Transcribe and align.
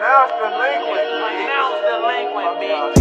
Pronounced 0.00 0.34
delinquent. 0.40 1.04
Pronounced 1.20 1.84
delinquent, 1.84 2.56
bitch. 2.56 2.96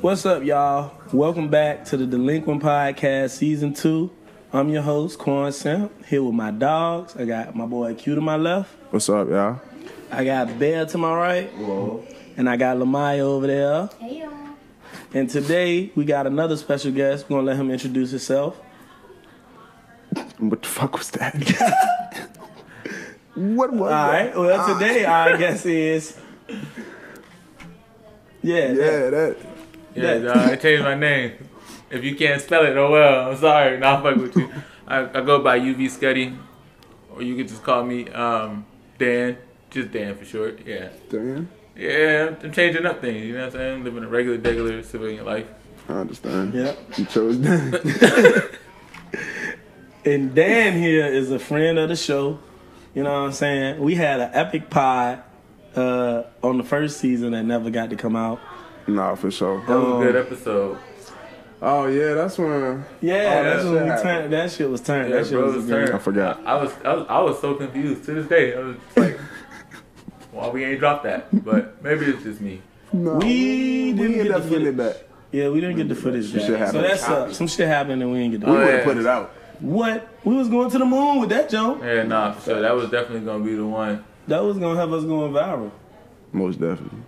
What's 0.00 0.24
up, 0.24 0.42
y'all? 0.42 0.94
Welcome 1.12 1.48
back 1.50 1.84
to 1.84 1.98
the 1.98 2.06
Dlequint 2.06 2.62
Podcast 2.62 3.32
Season 3.32 3.74
2. 3.74 4.10
I'm 4.54 4.70
your 4.70 4.80
host, 4.80 5.18
Quan 5.18 5.52
Simp, 5.52 5.92
here 6.06 6.22
with 6.22 6.32
my 6.32 6.50
dogs. 6.50 7.14
I 7.16 7.26
got 7.26 7.54
my 7.54 7.66
boy 7.66 7.94
Q 7.94 8.14
to 8.14 8.22
my 8.22 8.36
left. 8.36 8.74
What's 8.90 9.10
up, 9.10 9.28
y'all? 9.28 9.60
I 10.10 10.24
got 10.24 10.58
Bear 10.58 10.86
to 10.86 10.98
my 10.98 11.14
right. 11.14 11.52
And 12.36 12.48
I 12.48 12.56
got 12.56 12.78
Lamaya 12.78 13.20
over 13.20 13.46
there. 13.46 13.88
Hey 13.98 14.20
y'all. 14.20 14.32
And 15.12 15.28
today, 15.28 15.90
we 15.96 16.04
got 16.04 16.26
another 16.26 16.56
special 16.56 16.92
guest. 16.92 17.24
We're 17.24 17.34
going 17.36 17.46
to 17.46 17.52
let 17.52 17.60
him 17.60 17.70
introduce 17.70 18.10
himself. 18.10 18.56
What 20.38 20.62
the 20.62 20.68
fuck 20.68 20.96
was 20.96 21.10
that? 21.12 21.34
what 23.34 23.72
was 23.72 23.92
All 23.92 24.08
right. 24.08 24.36
Well, 24.36 24.78
today, 24.78 25.04
our 25.04 25.36
guest 25.38 25.66
is... 25.66 26.16
Yeah. 28.42 28.72
Yeah, 28.72 29.10
that. 29.10 29.36
Yeah, 29.94 30.14
Yeah. 30.14 30.18
dawg, 30.18 30.36
I 30.36 30.56
changed 30.56 30.84
my 30.84 30.94
name. 30.94 31.32
If 31.90 32.04
you 32.04 32.14
can't 32.14 32.40
spell 32.40 32.64
it, 32.64 32.76
oh 32.76 32.90
well. 32.90 33.30
I'm 33.30 33.36
sorry. 33.36 33.78
Nah, 33.78 34.00
fuck 34.02 34.16
with 34.16 34.36
you. 34.36 34.50
I, 34.86 35.00
I 35.02 35.20
go 35.22 35.42
by 35.42 35.58
UV 35.58 35.86
Scutti, 35.90 36.36
or 37.12 37.22
you 37.22 37.36
could 37.36 37.48
just 37.48 37.62
call 37.64 37.84
me 37.84 38.08
um, 38.10 38.64
Dan. 38.98 39.36
Just 39.70 39.92
Dan 39.92 40.14
for 40.16 40.24
short. 40.24 40.60
Yeah. 40.66 40.88
Dan. 41.10 41.48
Yeah, 41.76 42.34
I'm 42.42 42.52
changing 42.52 42.84
up 42.84 43.00
things. 43.00 43.24
You 43.24 43.34
know 43.34 43.46
what 43.46 43.54
I'm 43.54 43.60
saying? 43.60 43.84
Living 43.84 44.04
a 44.04 44.08
regular, 44.08 44.38
regular 44.38 44.82
civilian 44.82 45.24
life. 45.24 45.46
I 45.88 45.92
understand. 45.94 46.52
Yeah. 46.54 46.74
You 46.96 47.04
chose 47.06 47.36
Dan. 47.38 47.74
And 50.04 50.34
Dan 50.34 50.78
here 50.78 51.04
is 51.06 51.30
a 51.30 51.38
friend 51.38 51.78
of 51.78 51.90
the 51.90 51.96
show. 51.96 52.38
You 52.94 53.02
know 53.02 53.12
what 53.12 53.26
I'm 53.26 53.32
saying? 53.32 53.80
We 53.82 53.94
had 53.96 54.20
an 54.20 54.30
epic 54.32 54.70
pod 54.70 55.22
uh, 55.76 56.22
on 56.42 56.56
the 56.56 56.64
first 56.64 56.98
season 57.00 57.32
that 57.32 57.42
never 57.44 57.68
got 57.68 57.90
to 57.90 57.96
come 57.96 58.16
out. 58.16 58.40
nah, 58.86 59.14
for 59.14 59.30
sure. 59.30 59.60
That 59.66 59.76
was 59.78 59.84
Um, 59.84 60.00
a 60.02 60.04
good 60.06 60.16
episode. 60.16 60.78
Oh 61.62 61.86
yeah, 61.86 62.14
that's 62.14 62.38
when. 62.38 62.82
Yeah, 63.02 63.14
Oh, 63.14 63.44
that's 63.44 63.64
that 63.64 63.72
when 63.74 63.84
we 63.96 64.02
turned. 64.02 64.32
That 64.32 64.50
shit 64.50 64.70
was 64.70 64.80
turned. 64.80 65.10
Yeah, 65.10 65.16
that 65.16 65.24
shit 65.26 65.32
bro, 65.34 65.44
was 65.48 65.56
was 65.56 65.68
turned. 65.68 65.92
I 65.94 65.98
forgot. 65.98 66.46
I 66.46 66.54
was, 66.54 66.72
I 66.82 66.94
was 66.94 67.06
I 67.10 67.20
was 67.20 67.38
so 67.42 67.54
confused 67.54 68.04
to 68.06 68.14
this 68.14 68.26
day. 68.26 68.56
I 68.56 68.60
was 68.60 68.76
like, 68.96 69.18
why 70.32 70.48
we 70.48 70.64
ain't 70.64 70.78
dropped 70.80 71.04
that? 71.04 71.26
But 71.44 71.82
maybe 71.82 72.06
it's 72.06 72.22
just 72.22 72.40
me. 72.40 72.60
No, 72.92 73.14
We 73.16 73.92
didn't 73.92 74.12
get 74.12 74.20
end 74.20 74.30
the 74.30 74.36
up 74.36 74.42
getting 74.48 74.66
it 74.66 74.76
footage. 74.76 74.76
back. 74.96 75.06
Yeah, 75.32 75.48
we 75.50 75.60
didn't 75.60 75.76
get 75.76 75.88
the 75.88 75.94
footage 75.94 76.26
Some 76.30 76.38
back. 76.40 76.46
shit 76.48 76.68
So 76.70 76.82
that's 76.82 77.08
uh, 77.08 77.32
some 77.32 77.46
shit 77.46 77.68
happened 77.68 78.02
and 78.02 78.10
we 78.12 78.18
didn't 78.18 78.40
get 78.40 78.40
We 78.40 78.46
the. 78.46 78.58
Oh, 78.60 78.64
would 78.64 78.74
yeah. 78.74 78.84
put 78.84 78.96
it 78.96 79.06
out. 79.06 79.30
What? 79.60 80.08
We 80.24 80.34
was 80.34 80.48
going 80.48 80.70
to 80.70 80.78
the 80.78 80.84
moon 80.86 81.20
with 81.20 81.28
that 81.30 81.48
joke. 81.50 81.80
Yeah, 81.82 82.02
nah, 82.02 82.32
for 82.32 82.42
sure. 82.50 82.60
That 82.62 82.74
was 82.74 82.90
definitely 82.90 83.20
gonna 83.26 83.44
be 83.44 83.54
the 83.54 83.66
one. 83.66 84.04
That 84.26 84.42
was 84.42 84.58
gonna 84.58 84.78
have 84.78 84.92
us 84.92 85.04
going 85.04 85.32
viral. 85.32 85.70
Most 86.32 86.60
definitely. 86.60 87.00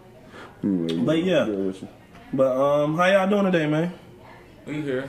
Anyway, 0.63 0.97
But 1.05 1.25
yeah. 1.25 1.45
good 1.47 1.67
with 1.67 1.83
you. 1.83 1.89
But 2.33 2.57
um, 2.57 2.97
how 2.97 3.07
y'all 3.07 3.29
doing 3.29 3.51
today, 3.51 3.67
man? 3.67 3.93
We 4.67 4.83
here. 4.83 5.09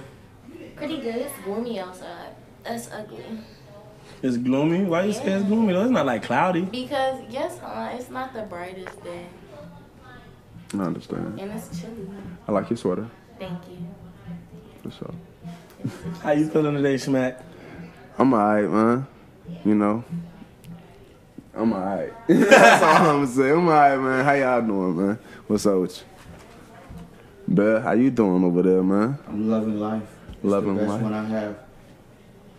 Pretty 0.75 0.97
good. 1.01 1.15
It's 1.17 1.33
gloomy 1.45 1.79
outside. 1.79 2.35
That's 2.63 2.89
ugly. 2.91 3.23
It's 4.23 4.37
gloomy. 4.37 4.85
Why 4.85 5.03
you 5.03 5.13
say 5.13 5.33
it's 5.33 5.43
gloomy? 5.45 5.73
though? 5.73 5.81
It's 5.81 5.91
not 5.91 6.05
like 6.05 6.23
cloudy. 6.23 6.61
Because 6.61 7.19
yes, 7.29 7.59
uh, 7.61 7.91
it's 7.93 8.09
not 8.09 8.33
the 8.33 8.43
brightest 8.43 9.03
day, 9.03 9.25
I 10.73 10.77
understand. 10.79 11.39
and 11.39 11.51
it's 11.51 11.79
chilly. 11.81 12.07
I 12.47 12.51
like 12.53 12.69
your 12.69 12.77
sweater. 12.77 13.09
Thank 13.37 13.59
you. 13.69 13.77
For 14.81 14.91
sure. 14.91 15.13
How 16.21 16.31
you 16.31 16.47
feeling 16.47 16.75
today, 16.75 16.95
Smack? 16.97 17.41
I'm 18.17 18.33
alright, 18.33 18.69
man. 18.69 19.07
You 19.65 19.75
know. 19.75 20.03
I'm 21.55 21.73
alright. 21.73 22.13
That's 22.27 22.81
all 22.83 22.95
I'm 22.95 23.03
gonna 23.25 23.27
say. 23.27 23.51
I'm 23.51 23.67
alright, 23.67 23.99
man. 23.99 24.23
How 24.25 24.33
y'all 24.33 24.61
doing, 24.61 24.95
man? 24.97 25.19
What's 25.47 25.65
up 25.65 25.79
with 25.81 25.97
you? 25.97 26.03
Bear, 27.55 27.81
how 27.81 27.91
you 27.91 28.09
doing 28.09 28.41
over 28.45 28.61
there, 28.61 28.81
man? 28.81 29.17
I'm 29.27 29.49
loving 29.49 29.79
life. 29.79 30.01
It's 30.31 30.43
Loving 30.45 30.75
the 30.75 30.81
best 30.83 30.93
life. 30.93 31.01
one 31.01 31.13
I 31.13 31.25
have. 31.25 31.57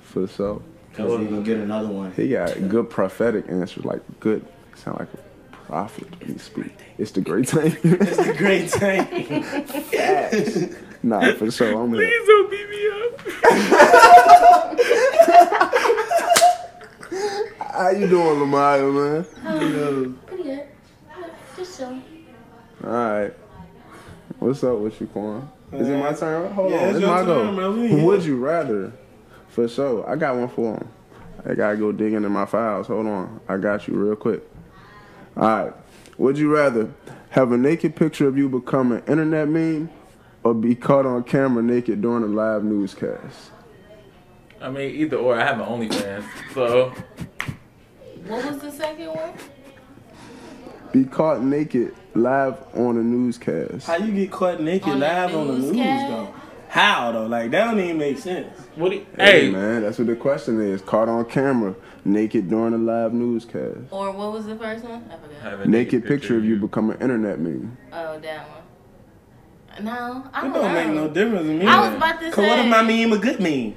For 0.03 0.28
sure. 0.28 0.62
Cause 0.97 1.21
you 1.21 1.27
gonna 1.28 1.43
get 1.43 1.59
another 1.59 1.88
one. 1.88 2.12
He 2.12 2.28
got 2.28 2.69
good 2.69 2.88
prophetic 2.91 3.47
answers, 3.49 3.84
like 3.84 4.00
good, 4.21 4.44
sound 4.77 5.00
like 5.00 5.09
a 5.12 5.56
prophet 5.66 6.09
when 6.21 6.32
he 6.34 6.38
speak. 6.38 6.72
It's 6.99 7.10
the 7.10 7.21
great 7.21 7.49
thing. 7.49 7.77
It's 7.82 8.16
the 8.16 8.34
great 8.34 8.71
thing. 8.71 9.04
nah, 11.03 11.33
for 11.34 11.50
sure. 11.50 11.81
I'm 11.83 11.93
here. 11.93 12.06
Please 12.06 12.27
don't 12.28 12.50
beat 12.50 12.69
me 12.71 12.88
up. 12.91 13.21
How 17.72 17.91
you 17.91 18.06
doing, 18.09 18.38
Lamaya, 18.38 18.93
man? 18.93 19.27
Um, 19.44 20.19
pretty 20.27 20.43
good. 20.44 20.66
Just 21.56 21.78
chilling. 21.78 22.03
All 22.84 22.91
right. 22.91 23.33
What's 24.38 24.62
up 24.62 24.78
with 24.78 25.00
you, 25.00 25.06
Quan? 25.09 25.49
Is 25.72 25.88
it 25.88 25.97
my 25.99 26.12
turn? 26.12 26.53
Hold 26.53 26.71
Yeah, 26.71 26.77
on, 26.83 26.88
it's 26.91 26.99
it's 26.99 27.06
my 27.06 27.16
turn, 27.19 27.27
go. 27.27 27.54
bro. 27.54 27.72
We 27.72 27.88
Who 27.88 27.97
here. 27.97 28.04
would 28.06 28.25
you 28.25 28.37
rather? 28.37 28.93
For 29.54 29.69
sure. 29.69 30.09
I 30.10 30.16
got 30.16 30.34
one 30.34 30.48
for 30.48 30.75
him. 30.75 30.88
I 31.48 31.54
gotta 31.54 31.76
go 31.76 31.92
digging 31.92 32.25
in 32.25 32.32
my 32.32 32.44
files. 32.44 32.88
Hold 32.88 33.06
on. 33.06 33.41
I 33.48 33.56
got 33.56 33.87
you 33.87 33.94
real 33.94 34.16
quick. 34.16 34.42
All 35.37 35.42
right. 35.44 35.72
Would 36.19 36.38
you 36.38 36.53
rather 36.53 36.91
have 37.31 37.53
a 37.53 37.56
naked 37.56 37.94
picture 37.94 38.26
of 38.26 38.37
you 38.37 38.48
become 38.48 38.91
an 38.91 39.04
internet 39.06 39.48
meme 39.48 39.91
or 40.42 40.54
be 40.54 40.75
caught 40.75 41.06
on 41.06 41.22
camera 41.22 41.62
naked 41.62 42.03
during 42.03 42.25
a 42.25 42.26
live 42.26 42.65
newscast? 42.65 43.53
I 44.60 44.70
mean, 44.70 44.92
either 44.97 45.19
or. 45.19 45.37
I 45.38 45.44
have 45.44 45.59
my 45.59 45.66
OnlyFans, 45.66 46.25
so 46.53 46.92
What 48.26 48.44
was 48.50 48.59
the 48.60 48.72
second 48.72 49.09
one? 49.09 49.34
Be 50.92 51.04
caught 51.04 51.42
naked 51.42 51.94
live 52.15 52.56
on 52.75 52.97
a 52.97 53.03
newscast. 53.03 53.86
How 53.86 53.97
you 53.98 54.12
get 54.12 54.32
caught 54.32 54.60
naked 54.60 54.88
On 54.94 55.00
live 55.00 55.32
on 55.34 55.47
the 55.47 55.53
news 55.54 55.71
newscast? 55.72 56.09
though? 56.10 56.34
How 56.75 57.12
though? 57.12 57.27
Like 57.27 57.53
that 57.53 57.67
don't 57.71 57.79
even 57.79 57.99
make 57.99 58.19
sense. 58.19 58.49
what? 58.75 58.91
Do 58.91 58.97
you, 58.97 59.07
Hey, 59.17 59.47
hey, 59.47 59.51
man, 59.53 59.83
that's 59.83 59.97
what 59.97 60.09
the 60.09 60.17
question 60.17 60.61
is. 60.61 60.83
Caught 60.83 61.09
on 61.09 61.25
camera 61.27 61.73
naked 62.05 62.51
during 62.51 62.75
a 62.75 62.79
live 62.79 63.12
newscast. 63.12 63.79
Or 63.93 64.11
what 64.11 64.33
was 64.33 64.47
the 64.47 64.57
first 64.57 64.83
one? 64.84 65.09
I 65.09 65.17
forgot. 65.17 65.41
have 65.43 65.61
a 65.61 65.67
Naked 65.69 66.05
picture 66.05 66.37
of 66.37 66.45
you 66.45 66.57
become 66.57 66.91
an 66.91 67.01
internet 67.01 67.39
meme. 67.39 67.77
Oh, 67.93 68.19
that 68.19 68.49
one. 68.49 69.84
No, 69.84 69.93
I 70.33 70.41
It 70.41 70.43
don't, 70.43 70.51
It 70.51 70.53
don't 70.53 70.53
know. 70.55 70.73
make 70.84 70.89
no 70.95 71.09
difference 71.09 71.47
to 71.47 71.55
me. 71.59 71.67
I 71.67 71.81
was 71.89 71.95
about 71.97 72.21
to 72.21 72.31
Cause 72.33 72.45
what 72.45 72.59
if 72.59 72.65
say- 72.65 72.69
my 72.71 72.83
meme 72.83 73.13
a 73.13 73.19
good 73.19 73.39
meme? 73.41 73.75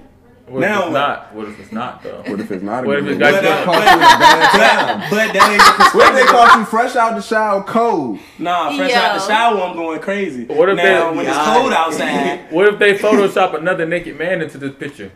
What 0.48 0.62
Now 0.62 0.88
if 0.88 0.92
what? 0.94 0.94
it's 0.94 0.94
not? 0.94 1.34
What 1.36 1.48
if 1.50 1.60
it's 1.60 1.72
not 1.74 2.04
though? 2.04 2.24
What 2.26 2.40
if 2.40 2.52
it's 2.52 2.64
not 2.64 2.84
a 2.86 2.88
What 2.88 3.00
good 3.02 3.12
if 3.12 3.18
meme? 3.20 3.28
it 3.28 3.44
got 3.44 3.66
But, 3.66 3.76
uh, 3.76 3.92
you? 3.92 4.00
but, 4.00 5.10
What 5.10 5.10
but 5.10 5.34
that 5.34 5.50
ain't 5.52 5.94
the 5.94 6.00
if 6.08 6.16
they 6.16 6.24
caught 6.24 6.58
you 6.58 6.66
fresh 6.66 6.96
out 6.96 7.16
the 7.16 7.22
shower 7.22 7.64
cold? 7.64 8.20
Nah, 8.40 8.76
fresh 8.78 8.94
out 8.94 9.20
the 9.20 9.28
shower, 9.28 9.62
I'm 9.62 9.76
going 9.76 10.00
crazy. 10.00 10.46
What 10.46 10.70
if 10.70 10.78
now 10.78 11.12
they- 11.12 11.18
when 11.18 11.26
it's 11.28 11.38
cold 11.38 11.74
outside? 11.84 12.50
What 12.52 12.68
if 12.70 12.80
they 12.80 12.98
Photoshop 12.98 13.56
another 13.60 13.86
naked 13.86 14.18
man 14.18 14.42
into 14.42 14.58
this 14.58 14.74
picture? 14.76 15.12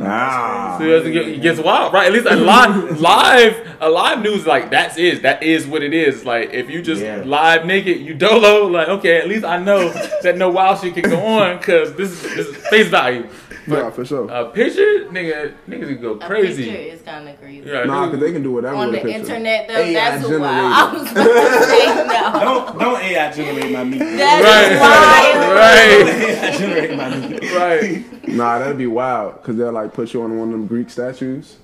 Nah. 0.00 0.78
So 0.78 0.84
it 0.84 1.12
gets- 1.12 1.26
it 1.28 1.42
gets 1.42 1.60
wild, 1.60 1.92
right? 1.92 2.06
At 2.06 2.12
least 2.12 2.26
a 2.26 2.36
live, 2.36 3.00
live, 3.10 3.76
a 3.80 3.88
live 3.90 4.22
news 4.22 4.46
like 4.46 4.70
that's 4.70 4.96
is 4.96 5.20
that 5.20 5.42
is 5.42 5.66
what 5.66 5.82
it 5.82 5.92
is. 5.94 6.24
Like 6.24 6.52
if 6.52 6.70
you 6.70 6.82
just 6.82 7.02
Yeah. 7.02 7.22
live 7.24 7.66
naked, 7.66 8.00
you 8.00 8.14
dolo. 8.14 8.66
Like 8.66 8.88
okay, 8.88 9.18
at 9.18 9.28
least 9.28 9.44
I 9.44 9.58
know 9.58 9.90
that 10.22 10.36
no 10.36 10.48
wild 10.50 10.80
shit 10.80 10.94
can 10.94 11.04
go 11.10 11.20
on 11.38 11.58
because 11.58 11.94
this 11.94 12.10
is 12.10 12.22
this 12.34 12.46
is 12.48 12.56
face 12.68 12.88
value. 12.88 13.28
Nah, 13.66 13.90
for 13.90 14.04
sure. 14.04 14.28
A 14.30 14.46
picture, 14.46 15.04
nigga, 15.12 15.52
niggas 15.68 15.88
can 15.88 16.00
go 16.00 16.16
crazy. 16.16 16.24
A 16.24 16.26
crazy. 16.26 16.64
picture 16.70 16.94
is 16.96 17.02
kind 17.02 17.28
of 17.28 17.38
crazy. 17.40 17.68
Yeah, 17.68 17.84
Nah, 17.84 18.06
because 18.06 18.20
they 18.20 18.32
can 18.32 18.42
do 18.42 18.52
whatever 18.52 18.74
On 18.74 18.90
with 18.90 19.02
the 19.02 19.08
picture. 19.08 19.20
internet, 19.20 19.68
though, 19.68 19.74
AI 19.74 19.92
that's 19.92 20.22
generated. 20.28 20.40
wild. 20.40 20.72
I 20.74 20.92
was 20.92 21.12
about 21.12 21.24
to 21.24 21.64
say 21.66 21.86
no. 21.86 22.40
Don't 22.40 22.78
don't 22.80 23.02
AI 23.02 23.30
generate 23.30 23.70
my 23.70 23.84
meat. 23.84 23.98
That's 23.98 24.42
Right, 24.42 24.80
wild. 24.80 25.52
right, 25.54 26.06
AI 26.24 26.50
generate 26.58 26.96
my 26.96 27.16
meat. 27.16 27.52
right. 27.54 28.28
Nah, 28.28 28.58
that'd 28.58 28.78
be 28.78 28.86
wild. 28.86 29.34
Because 29.40 29.56
they're 29.56 29.70
like 29.72 29.89
put 29.92 30.14
you 30.14 30.22
on 30.22 30.38
one 30.38 30.48
of 30.48 30.52
them 30.52 30.66
Greek 30.66 30.88
statues. 30.90 31.56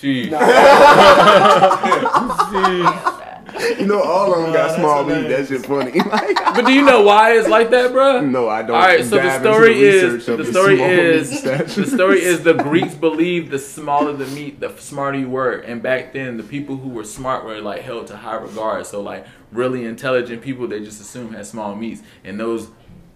Sheesh. 0.00 0.30
You 3.78 3.86
know, 3.86 4.02
all 4.02 4.32
of 4.32 4.42
them 4.42 4.52
got 4.52 4.68
that's 4.68 4.76
small 4.76 5.04
meat. 5.04 5.14
hilarious. 5.16 5.48
That 5.48 5.56
shit 5.56 5.66
funny. 5.66 6.00
But 6.54 6.66
do 6.66 6.72
you 6.72 6.82
know 6.82 7.02
why 7.02 7.36
it's 7.36 7.48
like 7.48 7.70
that, 7.70 7.92
bro? 7.92 8.20
no, 8.20 8.48
I 8.48 8.62
don't. 8.62 8.76
All 8.76 8.82
right, 8.82 9.04
so 9.04 9.16
the 9.16 9.22
dive 9.22 9.44
into 9.44 9.52
story 9.54 9.80
is 9.82 10.12
research 10.14 10.28
of 10.28 10.38
the 10.38 10.52
story 10.52 10.80
is 10.80 11.42
the 11.42 11.86
story 11.86 12.22
is 12.22 12.42
the 12.42 12.54
Greeks 12.54 12.94
believed 12.94 13.50
the 13.50 13.58
smaller 13.58 14.12
the 14.12 14.26
meat, 14.26 14.60
the 14.60 14.76
smarter 14.78 15.18
you 15.18 15.28
were, 15.28 15.52
and 15.52 15.82
back 15.82 16.12
then 16.12 16.36
the 16.36 16.42
people 16.42 16.76
who 16.76 16.88
were 16.88 17.04
smart 17.04 17.44
were 17.44 17.60
like 17.60 17.82
held 17.82 18.06
to 18.08 18.16
high 18.16 18.36
regard. 18.36 18.86
So 18.86 19.00
like 19.00 19.26
really 19.52 19.84
intelligent 19.84 20.42
people, 20.42 20.66
they 20.66 20.80
just 20.80 21.00
assumed 21.00 21.34
had 21.34 21.46
small 21.46 21.74
meats, 21.74 22.02
and 22.24 22.38
those 22.38 22.68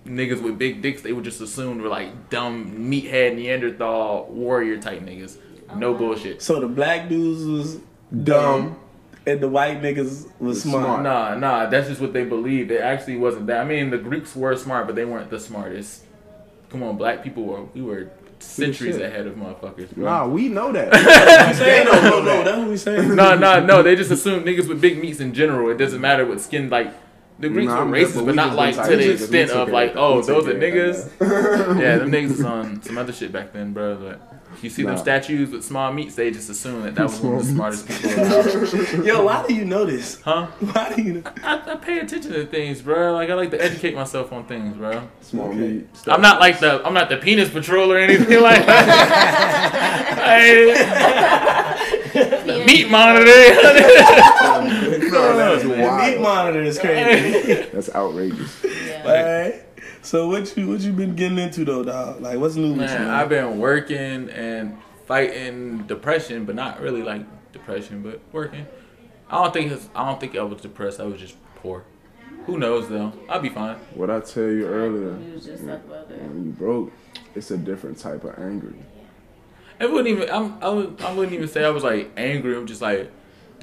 niggas 0.07 0.43
with 0.43 0.59
big 0.59 0.83
dicks, 0.83 1.03
they 1.03 1.13
would 1.13 1.25
just 1.25 1.41
assume 1.41 1.81
were 1.81 1.89
like 1.89 2.31
dumb 2.31 2.91
meathead 2.91 3.37
Neanderthal 3.37 4.27
warrior 4.27 4.79
type 4.79 5.01
niggas. 5.01 5.37
No 5.77 5.91
uh-huh. 5.91 5.99
bullshit. 5.99 6.43
So 6.43 6.61
the 6.61 6.69
black 6.69 7.09
dudes 7.09 7.45
was 7.45 7.81
dumb. 8.23 8.79
and 9.27 9.41
the 9.41 9.49
white 9.49 9.81
niggas 9.81 10.31
was 10.39 10.63
smart. 10.63 10.85
smart. 10.85 11.03
Nah, 11.03 11.35
nah, 11.37 11.67
that's 11.67 11.89
just 11.89 12.01
what 12.01 12.13
they 12.13 12.25
believed. 12.25 12.71
It 12.71 12.81
actually 12.81 13.17
wasn't 13.17 13.47
that. 13.49 13.61
I 13.61 13.65
mean, 13.65 13.91
the 13.91 13.99
Greeks 13.99 14.37
were 14.37 14.57
smart, 14.57 14.87
but 14.87 14.95
they 14.95 15.05
weren't 15.05 15.31
the 15.31 15.41
smartest. 15.41 16.05
Come 16.69 16.83
on, 16.83 16.97
black 16.97 17.23
people 17.23 17.45
were 17.45 17.65
we 17.65 17.83
were 17.83 18.11
centuries 18.41 18.97
shit. 18.97 19.07
ahead 19.07 19.27
of 19.27 19.37
motherfuckers. 19.37 19.95
bro. 19.95 20.05
Nah, 20.05 20.27
we 20.27 20.49
know 20.49 20.73
that. 20.73 20.93
Saying, 21.57 21.87
no, 21.87 22.01
no, 22.01 22.23
no, 22.23 22.45
that's 22.45 22.59
what 22.59 22.69
we 22.69 22.77
saying. 22.77 23.15
No, 23.15 23.35
no, 23.37 23.65
no. 23.65 23.83
They 23.83 23.97
just 23.97 24.11
assume 24.11 24.45
niggas 24.45 24.69
with 24.69 24.81
big 24.81 24.99
meats 24.99 25.21
in 25.21 25.33
general. 25.33 25.71
It 25.71 25.79
doesn't 25.79 26.01
matter 26.01 26.27
what 26.27 26.41
skin. 26.41 26.69
Like 26.69 26.93
the 27.39 27.49
Greeks 27.49 27.69
Nah, 27.73 27.85
were 27.85 27.91
racist, 27.91 28.01
just- 28.01 28.15
but 28.17 28.25
we 28.27 28.33
not 28.33 28.55
like 28.55 28.75
to 28.77 28.97
the 28.97 29.13
extent 29.13 29.51
of 29.51 29.69
it 29.69 29.73
like, 29.73 29.95
like- 29.95 29.97
oh, 29.97 30.23
those 30.23 30.47
are 30.47 30.53
took 30.53 30.61
niggas. 30.63 31.11
yeah, 31.81 31.99
them 31.99 32.11
niggas 32.13 32.29
was 32.31 32.45
on 32.45 32.81
some 32.83 32.97
other 32.99 33.13
shit 33.13 33.33
back 33.33 33.53
then, 33.53 33.73
bro. 33.73 33.97
But 33.97 34.21
you 34.63 34.71
see 34.71 34.85
them 34.85 34.97
statues 34.97 35.51
with 35.51 35.65
small 35.65 35.93
meats, 35.93 36.15
they 36.15 36.31
just 36.31 36.49
assume 36.49 36.83
that 36.85 36.95
that 36.95 37.03
was 37.03 37.19
one 37.21 37.35
of 37.35 37.41
the 37.45 37.53
smartest 37.53 37.89
people 37.89 38.11
around. 38.21 39.05
Yo, 39.05 39.25
why 39.25 39.45
do 39.49 39.53
you 39.55 39.65
know 39.65 39.85
this? 39.85 40.21
Huh? 40.23 40.47
Why 40.61 40.93
do 40.95 41.03
you 41.03 41.13
know? 41.15 41.23
I, 41.43 41.73
I 41.73 41.75
pay 41.75 41.99
attention 41.99 42.31
to 42.33 42.47
things, 42.47 42.81
bro. 42.81 43.13
Like 43.15 43.31
I 43.31 43.35
like 43.35 43.51
to 43.51 43.61
educate 43.61 43.95
myself 43.97 44.33
on 44.33 44.45
things, 44.47 44.77
bro. 44.77 45.09
Small 45.23 45.49
Okay. 45.49 45.57
meat. 45.59 45.89
I'm 46.07 46.21
not 46.23 46.39
like 46.39 46.61
the 46.61 46.81
I'm 46.87 46.95
not 46.95 47.09
the 47.09 47.17
penis 47.17 47.51
patrol 47.51 47.91
or 47.93 47.99
anything 47.99 48.41
like 48.41 48.65
that. 48.65 50.05
the 52.47 52.65
meat 52.65 52.89
monitor. 52.89 53.33
No, 55.15 55.37
that's 55.37 55.65
Meat 55.65 55.79
wild. 55.81 56.21
monitor 56.23 56.63
is 56.63 56.79
crazy. 56.79 57.55
That's 57.73 57.95
outrageous. 57.95 58.65
Yeah. 58.65 59.03
Alright. 59.07 59.63
So 60.03 60.29
what 60.29 60.57
you 60.57 60.69
what 60.69 60.81
you 60.81 60.93
been 60.93 61.15
getting 61.17 61.39
into 61.39 61.65
though, 61.65 61.83
dog? 61.85 62.21
Like 62.21 62.39
what's 62.39 62.57
new 62.57 62.73
with 62.73 62.81
you? 62.83 62.87
Man, 62.87 63.03
Man? 63.07 63.11
I've 63.11 63.29
been 63.29 63.59
working 63.59 64.29
and 64.31 64.77
fighting 65.07 65.87
depression, 65.87 66.45
but 66.45 66.55
not 66.55 66.81
really 66.81 67.03
like 67.03 67.23
depression, 67.53 68.03
but 68.03 68.21
working. 68.33 68.67
I 69.31 69.43
don't 69.43 69.53
think 69.53 69.73
it's, 69.73 69.89
I 69.95 70.07
don't 70.07 70.21
think 70.21 70.37
I 70.37 70.43
was 70.43 70.61
depressed. 70.61 71.01
I 71.01 71.05
was 71.05 71.21
just 71.21 71.37
poor. 71.57 71.85
Who 72.47 72.59
knows 72.59 72.89
though? 72.89 73.13
I'll 73.29 73.41
be 73.41 73.49
fine. 73.49 73.77
What 73.95 74.11
I 74.11 74.21
tell 74.21 74.43
you 74.45 74.67
earlier, 74.67 75.13
We 75.15 75.33
was 75.33 75.47
just 75.47 75.65
talking 75.67 75.91
about 75.91 76.09
that. 76.11 76.19
when 76.23 76.45
you 76.45 76.51
broke, 76.53 76.93
it's 77.35 77.51
a 77.51 77.57
different 77.57 77.99
type 77.99 78.25
of 78.25 78.39
angry. 78.39 78.75
I 79.81 79.87
wouldn't 79.87 80.09
even. 80.09 80.31
I'm, 80.31 80.63
I 80.63 80.69
would. 80.69 81.01
I 81.01 81.13
wouldn't 81.15 81.33
even 81.35 81.49
say 81.49 81.65
I 81.65 81.71
was 81.71 81.83
like 81.83 82.11
angry. 82.17 82.55
I'm 82.57 82.67
just 82.67 82.83
like, 82.83 83.11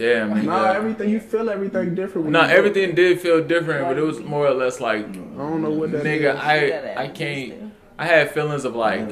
damn. 0.02 0.34
Nigga. 0.34 0.44
Nah, 0.46 0.72
everything 0.72 1.10
you 1.10 1.20
feel 1.20 1.50
everything 1.50 1.96
different. 1.96 2.26
when 2.26 2.34
No, 2.34 2.42
you 2.42 2.48
everything 2.50 2.96
did 2.96 3.22
feel 3.22 3.44
different, 3.44 3.88
but 3.88 3.98
it 3.98 4.02
was 4.02 4.20
more 4.20 4.48
or 4.48 4.54
less 4.54 4.80
like, 4.80 5.06
I 5.08 5.12
don't 5.12 5.62
know 5.62 5.70
what 5.70 5.92
that 5.92 6.04
nigga, 6.04 6.34
is. 6.34 6.40
I 6.40 7.04
I 7.04 7.08
can't. 7.08 7.74
I 7.98 8.06
had 8.08 8.32
feelings 8.32 8.66
of 8.66 8.76
like, 8.76 9.08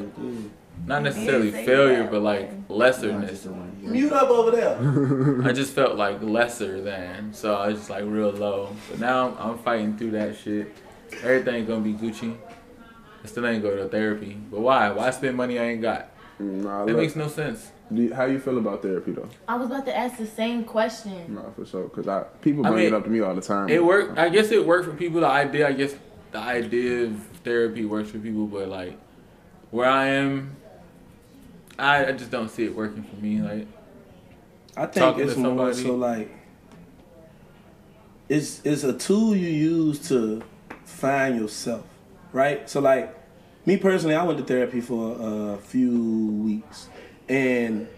not 0.86 1.02
necessarily 1.02 1.52
failure, 1.52 2.08
but 2.10 2.22
like 2.22 2.50
lesserness. 2.68 3.46
Mute 3.80 4.12
up 4.12 4.28
over 4.30 4.50
there. 4.50 5.42
I 5.48 5.52
just 5.52 5.72
felt 5.72 5.96
like 5.96 6.22
lesser 6.22 6.80
than, 6.80 7.32
so 7.32 7.54
I 7.54 7.68
was 7.68 7.78
just 7.78 7.90
like 7.90 8.04
real 8.04 8.30
low. 8.30 8.76
But 8.88 9.00
now 9.00 9.28
I'm, 9.28 9.50
I'm 9.50 9.58
fighting 9.58 9.96
through 9.96 10.12
that 10.12 10.36
shit. 10.36 10.74
Everything 11.22 11.66
gonna 11.66 11.80
be 11.80 11.94
Gucci. 11.94 12.36
I 13.22 13.26
still 13.26 13.46
ain't 13.46 13.62
go 13.62 13.76
to 13.76 13.88
therapy, 13.88 14.38
but 14.50 14.60
why? 14.60 14.90
Why 14.90 15.10
spend 15.10 15.36
money 15.36 15.58
I 15.58 15.64
ain't 15.64 15.82
got? 15.82 16.09
Nah, 16.40 16.86
That 16.86 16.92
look, 16.92 17.02
makes 17.02 17.16
no 17.16 17.28
sense. 17.28 17.70
do 17.92 18.02
you- 18.02 18.14
how 18.14 18.24
you 18.24 18.38
feel 18.38 18.56
about 18.56 18.80
therapy 18.82 19.12
though? 19.12 19.28
I 19.46 19.56
was 19.56 19.66
about 19.66 19.84
to 19.86 19.96
ask 19.96 20.16
the 20.16 20.26
same 20.26 20.64
question. 20.64 21.34
Nah, 21.34 21.50
for 21.54 21.66
sure. 21.66 21.88
Cause 21.90 22.08
I 22.08 22.24
people 22.40 22.64
I 22.66 22.70
bring 22.70 22.84
mean, 22.84 22.94
it 22.94 22.96
up 22.96 23.04
to 23.04 23.10
me 23.10 23.20
all 23.20 23.34
the 23.34 23.42
time. 23.42 23.68
It 23.68 23.84
worked. 23.84 24.18
I 24.18 24.28
guess 24.30 24.50
it 24.50 24.66
worked 24.66 24.86
for 24.86 24.94
people. 24.94 25.20
The 25.20 25.26
idea, 25.26 25.68
I 25.68 25.72
guess, 25.72 25.94
the 26.32 26.38
idea 26.38 27.04
of 27.06 27.16
therapy 27.44 27.84
works 27.84 28.10
for 28.10 28.18
people, 28.18 28.46
but 28.46 28.68
like 28.68 28.96
where 29.70 29.88
I 29.88 30.06
am, 30.06 30.56
I, 31.78 32.06
I 32.06 32.12
just 32.12 32.30
don't 32.30 32.48
see 32.48 32.64
it 32.64 32.74
working 32.74 33.02
for 33.02 33.16
me. 33.16 33.42
Like 33.42 33.66
I 34.76 34.86
think 34.86 35.18
it's 35.18 35.34
to 35.34 35.40
more 35.40 35.74
so 35.74 35.94
like 35.94 36.30
it's 38.28 38.60
it's 38.64 38.84
a 38.84 38.92
tool 38.96 39.34
you 39.36 39.48
use 39.48 40.08
to 40.08 40.42
find 40.84 41.38
yourself, 41.38 41.84
right? 42.32 42.68
So 42.70 42.80
like 42.80 43.14
me 43.66 43.76
personally, 43.76 44.14
I 44.14 44.22
went 44.24 44.38
to 44.38 44.44
therapy 44.44 44.80
for 44.80 45.54
a 45.54 45.58
few 45.58 46.42
weeks, 46.44 46.88
and 47.28 47.88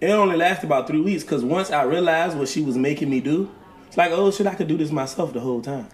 it 0.00 0.10
only 0.10 0.36
lasted 0.36 0.66
about 0.66 0.86
three 0.86 1.00
weeks 1.00 1.22
because 1.22 1.44
once 1.44 1.70
I 1.70 1.84
realized 1.84 2.36
what 2.36 2.48
she 2.48 2.62
was 2.62 2.76
making 2.76 3.08
me 3.08 3.20
do, 3.20 3.50
it's 3.86 3.96
like 3.96 4.10
oh 4.10 4.30
shit, 4.30 4.46
I 4.46 4.54
could 4.54 4.68
do 4.68 4.76
this 4.76 4.90
myself 4.90 5.32
the 5.32 5.40
whole 5.40 5.62
time. 5.62 5.88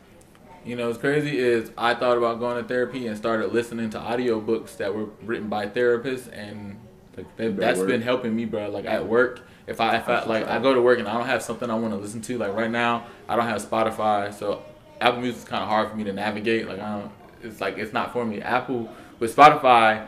You 0.65 0.77
know, 0.77 0.89
what's 0.89 0.99
crazy 0.99 1.39
is 1.39 1.71
I 1.79 1.95
thought 1.95 2.19
about 2.19 2.41
going 2.41 2.61
to 2.63 2.69
therapy 2.69 3.07
and 3.07 3.17
started 3.17 3.53
listening 3.53 3.91
to 3.91 3.99
audiobooks 3.99 4.77
that 4.79 4.95
were 4.95 5.07
written 5.23 5.49
by 5.49 5.67
therapists, 5.67 6.31
and 6.33 6.79
like 7.17 7.37
that, 7.37 7.57
that's 7.57 7.79
work. 7.79 7.89
been 7.89 8.03
helping 8.03 8.35
me, 8.35 8.45
bro. 8.45 8.71
Like 8.71 8.87
at 8.87 9.07
work, 9.07 9.43
if 9.67 9.81
I 9.81 9.97
if 9.97 10.09
I 10.09 10.25
like 10.25 10.47
I 10.47 10.59
go 10.59 10.75
to 10.75 10.81
work 10.81 10.99
and 10.99 11.09
I 11.09 11.15
don't 11.15 11.27
have 11.27 11.43
something 11.43 11.71
I 11.71 11.75
want 11.75 11.93
to 11.93 11.99
listen 11.99 12.23
to, 12.23 12.39
like 12.39 12.55
right 12.55 12.71
now 12.71 13.07
I 13.29 13.37
don't 13.37 13.47
have 13.47 13.63
Spotify, 13.63 14.33
so 14.33 14.63
Apple 15.01 15.21
Music 15.21 15.43
is 15.43 15.49
kind 15.49 15.63
of 15.63 15.69
hard 15.69 15.91
for 15.91 15.97
me 15.97 16.05
to 16.05 16.13
navigate. 16.13 16.67
Like 16.67 16.81
I 16.81 17.01
don't, 17.01 17.13
it's 17.43 17.61
like 17.61 17.79
it's 17.79 17.93
not 17.93 18.13
for 18.13 18.25
me. 18.25 18.41
Apple 18.41 18.89
with 19.19 19.35
Spotify, 19.35 20.07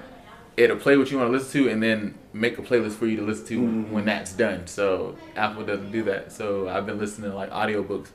it'll 0.57 0.77
play 0.77 0.97
what 0.97 1.11
you 1.11 1.19
want 1.19 1.29
to 1.29 1.33
listen 1.33 1.65
to 1.65 1.71
and 1.71 1.83
then 1.83 2.15
make 2.33 2.59
a 2.59 2.63
playlist 2.63 2.93
for 2.93 3.07
you 3.07 3.17
to 3.17 3.23
listen 3.23 3.47
to 3.47 3.83
when 3.93 4.05
that's 4.05 4.33
done. 4.33 4.67
So 4.67 5.17
Apple 5.37 5.65
doesn't 5.65 5.91
do 5.91 6.03
that. 6.05 6.33
So 6.33 6.69
I've 6.69 6.87
been 6.87 6.99
listening 6.99 7.31
to 7.31 7.37
like 7.37 7.51
audiobooks. 7.51 8.09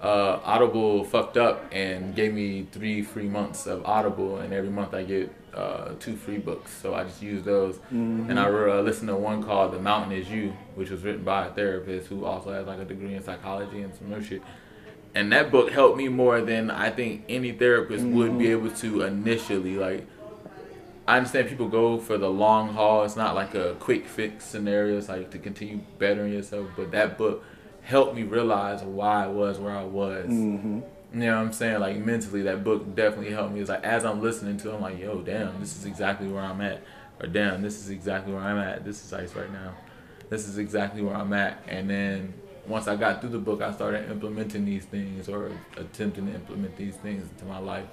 Uh, 0.00 0.40
Audible 0.44 1.04
fucked 1.04 1.36
up 1.36 1.66
and 1.72 2.14
gave 2.14 2.32
me 2.32 2.66
three 2.72 3.02
free 3.02 3.28
months 3.28 3.66
of 3.66 3.84
Audible, 3.84 4.38
and 4.38 4.50
every 4.54 4.70
month 4.70 4.94
I 4.94 5.02
get 5.02 5.30
uh, 5.52 5.90
two 6.00 6.16
free 6.16 6.38
books. 6.38 6.70
So 6.70 6.94
I 6.94 7.04
just 7.04 7.20
use 7.20 7.42
those, 7.42 7.78
and 8.30 8.40
I 8.40 8.44
uh, 8.48 8.80
listened 8.80 9.08
to 9.08 9.16
one 9.16 9.42
called 9.42 9.74
"The 9.74 9.78
Mountain 9.78 10.16
Is 10.16 10.30
You," 10.30 10.54
which 10.74 10.88
was 10.88 11.02
written 11.02 11.22
by 11.22 11.48
a 11.48 11.50
therapist 11.50 12.06
who 12.06 12.24
also 12.24 12.50
has 12.50 12.66
like 12.66 12.78
a 12.78 12.86
degree 12.86 13.14
in 13.14 13.22
psychology 13.22 13.82
and 13.82 13.94
some 13.94 14.10
other 14.10 14.24
shit. 14.24 14.40
And 15.14 15.30
that 15.32 15.50
book 15.50 15.70
helped 15.70 15.98
me 15.98 16.08
more 16.08 16.40
than 16.40 16.70
I 16.70 16.88
think 16.88 17.24
any 17.28 17.52
therapist 17.52 18.04
would 18.06 18.38
be 18.38 18.50
able 18.52 18.70
to 18.70 19.02
initially. 19.02 19.76
Like, 19.76 20.06
I 21.10 21.16
understand 21.16 21.48
people 21.48 21.66
go 21.66 21.98
for 21.98 22.18
the 22.18 22.30
long 22.30 22.72
haul. 22.72 23.02
It's 23.02 23.16
not 23.16 23.34
like 23.34 23.56
a 23.56 23.74
quick 23.80 24.06
fix 24.06 24.44
scenario. 24.44 24.96
It's 24.96 25.08
like 25.08 25.32
to 25.32 25.40
continue 25.40 25.80
bettering 25.98 26.32
yourself. 26.32 26.68
But 26.76 26.92
that 26.92 27.18
book 27.18 27.42
helped 27.82 28.14
me 28.14 28.22
realize 28.22 28.84
why 28.84 29.24
I 29.24 29.26
was 29.26 29.58
where 29.58 29.76
I 29.76 29.82
was. 29.82 30.26
Mm-hmm. 30.26 30.80
You 31.12 31.18
know 31.18 31.34
what 31.34 31.46
I'm 31.46 31.52
saying? 31.52 31.80
Like 31.80 31.96
mentally, 31.96 32.42
that 32.42 32.62
book 32.62 32.94
definitely 32.94 33.32
helped 33.32 33.52
me. 33.52 33.58
It's 33.58 33.68
like 33.68 33.82
as 33.82 34.04
I'm 34.04 34.22
listening 34.22 34.56
to, 34.58 34.70
it, 34.70 34.74
I'm 34.76 34.80
like, 34.80 35.00
yo, 35.00 35.20
damn, 35.20 35.58
this 35.58 35.76
is 35.76 35.84
exactly 35.84 36.28
where 36.28 36.44
I'm 36.44 36.60
at, 36.60 36.80
or 37.20 37.26
damn, 37.26 37.60
this 37.60 37.80
is 37.80 37.90
exactly 37.90 38.32
where 38.32 38.42
I'm 38.42 38.58
at. 38.58 38.84
This 38.84 39.04
is 39.04 39.12
ice 39.12 39.34
right 39.34 39.52
now. 39.52 39.74
This 40.28 40.46
is 40.46 40.58
exactly 40.58 41.02
where 41.02 41.16
I'm 41.16 41.32
at. 41.32 41.60
And 41.66 41.90
then 41.90 42.34
once 42.68 42.86
I 42.86 42.94
got 42.94 43.20
through 43.20 43.30
the 43.30 43.38
book, 43.38 43.62
I 43.62 43.72
started 43.72 44.08
implementing 44.08 44.64
these 44.64 44.84
things 44.84 45.28
or 45.28 45.50
attempting 45.76 46.26
to 46.28 46.34
implement 46.34 46.76
these 46.76 46.94
things 46.94 47.28
into 47.28 47.46
my 47.46 47.58
life. 47.58 47.86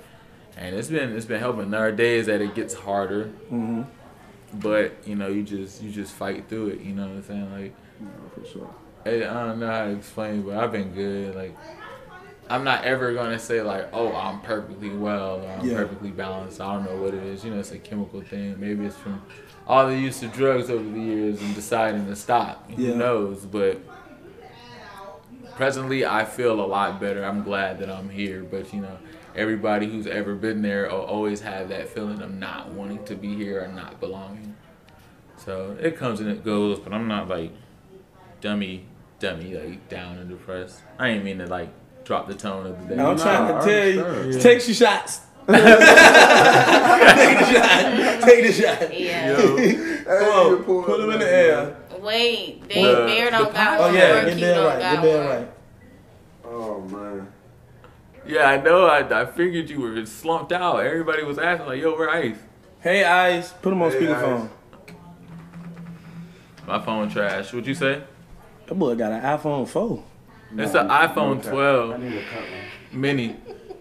And 0.57 0.75
it's 0.75 0.89
been 0.89 1.15
it's 1.15 1.25
been 1.25 1.39
helping. 1.39 1.69
There 1.71 1.81
are 1.85 1.91
days 1.91 2.25
that 2.25 2.41
it 2.41 2.55
gets 2.55 2.73
harder, 2.73 3.25
Mm-hmm. 3.51 3.83
but 4.59 4.93
you 5.07 5.15
know, 5.15 5.27
you 5.27 5.43
just 5.43 5.81
you 5.83 5.91
just 5.91 6.13
fight 6.13 6.49
through 6.49 6.69
it. 6.69 6.81
You 6.81 6.93
know 6.93 7.03
what 7.03 7.11
I'm 7.17 7.23
saying? 7.23 7.51
Like 7.51 7.73
Nah, 7.99 8.09
for 8.33 8.45
sure. 8.47 8.69
I 9.05 9.09
I 9.17 9.45
don't 9.45 9.59
know 9.59 9.67
how 9.71 9.85
to 9.85 9.91
explain, 9.91 10.41
but 10.41 10.57
I've 10.57 10.71
been 10.71 10.93
good. 10.93 11.35
Like, 11.35 11.55
I'm 12.49 12.63
not 12.63 12.85
ever 12.85 13.13
gonna 13.13 13.37
say 13.39 13.61
like, 13.61 13.89
oh, 13.93 14.13
I'm 14.15 14.41
perfectly 14.41 14.89
well 14.89 15.41
or 15.43 15.47
I'm 15.49 15.65
Yeah. 15.67 15.75
perfectly 15.77 16.09
balanced. 16.11 16.59
I 16.59 16.73
don't 16.73 16.85
know 16.85 17.01
what 17.03 17.13
it 17.13 17.23
is. 17.23 17.43
You 17.45 17.51
know, 17.51 17.59
it's 17.59 17.71
a 17.71 17.77
chemical 17.77 18.21
thing. 18.21 18.59
Maybe 18.59 18.85
it's 18.85 18.95
from 18.97 19.21
all 19.67 19.85
the 19.87 19.97
use 19.97 20.23
of 20.23 20.33
drugs 20.33 20.69
over 20.69 20.89
the 20.89 20.99
years 20.99 21.41
and 21.41 21.53
deciding 21.53 22.05
to 22.07 22.15
stop. 22.15 22.67
Yeah. 22.69 22.75
Who 22.93 22.95
knows? 22.95 23.45
But 23.45 23.79
presently, 25.55 26.05
I 26.05 26.25
feel 26.25 26.59
a 26.59 26.65
lot 26.65 26.99
better. 26.99 27.23
I'm 27.23 27.43
glad 27.43 27.79
that 27.79 27.89
I'm 27.89 28.09
here. 28.09 28.43
But 28.43 28.73
you 28.73 28.81
know, 28.81 28.97
everybody 29.37 29.87
who's 29.87 30.07
ever 30.07 30.35
been 30.35 30.61
there 30.61 30.83
will 30.89 31.01
always 31.01 31.41
have 31.41 31.69
that 31.69 31.87
feeling 31.89 32.21
of 32.21 32.33
not 32.33 32.69
wanting 32.71 33.03
to 33.05 33.15
be 33.15 33.35
here 33.35 33.63
or 33.63 33.67
not 33.67 33.99
belonging. 33.99 34.55
So 35.37 35.77
it 35.79 35.95
comes 35.97 36.19
and 36.19 36.29
it 36.29 36.43
goes, 36.43 36.79
but 36.79 36.91
I'm 36.93 37.07
not 37.07 37.27
like 37.29 37.51
dummy, 38.41 38.85
dummy, 39.19 39.53
like 39.55 39.87
down 39.89 40.17
and 40.17 40.29
depressed. 40.29 40.81
I 40.99 41.09
ain't 41.09 41.23
mean 41.23 41.37
to 41.39 41.45
like 41.47 41.69
drop 42.03 42.27
the 42.27 42.33
tone 42.33 42.65
of 42.65 42.79
the 42.89 42.95
day. 42.95 43.01
I'm 43.01 43.15
Nah, 43.15 43.23
trying 43.23 43.55
I 43.55 43.59
to 43.59 43.65
tell 43.65 43.87
you, 43.87 44.01
understand. 44.01 44.41
take 44.41 44.67
your 44.67 44.75
shots. 44.75 45.21
take 45.47 45.63
the 47.39 47.45
shot. 47.53 48.21
Take 48.23 48.43
the 48.47 48.51
shot. 48.51 48.99
Yeah. 48.99 49.35
Come 50.05 50.57
on, 50.57 50.63
put 50.83 50.97
them 50.99 51.11
in 51.11 51.19
the 51.19 51.29
air. 51.31 51.77
Wait, 52.01 52.67
they 52.69 52.83
The- 52.83 52.93
Bear 53.07 53.31
don't 53.31 53.47
the 53.47 53.53
got 53.53 53.55
pie- 53.55 53.77
Oh 53.77 53.81
one. 53.87 53.93
yeah, 53.95 54.11
or 54.21 54.25
get 54.25 54.37
Q 54.37 54.45
that 54.45 54.65
right. 54.65 54.79
got 54.79 55.03
Get 55.03 55.03
that 55.03 55.29
right. 55.39 55.47
Man. 58.27 58.35
Yeah, 58.35 58.49
I 58.49 58.57
know. 58.61 58.85
I, 58.85 59.21
I 59.21 59.25
figured 59.25 59.69
you 59.69 59.79
were 59.81 60.05
slumped 60.05 60.51
out. 60.51 60.79
Everybody 60.85 61.23
was 61.23 61.37
asking 61.39 61.67
like, 61.67 61.81
"Yo, 61.81 61.97
where 61.97 62.09
Ice?" 62.09 62.37
Hey, 62.81 63.03
Ice. 63.03 63.51
put 63.53 63.69
them 63.71 63.81
on 63.81 63.91
Hey, 63.91 63.99
speakerphone. 64.01 64.49
My 66.67 66.79
phone 66.83 67.09
trash. 67.09 67.53
What'd 67.53 67.67
you 67.67 67.73
say? 67.75 68.03
That 68.65 68.75
boy 68.75 68.95
got 68.95 69.13
an 69.13 69.21
iPhone 69.21 69.67
4. 69.67 70.03
It's 70.57 70.73
an 70.75 70.87
iPhone 70.89 71.39
I 71.45 71.49
12 71.49 71.99
need 71.99 72.13
a 72.17 72.23
cut 72.25 72.41
one. 72.41 73.01
mini. 73.01 73.35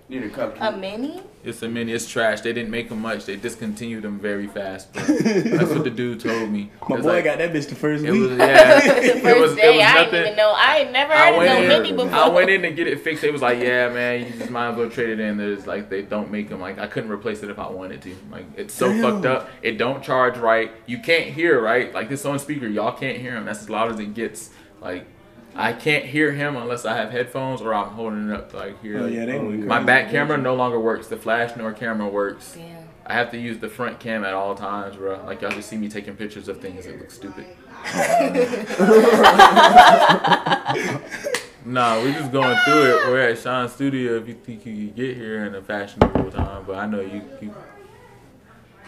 Need 0.09 0.23
a 0.23 0.29
cupcake. 0.31 0.57
A 0.61 0.77
mini? 0.77 1.23
It's 1.47 1.63
a 1.63 1.69
mini. 1.69 1.93
It's 1.93 2.09
trash. 2.09 2.41
They 2.41 2.53
didn't 2.53 2.71
make 2.71 2.89
them 2.89 3.01
much. 3.01 3.25
They 3.25 3.37
discontinued 3.37 4.03
them 4.03 4.19
very 4.19 4.49
fast. 4.49 4.93
Bro. 4.93 5.05
That's 5.07 5.71
what 5.71 5.85
the 5.85 5.91
dude 5.91 6.19
told 6.21 6.51
me. 6.51 6.73
My 6.89 6.97
boy 6.97 7.03
like- 7.03 7.25
got 7.25 7.39
that 7.39 7.53
bitch 7.53 7.69
the 7.69 7.77
first 7.77 8.05
It 8.05 8.11
week. 8.11 8.21
was 8.31 8.39
yeah. 8.39 8.81
the 8.81 9.29
it 9.29 9.41
was, 9.41 9.55
day, 9.55 9.75
it 9.75 9.77
was 9.77 9.85
I 9.87 10.05
didn't 10.05 10.21
even 10.23 10.37
know. 10.37 10.53
I 10.57 10.79
ain't 10.79 10.93
never 10.93 11.13
I 11.13 11.17
heard 11.17 11.33
of 11.33 11.37
went 11.39 11.69
no 11.69 11.83
mini 11.83 11.93
before. 11.93 12.15
I 12.19 12.29
went 12.29 12.51
in 12.51 12.63
to 12.63 12.71
get 12.73 12.89
it 12.89 13.01
fixed. 13.01 13.23
It 13.23 13.33
was 13.33 13.43
like, 13.43 13.61
"Yeah, 13.61 13.89
man, 13.91 14.27
you 14.27 14.39
just 14.39 14.51
might 14.51 14.71
as 14.71 14.77
well 14.77 14.91
trade 14.91 15.11
it 15.11 15.21
in." 15.21 15.37
There's 15.37 15.67
like 15.67 15.89
they 15.89 16.03
don't 16.03 16.31
make 16.33 16.49
them. 16.49 16.61
Like 16.61 16.79
I 16.79 16.89
couldn't 16.89 17.11
replace 17.11 17.43
it 17.45 17.51
if 17.51 17.59
I 17.61 17.69
wanted 17.71 18.03
to. 18.03 18.17
Like 18.31 18.47
it's 18.57 18.75
so 18.75 18.89
Damn. 18.89 19.03
fucked 19.03 19.27
up. 19.27 19.49
It 19.63 19.79
don't 19.79 20.03
charge 20.03 20.37
right. 20.39 20.73
You 20.87 20.99
can't 20.99 21.27
hear 21.33 21.61
right. 21.63 21.95
Like 21.95 22.09
this 22.09 22.25
on 22.25 22.39
speaker, 22.41 22.67
y'all 22.67 22.93
can't 22.97 23.19
hear 23.19 23.37
him. 23.37 23.45
That's 23.45 23.61
as 23.61 23.71
loud 23.71 23.93
as 23.93 24.01
it 24.01 24.15
gets. 24.15 24.51
Like 24.81 25.07
I 25.57 25.73
can't 25.73 26.05
hear 26.05 26.33
him 26.33 26.57
unless 26.57 26.85
I 26.85 26.97
have 26.97 27.11
headphones 27.11 27.63
or 27.63 27.73
I'm 27.73 27.91
holding 27.91 28.29
it 28.29 28.35
up 28.35 28.51
to 28.51 28.57
like 28.57 28.83
here. 28.83 28.99
Oh, 28.99 29.07
yeah, 29.07 29.25
they 29.25 29.39
oh, 29.39 29.47
went 29.47 29.67
My 29.67 29.83
back 29.83 30.11
camera 30.11 30.37
no 30.37 30.55
longer 30.55 30.79
works. 30.79 31.09
The 31.09 31.17
flash 31.17 31.57
nor 31.57 31.73
camera 31.73 32.09
works. 32.09 32.55
Damn. 32.55 32.89
I 33.07 33.15
have 33.15 33.31
to 33.31 33.39
use 33.39 33.59
the 33.59 33.69
front 33.69 34.01
cam 34.01 34.25
at 34.25 34.35
all 34.35 34.55
times, 34.55 34.97
bro. 34.97 35.25
Like 35.25 35.41
y'all 35.41 35.53
just 35.53 35.69
see 35.69 35.77
me 35.77 35.89
taking 35.89 36.17
pictures 36.17 36.49
of 36.49 36.61
things 36.61 36.87
that 36.87 36.99
look 36.99 37.11
stupid. 37.11 37.47
nah, 41.65 42.03
we 42.03 42.13
just 42.13 42.33
going 42.33 42.59
through 42.65 42.83
it. 42.83 43.07
We're 43.07 43.31
at 43.31 43.39
Sean's 43.39 43.73
studio. 43.73 44.19
If 44.19 44.29
you 44.29 44.35
think 44.35 44.67
you 44.67 44.87
could 44.87 44.97
get 44.97 45.17
here 45.17 45.47
in 45.47 45.55
a 45.55 45.63
fashionable 45.63 46.33
time, 46.33 46.65
but 46.67 46.77
I 46.77 46.87
know 46.87 47.01
you. 47.01 47.23
you 47.41 47.55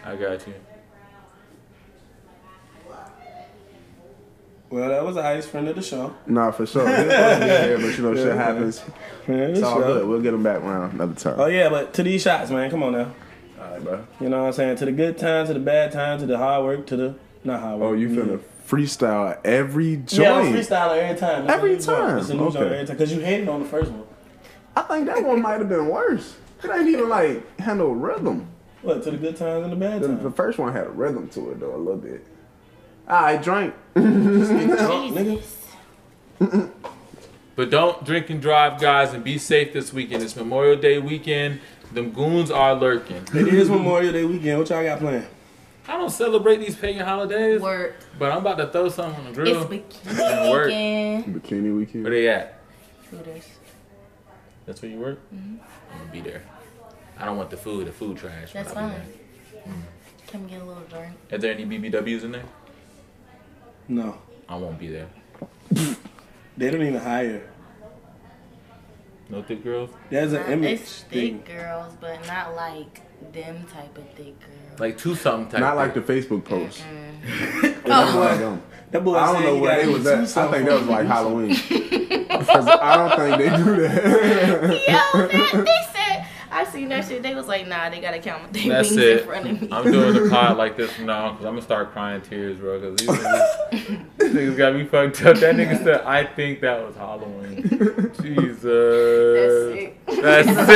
I 0.05 0.17
got 0.17 0.47
you. 0.47 0.55
Well, 4.71 4.89
that 4.91 5.03
was 5.05 5.17
a 5.17 5.21
Ice, 5.25 5.47
friend 5.47 5.67
of 5.69 5.77
the 5.77 5.83
show. 5.83 6.15
Nah, 6.27 6.51
for 6.51 6.67
sure. 6.67 6.87
Here, 6.87 7.79
but 7.79 7.97
you 7.97 8.03
know, 8.03 8.15
shit 8.15 8.37
happens. 8.37 8.83
The 9.27 9.33
It's 9.53 9.63
all 9.63 9.81
show. 9.81 9.87
good. 9.95 10.09
We'll 10.09 10.21
get 10.21 10.35
him 10.35 10.43
back 10.43 10.61
around 10.61 10.93
another 10.93 11.15
time. 11.15 11.37
Oh 11.39 11.47
yeah, 11.47 11.69
but 11.71 11.95
to 11.95 12.03
these 12.03 12.23
shots, 12.23 12.51
man. 12.51 12.71
Come 12.71 12.83
on 12.83 12.93
now. 12.93 13.15
All 13.61 13.71
right, 13.73 13.83
bro. 13.83 14.05
You 14.21 14.29
know 14.29 14.41
what 14.43 14.47
I'm 14.49 14.53
saying? 14.53 14.77
To 14.77 14.85
the 14.85 14.93
good 14.93 15.17
times, 15.17 15.49
to 15.49 15.55
the 15.55 15.61
bad 15.61 15.91
times, 15.93 16.21
to 16.21 16.27
the 16.27 16.37
hard 16.37 16.65
work, 16.65 16.87
to 16.89 16.97
the 16.97 17.15
not 17.45 17.61
hard 17.61 17.81
work. 17.81 17.91
Oh, 17.91 17.93
you 17.95 18.09
finna 18.11 18.41
freestyle 18.67 19.39
every 19.45 19.97
joint. 19.97 20.21
Yeah, 20.21 20.35
I'm 20.35 20.47
every 20.49 20.65
time. 21.17 21.47
A 21.47 21.51
Every 21.51 21.79
time? 21.79 22.19
It's 22.19 22.29
a 22.29 22.35
new 22.35 22.45
Okay. 22.45 22.59
joint 22.59 22.73
every 22.73 22.87
time. 22.87 22.97
Because 22.97 23.13
you 23.15 23.21
hated 23.21 23.49
on 23.49 23.63
the 23.63 23.69
first 23.69 23.91
one. 23.91 24.05
I 24.77 24.83
think 24.83 25.07
that 25.07 25.25
one 25.25 25.41
might 25.41 25.59
have 25.61 25.69
been 25.71 25.89
worse. 25.89 26.37
It 26.63 26.71
ain't 26.71 26.89
even 26.89 27.09
like 27.09 27.59
handle 27.59 27.95
rhythm. 27.95 28.49
What, 28.83 29.03
to 29.05 29.11
the 29.13 29.17
good 29.17 29.37
times 29.37 29.65
and 29.65 29.73
the 29.73 29.77
bad 29.77 30.03
times? 30.03 30.23
the 30.23 30.31
first 30.31 30.59
one 30.59 30.73
had 30.73 30.87
a 30.87 30.91
rhythm 30.91 31.29
to 31.31 31.51
it 31.53 31.61
though, 31.61 31.75
a 31.75 31.79
little 31.79 31.97
bit. 31.97 32.25
I 33.09 33.39
drank. 33.39 33.75
Jesus. 33.97 35.67
But 37.57 37.71
don't 37.71 38.05
drink 38.05 38.31
and 38.31 38.41
drive, 38.41 38.81
guys, 38.81 39.15
and 39.15 39.25
be 39.25 39.39
safe 39.39 39.73
this 39.73 39.93
weekend. 39.93 40.23
It's 40.23 40.37
Memorial 40.37 40.77
Day 40.77 40.99
weekend. 40.99 41.61
Them 41.93 42.13
goons 42.13 42.51
are 42.51 42.75
lurking. 42.75 43.27
It 43.35 43.49
is 43.49 43.71
Memorial 43.71 44.13
Day 44.13 44.25
weekend. 44.25 44.59
What 44.59 44.69
y'all 44.69 44.85
got 44.85 44.99
planned? 45.01 45.27
I 45.89 45.97
don't 45.97 46.11
celebrate 46.11 46.59
these 46.59 46.77
pagan 46.77 47.05
holidays, 47.07 47.63
Work. 47.63 47.97
but 48.19 48.31
I'm 48.31 48.39
about 48.39 48.59
to 48.59 48.67
throw 48.67 48.91
something 48.91 49.25
on 49.25 49.33
the 49.33 49.33
grill. 49.33 49.57
It's 49.57 49.67
grill. 49.67 49.81
bikini 49.81 50.51
work. 50.51 50.67
weekend. 50.67 51.43
Bikini 51.43 51.77
weekend. 51.79 52.05
Where 52.05 52.13
they 52.13 52.29
at? 52.29 52.61
Hooters. 53.11 53.45
That's 54.67 54.83
where 54.83 54.91
you 54.91 54.99
work? 54.99 55.19
Mm-hmm. 55.35 55.57
I'm 55.93 55.99
gonna 55.99 56.13
be 56.13 56.21
there. 56.21 56.43
I 57.19 57.25
don't 57.25 57.39
want 57.39 57.49
the 57.49 57.57
food. 57.57 57.87
The 57.87 57.93
food 57.93 58.19
trash. 58.19 58.53
That's 58.53 58.71
fine. 58.73 58.91
there. 58.91 59.75
Come 60.31 60.47
get 60.47 60.61
a 60.61 60.65
little 60.65 60.83
drink. 60.85 61.15
Is 61.31 61.41
there 61.41 61.55
any 61.55 61.65
BBWs 61.65 62.23
in 62.23 62.33
there? 62.33 62.45
No. 63.89 64.19
I 64.49 64.57
won't 64.57 64.79
be 64.79 64.89
there. 64.89 65.09
They 66.57 66.71
don't 66.71 66.83
even 66.83 66.97
hire. 67.01 67.43
No 69.31 69.43
thick 69.43 69.63
girls? 69.63 69.91
There's 70.11 70.33
an 70.33 70.51
image 70.51 70.81
it's 70.81 71.03
thing. 71.03 71.41
thick 71.41 71.57
girls, 71.59 71.93
but 72.01 72.27
not 72.27 72.55
like 72.57 73.03
them 73.33 73.65
type 73.73 73.97
of 73.99 74.09
thick 74.15 74.39
girls. 74.41 74.81
Like 74.81 74.97
two 74.97 75.15
something 75.15 75.51
type. 75.51 75.61
Not 75.61 75.77
like 75.77 75.93
the. 75.95 76.01
Facebook 76.01 76.45
post. 76.45 76.83
Mm. 76.83 77.83
That's 77.85 78.15
like 78.15 78.39
them. 78.39 78.63
That 78.91 79.05
boy 79.05 79.17
I 79.17 79.33
don't 79.33 79.43
know 79.43 79.55
he 79.57 79.61
where 79.61 79.77
got 79.77 79.87
they 79.87 79.93
was 79.93 80.03
two 80.05 80.41
at. 80.41 80.49
I 80.49 80.51
think 80.53 80.69
that 80.69 80.79
was 80.79 80.89
like 80.89 81.07
Halloween. 81.07 81.55
'Cause 82.29 82.69
I 82.69 82.97
don't 82.97 83.17
think 83.19 83.39
they 83.39 83.57
do 83.57 83.65
that. 83.83 84.81
Yo, 84.89 85.29
man, 85.29 85.65
they 85.65 85.81
said 85.93 86.08
I 86.51 86.65
seen 86.65 86.89
that 86.89 87.07
shit. 87.07 87.23
They 87.23 87.35
was 87.35 87.47
like, 87.47 87.67
nah, 87.69 87.91
they 87.91 88.01
gotta 88.01 88.19
count 88.19 88.53
their 88.53 88.69
That's 88.69 88.91
wings 88.91 89.01
it. 89.03 89.21
in 89.21 89.27
front 89.27 89.47
of 89.49 89.63
me. 89.63 89.69
I'm 89.71 89.85
doing 89.85 90.15
the 90.25 90.31
pod 90.35 90.57
like 90.57 90.77
this 90.77 90.91
from 90.93 91.07
now 91.07 91.31
because 91.33 91.45
I'm 91.45 91.53
gonna 91.53 91.63
start 91.63 91.93
crying 91.93 92.21
tears, 92.23 92.59
bro. 92.59 92.81
Because 92.81 92.97
these 92.97 93.09
niggas, 93.09 94.05
these 94.19 94.31
niggas 94.33 94.57
got 94.57 94.75
me 94.75 94.85
fucked 94.85 95.25
up. 95.25 95.37
That 95.39 95.55
nigga 95.57 95.83
said, 95.85 96.01
"I 96.03 96.25
think 96.25 96.61
that 96.63 96.85
was 96.87 96.97
Halloween." 96.97 97.63
Jesus, 98.23 98.63
That's 98.65 99.79
sick. 99.79 100.07
That's 100.23 100.49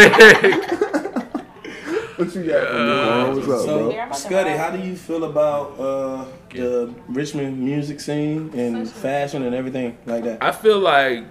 sick. 0.41 1.73
what 2.19 2.35
you 2.35 2.45
got? 2.45 2.69
from 2.69 2.77
Uh, 2.91 3.35
What's 3.35 3.49
up, 3.49 3.61
So, 3.61 3.79
bro? 3.79 3.91
Yeah, 3.91 4.03
I'm 4.03 4.09
about 4.09 4.19
to 4.19 4.29
Scutti, 4.29 4.57
how 4.57 4.71
do 4.71 4.79
you 4.83 4.97
feel 4.97 5.25
about 5.25 5.79
uh, 5.81 6.25
the 6.51 6.95
Richmond 7.09 7.59
music 7.59 8.01
scene 8.01 8.51
and 8.55 8.89
fashion 8.89 9.43
and 9.43 9.55
everything 9.55 9.97
like 10.07 10.25
that? 10.25 10.43
I 10.43 10.53
feel 10.53 10.79
like 10.79 11.25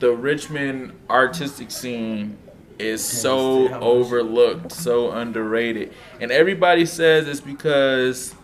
the 0.00 0.10
Richmond 0.12 0.92
artistic 1.08 1.70
scene 1.70 2.36
is 2.84 3.04
so 3.04 3.72
overlooked, 3.74 4.72
so 4.72 5.10
underrated. 5.10 5.92
And 6.20 6.30
everybody 6.30 6.86
says 6.86 7.26
it's 7.28 7.40
because 7.40 8.34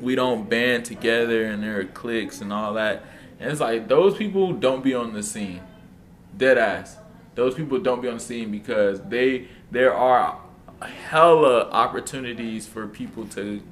we 0.00 0.14
don't 0.14 0.48
band 0.48 0.84
together 0.84 1.44
and 1.44 1.62
there 1.62 1.80
are 1.80 1.84
cliques 1.84 2.40
and 2.40 2.52
all 2.52 2.74
that. 2.74 3.04
And 3.38 3.50
it's 3.50 3.60
like 3.60 3.88
those 3.88 4.16
people 4.16 4.52
don't 4.52 4.82
be 4.82 4.94
on 4.94 5.12
the 5.12 5.22
scene. 5.22 5.60
Dead 6.36 6.58
ass. 6.58 6.96
Those 7.34 7.54
people 7.54 7.78
don't 7.78 8.00
be 8.02 8.08
on 8.08 8.14
the 8.14 8.20
scene 8.20 8.50
because 8.50 9.00
they 9.02 9.48
there 9.70 9.94
are 9.94 10.38
hella 11.08 11.68
opportunities 11.70 12.66
for 12.66 12.86
people 12.86 13.26
to 13.26 13.62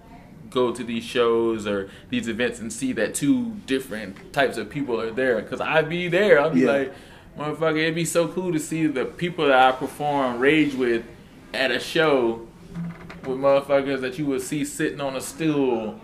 go 0.51 0.73
to 0.73 0.83
these 0.85 1.05
shows 1.05 1.67
or 1.67 1.91
these 2.09 2.29
events 2.29 2.59
and 2.61 2.73
see 2.73 2.93
that 2.95 3.15
two 3.15 3.51
different 3.67 4.33
types 4.33 4.57
of 4.57 4.71
people 4.71 5.01
are 5.01 5.11
there. 5.11 5.41
Cause 5.43 5.61
I 5.61 5.83
be 5.83 6.09
there. 6.09 6.49
Be 6.51 6.61
Yeah. 6.61 6.71
like, 6.73 6.95
motherfucker, 7.39 7.79
it'd 7.79 7.95
be 7.95 8.05
so 8.05 8.29
cool 8.29 8.53
to 8.53 8.59
see 8.59 8.87
the 8.87 9.05
people 9.05 9.47
that 9.47 9.59
I 9.59 9.73
perform 9.73 10.39
rage 10.39 10.75
with 10.75 11.05
at 11.55 11.71
a 11.71 11.81
show 11.81 12.47
with 13.25 13.39
motherfuckers 13.39 14.01
that 14.01 14.19
you 14.19 14.27
would 14.27 14.43
see 14.43 14.65
sitting 14.65 15.01
on 15.01 15.17
a 15.17 15.21
stool 15.21 16.01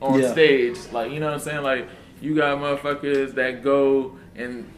on 0.00 0.20
Yeah. 0.20 0.32
stage. 0.32 0.78
Like, 0.92 1.12
you 1.12 1.20
know 1.20 1.26
what 1.26 1.34
I'm 1.34 1.40
saying? 1.40 1.62
Like, 1.62 1.88
you 2.20 2.34
got 2.34 2.58
motherfuckers 2.58 3.34
that 3.34 3.62
go 3.62 4.16
and 4.36 4.68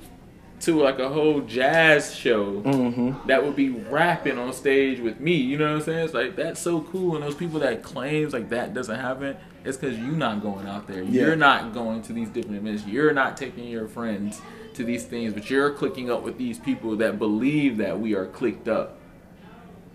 to 0.61 0.81
like 0.81 0.99
a 0.99 1.09
whole 1.09 1.41
jazz 1.43 2.15
show 2.15 2.63
Mm-hmm. 2.63 3.27
that 3.29 3.45
would 3.45 3.55
be 3.57 3.69
rapping 3.71 4.39
on 4.39 4.53
stage 4.55 4.99
with 5.01 5.21
me. 5.21 5.35
You 5.35 5.59
know 5.59 5.67
what 5.73 5.79
I'm 5.81 5.83
saying? 5.83 6.05
It's 6.07 6.15
like 6.15 6.37
that's 6.37 6.61
so 6.61 6.81
cool. 6.81 7.17
And 7.17 7.25
those 7.25 7.35
people 7.35 7.61
that 7.61 7.83
claims 7.83 8.33
like 8.33 8.49
that 8.51 8.73
doesn't 8.73 8.99
happen, 8.99 9.37
it's 9.65 9.77
because 9.77 9.99
you're 9.99 10.09
not 10.13 10.43
going 10.43 10.67
out 10.67 10.87
there. 10.87 11.03
Yeah. 11.03 11.27
You're 11.27 11.37
not 11.37 11.75
going 11.75 12.01
to 12.03 12.13
these 12.15 12.29
different 12.31 12.57
events. 12.57 12.87
You're 12.87 13.13
not 13.13 13.37
taking 13.37 13.65
your 13.69 13.89
friends 13.89 14.41
to 14.75 14.85
these 14.85 15.05
things, 15.05 15.33
but 15.33 15.51
you're 15.51 15.71
clicking 15.71 16.11
up 16.11 16.23
with 16.23 16.39
these 16.39 16.59
people 16.59 16.97
that 16.97 17.19
believe 17.19 17.77
that 17.79 17.99
we 17.99 18.15
are 18.15 18.27
clicked 18.27 18.69
up 18.69 18.99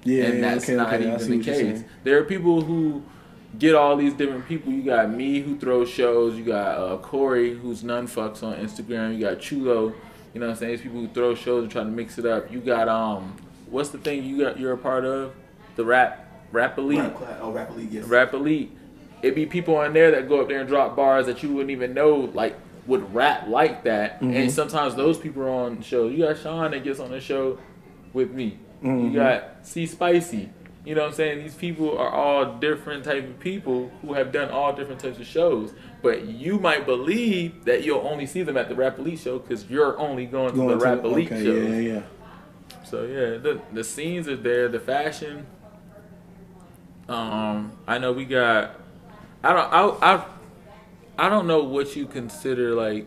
Yeah, 0.03 0.25
and 0.25 0.36
yeah, 0.36 0.41
that's 0.41 0.63
okay, 0.65 0.75
not 0.75 0.93
okay, 0.93 1.13
even 1.13 1.39
the 1.39 1.43
case. 1.43 1.83
There 2.03 2.17
are 2.19 2.24
people 2.24 2.62
who 2.62 3.03
get 3.57 3.75
all 3.75 3.95
these 3.95 4.13
different 4.13 4.48
people. 4.48 4.71
You 4.71 4.83
got 4.83 5.09
me 5.09 5.41
who 5.41 5.57
throws 5.57 5.89
shows. 5.89 6.38
You 6.38 6.45
got 6.45 6.77
uh, 6.77 6.98
Corey 6.98 7.53
who's 7.53 7.83
none 7.83 8.07
fucks 8.07 8.43
on 8.43 8.55
Instagram. 8.55 9.15
You 9.15 9.21
got 9.21 9.39
Chulo. 9.39 9.93
You 10.33 10.39
know 10.39 10.48
what 10.48 10.53
I'm 10.53 10.59
saying? 10.59 10.71
These 10.74 10.81
people 10.81 11.00
who 11.00 11.07
throw 11.07 11.33
shows 11.33 11.63
and 11.63 11.71
try 11.71 11.83
to 11.83 11.89
mix 11.89 12.17
it 12.19 12.25
up. 12.25 12.51
You 12.51 12.59
got 12.59 12.88
um, 12.88 13.36
what's 13.69 13.89
the 13.89 13.98
thing 13.98 14.24
you 14.24 14.39
got? 14.39 14.59
You're 14.59 14.74
a 14.74 14.77
part 14.77 15.05
of 15.05 15.33
the 15.75 15.83
rap 15.83 16.27
rap 16.51 16.77
elite. 16.77 17.00
Oh, 17.41 17.51
Rap 17.51 17.75
League, 17.75 17.91
yes. 17.91 18.05
Rap 18.05 18.33
Elite. 18.33 18.75
It'd 19.21 19.36
be 19.36 19.45
people 19.45 19.75
on 19.75 19.93
there 19.93 20.12
that 20.12 20.29
go 20.29 20.41
up 20.41 20.48
there 20.48 20.59
and 20.59 20.69
drop 20.69 20.95
bars 20.95 21.25
that 21.25 21.43
you 21.43 21.50
wouldn't 21.50 21.71
even 21.71 21.93
know 21.93 22.31
like 22.33 22.57
would 22.89 23.13
rap 23.15 23.48
like 23.48 23.84
that. 23.86 24.19
And 24.22 24.51
sometimes 24.51 24.96
those 24.96 25.17
people 25.17 25.43
are 25.43 25.50
on 25.50 25.81
shows. 25.81 26.12
You 26.12 26.25
got 26.25 26.38
Sean 26.39 26.72
that 26.72 26.84
gets 26.84 27.00
on 27.00 27.12
the 27.12 27.22
show 27.22 27.58
with 28.12 28.31
me. 28.31 28.60
You 28.84 29.13
got 29.13 29.65
C 29.65 29.86
Spicy. 29.86 30.50
You 30.86 30.96
know 30.96 31.01
what 31.01 31.08
I'm 31.10 31.13
saying? 31.13 31.39
These 31.43 31.55
people 31.55 31.98
are 31.98 32.10
all 32.10 32.58
different 32.58 33.03
type 33.03 33.24
of 33.25 33.39
people 33.39 33.91
who 34.01 34.13
have 34.13 34.31
done 34.31 34.50
all 34.50 34.74
different 34.74 35.00
types 35.01 35.19
of 35.19 35.27
shows. 35.27 35.74
But 36.01 36.25
you 36.25 36.58
might 36.58 36.86
believe 36.86 37.65
that 37.65 37.84
you'll 37.84 38.08
only 38.08 38.25
see 38.25 38.41
them 38.43 38.55
at 38.58 38.69
the 38.69 38.75
Rap 38.75 38.98
Elite 38.98 39.19
show 39.19 39.38
because 39.39 39.69
you're 39.69 40.00
only 40.00 40.25
going, 40.25 40.55
Going 40.55 40.69
to 40.69 40.75
the 40.75 40.79
to- 40.79 40.96
Rap 40.96 41.03
Elite 41.03 41.31
okay, 41.31 41.43
shows. 41.43 41.69
yeah, 41.69 41.75
yeah, 41.75 41.93
yeah. 41.93 42.01
So 42.86 43.03
yeah, 43.03 43.38
the 43.38 43.62
the 43.74 43.84
scenes 43.84 44.27
are 44.27 44.38
there, 44.38 44.67
the 44.69 44.79
fashion. 44.79 45.46
Um, 47.08 47.72
I 47.88 47.98
know 47.98 48.12
we 48.13 48.25
got. 48.25 48.79
I 49.43 49.53
don't. 49.53 49.74
I 49.74 50.15
I 50.15 50.25
I 51.20 51.30
don't 51.30 51.48
know 51.48 51.64
what 51.64 51.96
you 51.96 52.06
consider 52.06 52.74
like 52.76 53.06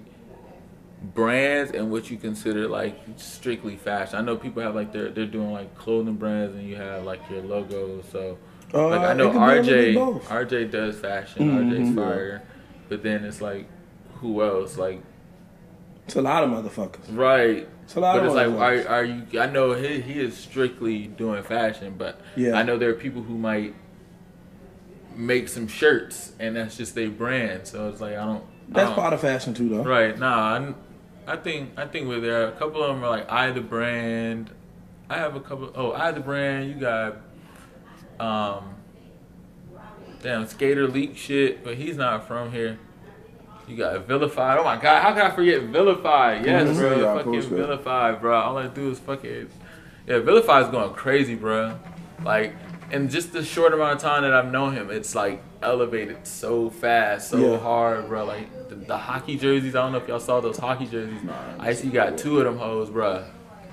brands 1.15 1.73
and 1.73 1.91
what 1.91 2.11
you 2.11 2.17
consider 2.17 2.69
like 2.69 2.97
strictly 3.17 3.77
fashion. 3.77 4.19
I 4.19 4.23
know 4.23 4.37
people 4.37 4.63
have 4.63 4.75
like 4.75 4.93
they're 4.93 5.09
they're 5.11 5.27
doing 5.27 5.53
like 5.53 5.75
clothing 5.77 6.15
brands 6.17 6.55
and 6.55 6.69
you 6.69 6.77
have 6.77 7.05
like 7.05 7.21
your 7.31 7.43
logo. 7.43 8.03
So 8.13 8.39
Uh, 8.75 8.89
like 8.89 9.01
I 9.01 9.15
know 9.15 9.31
could 9.31 9.65
be 9.65 9.73
a 9.73 9.93
little 9.93 10.15
bit 10.15 10.23
RJ. 10.25 10.49
RJ 10.49 10.71
does 10.71 10.97
fashion. 10.99 11.51
Mhm. 11.51 11.71
RJ's 11.73 11.95
fire, 11.97 12.43
but 12.89 13.03
then 13.03 13.25
it's 13.25 13.41
like 13.41 13.67
who 14.21 14.43
else 14.43 14.77
like 14.79 15.03
It's 16.07 16.17
a 16.17 16.23
lot 16.23 16.45
of 16.45 16.51
motherfuckers. 16.51 17.17
Right. 17.17 17.67
It's 17.85 17.97
a 17.97 18.01
lot 18.01 18.15
But 18.17 18.21
of 18.21 18.27
it's 18.27 18.35
like, 18.35 18.61
are, 18.61 18.89
are 18.89 19.05
you? 19.05 19.41
I 19.41 19.47
know 19.47 19.73
he, 19.73 20.01
he 20.01 20.21
is 20.21 20.37
strictly 20.37 21.07
doing 21.09 21.43
fashion, 21.43 21.95
but 21.97 22.21
Yeah. 22.37 22.55
I 22.55 22.63
know 22.63 22.77
there 22.79 22.91
are 22.91 22.95
people 23.07 23.23
who 23.23 23.37
might 23.39 23.75
make 25.17 25.49
some 25.49 25.69
shirts, 25.69 26.33
and 26.39 26.57
that's 26.57 26.77
just 26.77 26.95
their 26.95 27.11
brand. 27.11 27.67
So 27.67 27.89
it's 27.89 28.01
like 28.01 28.13
I 28.17 28.25
don't. 28.25 28.43
I 28.71 28.75
That's 28.75 28.89
don't- 28.91 28.99
part 28.99 29.13
of 29.13 29.21
fashion 29.21 29.55
too, 29.55 29.69
though. 29.69 29.83
Right. 29.85 30.19
Nah. 30.19 30.55
I'm, 30.55 30.75
I 31.27 31.37
think 31.37 31.71
I 31.77 31.87
think 31.87 32.09
we're 32.09 32.21
there. 32.21 32.49
A 32.49 32.53
couple 32.53 32.83
of 32.83 32.95
them 32.95 33.05
are 33.05 33.11
like 33.11 33.31
I 33.31 33.51
the 33.51 33.61
brand. 33.61 34.51
I 35.11 35.19
have 35.19 35.37
a 35.37 35.41
couple. 35.41 35.71
Oh, 35.75 35.93
I 35.93 36.11
the 36.11 36.21
brand. 36.21 36.69
You 36.71 36.75
got, 36.77 37.17
um, 38.19 38.75
damn 40.23 40.47
skater 40.47 40.87
leak 40.89 41.17
shit, 41.17 41.63
but 41.65 41.75
he's 41.77 41.97
not 41.97 42.27
from 42.27 42.51
here. 42.53 42.79
You 43.69 43.77
got 43.77 44.07
vilified. 44.07 44.59
Oh 44.59 44.65
my 44.65 44.77
god, 44.77 45.03
how 45.03 45.13
can 45.13 45.23
I 45.23 45.31
forget 45.35 45.63
vilified? 45.63 46.45
Yes, 46.45 46.69
Mhm. 46.69 46.79
bro. 46.79 47.01
Yeah, 47.01 47.17
fucking 47.19 47.41
vilified, 47.43 48.21
bro. 48.21 48.39
All 48.41 48.59
I 48.59 48.67
do 48.69 48.91
is 48.91 48.99
fucking 48.99 49.49
yeah. 50.07 50.19
Vilified's 50.19 50.69
going 50.71 50.93
crazy, 50.95 51.35
bro. 51.35 51.79
Like 52.25 52.55
in 52.93 53.09
just 53.09 53.33
the 53.33 53.45
short 53.45 53.73
amount 53.73 53.95
of 53.95 53.99
time 54.01 54.23
that 54.23 54.33
I've 54.35 54.51
known 54.53 54.75
him, 54.75 54.91
it's 54.91 55.15
like 55.15 55.43
elevated 55.63 56.27
so 56.27 56.71
fast, 56.71 57.31
so 57.31 57.39
Yeah. 57.39 57.59
hard, 57.59 58.09
bro. 58.09 58.25
Like 58.25 58.69
the, 58.69 58.75
the 58.77 58.97
hockey 58.99 59.37
jerseys. 59.37 59.75
I 59.75 59.83
don't 59.83 59.93
know 59.93 59.99
if 59.99 60.09
y'all 60.09 60.21
saw 60.21 60.41
those 60.41 60.59
hockey 60.59 60.87
jerseys. 60.87 61.21
I 61.59 61.73
see 61.75 61.89
got 61.89 62.19
two 62.19 62.39
of 62.39 62.45
them 62.45 62.59
hoes, 62.59 62.91
bro. 62.91 63.25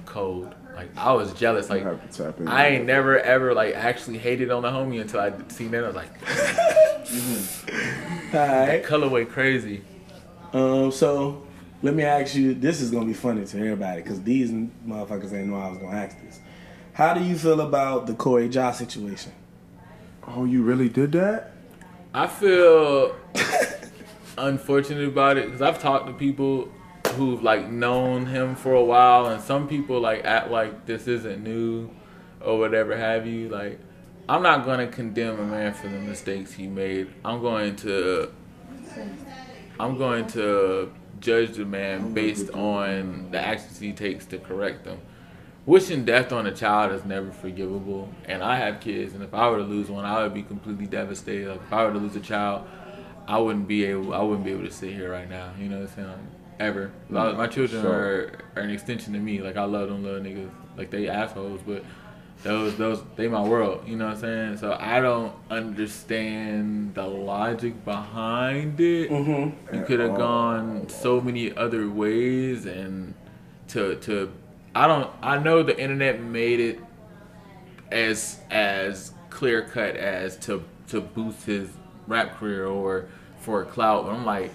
Cold. 0.05 0.55
Like 0.75 0.95
I 0.97 1.11
was 1.11 1.33
jealous. 1.33 1.69
Like 1.69 1.83
I 1.83 1.89
have 1.89 2.09
to 2.11 2.23
tap 2.23 2.39
in. 2.39 2.47
I 2.47 2.67
ain't 2.69 2.85
never 2.85 3.19
ever 3.19 3.53
like 3.53 3.75
actually 3.75 4.17
hated 4.17 4.49
on 4.49 4.61
the 4.63 4.69
homie 4.69 5.01
until 5.01 5.19
I 5.19 5.33
seen 5.49 5.71
that. 5.71 5.83
I 5.83 5.87
was 5.87 5.95
like, 5.95 6.21
right. 8.33 8.83
colorway 8.83 9.29
crazy. 9.29 9.81
Um. 10.53 10.91
So 10.91 11.45
let 11.81 11.93
me 11.95 12.03
ask 12.03 12.35
you. 12.35 12.53
This 12.53 12.81
is 12.81 12.91
gonna 12.91 13.05
be 13.05 13.13
funny 13.13 13.45
to 13.45 13.57
everybody 13.59 14.01
because 14.01 14.21
these 14.23 14.51
motherfuckers 14.51 15.33
ain't 15.33 15.47
know 15.49 15.57
I 15.57 15.69
was 15.69 15.79
gonna 15.79 15.97
ask 15.97 16.17
this. 16.23 16.39
How 16.99 17.13
do 17.13 17.23
you 17.23 17.37
feel 17.37 17.61
about 17.61 18.07
the 18.07 18.13
Corey 18.13 18.49
Josh 18.49 18.75
situation? 18.75 19.31
Oh, 20.27 20.43
you 20.43 20.63
really 20.63 20.89
did 20.89 21.13
that? 21.13 21.53
I 22.13 22.27
feel 22.27 23.15
unfortunate 24.37 25.07
about 25.07 25.37
it 25.37 25.45
because 25.45 25.61
I've 25.61 25.79
talked 25.79 26.07
to 26.07 26.13
people 26.13 26.69
who've 27.13 27.41
like 27.41 27.69
known 27.69 28.25
him 28.25 28.53
for 28.53 28.73
a 28.73 28.83
while, 28.83 29.27
and 29.27 29.41
some 29.41 29.65
people 29.65 30.01
like 30.01 30.25
act 30.25 30.51
like 30.51 30.87
this 30.87 31.07
isn't 31.07 31.41
new 31.41 31.89
or 32.41 32.59
whatever 32.59 32.97
have 32.97 33.25
you. 33.25 33.47
Like, 33.47 33.79
I'm 34.27 34.43
not 34.43 34.65
gonna 34.65 34.87
condemn 34.87 35.39
a 35.39 35.45
man 35.45 35.73
for 35.73 35.87
the 35.87 35.99
mistakes 35.99 36.51
he 36.51 36.67
made. 36.67 37.07
I'm 37.23 37.39
going 37.39 37.77
to, 37.77 38.29
I'm 39.79 39.97
going 39.97 40.27
to 40.31 40.91
judge 41.21 41.55
the 41.55 41.63
man 41.63 42.13
based 42.13 42.49
on 42.49 43.31
the 43.31 43.39
actions 43.39 43.79
he 43.79 43.93
takes 43.93 44.25
to 44.25 44.37
correct 44.37 44.83
them. 44.83 44.99
Wishing 45.69 46.03
death 46.03 46.31
on 46.31 46.47
a 46.47 46.51
child 46.51 46.91
is 46.93 47.05
never 47.05 47.29
forgivable, 47.29 48.09
and 48.25 48.43
I 48.43 48.55
have 48.55 48.79
kids, 48.79 49.13
and 49.13 49.21
if 49.21 49.35
I 49.35 49.47
were 49.51 49.57
to 49.57 49.63
lose 49.63 49.87
one, 49.87 50.03
I 50.03 50.23
would 50.23 50.33
be 50.33 50.41
completely 50.41 50.87
devastated. 50.87 51.47
Like 51.47 51.61
if 51.61 51.71
I 51.71 51.85
were 51.85 51.93
to 51.93 51.99
lose 51.99 52.15
a 52.15 52.19
child, 52.19 52.67
I 53.27 53.37
wouldn't 53.37 53.67
be 53.67 53.85
able, 53.85 54.15
I 54.15 54.23
wouldn't 54.23 54.45
be 54.45 54.51
able 54.51 54.63
to 54.63 54.71
sit 54.71 54.93
here 54.93 55.11
right 55.11 55.29
now. 55.29 55.51
You 55.59 55.69
know 55.69 55.81
what 55.81 55.89
I'm 55.89 55.95
saying? 55.95 56.07
Like, 56.07 56.17
ever. 56.59 56.91
My, 57.07 57.33
my 57.33 57.45
children 57.45 57.83
Sure. 57.83 57.93
are, 57.93 58.39
are 58.55 58.63
an 58.63 58.71
extension 58.71 59.13
to 59.13 59.19
me. 59.19 59.43
Like 59.43 59.57
I 59.57 59.65
love 59.65 59.89
them 59.89 60.03
little 60.03 60.21
niggas. 60.21 60.49
Like 60.75 60.89
they 60.89 61.07
assholes, 61.07 61.61
but 61.61 61.83
those 62.41 62.75
those 62.75 63.03
they 63.15 63.27
my 63.27 63.43
world. 63.43 63.87
You 63.87 63.95
know 63.95 64.07
what 64.07 64.15
I'm 64.15 64.21
saying? 64.21 64.57
So 64.57 64.75
I 64.79 64.99
don't 65.01 65.35
understand 65.51 66.95
the 66.95 67.05
logic 67.05 67.85
behind 67.85 68.79
it. 68.79 69.11
Mm-hmm. 69.11 69.75
You 69.75 69.83
could 69.83 69.99
have 69.99 70.15
gone 70.15 70.89
so 70.89 71.21
many 71.21 71.55
other 71.55 71.87
ways, 71.87 72.65
and 72.65 73.13
to 73.67 73.97
to 73.97 74.31
I 74.75 74.87
don't 74.87 75.09
I 75.21 75.37
know 75.37 75.63
the 75.63 75.79
internet 75.79 76.21
made 76.21 76.59
it 76.59 76.79
as 77.91 78.39
as 78.49 79.13
clear 79.29 79.63
cut 79.63 79.95
as 79.95 80.37
to 80.37 80.63
to 80.87 81.01
boost 81.01 81.45
his 81.45 81.69
rap 82.07 82.37
career 82.37 82.65
or 82.65 83.07
for 83.39 83.63
clout. 83.65 84.05
But 84.05 84.13
I'm 84.13 84.25
like, 84.25 84.51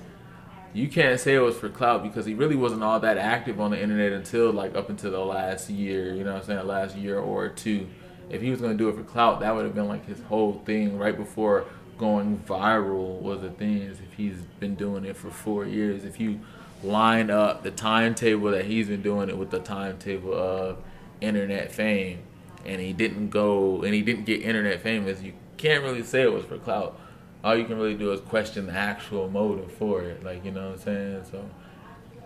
you 0.73 0.89
can't 0.89 1.19
say 1.19 1.35
it 1.35 1.41
was 1.41 1.57
for 1.57 1.69
clout 1.69 2.03
because 2.03 2.27
he 2.27 2.35
really 2.35 2.57
wasn't 2.57 2.83
all 2.83 3.01
that 3.01 3.19
active 3.19 3.61
on 3.61 3.71
the 3.71 3.81
internet 3.81 4.13
until 4.13 4.53
like 4.53 4.75
up 4.75 4.91
until 4.91 5.11
the 5.11 5.21
last 5.21 5.71
year. 5.71 6.15
You 6.15 6.25
know 6.25 6.35
what 6.35 6.43
I'm 6.43 6.47
saying? 6.47 6.67
Last 6.67 6.97
year 6.97 7.19
or 7.19 7.49
two. 7.49 7.87
If 8.31 8.41
he 8.41 8.51
was 8.51 8.61
gonna 8.61 8.75
do 8.75 8.89
it 8.89 8.97
for 8.97 9.03
clout, 9.03 9.41
that 9.41 9.55
would 9.55 9.65
have 9.65 9.75
been 9.75 9.89
like 9.89 10.07
his 10.07 10.21
whole 10.23 10.63
thing 10.65 10.99
right 10.99 11.17
before 11.17 11.67
going 11.99 12.39
viral 12.39 13.21
was 13.21 13.43
a 13.43 13.51
thing. 13.51 13.83
If 13.83 14.13
he's 14.17 14.37
been 14.61 14.75
doing 14.75 15.05
it 15.05 15.17
for 15.17 15.31
four 15.31 15.67
years, 15.67 16.05
if 16.05 16.19
you 16.19 16.41
line 16.85 17.31
up 17.31 17.63
the 17.63 17.71
timetable 17.71 18.51
that 18.51 18.65
he's 18.67 18.89
been 18.89 19.03
doing 19.03 19.29
it 19.29 19.37
with 19.37 19.51
the 19.51 19.61
timetable 19.61 20.35
of 20.35 20.79
internet 21.21 21.73
fame, 21.73 22.19
and 22.65 22.81
he 22.81 22.93
didn't 22.93 23.31
go 23.31 23.83
and 23.83 23.95
he 23.95 24.03
didn't 24.03 24.25
get 24.25 24.43
internet 24.43 24.81
famous, 24.81 25.23
you 25.23 25.33
can't 25.57 25.83
really 25.83 26.03
say 26.03 26.23
it 26.23 26.33
was 26.33 26.45
for 26.45 26.59
clout. 26.59 26.99
All 27.43 27.57
you 27.57 27.65
can 27.65 27.77
really 27.77 27.95
do 27.95 28.13
is 28.13 28.21
question 28.21 28.67
the 28.67 28.73
actual 28.73 29.29
motive 29.29 29.71
for 29.73 30.03
it. 30.03 30.25
Like 30.25 30.45
you 30.45 30.51
know 30.51 30.71
what 30.71 30.79
I'm 30.79 30.85
saying? 30.85 31.25
So 31.31 31.45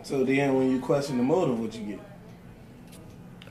So 0.02 0.24
then, 0.24 0.54
when 0.54 0.70
you 0.70 0.80
question 0.80 1.16
the 1.18 1.24
motive, 1.24 1.58
what 1.60 1.74
you 1.74 1.84
get? 1.84 2.00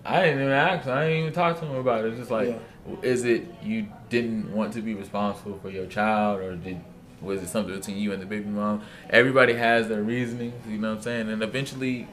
I 0.05 0.23
didn't 0.23 0.39
even 0.41 0.53
ask. 0.53 0.87
I 0.87 1.07
didn't 1.07 1.21
even 1.21 1.33
talk 1.33 1.59
to 1.59 1.65
him 1.65 1.75
about 1.75 2.05
it. 2.05 2.09
It's 2.09 2.19
just 2.19 2.31
like, 2.31 2.47
Yeah. 2.49 2.95
is 3.01 3.25
it 3.25 3.45
you 3.61 3.87
didn't 4.09 4.53
want 4.53 4.71
to 4.73 4.81
be 4.81 4.93
responsible 4.93 5.59
for 5.61 5.69
your 5.69 5.85
child, 5.85 6.39
or 6.39 6.55
did 6.55 6.79
was 7.21 7.41
it 7.41 7.47
something 7.47 7.75
between 7.75 7.97
you 7.97 8.13
and 8.13 8.21
the 8.21 8.25
baby 8.25 8.45
mom? 8.45 8.83
Everybody 9.09 9.53
has 9.53 9.87
their 9.87 10.03
reasoning. 10.03 10.53
You 10.67 10.77
know 10.77 10.89
what 10.89 10.97
I'm 10.97 11.03
saying? 11.03 11.29
And 11.29 11.41
eventually, 11.41 12.07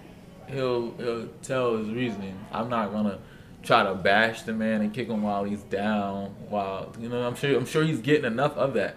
he'll 0.48 0.92
he'll 0.96 1.28
tell 1.42 1.76
his 1.76 1.88
reasoning. 1.88 2.38
I'm 2.52 2.68
not 2.68 2.92
gonna 2.92 3.18
try 3.62 3.82
to 3.82 3.94
bash 3.94 4.42
the 4.42 4.52
man 4.52 4.82
and 4.82 4.92
kick 4.92 5.08
him 5.08 5.22
while 5.22 5.44
he's 5.44 5.62
down. 5.62 6.34
While 6.48 6.94
you 6.98 7.08
know, 7.08 7.26
I'm 7.26 7.34
sure 7.34 7.56
I'm 7.56 7.66
sure 7.66 7.84
he's 7.84 8.00
getting 8.00 8.24
enough 8.24 8.56
of 8.56 8.74
that. 8.74 8.96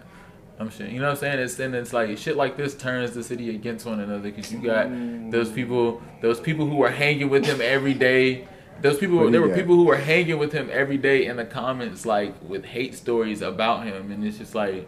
I'm 0.59 0.69
sure. 0.69 0.87
You 0.87 0.99
know 0.99 1.05
what 1.05 1.11
I'm 1.11 1.17
saying? 1.17 1.39
It's 1.39 1.55
then 1.55 1.73
it's 1.73 1.93
like 1.93 2.17
shit 2.17 2.35
like 2.35 2.57
this 2.57 2.75
turns 2.75 3.11
the 3.11 3.23
city 3.23 3.53
against 3.53 3.85
one 3.85 3.99
another 3.99 4.31
because 4.31 4.51
you 4.51 4.59
got 4.59 4.89
those 5.31 5.51
people, 5.51 6.01
those 6.21 6.39
people 6.39 6.67
who 6.67 6.81
are 6.83 6.89
hanging 6.89 7.29
with 7.29 7.45
him 7.45 7.61
every 7.61 7.93
day. 7.93 8.47
Those 8.79 8.99
people, 8.99 9.31
there 9.31 9.41
were 9.41 9.55
people 9.55 9.75
who 9.75 9.85
were 9.85 9.97
hanging 9.97 10.37
with 10.37 10.51
him 10.53 10.69
every 10.71 10.97
day 10.97 11.25
in 11.25 11.37
the 11.37 11.45
comments, 11.45 12.05
like 12.05 12.35
with 12.47 12.63
hate 12.63 12.93
stories 12.93 13.41
about 13.41 13.85
him, 13.85 14.11
and 14.11 14.23
it's 14.23 14.37
just 14.37 14.53
like, 14.53 14.87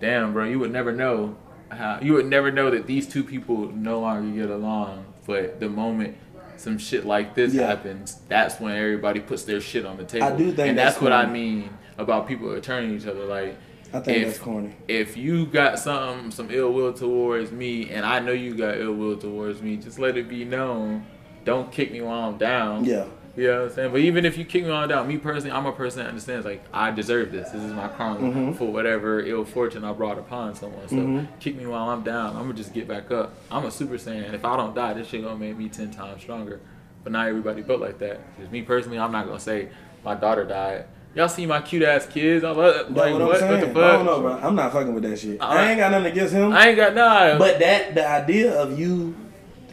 damn, 0.00 0.32
bro, 0.32 0.44
you 0.44 0.58
would 0.58 0.72
never 0.72 0.92
know 0.92 1.36
how 1.70 1.98
you 2.00 2.12
would 2.14 2.26
never 2.26 2.50
know 2.52 2.70
that 2.70 2.86
these 2.86 3.08
two 3.08 3.24
people 3.24 3.68
no 3.72 4.00
longer 4.00 4.40
get 4.40 4.50
along. 4.50 5.04
But 5.26 5.58
the 5.60 5.68
moment 5.68 6.16
some 6.56 6.78
shit 6.78 7.04
like 7.04 7.34
this 7.34 7.52
Yeah. 7.52 7.66
happens, 7.66 8.20
that's 8.28 8.60
when 8.60 8.76
everybody 8.76 9.20
puts 9.20 9.44
their 9.44 9.60
shit 9.60 9.84
on 9.84 9.96
the 9.96 10.04
table. 10.04 10.26
I 10.26 10.36
do 10.36 10.46
think 10.52 10.68
and 10.70 10.78
that's 10.78 10.94
that's 10.94 11.02
what 11.02 11.12
I 11.12 11.26
mean 11.26 11.70
about 11.98 12.26
people 12.26 12.58
turning 12.60 12.94
each 12.96 13.06
other 13.06 13.24
like 13.24 13.56
I 13.92 14.00
think 14.00 14.18
if, 14.18 14.26
that's 14.26 14.38
corny. 14.38 14.74
If 14.88 15.16
you 15.16 15.46
got 15.46 15.78
some 15.78 16.30
some 16.30 16.50
ill 16.50 16.72
will 16.72 16.92
towards 16.92 17.52
me, 17.52 17.90
and 17.90 18.04
I 18.04 18.20
know 18.20 18.32
you 18.32 18.54
got 18.54 18.78
ill 18.78 18.94
will 18.94 19.16
towards 19.16 19.62
me, 19.62 19.76
just 19.76 19.98
let 19.98 20.16
it 20.16 20.28
be 20.28 20.44
known. 20.44 21.04
Don't 21.44 21.70
kick 21.70 21.92
me 21.92 22.00
while 22.00 22.28
I'm 22.30 22.38
down. 22.38 22.84
Yeah. 22.84 23.04
You 23.36 23.48
know 23.48 23.62
what 23.62 23.68
I'm 23.68 23.74
saying? 23.74 23.92
But 23.92 24.00
even 24.00 24.24
if 24.24 24.38
you 24.38 24.44
kick 24.46 24.64
me 24.64 24.70
I'm 24.72 24.88
down, 24.88 25.06
me 25.06 25.18
personally, 25.18 25.52
I'm 25.54 25.66
a 25.66 25.72
person 25.72 25.98
that 26.02 26.08
understands 26.08 26.46
like 26.46 26.64
I 26.72 26.90
deserve 26.90 27.32
this. 27.32 27.50
This 27.50 27.62
is 27.62 27.72
my 27.72 27.88
karma 27.88 28.20
Mm-hmm. 28.20 28.52
for 28.54 28.72
whatever 28.72 29.20
ill 29.20 29.44
fortune 29.44 29.84
I 29.84 29.92
brought 29.92 30.18
upon 30.18 30.54
someone. 30.54 30.88
So 30.88 31.26
kick 31.38 31.54
me 31.56 31.66
while 31.66 31.90
I'm 31.90 32.02
down. 32.02 32.34
I'm 32.36 32.42
gonna 32.42 32.54
just 32.54 32.72
get 32.72 32.88
back 32.88 33.10
up. 33.10 33.34
I'm 33.50 33.64
a 33.66 33.70
super 33.70 33.94
saiyan. 33.98 34.32
If 34.32 34.44
I 34.44 34.56
don't 34.56 34.74
die, 34.74 34.94
this 34.94 35.08
shit 35.08 35.22
gonna 35.22 35.36
make 35.36 35.56
me 35.56 35.68
ten 35.68 35.90
times 35.90 36.22
stronger. 36.22 36.60
But 37.04 37.12
not 37.12 37.28
everybody 37.28 37.60
built 37.62 37.80
like 37.80 37.98
that. 37.98 38.20
Because 38.36 38.50
me 38.50 38.62
personally, 38.62 38.98
I'm 38.98 39.12
not 39.12 39.26
gonna 39.26 39.38
say 39.38 39.68
my 40.02 40.14
daughter 40.14 40.44
died. 40.44 40.86
Y'all 41.14 41.28
see 41.28 41.46
my 41.46 41.60
cute 41.62 41.82
ass 41.82 42.04
kids? 42.06 42.44
I 42.44 42.50
love 42.50 42.74
That's 42.74 42.90
like 42.90 43.12
what 43.12 43.22
I'm 43.22 43.28
what, 43.28 43.40
what 43.42 43.60
the 43.60 43.66
fuck? 43.68 43.76
I 43.76 43.92
don't 43.92 44.06
know, 44.06 44.20
bro. 44.20 44.32
I'm 44.42 44.54
not 44.54 44.72
fucking 44.72 44.92
with 44.94 45.02
that 45.04 45.18
shit. 45.18 45.40
I, 45.40 45.46
I- 45.66 45.68
ain't 45.70 45.78
got 45.78 45.90
nothing 45.92 46.12
against 46.12 46.34
him. 46.34 46.52
I 46.52 46.68
ain't 46.68 46.76
got 46.76 46.94
nah. 46.94 47.38
But 47.38 47.58
that 47.60 47.94
the 47.94 48.06
idea 48.08 48.54
of 48.54 48.78
you, 48.78 49.14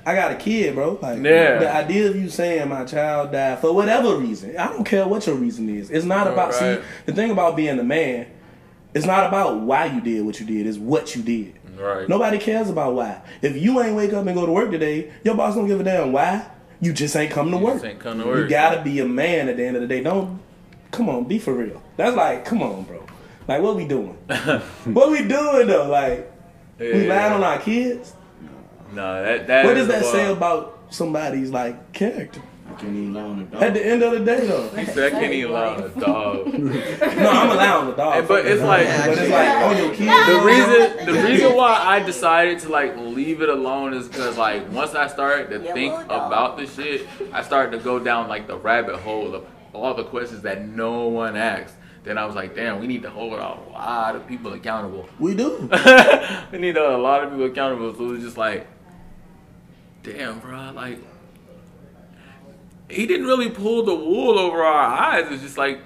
I 0.06 0.13
got 0.16 0.32
a 0.32 0.36
kid, 0.36 0.76
bro. 0.76 1.00
Like 1.02 1.22
Yeah. 1.24 1.60
the 1.60 1.74
idea 1.74 2.10
of 2.10 2.16
you 2.16 2.30
saying 2.30 2.68
my 2.70 2.84
child 2.86 3.32
died 3.32 3.60
for 3.60 3.72
whatever 3.74 4.16
reason. 4.18 4.58
I 4.58 4.68
don't 4.68 4.84
care 4.84 5.08
what 5.08 5.26
your 5.26 5.36
reason 5.36 5.70
is. 5.70 5.89
It's 5.89 6.06
not 6.06 6.28
Oh, 6.28 6.34
about 6.34 6.52
right. 6.60 6.80
see 6.80 6.84
the 7.06 7.13
thing 7.13 7.32
about 7.32 7.56
being 7.56 7.80
a 7.80 7.84
man. 7.84 8.28
It's 8.94 9.06
not 9.06 9.26
about 9.28 9.62
why 9.62 9.86
you 9.86 10.02
did 10.02 10.26
what 10.26 10.39
you 10.39 10.46
did. 10.46 10.68
It's 10.68 10.78
what 10.78 11.16
you 11.16 11.24
did. 11.24 11.54
right. 11.80 12.08
Nobody 12.08 12.38
cares 12.38 12.70
about 12.70 12.94
why. 12.94 13.22
If 13.42 13.58
you 13.58 13.82
ain't 13.82 13.96
wake 13.96 14.13
up 14.13 14.26
and 14.28 14.36
go 14.36 14.46
to 14.46 14.52
work 14.52 14.70
today, 14.72 15.12
your 15.24 15.36
boss 15.36 15.56
don't 15.56 15.68
give 15.68 15.80
a 15.80 15.84
damn 15.84 16.12
why. 16.12 16.46
You 16.80 16.94
just 16.94 17.16
ain't 17.16 17.32
come 17.32 17.50
to 17.52 17.58
You 17.58 17.63
work. 17.63 17.74
just 17.76 17.86
ain't 17.86 18.00
come 18.00 18.20
to 18.20 18.26
work. 18.28 18.39
You 18.39 18.48
gotta 18.50 18.82
be 18.84 19.00
a 19.00 19.06
man 19.06 19.48
at 19.50 19.58
the 19.58 19.66
end 19.66 19.76
of 19.78 19.82
the 19.82 19.88
day. 19.88 20.02
Don't 20.04 20.39
come 20.92 21.10
on, 21.10 21.24
be 21.24 21.39
for 21.39 21.54
real. 21.54 21.82
That's 21.98 22.16
like, 22.16 22.46
come 22.46 22.62
on, 22.62 22.84
bro. 22.84 23.04
Like, 23.48 23.62
what 23.62 23.76
we 23.76 23.86
doing? 23.86 24.13
what 24.86 25.10
we 25.12 25.20
doing 25.28 25.68
though? 25.68 25.88
Like, 25.89 26.32
we 26.80 27.08
lying 27.08 27.34
on 27.34 27.44
our 27.44 27.58
kids. 27.60 28.13
No, 28.93 29.23
that 29.23 29.47
that 29.47 29.65
What 29.65 29.77
is 29.77 29.88
does 29.88 30.01
that 30.01 30.06
say 30.12 30.25
wild. 30.25 30.38
about 30.38 30.79
somebody's 30.89 31.49
like 31.51 31.91
character? 31.93 32.41
I 32.69 32.75
can't 32.75 32.95
even 32.95 33.13
lie 33.13 33.21
on 33.21 33.49
dog. 33.51 33.62
At 33.62 33.73
the 33.73 33.86
end 33.86 34.01
of 34.03 34.12
the 34.13 34.19
day, 34.21 34.47
though, 34.47 34.67
He 34.75 34.86
said 34.86 35.13
I 35.13 35.19
can't 35.19 35.34
even 35.34 35.51
allow 35.51 35.75
a 35.75 35.89
dog. 35.89 36.47
no, 36.60 37.29
I'm 37.29 37.51
allowing 37.51 37.88
the 37.89 37.95
dog. 37.95 38.13
Hey, 38.21 38.27
but 38.27 38.45
it's 38.47 38.62
like- 38.63 38.88
but 38.88 39.17
it's 39.17 39.29
like 39.32 39.49
on 39.49 39.77
your 39.77 39.93
kids. 39.93 40.27
the 40.27 40.41
reason 40.43 41.06
the 41.13 41.23
reason 41.23 41.56
why 41.56 41.73
I 41.75 41.99
decided 41.99 42.60
to 42.60 42.69
like 42.69 42.95
leave 42.97 43.41
it 43.41 43.49
alone 43.49 43.93
is 43.93 44.08
because 44.08 44.38
like 44.38 44.71
once 44.71 44.95
I 44.95 45.08
started 45.08 45.49
to 45.51 45.65
Yeah, 45.65 45.73
think 45.73 45.93
about 46.06 46.58
the 46.58 46.65
shit, 46.65 47.08
I 47.32 47.43
started 47.43 47.77
to 47.77 47.84
go 47.84 47.99
down 47.99 48.27
like 48.29 48.47
the 48.47 48.58
rabbit 48.58 48.95
hole 48.99 49.36
of 49.36 49.45
all 49.73 49.93
the 49.93 50.06
questions 50.06 50.41
that 50.43 50.67
no 50.67 51.08
one 51.08 51.36
asked. 51.36 51.75
Then 52.03 52.17
I 52.17 52.25
was 52.25 52.36
like, 52.36 52.53
damn, 52.56 52.79
we 52.82 52.88
need 52.88 53.01
to 53.03 53.10
hold 53.10 53.34
a 53.34 53.38
lot 53.71 54.15
of 54.15 54.27
people 54.27 54.51
accountable. 54.53 55.08
We 55.19 55.36
do. 55.36 55.69
we 56.51 56.58
need 56.58 56.75
a 56.75 56.97
lot 56.97 57.23
of 57.23 57.29
people 57.29 57.45
accountable. 57.45 57.93
So 57.95 58.03
it 58.06 58.08
was 58.08 58.23
just 58.23 58.38
like, 58.38 58.67
damn, 60.04 60.39
bro, 60.39 60.72
like 60.74 61.00
he 62.89 63.08
didn't 63.08 63.26
really 63.26 63.50
pull 63.50 63.84
the 63.84 63.96
wool 63.96 64.38
over 64.38 64.62
our 64.63 64.84
eyes. 64.84 65.26
It's 65.32 65.42
just 65.42 65.58
like 65.58 65.80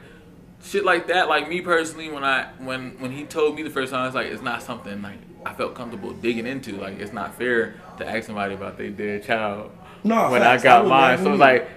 shit 0.63 0.83
like 0.83 1.07
that. 1.07 1.29
Like 1.29 1.47
me 1.47 1.61
personally, 1.61 2.09
when 2.09 2.23
I 2.23 2.47
when 2.59 2.99
when 2.99 3.11
he 3.11 3.23
told 3.23 3.55
me 3.55 3.63
the 3.63 3.69
first 3.69 3.91
time, 3.91 4.05
it's 4.07 4.15
like 4.15 4.27
it's 4.27 4.41
not 4.41 4.61
something 4.63 5.01
like 5.01 5.19
I 5.45 5.53
felt 5.53 5.75
comfortable 5.75 6.11
digging 6.13 6.45
into. 6.47 6.73
Like 6.77 6.99
it's 6.99 7.13
not 7.13 7.35
fair 7.35 7.75
to 7.97 8.07
ask 8.07 8.25
somebody 8.25 8.55
about 8.55 8.77
their 8.77 8.89
dead 8.89 9.23
child 9.23 9.71
No, 10.03 10.29
when 10.31 10.41
facts. 10.41 10.63
I 10.63 10.63
got 10.63 10.87
mine. 10.87 11.17
So 11.17 11.21
it's 11.23 11.27
either. 11.27 11.37
like 11.37 11.69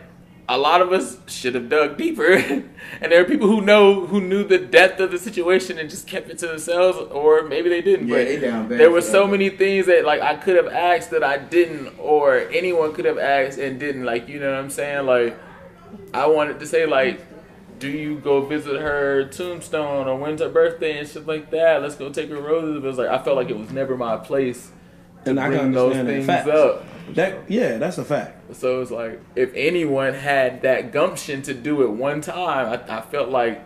a 0.51 0.59
lot 0.59 0.83
of 0.83 0.93
us 0.93 1.17
should 1.29 1.55
have 1.55 1.69
dug 1.69 1.97
deeper, 1.97 2.33
and 3.01 3.13
there 3.13 3.21
are 3.21 3.25
people 3.25 3.47
who 3.47 3.61
know 3.61 4.05
who 4.07 4.21
knew 4.21 4.43
the 4.43 4.59
depth 4.59 4.99
of 4.99 5.13
the 5.13 5.19
situation 5.19 5.79
and 5.79 5.89
just 5.89 6.09
kept 6.09 6.29
it 6.29 6.39
to 6.39 6.49
themselves, 6.49 6.99
or 7.13 7.43
maybe 7.43 7.69
they 7.69 7.81
didn't. 7.81 8.09
Yeah, 8.09 8.17
but 8.17 8.25
they 8.25 8.41
down 8.41 8.69
bad 8.69 8.81
there 8.81 8.91
were 8.91 9.01
so 9.01 9.27
that. 9.27 9.31
many 9.31 9.49
things 9.49 9.87
that 9.87 10.05
like 10.05 10.21
I 10.21 10.35
could 10.35 10.57
have 10.57 10.67
asked 10.67 11.13
that 11.13 11.23
I 11.23 11.39
didn't, 11.39 11.95
or 12.01 12.39
anyone 12.51 12.93
could 12.93 13.05
have 13.05 13.17
asked 13.17 13.59
and 13.59 13.79
didn't. 13.79 14.05
Like 14.05 14.29
you 14.29 14.41
know 14.41 14.51
what 14.51 14.59
I'm 14.59 14.71
saying? 14.71 15.07
Like 15.07 15.39
I 16.13 16.27
wanted 16.27 16.59
to 16.61 16.67
say 16.67 16.85
like. 16.85 17.27
Do 17.79 17.89
you 17.89 18.19
go 18.19 18.45
visit 18.45 18.79
her 18.79 19.25
tombstone 19.29 20.07
or 20.07 20.19
when's 20.19 20.43
her 20.43 20.51
birthday 20.51 20.99
and 20.99 21.09
shit 21.09 21.27
like 21.27 21.51
that? 21.53 21.81
Let's 21.81 21.95
go 21.95 22.11
take 22.11 22.29
her 22.29 22.39
roses. 22.39 22.75
But 22.75 22.85
it 22.85 22.89
was 22.89 22.99
like 22.99 23.09
I 23.09 23.17
felt 23.25 23.37
like 23.37 23.49
it 23.49 23.57
was 23.57 23.71
never 23.71 23.97
my 23.97 24.19
place 24.19 24.71
and 25.27 25.41
I 25.41 25.49
can 25.51 25.59
bring 25.59 25.73
those 25.73 25.95
things 25.95 26.27
that. 26.27 26.49
Up. 26.49 26.85
That 27.15 27.51
yeah, 27.51 27.79
that's 27.79 27.99
a 27.99 28.05
fact. 28.05 28.55
So 28.57 28.81
it's 28.81 28.91
like 28.91 29.21
if 29.35 29.53
anyone 29.55 30.15
had 30.15 30.63
that 30.63 30.93
gumption 30.93 31.43
to 31.43 31.55
do 31.55 31.83
it 31.83 31.91
one 31.91 32.21
time, 32.21 32.81
I, 32.89 32.99
I 32.99 33.01
felt 33.01 33.31
like 33.31 33.63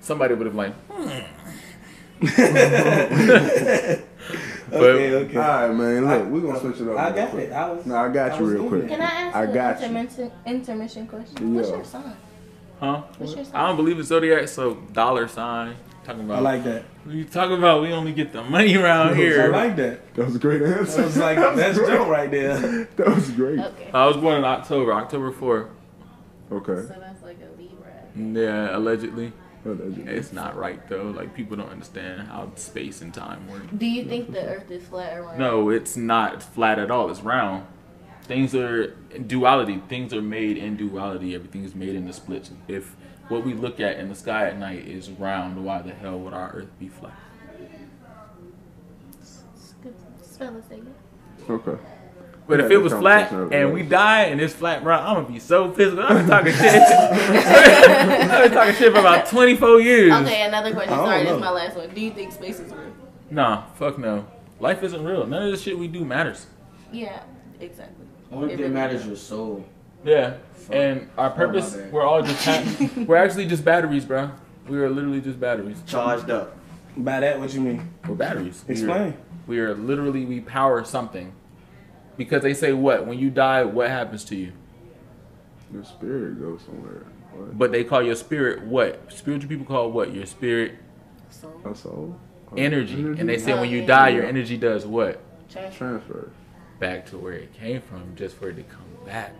somebody 0.00 0.34
would 0.34 0.46
have 0.46 0.56
like, 0.56 0.74
hmm. 0.90 1.20
Okay, 4.72 5.14
okay. 5.14 5.36
All 5.36 5.68
right, 5.68 5.74
man. 5.74 6.06
Look, 6.06 6.26
we're 6.28 6.40
gonna 6.42 6.60
switch 6.60 6.80
it 6.80 6.88
up. 6.88 6.96
I 6.96 7.06
real 7.08 7.16
got 7.16 7.30
quick. 7.30 7.48
it. 7.48 7.52
I 7.52 7.70
was. 7.70 7.86
No, 7.86 7.96
I 7.96 8.08
got 8.08 8.32
I 8.32 8.38
you 8.38 8.44
real 8.44 8.68
quick. 8.68 8.88
Can 8.88 9.00
I 9.00 9.04
ask 9.04 9.36
I 9.36 9.44
an 9.44 9.54
got 9.54 9.80
you. 9.80 9.86
intermission, 9.86 10.32
intermission 10.46 11.06
question? 11.08 11.54
What's 11.54 11.70
your 11.70 11.84
sign? 11.84 12.16
huh? 12.78 13.02
What's 13.18 13.34
your 13.34 13.44
sign? 13.44 13.54
I 13.56 13.66
don't 13.66 13.76
believe 13.76 13.98
in 13.98 14.04
zodiac, 14.04 14.46
so 14.48 14.74
dollar 14.92 15.26
sign. 15.26 15.74
Talking 16.04 16.24
about 16.24 16.38
I 16.38 16.40
like 16.40 16.64
that. 16.64 16.84
what 17.04 17.14
you 17.14 17.24
talking 17.24 17.58
about? 17.58 17.82
We 17.82 17.92
only 17.92 18.12
get 18.12 18.32
the 18.32 18.42
money 18.42 18.74
around 18.76 19.16
here. 19.16 19.42
I 19.54 19.66
like 19.66 19.76
that. 19.76 20.14
That 20.14 20.26
was 20.26 20.34
a 20.36 20.38
great 20.38 20.62
answer. 20.62 20.96
That 20.98 21.04
was 21.06 21.16
like 21.16 21.36
That 21.38 21.50
was 21.54 21.60
that's 21.60 21.78
great. 21.78 21.88
joke 21.90 22.08
right 22.08 22.30
there. 22.30 22.84
That 22.96 23.06
was 23.14 23.30
great. 23.30 23.58
Okay. 23.58 23.90
I 23.92 24.06
was 24.06 24.16
born 24.16 24.36
in 24.38 24.44
October, 24.44 24.92
October 24.94 25.30
4th. 25.30 25.68
Okay. 26.52 26.88
So 26.88 26.96
that's 26.98 27.22
like 27.22 27.36
a 27.40 27.60
Libra. 27.60 27.92
Yeah, 28.42 28.76
allegedly. 28.76 29.32
Allegedly. 29.64 30.04
It's 30.12 30.32
not 30.32 30.56
right 30.56 30.86
though. 30.88 31.12
Like 31.14 31.34
people 31.34 31.56
don't 31.56 31.68
understand 31.70 32.28
how 32.28 32.50
space 32.56 33.02
and 33.02 33.12
time 33.12 33.46
work. 33.48 33.62
Do 33.76 33.86
you 33.86 34.04
think 34.06 34.32
the 34.32 34.42
Earth 34.42 34.70
is 34.70 34.82
flat 34.84 35.16
or 35.18 35.22
round? 35.24 35.38
No, 35.38 35.68
it's 35.68 35.96
not 35.96 36.42
flat 36.42 36.78
at 36.78 36.90
all. 36.90 37.10
It's 37.10 37.20
round. 37.20 37.66
Things 38.22 38.54
are 38.54 38.94
duality. 39.26 39.82
Things 39.88 40.14
are 40.14 40.22
made 40.22 40.56
in 40.56 40.76
duality. 40.76 41.34
Everything 41.34 41.64
is 41.64 41.74
made 41.74 41.94
in 41.94 42.06
the 42.06 42.12
splits. 42.12 42.50
If 42.68 42.96
what 43.30 43.44
we 43.44 43.54
look 43.54 43.80
at 43.80 43.98
in 43.98 44.08
the 44.08 44.14
sky 44.14 44.48
at 44.48 44.58
night 44.58 44.86
is 44.86 45.08
round, 45.10 45.64
why 45.64 45.80
the 45.82 45.92
hell 45.94 46.18
would 46.18 46.34
our 46.34 46.50
Earth 46.50 46.78
be 46.78 46.88
flat? 46.88 47.14
It's 49.20 49.74
good. 49.82 49.94
Spell 50.20 50.56
it. 50.56 50.82
Okay. 51.48 51.78
But 52.48 52.58
Yeah, 52.58 52.64
if 52.66 52.70
it 52.72 52.78
was 52.78 52.92
flat 52.92 53.30
and 53.30 53.72
we 53.72 53.82
there. 53.82 53.90
die 53.90 54.22
and 54.24 54.40
it's 54.40 54.52
flat 54.52 54.82
round, 54.82 55.06
I'm 55.06 55.14
gonna 55.22 55.32
be 55.32 55.38
so 55.38 55.70
pissed. 55.70 55.96
I've 55.96 56.08
been 56.18 56.26
talking 56.26 56.52
shit. 56.52 56.82
I've 56.82 58.42
been 58.44 58.52
talking 58.52 58.74
shit 58.74 58.92
for 58.92 58.98
about 58.98 59.26
24 59.28 59.80
years. 59.80 60.12
Okay, 60.12 60.42
another 60.42 60.72
question. 60.72 60.92
I 60.94 60.96
don't 60.96 61.06
Sorry, 61.06 61.22
this 61.22 61.32
is 61.34 61.40
my 61.40 61.50
last 61.50 61.76
one. 61.76 61.94
Do 61.94 62.00
you 62.00 62.10
think 62.10 62.32
space 62.32 62.58
is 62.58 62.72
real? 62.72 62.92
Nah, 63.30 63.66
fuck 63.74 63.98
no. 63.98 64.26
Life 64.58 64.82
isn't 64.82 65.04
real. 65.04 65.24
None 65.26 65.44
of 65.44 65.52
the 65.52 65.56
shit 65.56 65.78
we 65.78 65.86
do 65.86 66.04
matters. 66.04 66.46
Yeah, 66.92 67.22
exactly. 67.60 68.06
Only 68.32 68.48
thing 68.48 68.58
really 68.58 68.70
matters 68.70 69.02
is 69.02 69.06
your 69.06 69.16
soul. 69.16 69.64
Yeah. 70.04 70.34
And 70.70 71.08
our 71.18 71.30
purpose, 71.30 71.74
my 71.74 71.82
bad. 71.82 71.92
we're 71.92 72.02
all 72.02 72.22
just 72.22 72.44
ha- 72.44 72.88
we're 73.06 73.16
actually 73.16 73.46
just 73.46 73.64
batteries, 73.64 74.04
bro. 74.04 74.30
We 74.68 74.78
are 74.78 74.88
literally 74.88 75.20
just 75.20 75.40
batteries. 75.40 75.82
Charged 75.86 76.30
up. 76.30 76.56
By 76.96 77.20
that, 77.20 77.38
what 77.40 77.52
you 77.52 77.60
mean? 77.60 77.88
We're 78.06 78.14
batteries. 78.14 78.64
We 78.68 78.74
are- 78.74 78.78
Explain. 78.78 79.16
We 79.46 79.58
are 79.58 79.74
literally 79.74 80.24
we 80.24 80.40
power 80.40 80.84
something. 80.84 81.32
Because 82.16 82.42
they 82.42 82.54
say 82.54 82.72
what? 82.72 83.06
When 83.06 83.18
you 83.18 83.30
die, 83.30 83.64
what 83.64 83.88
happens 83.88 84.24
to 84.26 84.36
you? 84.36 84.52
Your 85.72 85.84
spirit 85.84 86.40
goes 86.40 86.62
somewhere. 86.62 87.04
What? 87.32 87.58
But 87.58 87.72
they 87.72 87.82
call 87.84 88.02
your 88.02 88.14
spirit 88.16 88.62
what? 88.62 89.12
Spiritual 89.12 89.48
people 89.48 89.64
call 89.66 89.90
what? 89.90 90.12
Your 90.12 90.26
spirit 90.26 90.74
So, 91.30 91.52
A 91.64 91.74
soul? 91.74 92.18
energy. 92.56 92.94
And 92.94 93.28
they 93.28 93.38
say 93.38 93.52
Oh, 93.52 93.60
when 93.62 93.70
you 93.70 93.78
oh, 93.78 93.80
yeah. 93.82 93.86
die, 93.86 94.08
your 94.10 94.24
energy 94.24 94.56
does 94.56 94.84
what? 94.86 95.20
transfer. 95.50 95.78
Transfer. 95.78 96.30
Back 96.78 97.06
to 97.06 97.18
where 97.18 97.32
it 97.32 97.52
came 97.54 97.80
from, 97.80 98.14
just 98.16 98.36
for 98.36 98.50
it 98.50 98.54
to 98.56 98.62
come 98.64 98.84
back. 99.04 99.34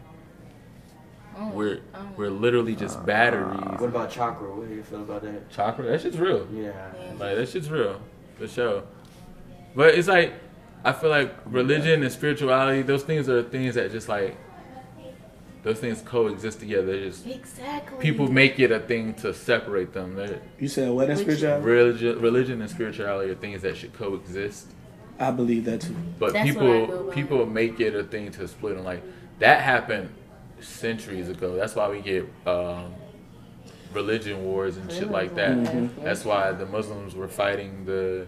Oh, 1.39 1.51
We're 1.51 1.81
oh. 1.95 1.99
we're 2.17 2.31
literally 2.31 2.75
just 2.77 2.99
uh, 2.99 3.03
batteries. 3.03 3.61
What 3.81 3.89
about 3.89 4.11
chakra? 4.11 4.55
What 4.55 4.69
do 4.69 4.75
you 4.75 4.83
feel 4.83 5.03
about 5.03 5.23
that? 5.23 5.51
Chakra, 5.51 5.85
that 5.87 6.01
shit's 6.03 6.19
real. 6.19 6.47
Yeah. 6.53 6.73
Like 7.19 7.37
that 7.37 7.49
shit's 7.49 7.71
real, 7.71 8.01
for 8.37 8.47
sure. 8.49 8.83
But 9.75 9.95
it's 9.95 10.09
like 10.09 10.35
I 10.85 10.93
feel 10.93 11.11
like 11.11 11.35
religion 11.47 12.03
and 12.03 12.13
spirituality, 12.13 12.83
those 12.83 13.03
things 13.03 13.29
are 13.29 13.43
things 13.43 13.75
that 13.77 13.91
just 13.93 14.09
like 14.09 14.37
those 15.63 15.79
things 15.79 16.01
coexist 16.03 16.59
together. 16.61 16.87
They're 16.87 17.09
just 17.09 17.27
Exactly. 17.27 17.99
people 17.99 18.31
make 18.31 18.59
it 18.59 18.71
a 18.73 18.81
thing 18.81 19.13
to 19.15 19.35
separate 19.35 19.93
them. 19.93 20.15
They're, 20.17 20.41
You 20.59 20.69
said 20.69 20.91
what 20.91 21.11
in 21.11 21.17
Which- 21.17 21.23
spirituality? 21.25 21.67
religion, 21.67 22.21
religion 22.21 22.61
and 22.63 22.71
spirituality 22.71 23.31
are 23.31 23.35
things 23.35 23.63
that 23.63 23.77
should 23.77 23.93
coexist. 23.93 24.69
I 25.19 25.31
believe 25.31 25.67
that 25.67 25.83
too. 25.83 25.95
But 26.19 26.33
That's 26.33 26.49
people 26.51 27.11
people 27.13 27.45
make 27.47 27.79
it 27.79 27.95
a 27.95 28.05
thing 28.05 28.31
to 28.33 28.49
split 28.49 28.77
them. 28.77 28.85
Like 28.85 29.03
that 29.39 29.61
happened 29.61 30.09
centuries 30.63 31.29
ago. 31.29 31.57
That's 31.57 31.75
why 31.75 31.89
we 31.89 32.01
get 32.01 32.27
um, 32.47 32.95
religion 33.93 34.45
wars 34.45 34.77
and 34.77 34.91
shit 34.91 35.11
like 35.11 35.35
that. 35.37 35.57
Mhm. 35.57 35.91
That's 36.03 36.25
why 36.25 36.53
the 36.53 36.67
Muslims 36.67 37.15
were 37.15 37.29
fighting 37.29 37.85
the 37.85 38.27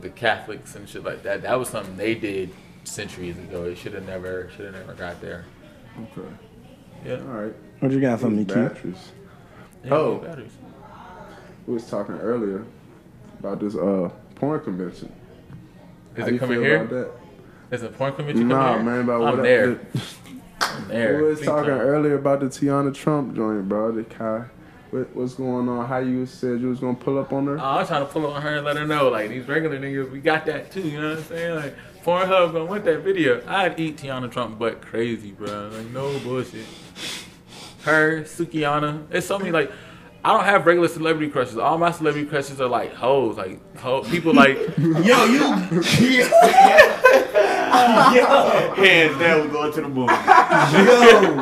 the 0.00 0.10
Catholics 0.10 0.74
and 0.74 0.88
shit 0.88 1.04
like 1.04 1.22
that. 1.22 1.42
That 1.42 1.58
was 1.58 1.68
something 1.68 1.96
they 1.96 2.14
did 2.14 2.50
centuries 2.84 3.38
ago. 3.38 3.64
It 3.64 3.78
should 3.78 3.94
have 3.94 4.06
never 4.06 4.50
should 4.54 4.66
have 4.66 4.74
never 4.74 4.92
got 4.94 5.20
there. 5.20 5.44
Okay. 6.18 6.28
Yeah. 7.06 7.14
All 7.14 7.42
right. 7.42 7.54
What 7.80 7.92
you 7.92 8.00
got 8.00 8.20
for 8.20 8.28
me, 8.30 8.44
Keith? 8.44 8.54
Batteries. 8.54 9.10
Yeah, 9.84 9.94
Oh. 9.94 10.16
batteries. 10.18 10.52
We 11.66 11.74
was 11.74 11.88
talking 11.88 12.16
earlier 12.16 12.64
about 13.38 13.60
this 13.60 13.74
uh 13.76 14.10
porn 14.34 14.60
convention. 14.60 15.12
Is 16.16 16.22
How 16.22 16.28
it 16.28 16.32
you 16.34 16.38
coming 16.38 16.56
feel 16.56 16.64
here? 16.64 16.76
About 16.82 16.90
that? 16.90 17.10
Is 17.76 17.82
it 17.82 17.96
porn 17.96 18.12
convention 18.14 18.48
coming 18.48 18.56
Nah, 18.56 18.74
here? 18.74 18.82
man. 18.82 19.00
About 19.00 19.22
I'm 19.22 19.36
what 19.36 19.42
there. 19.42 19.70
I'm 19.70 19.80
there. 20.88 21.18
We 21.18 21.28
was 21.28 21.40
talking 21.40 21.70
time. 21.70 21.80
earlier 21.80 22.16
about 22.16 22.40
the 22.40 22.46
Teanna 22.46 22.94
Trump 22.94 23.34
joint, 23.34 23.68
bro. 23.68 23.92
The 23.92 24.04
Kai. 24.04 24.44
What, 24.90 25.14
what's 25.16 25.34
going 25.34 25.68
on? 25.68 25.86
How 25.86 25.98
you 25.98 26.24
said 26.24 26.60
you 26.60 26.68
was 26.68 26.78
gonna 26.80 26.94
pull 26.94 27.18
up 27.18 27.32
on 27.32 27.46
her? 27.46 27.58
Oh, 27.58 27.62
I'm 27.62 27.86
trying 27.86 28.06
to 28.06 28.12
pull 28.12 28.26
up 28.26 28.36
on 28.36 28.42
her 28.42 28.56
and 28.56 28.64
let 28.64 28.76
her 28.76 28.86
know, 28.86 29.08
like 29.08 29.28
these 29.28 29.48
regular 29.48 29.78
niggas, 29.78 30.10
we 30.10 30.20
got 30.20 30.46
that 30.46 30.70
too. 30.70 30.82
You 30.82 31.00
know 31.00 31.10
what 31.10 31.18
I'm 31.18 31.24
saying? 31.24 31.54
Like 31.56 31.76
Pornhub 32.04 32.52
gonna 32.52 32.64
want 32.64 32.84
that 32.84 33.00
video. 33.00 33.42
I'd 33.46 33.78
eat 33.80 33.96
Teanna 33.96 34.30
Trump 34.30 34.58
butt 34.58 34.80
crazy, 34.82 35.32
bro. 35.32 35.70
Like 35.72 35.90
no 35.90 36.16
bullshit. 36.20 36.66
Her, 37.82 38.22
Sukiana. 38.22 39.06
It's 39.10 39.26
so 39.26 39.38
many 39.38 39.50
like. 39.50 39.70
I 40.24 40.32
don't 40.32 40.44
have 40.44 40.64
regular 40.64 40.88
celebrity 40.88 41.30
crushes. 41.30 41.58
All 41.58 41.76
my 41.76 41.90
celebrity 41.90 42.26
crushes 42.26 42.58
are 42.58 42.66
like 42.68 42.94
hoes, 42.94 43.36
like 43.36 43.60
ho- 43.76 44.02
people 44.04 44.32
like. 44.32 44.56
Yo, 44.78 45.24
you. 45.26 45.40
Hands 47.74 49.18
down, 49.18 49.40
we're 49.40 49.48
going 49.52 49.72
to 49.72 49.80
the 49.82 49.88
moon. 49.88 50.08
Yo. 50.08 50.14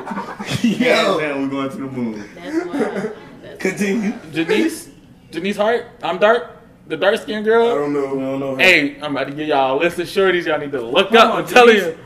Hands 0.02 0.64
Yo. 0.64 1.20
down, 1.20 1.42
we're 1.42 1.48
going 1.48 1.70
to 1.70 1.76
the 1.76 1.82
moon. 1.82 2.28
That's 2.34 2.66
why. 2.66 3.12
That's 3.42 3.62
Continue. 3.62 4.12
Janice, 4.32 4.88
Janice 5.30 5.56
Hart. 5.56 5.86
I'm 6.02 6.18
dark, 6.18 6.56
the 6.88 6.96
dark 6.96 7.20
skinned 7.20 7.44
girl. 7.44 7.70
I 7.70 7.74
don't 7.74 7.92
know. 7.92 8.06
I 8.06 8.20
don't 8.20 8.40
know. 8.40 8.56
Hey, 8.56 9.00
I'm 9.00 9.14
about 9.14 9.28
to 9.28 9.32
give 9.34 9.46
y'all 9.46 9.78
a 9.78 9.80
list 9.80 10.00
of 10.00 10.08
shorties 10.08 10.46
y'all 10.46 10.58
need 10.58 10.72
to 10.72 10.80
look 10.80 11.12
up. 11.12 11.34
I'm 11.34 11.46
telling 11.46 11.76
you, 11.76 11.96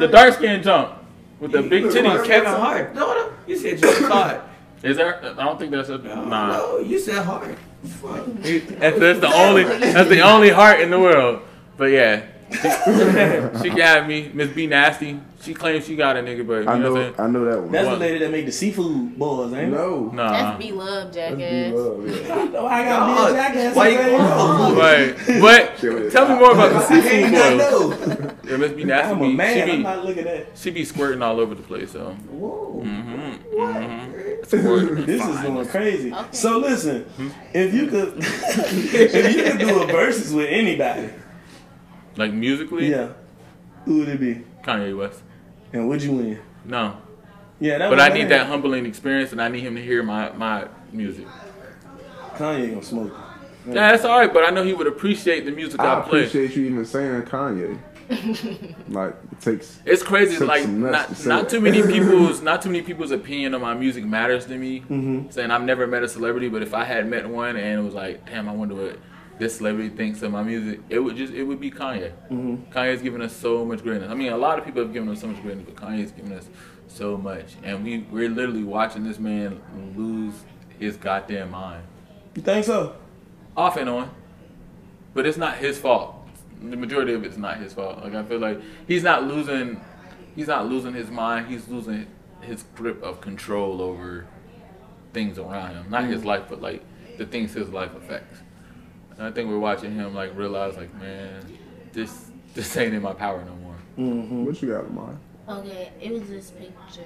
the 0.00 0.08
dark 0.10 0.34
skin 0.34 0.60
jump 0.64 0.94
with 1.38 1.52
the 1.52 1.62
big 1.62 1.84
titties. 1.84 2.24
Kevin 2.26 2.50
Hart. 2.50 2.92
No, 2.94 3.06
no. 3.14 3.32
You 3.46 3.56
said 3.56 3.78
James 3.78 3.98
Hart. 4.08 4.42
Is 4.82 4.96
there? 4.96 5.22
I 5.24 5.44
don't 5.44 5.58
think 5.58 5.72
that's 5.72 5.88
a 5.88 5.98
nah. 5.98 6.48
No, 6.56 6.78
you 6.78 6.98
said 6.98 7.24
heart. 7.24 7.56
Fuck. 7.84 8.26
That's, 8.26 8.98
that's 8.98 9.20
the 9.20 9.32
only 9.34 9.64
that's 9.64 10.08
the 10.08 10.20
only 10.20 10.50
heart 10.50 10.80
in 10.80 10.90
the 10.90 10.98
world. 11.00 11.40
But 11.76 11.86
yeah, 11.86 12.22
She 13.62 13.70
got 13.76 14.06
me, 14.08 14.30
Miss 14.34 14.50
B 14.50 14.66
Nasty. 14.66 15.20
She 15.40 15.54
claims 15.54 15.86
she 15.86 15.94
got 15.94 16.16
a 16.16 16.20
nigga, 16.20 16.44
but 16.44 16.64
you 16.64 16.68
I 16.68 16.76
know, 16.78 16.92
know, 16.94 17.10
what 17.10 17.20
I'm? 17.20 17.26
I 17.26 17.30
know 17.30 17.44
that 17.44 17.60
one. 17.62 17.70
That's 17.70 17.86
What? 17.86 17.94
the 17.94 18.00
lady 18.00 18.18
that 18.18 18.30
made 18.32 18.46
the 18.46 18.50
seafood 18.52 19.16
balls, 19.16 19.52
ain't 19.52 19.72
it? 19.72 19.76
no, 19.76 20.10
Nah. 20.12 20.32
That's 20.32 20.58
be 20.64 20.72
love, 20.72 21.12
That's 21.14 21.36
B 21.36 21.42
jackass. 21.42 21.74
Love, 21.74 22.08
yeah. 22.08 22.44
No, 22.46 22.66
I 22.66 22.84
gotta 22.84 23.06
be 23.06 23.32
a 23.32 23.36
jackass. 23.42 23.76
Why 23.76 23.88
you- 23.88 24.78
Right. 24.80 25.16
But, 25.40 25.80
but 25.80 26.10
tell 26.10 26.28
me 26.28 26.34
more 26.40 26.52
about 26.52 26.72
the 26.72 26.80
seafood 26.80 27.32
balls. 27.58 28.34
Yeah, 28.50 28.56
Miss 28.56 28.72
B 28.72 28.82
Nasty. 28.84 29.12
I'm 29.12 29.22
a 29.22 29.28
man. 29.28 29.54
She 29.54 29.60
I'm 29.62 29.76
be, 29.78 29.82
not 29.84 30.04
looking 30.04 30.26
at. 30.26 30.58
she 30.58 30.70
be 30.70 30.84
squirting 30.84 31.22
all 31.22 31.38
over 31.38 31.54
the 31.54 31.62
place, 31.62 31.92
so. 31.92 32.10
Whoa. 32.30 32.82
Mm-hmm. 32.84 33.60
Mm-hmm. 33.60 34.17
Squirting. 34.48 35.04
This 35.06 35.24
is 35.26 35.40
going 35.42 35.68
crazy. 35.68 36.12
Okay. 36.12 36.26
So 36.32 36.58
listen, 36.58 37.02
hmm? 37.04 37.28
if 37.54 37.74
you 37.74 37.86
could, 37.86 38.14
if 38.18 39.36
you 39.36 39.42
could 39.42 39.58
do 39.58 39.82
a 39.82 39.86
versus 39.86 40.32
with 40.32 40.48
anybody, 40.48 41.10
Like 42.16 42.32
musically, 42.32 42.90
yeah, 42.90 43.12
who 43.84 43.98
would 43.98 44.08
it 44.08 44.20
be? 44.20 44.44
Kanye 44.62 44.96
West. 44.96 45.22
And 45.72 45.88
would 45.88 46.02
you 46.02 46.12
win? 46.12 46.40
No. 46.64 46.96
Yeah, 47.60 47.78
that 47.78 47.90
But 47.90 48.00
I 48.00 48.08
need 48.08 48.28
that 48.28 48.46
humbling 48.46 48.86
experience 48.86 49.32
and 49.32 49.42
I 49.42 49.48
need 49.48 49.60
him 49.60 49.74
to 49.74 49.82
hear 49.82 50.02
my, 50.02 50.30
my 50.32 50.68
music. 50.92 51.26
Kanye 52.36 52.70
gonna 52.70 52.82
smoke. 52.82 53.12
Yeah, 53.66 53.92
that's 53.92 54.04
alright, 54.04 54.32
but 54.32 54.44
I 54.44 54.50
know 54.50 54.62
he 54.62 54.72
would 54.72 54.86
appreciate 54.86 55.44
the 55.44 55.50
music 55.50 55.80
I, 55.80 55.98
I 55.98 56.00
play. 56.00 56.20
appreciate 56.20 56.56
you 56.56 56.66
even 56.66 56.84
saying 56.84 57.22
Kanye. 57.22 57.78
like 58.88 59.14
it 59.32 59.40
takes. 59.40 59.80
It's 59.84 60.02
crazy. 60.02 60.36
Took 60.38 60.48
like 60.48 60.68
not 60.68 61.24
not 61.26 61.48
too 61.48 61.60
many 61.60 61.82
people's 61.92 62.40
not 62.40 62.62
too 62.62 62.70
many 62.70 62.82
people's 62.82 63.10
opinion 63.10 63.54
on 63.54 63.60
my 63.60 63.74
music 63.74 64.04
matters 64.04 64.46
to 64.46 64.56
me. 64.56 64.80
Mm-hmm. 64.80 65.30
Saying 65.30 65.50
I've 65.50 65.62
never 65.62 65.86
met 65.86 66.02
a 66.02 66.08
celebrity, 66.08 66.48
but 66.48 66.62
if 66.62 66.72
I 66.74 66.84
had 66.84 67.06
met 67.08 67.28
one 67.28 67.56
and 67.56 67.80
it 67.80 67.82
was 67.82 67.94
like, 67.94 68.24
damn, 68.26 68.48
I 68.48 68.52
wonder 68.52 68.74
what 68.74 68.98
this 69.38 69.56
celebrity 69.56 69.90
thinks 69.90 70.22
of 70.22 70.32
my 70.32 70.42
music, 70.42 70.80
it 70.88 70.98
would 70.98 71.16
just 71.16 71.32
it 71.32 71.44
would 71.44 71.60
be 71.60 71.70
Kanye. 71.70 72.12
Mm-hmm. 72.30 72.72
Kanye's 72.72 73.02
given 73.02 73.20
us 73.22 73.34
so 73.36 73.64
much 73.64 73.82
greatness. 73.82 74.10
I 74.10 74.14
mean, 74.14 74.32
a 74.32 74.36
lot 74.38 74.58
of 74.58 74.64
people 74.64 74.82
have 74.82 74.92
given 74.92 75.08
us 75.10 75.20
so 75.20 75.26
much 75.26 75.42
greatness, 75.42 75.66
but 75.66 75.76
Kanye's 75.76 76.12
given 76.12 76.32
us 76.32 76.48
so 76.88 77.16
much, 77.18 77.56
and 77.62 77.84
we 77.84 77.98
we're 78.10 78.30
literally 78.30 78.64
watching 78.64 79.04
this 79.04 79.18
man 79.18 79.60
lose 79.96 80.34
his 80.78 80.96
goddamn 80.96 81.50
mind 81.50 81.82
You 82.34 82.42
think 82.42 82.64
so? 82.64 82.96
off 83.56 83.76
and 83.76 83.90
on. 83.90 84.10
But 85.14 85.26
it's 85.26 85.36
not 85.38 85.58
his 85.58 85.78
fault. 85.78 86.17
The 86.60 86.76
majority 86.76 87.12
of 87.12 87.24
it's 87.24 87.36
not 87.36 87.58
his 87.58 87.72
fault. 87.72 88.02
Like 88.02 88.14
I 88.14 88.22
feel 88.24 88.38
like 88.38 88.60
he's 88.86 89.02
not 89.02 89.24
losing 89.24 89.80
he's 90.34 90.48
not 90.48 90.68
losing 90.68 90.94
his 90.94 91.10
mind, 91.10 91.46
he's 91.48 91.68
losing 91.68 92.06
his 92.40 92.64
grip 92.74 93.02
of 93.02 93.20
control 93.20 93.82
over 93.82 94.26
things 95.12 95.38
around 95.38 95.74
him. 95.74 95.90
Not 95.90 96.04
his 96.04 96.24
life, 96.24 96.44
but 96.48 96.62
like 96.62 96.82
the 97.16 97.26
things 97.26 97.52
his 97.52 97.68
life 97.70 97.94
affects. 97.94 98.38
And 99.16 99.26
I 99.26 99.30
think 99.32 99.48
we're 99.48 99.58
watching 99.58 99.94
him 99.94 100.14
like 100.14 100.36
realize 100.36 100.76
like, 100.76 100.94
man, 100.94 101.44
this 101.92 102.30
this 102.54 102.76
ain't 102.76 102.94
in 102.94 103.02
my 103.02 103.12
power 103.12 103.44
no 103.44 103.54
more. 103.56 103.76
Mm-hmm. 103.98 104.44
What 104.44 104.62
you 104.62 104.68
got 104.68 104.84
in 104.86 104.94
mind? 104.94 105.18
Okay, 105.48 105.90
it 106.00 106.12
was 106.12 106.28
this 106.28 106.50
picture. 106.50 107.04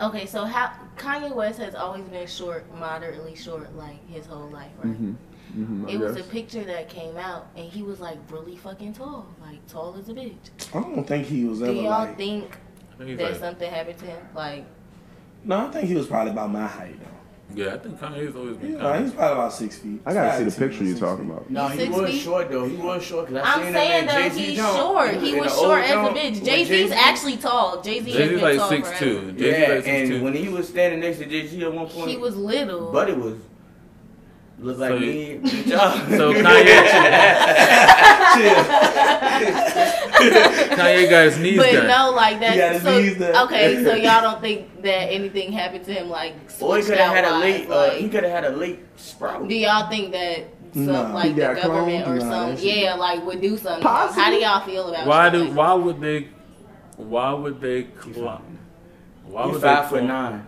Okay, 0.00 0.26
so 0.26 0.44
how 0.44 0.72
Kanye 0.96 1.34
West 1.34 1.58
has 1.58 1.74
always 1.74 2.04
been 2.04 2.26
short, 2.26 2.64
moderately 2.76 3.36
short, 3.36 3.76
like 3.76 4.08
his 4.08 4.26
whole 4.26 4.48
life, 4.48 4.70
right? 4.78 4.92
Mm-hmm. 4.92 5.12
Mm-hmm, 5.56 5.88
It 5.88 5.98
was 6.00 6.16
a 6.16 6.22
picture 6.22 6.64
that 6.64 6.88
came 6.88 7.16
out, 7.16 7.48
and 7.56 7.66
he 7.70 7.82
was 7.82 8.00
like 8.00 8.18
really 8.30 8.56
fucking 8.56 8.94
tall, 8.94 9.26
like 9.42 9.66
tall 9.68 9.94
as 9.98 10.08
a 10.08 10.14
bitch. 10.14 10.34
I 10.74 10.80
don't 10.80 11.04
think 11.06 11.26
he 11.26 11.44
was 11.44 11.60
ever. 11.62 11.72
Do 11.72 11.78
ever 11.80 11.88
y'all 11.88 12.04
like. 12.06 12.16
think 12.16 12.56
I 12.94 12.96
think 12.98 13.10
he's 13.10 13.18
that 13.18 13.30
like, 13.32 13.40
something 13.40 13.70
happened 13.70 13.98
to 13.98 14.06
him? 14.06 14.26
Like, 14.34 14.64
No, 15.44 15.66
I 15.66 15.70
think 15.70 15.88
he 15.88 15.94
was 15.94 16.06
probably 16.06 16.32
about 16.32 16.50
my 16.50 16.66
height 16.66 16.96
though. 17.00 17.62
yeah, 17.64 17.74
I 17.74 17.78
think 17.78 17.98
Kanye's 17.98 18.34
always 18.34 18.56
been 18.56 18.72
Yeah, 18.74 18.78
kind 18.78 19.04
he's 19.04 19.12
probably 19.12 19.32
about 19.34 19.52
six 19.52 19.76
feet. 19.78 20.00
I 20.06 20.14
gotta 20.14 20.38
see 20.38 20.44
the 20.44 20.68
picture 20.68 20.84
you're 20.84 20.96
talking 20.98 21.26
feet. 21.26 21.32
about. 21.34 21.50
No, 21.50 21.68
he 21.68 21.78
Six 21.80 21.94
was 21.96 22.10
feet? 22.12 22.20
short 22.22 22.50
though. 22.50 22.64
He 22.66 22.76
was 22.76 23.02
short 23.04 23.26
because 23.28 23.44
I 23.46 23.52
I'm 23.52 23.62
seen 23.64 23.72
saying 23.74 24.06
that 24.06 24.32
though, 24.32 24.38
he's 24.38 24.56
Jones. 24.56 24.76
short. 24.76 25.12
was 25.14 25.22
He 25.22 25.32
in 25.34 25.38
was 25.38 25.52
short 25.54 25.82
as 25.84 25.90
a 25.90 25.94
bitch. 26.14 26.30
with 26.36 26.44
Jay 26.46 26.64
Z's 26.64 26.90
actually 26.92 27.36
tall. 27.36 27.82
Jay 27.82 28.00
Z 28.00 28.10
has 28.10 28.28
been 28.30 28.40
like 28.40 28.56
tall 28.56 28.68
six 28.70 28.88
forever. 28.88 29.04
two. 29.04 29.32
Jay-Z's 29.32 29.42
Yeah, 29.58 29.74
like 29.74 29.84
six 29.84 29.88
and 29.88 30.08
two. 30.08 30.24
when 30.24 30.32
he 30.34 30.48
was 30.48 30.66
standing 30.68 31.00
next 31.00 31.18
to 31.18 31.26
Jay 31.26 31.46
Z 31.46 31.62
at 31.62 31.74
one 31.74 31.88
point, 31.88 32.08
He 32.10 32.16
was 32.16 32.36
little. 32.36 32.90
Buddy 32.90 33.12
was 33.12 33.34
looked 34.62 34.78
like 34.80 34.90
So 34.92 34.98
me. 34.98 35.32
and 35.32 35.66
y'all. 35.66 35.92
So 36.08 36.32
Kanye 36.34 37.82
Kanye 40.76 41.10
got 41.10 41.24
his 41.24 41.38
knees 41.38 41.56
but 41.58 41.72
done. 41.72 41.86
no, 41.86 42.10
like 42.14 42.34
He 42.34 42.40
got 42.40 42.56
that. 42.56 42.72
his 42.74 42.82
So, 42.82 42.98
knees 43.00 43.18
done. 43.18 43.46
okay, 43.46 43.84
so 43.84 43.94
y'all 43.94 44.22
don't 44.22 44.40
think 44.40 44.82
that 44.82 45.10
anything 45.12 45.52
happened 45.52 45.84
to 45.86 45.92
him, 45.94 46.08
like 46.08 46.34
Or 46.60 46.76
he 46.76 46.82
could 46.82 46.98
have 46.98 47.14
had 47.14 47.24
a 47.24 47.28
out 47.28 47.40
late. 47.40 47.68
wise, 47.68 47.90
Uh, 47.90 47.94
he 47.94 48.08
could 48.08 48.22
have 48.24 48.32
had 48.32 48.44
a 48.52 48.56
late 48.56 48.80
sprout. 48.96 49.48
do 49.48 49.54
y'all 49.54 49.88
think 49.88 50.12
that 50.12 50.44
some 50.74 50.86
Nah. 50.86 51.12
like 51.14 51.34
the 51.34 51.40
government 51.40 52.06
cloned? 52.06 52.08
or 52.08 52.24
Nah, 52.24 52.54
some 52.56 52.56
yeah, 52.64 52.94
like 52.94 53.24
would 53.26 53.40
do 53.40 53.56
something? 53.56 53.82
Possibly. 53.82 54.22
How 54.22 54.30
do 54.30 54.36
y'all 54.36 54.60
feel 54.60 54.88
about 54.88 55.06
Why 55.06 55.28
do 55.30 55.44
like 55.44 55.54
why 55.56 55.72
would 55.74 56.00
they 56.00 56.28
why 56.96 57.32
would 57.32 57.60
they 57.60 57.82
clone 57.84 58.58
why 59.26 59.44
He's 59.44 59.52
would 59.54 59.62
five 59.62 59.84
they 59.84 59.88
foot 59.90 59.98
clone- 59.98 60.08
nine. 60.08 60.46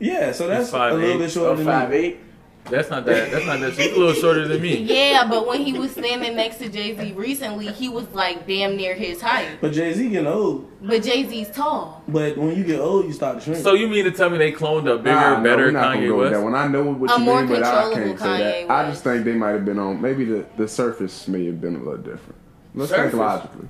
Yeah, 0.00 0.32
so 0.32 0.46
that's 0.46 0.68
a 0.68 0.72
5'8", 0.72 0.92
little 1.00 1.18
bit 1.18 1.30
shorter 1.30 1.50
Or 1.52 1.56
than 1.56 1.66
five 1.66 1.90
me. 1.90 1.96
eight. 1.96 2.20
That's 2.70 2.90
not 2.90 3.04
that 3.06 3.30
that's 3.30 3.46
not 3.46 3.60
that 3.60 3.74
she's 3.74 3.92
a 3.92 3.98
little 3.98 4.14
shorter 4.14 4.46
than 4.46 4.60
me. 4.60 4.76
Yeah, 4.78 5.26
but 5.28 5.46
when 5.46 5.62
he 5.62 5.72
was 5.78 5.92
standing 5.92 6.36
next 6.36 6.56
to 6.58 6.68
Jay 6.68 6.96
Z 6.96 7.12
recently, 7.12 7.68
he 7.68 7.88
was 7.88 8.06
like 8.10 8.46
damn 8.46 8.76
near 8.76 8.94
his 8.94 9.20
height. 9.20 9.58
But 9.60 9.72
Jay 9.72 9.92
Z 9.94 10.08
getting 10.08 10.26
old. 10.26 10.70
But 10.82 11.02
Jay 11.02 11.26
Z's 11.26 11.50
tall. 11.50 12.02
But 12.08 12.36
when 12.36 12.56
you 12.56 12.64
get 12.64 12.80
old, 12.80 13.06
you 13.06 13.12
start 13.12 13.38
to 13.38 13.44
shrink. 13.44 13.62
So 13.62 13.74
you 13.74 13.88
mean 13.88 14.04
to 14.04 14.10
tell 14.12 14.30
me 14.30 14.38
they 14.38 14.52
cloned 14.52 14.90
a 14.92 14.96
bigger, 14.98 15.14
Nah, 15.14 15.38
no, 15.38 15.42
better 15.42 15.64
we're 15.66 15.70
not 15.72 15.82
gonna 15.94 15.96
Kanye 15.96 16.08
go 16.08 16.16
with 16.16 16.30
West? 16.32 16.34
that 16.40 16.44
one. 16.44 16.54
I 16.54 16.68
know 16.68 16.82
what 16.92 17.10
A 17.10 17.14
you 17.20 17.26
mean, 17.26 17.46
but 17.48 17.62
I 17.64 17.92
can't 17.94 18.18
say 18.18 18.24
Kanye 18.26 18.68
that. 18.68 18.70
I 18.70 18.90
just 18.90 19.02
think 19.02 19.24
they 19.24 19.32
might 19.34 19.50
have 19.50 19.64
been 19.64 19.78
on. 19.78 20.00
Maybe 20.00 20.24
the, 20.24 20.46
the 20.56 20.68
surface 20.68 21.26
may 21.28 21.46
have 21.46 21.60
been 21.60 21.74
a 21.76 21.78
little 21.78 21.96
different. 21.96 22.34
Let's 22.74 22.90
Surface? 22.90 23.10
think 23.12 23.20
logically. 23.22 23.68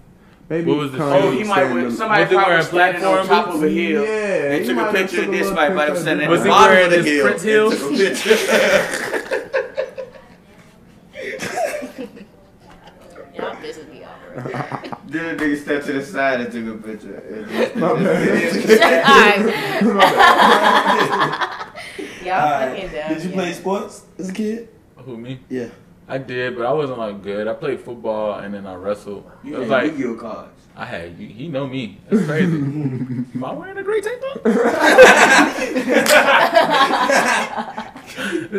Maybe 0.50 0.70
What 0.70 0.78
was 0.78 0.92
the- 0.92 0.98
Kanye 0.98 1.22
Oh, 1.22 1.30
he 1.30 1.44
might 1.44 1.54
standing- 1.56 1.84
have 1.84 1.92
somebody 1.92 2.20
Was 2.22 2.30
he 2.30 2.34
probably 2.37 2.50
wearing 2.52 2.66
standing 2.66 3.04
on 3.04 3.26
platform 3.26 3.46
top 3.46 3.54
of 3.54 3.62
a 3.62 3.68
hill. 3.68 4.02
Yeah, 4.02 4.08
and 4.08 4.61
he 4.62 4.66
took 4.66 4.76
might 4.76 4.88
a 4.88 4.92
picture 4.92 5.16
took 5.16 5.26
of 5.26 5.28
a 5.28 5.30
this. 5.37 5.40
little 5.40 5.54
Might 5.54 5.74
might 5.74 5.80
have 5.82 5.88
picture 5.88 6.00
standing 6.02 6.26
at 6.26 6.32
of 6.32 6.38
Was 6.38 6.42
the 6.42 6.48
he 6.48 6.48
this. 6.48 6.58
bottom 6.58 6.74
wearing 6.74 6.87
of 6.87 6.90
the 6.90 6.96
his 6.96 7.06
hill. 7.06 7.24
Prince 7.26 7.42
and 7.42 7.50
heels? 7.50 7.74
a. 8.00 8.28
Y'all 13.37 13.54
pissing 13.56 13.88
me 13.92 14.04
off. 14.04 14.18
Then 15.06 15.37
the 15.37 15.44
nigga 15.44 15.56
stepped 15.62 15.87
to 15.87 15.92
the 15.92 16.04
side 16.04 16.40
and 16.40 16.52
took 16.52 16.66
a 16.66 16.74
picture. 16.87 17.18
Y'all 22.24 22.48
fucking 22.48 22.90
dumb. 22.90 23.08
Did 23.14 23.24
you 23.24 23.30
play 23.30 23.52
sports 23.52 24.02
as 24.18 24.28
a 24.28 24.32
kid? 24.32 24.68
Who 24.96 25.16
me? 25.16 25.38
Yeah. 25.48 25.68
I 26.10 26.16
did, 26.18 26.56
but 26.56 26.64
I 26.64 26.72
wasn't 26.72 26.98
like 26.98 27.22
good. 27.22 27.46
I 27.46 27.52
played 27.52 27.80
football 27.80 28.38
and 28.38 28.54
then 28.54 28.66
I 28.66 28.74
wrestled. 28.74 29.30
You 29.44 29.56
it 29.56 29.58
was 29.60 29.68
had 29.68 29.82
like 29.88 29.98
Yu-Gi-Oh 29.98 30.14
cards. 30.16 30.52
I 30.74 30.86
had. 30.86 31.12
He 31.16 31.48
know 31.48 31.66
me. 31.66 31.98
That's 32.08 32.24
crazy. 32.24 32.56
Am 32.56 33.44
I 33.44 33.52
wearing 33.52 33.76
a 33.78 33.82
great 33.82 34.04
tank 34.04 34.22
top? 34.22 34.46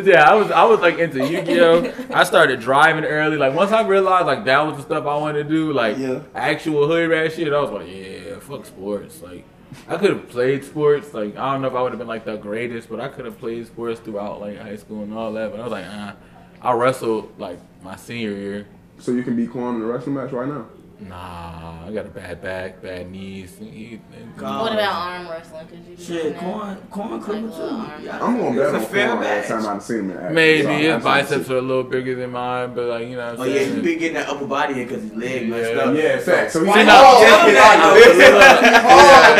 yeah, 0.04 0.30
I 0.30 0.34
was. 0.34 0.50
I 0.50 0.64
was 0.64 0.80
like 0.80 0.98
into 0.98 1.26
Yu-Gi-Oh. 1.26 1.92
I 2.12 2.24
started 2.24 2.60
driving 2.60 3.04
early. 3.04 3.36
Like 3.36 3.54
once 3.54 3.72
I 3.72 3.86
realized 3.86 4.26
like 4.26 4.44
that 4.44 4.60
was 4.66 4.76
the 4.76 4.82
stuff 4.82 5.06
I 5.06 5.16
wanted 5.16 5.44
to 5.44 5.48
do, 5.48 5.72
like 5.72 5.98
Yeah. 5.98 6.20
actual 6.34 6.86
hood 6.86 7.10
rat 7.10 7.32
shit. 7.32 7.52
I 7.52 7.60
was 7.60 7.70
like, 7.70 7.88
yeah, 7.88 8.38
fuck 8.40 8.66
sports. 8.66 9.22
Like 9.22 9.44
I 9.88 9.96
could 9.96 10.10
have 10.10 10.28
played 10.28 10.64
sports. 10.64 11.12
Like 11.14 11.36
I 11.36 11.52
don't 11.52 11.62
know 11.62 11.68
if 11.68 11.74
I 11.74 11.82
would 11.82 11.92
have 11.92 11.98
been 11.98 12.08
like 12.08 12.24
the 12.24 12.36
greatest, 12.36 12.88
but 12.88 13.00
I 13.00 13.08
could 13.08 13.24
have 13.24 13.38
played 13.38 13.66
sports 13.66 14.00
throughout 14.00 14.40
like 14.40 14.58
high 14.58 14.76
school 14.76 15.02
and 15.02 15.12
all 15.14 15.32
that. 15.32 15.50
But 15.50 15.60
I 15.60 15.62
was 15.64 15.72
like, 15.72 15.86
ah. 15.88 16.14
I 16.62 16.72
wrestled 16.72 17.32
like 17.38 17.58
my 17.82 17.96
senior 17.96 18.32
year. 18.32 18.66
So 18.98 19.12
you 19.12 19.22
can 19.22 19.34
be 19.36 19.46
Quan 19.46 19.76
in 19.76 19.82
a 19.82 19.86
wrestling 19.86 20.14
match 20.16 20.32
right 20.32 20.48
now. 20.48 20.66
Nah, 21.02 21.86
I 21.86 21.90
got 21.94 22.04
a 22.04 22.10
bad 22.10 22.42
back, 22.42 22.82
bad 22.82 23.10
knees. 23.10 23.56
He- 23.58 23.98
God. 24.36 24.60
What 24.60 24.72
about 24.74 24.92
arm 24.94 25.28
wrestling? 25.30 25.66
Could 25.68 25.78
you 25.88 25.96
do 25.96 26.02
Shit, 26.04 26.34
that? 26.34 26.40
corn, 26.40 26.76
corn 26.90 27.22
could 27.22 27.42
Like 27.42 27.52
a 27.54 27.56
too. 27.56 28.04
Yeah. 28.04 28.18
I'm 28.22 28.36
gonna 28.36 28.54
bet 28.54 28.68
on 28.68 28.74
a 28.74 28.80
fair 28.84 29.06
Quan 29.08 29.20
match. 29.20 29.48
last 29.48 29.64
time 29.64 29.76
I've 29.76 29.82
seen 29.82 29.98
him 30.00 30.10
in 30.10 30.16
action. 30.18 30.34
Maybe 30.34 30.62
So 30.62 30.68
his 30.68 30.86
that's 30.88 31.04
what 31.04 31.10
biceps 31.30 31.50
are 31.50 31.56
a 31.56 31.62
little 31.62 31.82
bigger 31.84 32.14
than 32.16 32.30
mine, 32.32 32.74
but 32.74 32.84
like 32.84 33.08
you 33.08 33.16
know. 33.16 33.30
What 33.30 33.38
Oh 33.40 33.42
I'm 33.44 33.48
yeah, 33.48 33.54
saying? 33.60 33.74
he 33.76 33.80
been 33.80 33.98
getting 33.98 34.14
that 34.14 34.28
upper 34.28 34.46
body 34.46 34.74
in 34.82 34.88
because 34.88 35.02
his 35.04 35.14
leg 35.14 35.48
messed 35.48 35.72
Yeah. 35.72 35.80
up. 35.80 35.96
Yeah, 35.96 36.18
fact. 36.18 36.50
So 36.52 36.64
he's 36.64 36.74
See, 36.74 36.80
all 36.80 36.84
now- 36.86 37.22
upper 37.32 37.52
body. 37.56 37.80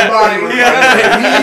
Body. 0.08 0.62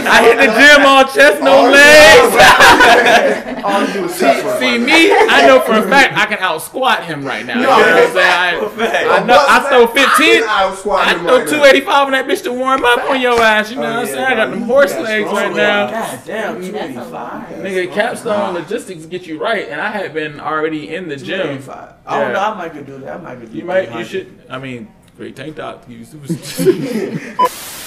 I 0.10 0.22
hit 0.24 0.38
the 0.38 0.50
gym 0.58 0.82
all 0.86 1.04
chest, 1.06 1.42
no 1.44 1.62
legs. 1.70 3.54
All 3.68 3.86
you 3.86 3.94
do 3.94 4.06
is 4.06 4.14
see, 4.16 4.20
chest 4.22 4.60
see 4.60 4.78
me, 4.78 5.12
I 5.12 5.46
know 5.46 5.60
for 5.60 5.74
a 5.74 5.82
fact 5.88 6.18
I 6.18 6.26
can 6.26 6.38
out 6.40 6.62
squat 6.62 7.04
him 7.04 7.26
right 7.26 7.46
now. 7.46 7.56
You 7.56 7.64
know 7.64 7.70
what 7.70 7.88
I'm 7.88 8.14
saying? 8.14 9.10
I, 9.12 9.18
I 9.20 9.24
know 9.26 9.46
I 9.48 9.70
throw 9.70 9.88
15. 9.88 10.44
I 10.44 10.68
I 10.68 11.14
throw 11.20 11.46
285 11.46 12.06
on 12.06 12.12
that 12.14 12.26
bitch 12.28 12.44
to 12.44 12.54
warm 12.54 12.86
up 12.86 13.10
on 13.10 13.20
your 13.20 13.42
ass. 13.42 13.70
You 13.70 13.78
know 13.78 13.84
Oh, 13.84 13.90
what 13.90 14.00
I'm 14.00 14.06
yeah, 14.08 14.14
saying? 14.14 14.26
I 14.26 14.36
got 14.36 14.50
bro. 14.50 14.60
them 14.60 14.68
horse 14.68 14.94
legs 14.96 15.30
right 15.32 15.54
now. 15.56 15.92
God 15.92 16.22
damn, 16.26 16.62
two 16.62 16.72
That's 16.72 16.86
eighty 16.86 16.96
a 16.98 17.04
five. 17.06 17.50
Nigga, 17.58 17.94
capstone 17.94 18.54
logistics 18.54 19.06
get 19.06 19.26
you 19.28 19.40
right, 19.42 19.68
and 19.70 19.82
I 19.82 19.90
had 19.90 20.14
been 20.14 20.40
already 20.40 20.96
in 20.96 21.10
the 21.10 21.18
gym. 21.18 21.48
eighty 21.48 21.62
five. 21.62 21.94
I 22.06 22.18
oh, 22.18 22.24
don't 22.24 22.34
know. 22.34 22.40
I 22.40 22.54
might 22.58 22.72
could 22.72 22.86
do 22.86 22.98
that. 23.00 23.18
I 23.18 23.22
might 23.22 23.40
could 23.40 23.52
do 23.52 23.54
that. 23.54 23.56
You 23.58 23.66
might, 23.66 23.94
you 24.00 24.06
should. 24.06 24.42
I 24.50 24.60
mean, 24.60 24.88
great 25.18 25.36
tank 25.36 25.58
top. 25.58 25.90
You 25.90 26.06
super. 26.06 26.28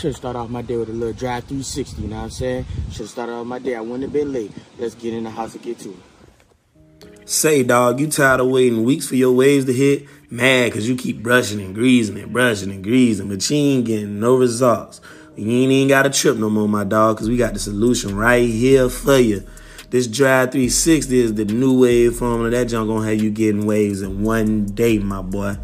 Should 0.00 0.16
started 0.16 0.38
off 0.38 0.48
my 0.48 0.62
day 0.62 0.78
with 0.78 0.88
a 0.88 0.92
little 0.92 1.12
drive 1.12 1.44
360, 1.44 2.00
you 2.00 2.08
know 2.08 2.16
what 2.16 2.22
I'm 2.22 2.30
saying? 2.30 2.64
Should 2.90 3.06
started 3.06 3.32
off 3.32 3.46
my 3.46 3.58
day. 3.58 3.74
I 3.74 3.82
wouldn't 3.82 4.04
have 4.04 4.12
been 4.14 4.32
late. 4.32 4.50
Let's 4.78 4.94
get 4.94 5.12
in 5.12 5.24
the 5.24 5.30
house 5.30 5.54
and 5.54 5.62
get 5.62 5.78
to 5.80 5.90
it. 5.90 7.28
Say, 7.28 7.62
dog, 7.64 8.00
you 8.00 8.08
tired 8.08 8.40
of 8.40 8.48
waiting 8.48 8.82
weeks 8.82 9.06
for 9.06 9.16
your 9.16 9.32
waves 9.32 9.66
to 9.66 9.74
hit? 9.74 10.06
Mad 10.30 10.72
cause 10.72 10.88
you 10.88 10.96
keep 10.96 11.22
brushing 11.22 11.60
and 11.60 11.74
greasing 11.74 12.18
and 12.18 12.32
brushing 12.32 12.70
and 12.70 12.82
greasing, 12.82 13.28
but 13.28 13.50
you 13.50 13.56
ain't 13.58 13.84
getting 13.84 14.18
no 14.18 14.36
results. 14.36 15.02
You 15.36 15.50
ain't 15.50 15.70
even 15.70 15.88
got 15.88 16.06
a 16.06 16.10
trip 16.10 16.38
no 16.38 16.48
more, 16.48 16.66
my 16.66 16.84
dog, 16.84 17.18
cause 17.18 17.28
we 17.28 17.36
got 17.36 17.52
the 17.52 17.58
solution 17.60 18.16
right 18.16 18.48
here 18.48 18.88
for 18.88 19.18
you. 19.18 19.46
This 19.90 20.06
Drive 20.06 20.52
360 20.52 21.18
is 21.18 21.34
the 21.34 21.44
new 21.44 21.78
wave 21.78 22.16
formula. 22.16 22.48
That 22.48 22.68
junk 22.68 22.88
gonna 22.88 23.06
have 23.06 23.20
you 23.20 23.30
getting 23.30 23.66
waves 23.66 24.00
in 24.00 24.22
one 24.22 24.64
day, 24.64 24.98
my 24.98 25.20
boy. 25.20 25.58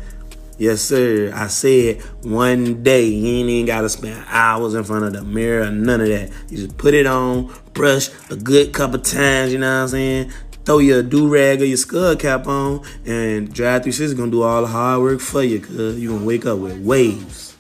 Yes, 0.58 0.80
sir. 0.80 1.32
I 1.34 1.48
said 1.48 2.00
one 2.24 2.82
day. 2.82 3.04
You 3.04 3.40
ain't 3.40 3.48
even 3.50 3.66
gotta 3.66 3.90
spend 3.90 4.24
hours 4.28 4.74
in 4.74 4.84
front 4.84 5.04
of 5.04 5.12
the 5.12 5.22
mirror, 5.22 5.70
none 5.70 6.00
of 6.00 6.08
that. 6.08 6.30
You 6.48 6.56
just 6.56 6.78
put 6.78 6.94
it 6.94 7.06
on, 7.06 7.52
brush 7.74 8.08
a 8.30 8.36
good 8.36 8.72
couple 8.72 8.98
times, 9.00 9.52
you 9.52 9.58
know 9.58 9.68
what 9.68 9.82
I'm 9.82 9.88
saying? 9.88 10.32
Throw 10.64 10.78
your 10.78 11.02
do 11.02 11.28
rag 11.28 11.60
or 11.60 11.66
your 11.66 11.76
skull 11.76 12.16
cap 12.16 12.46
on, 12.46 12.82
and 13.04 13.52
Drive 13.52 13.82
360 13.82 14.16
gonna 14.16 14.30
do 14.30 14.42
all 14.42 14.62
the 14.62 14.68
hard 14.68 15.02
work 15.02 15.20
for 15.20 15.42
you, 15.42 15.60
cuz 15.60 16.00
you 16.00 16.12
gonna 16.12 16.24
wake 16.24 16.46
up 16.46 16.58
with 16.58 16.78
waves. 16.78 17.54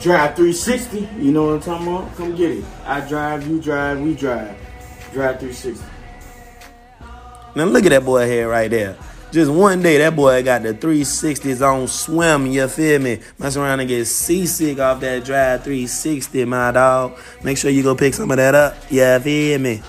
Drive 0.00 0.36
360. 0.36 1.08
You 1.18 1.32
know 1.32 1.46
what 1.46 1.54
I'm 1.54 1.60
talking 1.60 1.88
about? 1.88 2.14
Come 2.16 2.36
get 2.36 2.50
it. 2.50 2.64
I 2.84 3.00
drive, 3.00 3.48
you 3.48 3.60
drive, 3.60 4.00
we 4.00 4.14
drive. 4.14 4.54
Drive 5.12 5.40
360. 5.40 5.82
Now 7.58 7.64
look 7.64 7.84
at 7.86 7.88
that 7.88 8.04
boy 8.04 8.24
here 8.24 8.48
right 8.48 8.70
there. 8.70 8.96
Just 9.32 9.50
one 9.50 9.82
day, 9.82 9.98
that 9.98 10.14
boy 10.14 10.44
got 10.44 10.62
the 10.62 10.74
360s 10.74 11.60
on 11.60 11.88
swim, 11.88 12.46
you 12.46 12.68
feel 12.68 13.00
me? 13.00 13.18
Mess 13.36 13.56
around 13.56 13.80
and 13.80 13.88
get 13.88 14.04
seasick 14.04 14.78
off 14.78 15.00
that 15.00 15.24
drive 15.24 15.64
360, 15.64 16.44
my 16.44 16.70
dog. 16.70 17.18
Make 17.42 17.58
sure 17.58 17.72
you 17.72 17.82
go 17.82 17.96
pick 17.96 18.14
some 18.14 18.30
of 18.30 18.36
that 18.36 18.54
up, 18.54 18.76
you 18.88 19.18
feel 19.18 19.58
me? 19.58 19.82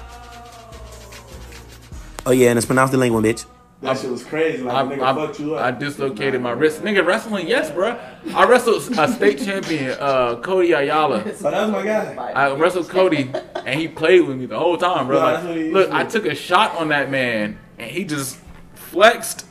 Oh 2.25 2.31
yeah, 2.31 2.49
and 2.49 2.57
it's 2.57 2.65
pronounced 2.65 2.91
the 2.91 2.97
lingual, 2.97 3.21
bitch. 3.21 3.45
That 3.81 3.97
shit 3.97 4.11
was 4.11 4.25
crazy. 4.25 4.61
Like, 4.61 4.75
I, 4.75 4.83
nigga 4.83 5.03
I, 5.03 5.15
fucked 5.15 5.39
you 5.39 5.55
I 5.55 5.71
dislocated 5.71 6.41
my 6.41 6.51
wrist. 6.51 6.81
Nigga, 6.81 7.05
wrestling, 7.05 7.47
yes, 7.47 7.71
bro. 7.71 7.97
I 8.35 8.45
wrestled 8.45 8.83
a 8.97 9.07
state 9.07 9.39
champion, 9.39 9.91
uh, 9.99 10.35
Cody 10.41 10.73
Ayala. 10.73 11.19
Oh, 11.19 11.23
that 11.23 11.43
was 11.43 11.71
my 11.71 11.85
guy. 11.85 12.13
I 12.13 12.53
wrestled 12.55 12.89
Cody, 12.89 13.31
and 13.65 13.79
he 13.79 13.87
played 13.87 14.27
with 14.27 14.37
me 14.37 14.47
the 14.47 14.59
whole 14.59 14.77
time, 14.77 15.07
bro. 15.07 15.19
Like, 15.19 15.35
that's 15.35 15.47
what 15.47 15.55
he 15.55 15.63
used 15.63 15.73
look, 15.73 15.91
I 15.91 16.03
took 16.03 16.25
a 16.25 16.35
shot 16.35 16.75
on 16.75 16.89
that 16.89 17.09
man, 17.09 17.57
and 17.77 17.89
he 17.89 18.03
just 18.03 18.39
flexed, 18.73 19.45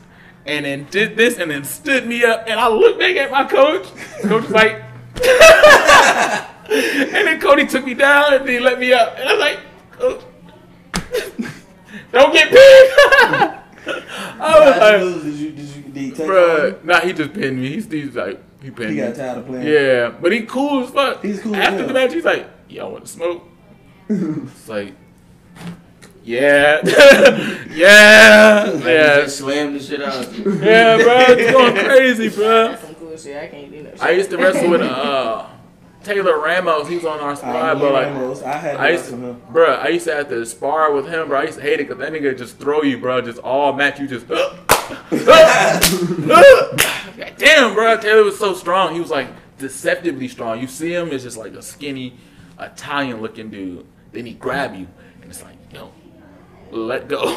and 0.45 0.63
then 0.63 0.85
did 0.91 1.17
this, 1.17 1.39
and 1.39 1.49
then 1.49 1.63
stood 1.63 2.05
me 2.05 2.23
up, 2.23 2.43
and 2.47 2.59
I 2.59 2.67
looked 2.67 2.99
back 2.99 3.15
at 3.15 3.31
my 3.31 3.45
coach. 3.45 3.87
Coach 4.21 4.43
was 4.43 4.51
like, 4.51 4.73
and 6.69 7.27
then 7.27 7.41
Cody 7.41 7.65
took 7.65 7.83
me 7.83 7.95
down, 7.95 8.35
and 8.35 8.47
then 8.47 8.53
he 8.53 8.59
let 8.59 8.77
me 8.77 8.93
up, 8.93 9.15
and 9.17 9.27
I 9.27 9.33
was 9.33 9.41
like, 9.41 9.59
"Coach, 9.91 10.21
don't 12.11 12.31
get 12.31 12.51
big. 12.51 13.53
I 14.39 14.59
was 14.59 14.77
like, 14.77 15.01
lose? 15.01 15.23
Did 15.23 15.33
you, 15.35 15.51
did 15.51 15.65
you, 15.75 15.81
did 15.83 15.95
he 15.97 16.11
take 16.11 16.27
Bruh, 16.27 16.83
nah, 16.83 16.99
he 17.01 17.13
just 17.13 17.33
pinned 17.33 17.59
me. 17.59 17.69
He's, 17.73 17.89
he's 17.91 18.15
like, 18.15 18.41
he 18.61 18.71
pinned 18.71 18.89
He 18.91 18.95
me. 18.97 19.07
got 19.07 19.15
tired 19.15 19.37
of 19.39 19.45
playing. 19.47 19.67
Yeah, 19.67 20.09
but 20.09 20.31
he 20.31 20.41
cool 20.45 20.83
as 20.83 20.89
fuck. 20.91 21.23
He's 21.23 21.39
cool 21.41 21.55
After 21.55 21.85
the 21.87 21.93
match, 21.93 22.13
he's 22.13 22.25
like, 22.25 22.47
y'all 22.69 22.91
want 22.91 23.05
to 23.05 23.11
smoke? 23.11 23.47
it's 24.09 24.67
like, 24.67 24.93
yeah, 26.23 26.81
yeah, 27.71 28.71
Like, 28.73 28.83
yeah, 28.83 29.21
Just 29.21 29.37
slam 29.39 29.73
the 29.73 29.79
shit 29.79 30.01
out. 30.01 30.31
yeah, 30.61 30.97
bro. 30.97 31.25
It's 31.29 31.51
going 31.51 31.75
crazy, 31.75 32.29
bro. 32.29 32.67
That's 32.69 32.83
some 32.83 32.95
cool 32.95 33.17
shit. 33.17 33.37
I 33.37 33.47
can't 33.47 33.71
do 33.71 33.83
no 33.83 33.89
shit. 33.91 34.01
I 34.03 34.11
used 34.11 34.29
to 34.31 34.37
wrestle 34.37 34.69
with 34.69 34.81
uh, 34.81 35.47
Taylor 36.09 36.39
Ramos. 36.39 36.87
He 36.87 36.95
was 36.95 37.05
on 37.05 37.19
our 37.19 37.35
squad, 37.35 37.79
but 37.79 37.93
like. 37.93 38.07
Ramos, 38.07 38.41
I 38.41 38.57
had 38.57 38.73
to 38.73 38.79
I 38.79 38.89
used 38.89 39.09
to, 39.09 39.15
him. 39.15 39.41
bro. 39.51 39.75
I 39.75 39.89
used 39.89 40.05
to 40.05 40.15
have 40.15 40.29
to 40.29 40.43
spar 40.43 40.91
with 40.91 41.07
him, 41.07 41.27
bro. 41.27 41.39
I 41.39 41.43
used 41.43 41.59
to 41.59 41.63
hate 41.63 41.79
it 41.79 41.87
because 41.87 41.99
that 41.99 42.11
nigga 42.11 42.35
just 42.35 42.57
throw 42.57 42.81
you, 42.81 42.97
bro. 42.97 43.21
Just 43.21 43.37
all 43.39 43.73
match 43.73 43.99
you, 43.99 44.07
just. 44.07 44.27
God 44.27 44.57
damn, 47.37 47.75
bro. 47.75 47.95
Taylor 47.97 48.23
was 48.23 48.39
so 48.39 48.55
strong. 48.55 48.95
He 48.95 48.99
was 48.99 49.11
like 49.11 49.27
deceptively 49.59 50.27
strong. 50.27 50.59
You 50.59 50.67
see 50.67 50.93
him, 50.93 51.11
it's 51.11 51.23
just 51.23 51.37
like 51.37 51.53
a 51.53 51.61
skinny 51.61 52.17
Italian-looking 52.59 53.51
dude. 53.51 53.85
Then 54.11 54.25
he 54.25 54.33
grab 54.33 54.73
you, 54.73 54.87
and 55.21 55.29
it's 55.29 55.43
like, 55.43 55.57
yo, 55.71 55.91
let 56.71 57.07
go. 57.07 57.21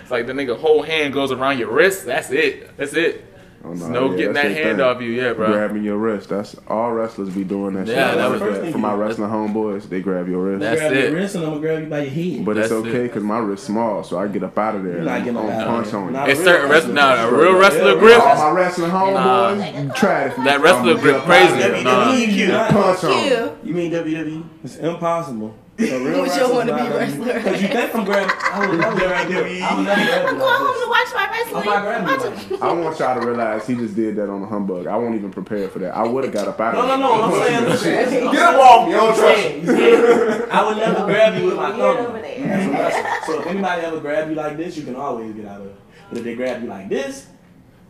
it's 0.00 0.10
like 0.10 0.26
the 0.26 0.32
nigga 0.32 0.58
whole 0.58 0.82
hand 0.82 1.12
goes 1.12 1.30
around 1.30 1.58
your 1.58 1.70
wrist. 1.70 2.06
That's 2.06 2.30
it. 2.30 2.74
That's 2.78 2.94
it. 2.94 3.26
Oh, 3.64 3.68
There's 3.68 3.80
nah, 3.82 3.88
no 3.90 4.10
yeah, 4.10 4.16
getting 4.16 4.32
that 4.32 4.44
hand 4.46 4.78
thing. 4.78 4.80
off 4.80 5.00
you, 5.00 5.10
yeah, 5.10 5.34
bro. 5.34 5.52
Grabbing 5.52 5.84
your 5.84 5.96
wrist. 5.96 6.30
That's 6.30 6.56
all 6.66 6.90
wrestlers 6.90 7.30
be 7.30 7.44
doing 7.44 7.74
that 7.74 7.86
Yeah, 7.86 8.08
shit. 8.10 8.18
that 8.18 8.30
was- 8.30 8.40
learned 8.40 8.52
First 8.54 8.62
thing 8.62 8.72
from 8.72 8.80
my 8.80 8.90
you 8.90 8.96
do. 8.96 9.02
wrestling 9.02 9.30
homeboys. 9.30 9.88
They 9.88 10.00
grab 10.00 10.28
your 10.28 10.42
wrist. 10.44 10.60
That's 10.60 10.80
grab 10.80 10.92
it. 10.92 11.04
your 11.10 11.12
wrist 11.20 11.34
and 11.36 11.44
I'm 11.44 11.50
gonna 11.50 11.60
grab 11.60 11.80
you 11.84 11.86
by 11.88 12.00
your 12.00 12.10
head. 12.10 12.44
but 12.44 12.56
it's 12.56 12.70
That's 12.70 12.80
okay 12.80 12.98
it. 12.98 13.02
because 13.04 13.22
my 13.22 13.38
wrist 13.38 13.64
small, 13.64 14.02
so 14.02 14.18
I 14.18 14.26
get 14.26 14.42
up 14.42 14.58
out 14.58 14.74
of 14.74 14.82
there 14.82 14.90
You're 14.94 14.98
and 15.02 15.06
not 15.06 15.14
I'm 15.18 15.24
getting 15.24 15.38
up 15.38 15.44
on 15.44 15.50
out 15.52 15.66
punch 15.68 15.86
of 15.86 15.92
there. 15.92 16.00
on 16.00 16.14
you. 16.14 16.20
It's 16.32 16.40
real 16.40 16.48
certain 16.48 16.70
wrestling. 16.70 16.94
wrestling. 16.96 17.28
Nah, 17.30 17.36
a 17.36 17.40
real 17.40 17.56
wrestler 17.58 17.92
Yeah, 17.94 17.98
grip. 18.00 18.20
All 18.20 18.36
my 18.36 18.50
wrestling 18.60 18.90
homeboys, 18.90 19.94
try 19.96 20.22
it. 20.24 20.36
That 20.44 20.60
wrestler 20.60 20.94
grip 20.98 21.22
crazy. 21.22 21.52
WWE, 21.62 22.48
Nah. 22.48 22.68
Punch 22.70 23.04
on. 23.04 23.24
You. 23.24 23.50
You 23.62 23.74
mean 23.74 23.92
WWE? 23.92 24.42
It's 24.64 24.76
impossible. 24.76 25.54
A 25.90 25.98
real 26.00 26.20
Would 26.22 26.34
you 26.36 26.52
wanna 26.52 26.74
be 26.76 26.82
not 26.82 26.94
wrestler? 26.94 27.34
Because 27.34 27.62
you 27.62 27.68
think 27.68 27.94
I'm 27.94 28.04
grabbing. 28.04 28.36
I 28.52 28.66
would 28.68 28.78
never 28.78 28.96
grab 28.96 29.30
you. 29.30 29.36
I 29.38 29.74
would 29.74 29.84
never 29.84 30.04
grab 30.04 30.26
I'm 30.26 30.38
going 30.38 30.60
home 30.60 30.82
to 30.82 30.88
watch 30.88 31.14
my 31.14 31.28
wrestling. 31.30 31.56
I'm 31.56 31.64
not 31.64 31.82
grabbing 31.82 32.50
Watch. 32.50 32.62
I 32.62 32.72
want 32.72 32.98
y'all 32.98 33.20
to 33.20 33.26
realize 33.26 33.66
he 33.66 33.74
just 33.74 33.96
did 33.96 34.16
that 34.16 34.28
on 34.28 34.40
the 34.42 34.46
humbug. 34.46 34.86
I 34.86 34.96
won't 34.96 35.14
even 35.14 35.30
prepare 35.30 35.68
for 35.68 35.78
that. 35.80 35.94
I 35.96 36.02
would 36.06 36.24
have 36.24 36.32
got 36.32 36.48
up 36.48 36.60
out 36.60 36.74
of 36.74 36.84
no, 36.84 36.88
there. 36.88 36.98
no. 36.98 37.70
I'm 37.70 37.76
saying. 37.78 38.22
Get 38.32 38.42
up 38.42 38.60
off 38.60 38.88
me. 38.88 38.94
I 38.94 38.96
don't 38.98 39.16
trust 39.16 39.36
you. 39.36 39.42
saying, 39.42 39.60
you 39.60 39.66
saying, 39.66 40.50
I 40.50 40.66
would 40.68 40.76
never 40.76 41.04
grab 41.06 41.38
you 41.40 41.46
with 41.46 41.56
my 41.56 41.70
Get 41.70 41.78
thumb. 41.78 41.96
over 42.06 42.20
there. 42.20 42.46
That's 42.46 42.66
a 42.66 42.70
wrestler. 42.70 43.34
So 43.34 43.40
if 43.40 43.46
anybody 43.46 43.82
ever 43.82 44.00
grab 44.00 44.28
you 44.28 44.34
like 44.34 44.56
this, 44.56 44.76
you 44.76 44.84
can 44.84 44.96
always 44.96 45.34
get 45.34 45.46
out 45.46 45.60
of 45.60 45.66
it. 45.68 45.76
But 46.08 46.18
if 46.18 46.24
they 46.24 46.34
grab 46.34 46.62
you 46.62 46.68
like 46.68 46.88
this, 46.88 47.26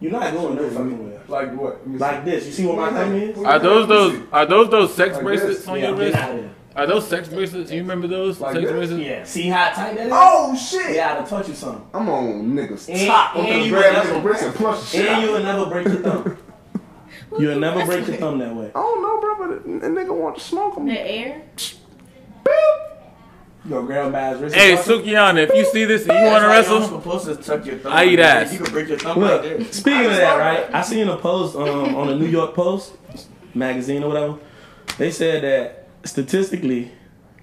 you're 0.01 0.13
not 0.13 0.33
going 0.33 0.57
no 0.57 0.69
fucking 0.71 1.09
way. 1.09 1.21
Like 1.29 1.55
what? 1.55 1.89
Like 1.89 2.25
this. 2.25 2.47
You 2.47 2.53
see 2.53 2.67
what 2.67 2.77
my 2.77 2.91
thumb 2.91 3.15
is? 3.15 3.39
Are 3.39 3.59
those 3.59 3.87
those 3.89 4.23
are 4.33 4.47
those 4.47 4.69
those 4.71 4.95
sex 4.95 5.15
Like 5.15 5.23
bracelets 5.25 5.67
on 5.69 5.79
your 5.81 5.95
wrist? 5.95 6.19
Getting 6.75 6.91
out 6.91 6.97
of 6.97 6.97
there. 6.97 6.97
Are 6.97 7.01
those 7.01 7.09
sex 7.09 7.29
bracelets? 7.29 7.71
You 7.71 7.81
remember 7.83 8.07
those 8.09 8.41
Like 8.41 8.55
sex 8.55 8.65
this? 8.65 8.73
bracelets? 8.73 9.03
Yeah. 9.05 9.25
See 9.25 9.49
how 9.49 9.71
tight 9.71 9.97
that 9.97 10.07
is? 10.07 10.13
Oh 10.15 10.57
shit! 10.57 10.97
Yeah, 10.97 11.15
I'll 11.15 11.27
touch 11.27 11.49
you 11.49 11.55
something. 11.55 11.87
I'm 11.95 12.09
on 12.09 12.53
niggas 12.53 12.89
And- 12.89 13.07
top. 13.07 13.35
I'm 13.37 13.41
and 13.41 13.49
gonna 13.49 13.65
you 13.65 13.71
grab 13.71 13.95
niggas 13.95 14.13
never- 14.15 14.29
wrist 14.29 14.43
and 14.45 14.55
punch 14.55 14.85
shit 14.87 15.07
And 15.09 15.23
you 15.23 15.33
will 15.33 15.43
never 15.43 15.67
break 15.67 15.87
your 15.87 15.97
thumb. 15.97 16.39
You'll 17.39 17.59
never 17.59 17.85
break 17.87 18.07
your 18.07 18.17
thumb 18.19 18.39
that 18.41 18.55
way. 18.55 18.67
I 18.69 18.73
don't 18.73 19.03
know, 19.03 19.21
bro, 19.21 19.39
but 19.39 19.51
a, 19.67 19.87
a 19.87 19.91
nigga 19.91 20.15
want 20.15 20.37
to 20.37 20.43
smoke 20.43 20.77
him. 20.77 20.85
The 20.87 21.01
air. 21.01 21.43
You 23.65 23.71
gonna 23.71 23.87
grab 23.87 24.07
him 24.07 24.13
by 24.13 24.31
wrist. 24.33 24.55
Hey 24.57 24.73
and 24.73 24.81
touch? 24.81 24.87
Sukiana, 24.89 25.49
if 25.49 25.55
you 25.55 25.65
see 25.67 25.85
this 25.85 26.07
and 26.09 26.19
you 26.19 26.25
want 26.25 26.43
to 26.43 26.49
That's 26.49 26.69
why 26.69 26.75
wrestle, 26.79 26.91
You're 26.91 27.01
supposed 27.01 27.27
to 27.27 27.37
tuck 27.37 27.65
your 27.65 27.79
thumb. 27.79 27.93
I 27.93 28.05
eat 28.07 28.19
ass. 28.19 28.53
You 28.53 28.59
can 28.59 28.73
break 28.73 28.89
your 28.89 28.99
thumb 28.99 29.21
right 29.21 29.41
there. 29.43 29.65
Speaking 29.73 30.07
of 30.07 30.11
that, 30.17 30.37
right? 30.37 30.75
I 30.75 30.83
seen 30.83 31.07
a 31.09 31.17
post 31.17 31.55
um, 31.55 31.95
on 31.95 32.09
the 32.09 32.17
New 32.17 32.27
York 32.27 32.55
Post 32.55 32.95
magazine 33.55 34.03
or 34.03 34.09
whatever. 34.09 34.39
They 34.99 35.11
said 35.13 35.43
that 35.45 35.82
statistically, 36.05 36.91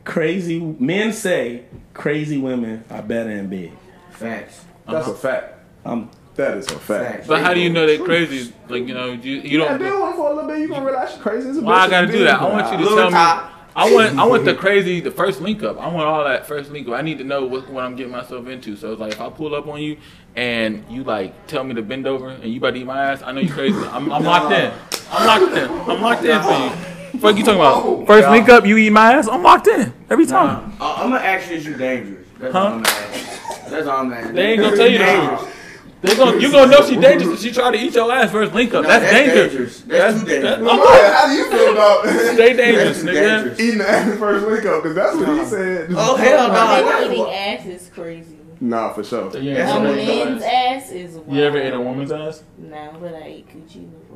crazy 0.03 0.59
men 0.59 1.13
say 1.13 1.65
crazy 1.93 2.37
women 2.37 2.83
are 2.89 3.01
better 3.01 3.29
in 3.31 3.47
bed. 3.49 3.71
Facts. 4.11 4.65
That's 4.87 5.07
a 5.07 5.13
fact. 5.13 5.55
Um, 5.85 6.09
That 6.35 6.57
is 6.57 6.67
a 6.67 6.79
fact. 6.79 7.11
Facts. 7.15 7.27
but 7.27 7.41
how 7.41 7.53
do 7.53 7.59
you 7.59 7.69
know 7.69 7.85
they're 7.85 8.03
crazy? 8.03 8.53
Like 8.67 8.87
you 8.87 8.93
know, 8.93 9.11
you, 9.11 9.33
you 9.37 9.59
Yeah, 9.61 9.69
don't. 9.69 9.79
deal 9.79 10.01
with 10.01 10.09
him 10.11 10.15
for 10.17 10.31
a 10.31 10.33
little 10.35 10.49
bit. 10.49 10.59
You 10.59 10.67
gonna 10.67 10.85
realize 10.85 11.11
she's 11.11 11.21
crazy. 11.21 11.49
It's 11.49 11.57
a 11.57 11.61
Why 11.61 11.79
I 11.81 11.89
gotta 11.89 12.07
do 12.07 12.23
that? 12.23 12.39
I 12.41 12.49
want 12.49 12.71
you 12.71 12.77
to 12.77 12.83
Little 12.83 13.09
tell 13.09 13.11
me. 13.11 13.45
I 13.75 13.93
want 13.93 14.17
I 14.19 14.25
want 14.25 14.45
the 14.45 14.55
crazy 14.55 14.99
the 14.99 15.11
first 15.11 15.41
link 15.41 15.63
up. 15.63 15.77
I 15.79 15.87
want 15.87 16.07
all 16.07 16.23
that 16.25 16.45
first 16.47 16.71
link 16.71 16.87
up. 16.87 16.95
I 16.95 17.01
need 17.01 17.17
to 17.19 17.23
know 17.23 17.45
what, 17.45 17.69
what 17.69 17.83
I'm 17.83 17.95
getting 17.95 18.11
myself 18.11 18.47
into. 18.47 18.75
So 18.75 18.91
it's 18.91 18.99
like 18.99 19.13
if 19.13 19.21
I 19.21 19.29
pull 19.29 19.53
up 19.55 19.67
on 19.67 19.81
you 19.81 19.97
and 20.35 20.83
you 20.89 21.03
like 21.03 21.47
tell 21.47 21.63
me 21.63 21.75
to 21.75 21.81
bend 21.81 22.07
over 22.07 22.29
and 22.29 22.51
you 22.51 22.57
about 22.57 22.71
to 22.71 22.79
eat 22.79 22.85
my 22.85 23.11
ass, 23.11 23.21
I 23.21 23.31
know 23.31 23.41
you 23.41 23.51
crazy. 23.53 23.77
I'm, 23.77 24.11
I'm 24.11 24.23
locked 24.23 24.53
in. 24.53 24.71
I'm 25.11 25.27
locked 25.27 25.57
in. 25.57 25.69
I'm 25.89 26.01
locked 26.01 26.25
in 26.25 26.41
for 26.41 26.51
you. 26.51 26.98
Fuck 27.19 27.37
you 27.37 27.43
talking 27.43 27.55
about? 27.59 28.05
First 28.07 28.29
link 28.29 28.49
up, 28.49 28.65
you 28.65 28.77
eat 28.77 28.91
my 28.91 29.13
ass. 29.13 29.27
I'm 29.27 29.41
locked 29.43 29.67
in 29.67 29.93
every 30.09 30.25
time. 30.25 30.73
Uh, 30.79 30.95
I'm 30.97 31.09
gonna 31.09 31.23
ask 31.23 31.49
you 31.49 31.57
if 31.57 31.65
you 31.65 31.75
dangerous. 31.75 32.27
That's 32.39 32.53
Huh? 32.53 32.59
all 32.59 32.67
I'm 32.73 32.85
asking. 32.85 33.71
That's 33.71 33.87
all 33.87 33.97
I'm 33.99 34.13
asking. 34.13 34.35
They 34.35 34.51
ain't 34.53 34.61
gonna 34.61 34.75
tell 34.77 34.87
you 34.87 34.97
the 34.99 35.05
truth. 35.05 35.55
They 36.01 36.15
gonna 36.15 36.37
you 36.39 36.49
gonna 36.51 36.71
know 36.71 36.85
she 36.87 36.95
dangerous 36.95 37.33
if 37.33 37.39
she 37.41 37.51
try 37.51 37.71
to 37.71 37.77
eat 37.77 37.93
your 37.93 38.09
ass 38.11 38.31
first 38.31 38.53
link 38.53 38.73
up. 38.73 38.83
No, 38.83 38.89
that's, 38.89 39.03
that's 39.03 39.13
dangerous. 39.13 39.51
dangerous. 39.51 39.81
That's 39.81 40.19
too 40.21 40.25
dangerous. 40.27 40.57
I'm 40.59 40.63
Maya, 40.77 41.11
how 41.13 41.27
do 41.27 41.33
you 41.33 41.49
feel 41.51 41.71
about 41.73 42.05
Stay 42.35 42.53
dangerous, 42.55 43.03
nigga. 43.03 43.13
dangerous. 43.13 43.59
eating 43.59 43.77
the 43.79 43.89
ass 43.89 44.17
first 44.17 44.47
link 44.47 44.65
up? 44.65 44.83
Because 44.83 44.95
that's 44.95 45.15
what 45.17 45.27
he 45.39 45.45
said. 45.45 45.89
Oh 45.91 46.15
hell 46.15 46.47
no! 46.47 47.11
Eating 47.11 47.33
ass 47.33 47.65
is 47.65 47.89
crazy. 47.93 48.37
Nah, 48.61 48.91
for 48.93 49.03
sure. 49.05 49.35
You, 49.37 49.53
That's 49.55 49.71
A 49.73 49.79
what 49.79 49.87
ever, 49.87 49.95
man's 49.95 50.43
ass 50.43 50.91
is 50.91 51.15
wild. 51.15 51.31
you 51.33 51.43
ever 51.43 51.57
ate 51.57 51.73
a 51.73 51.79
woman's 51.79 52.11
ass? 52.11 52.43
No, 52.57 52.93
but 52.99 53.13
I 53.15 53.23
ate 53.23 53.47
coochie 53.49 53.89
before. 53.89 54.08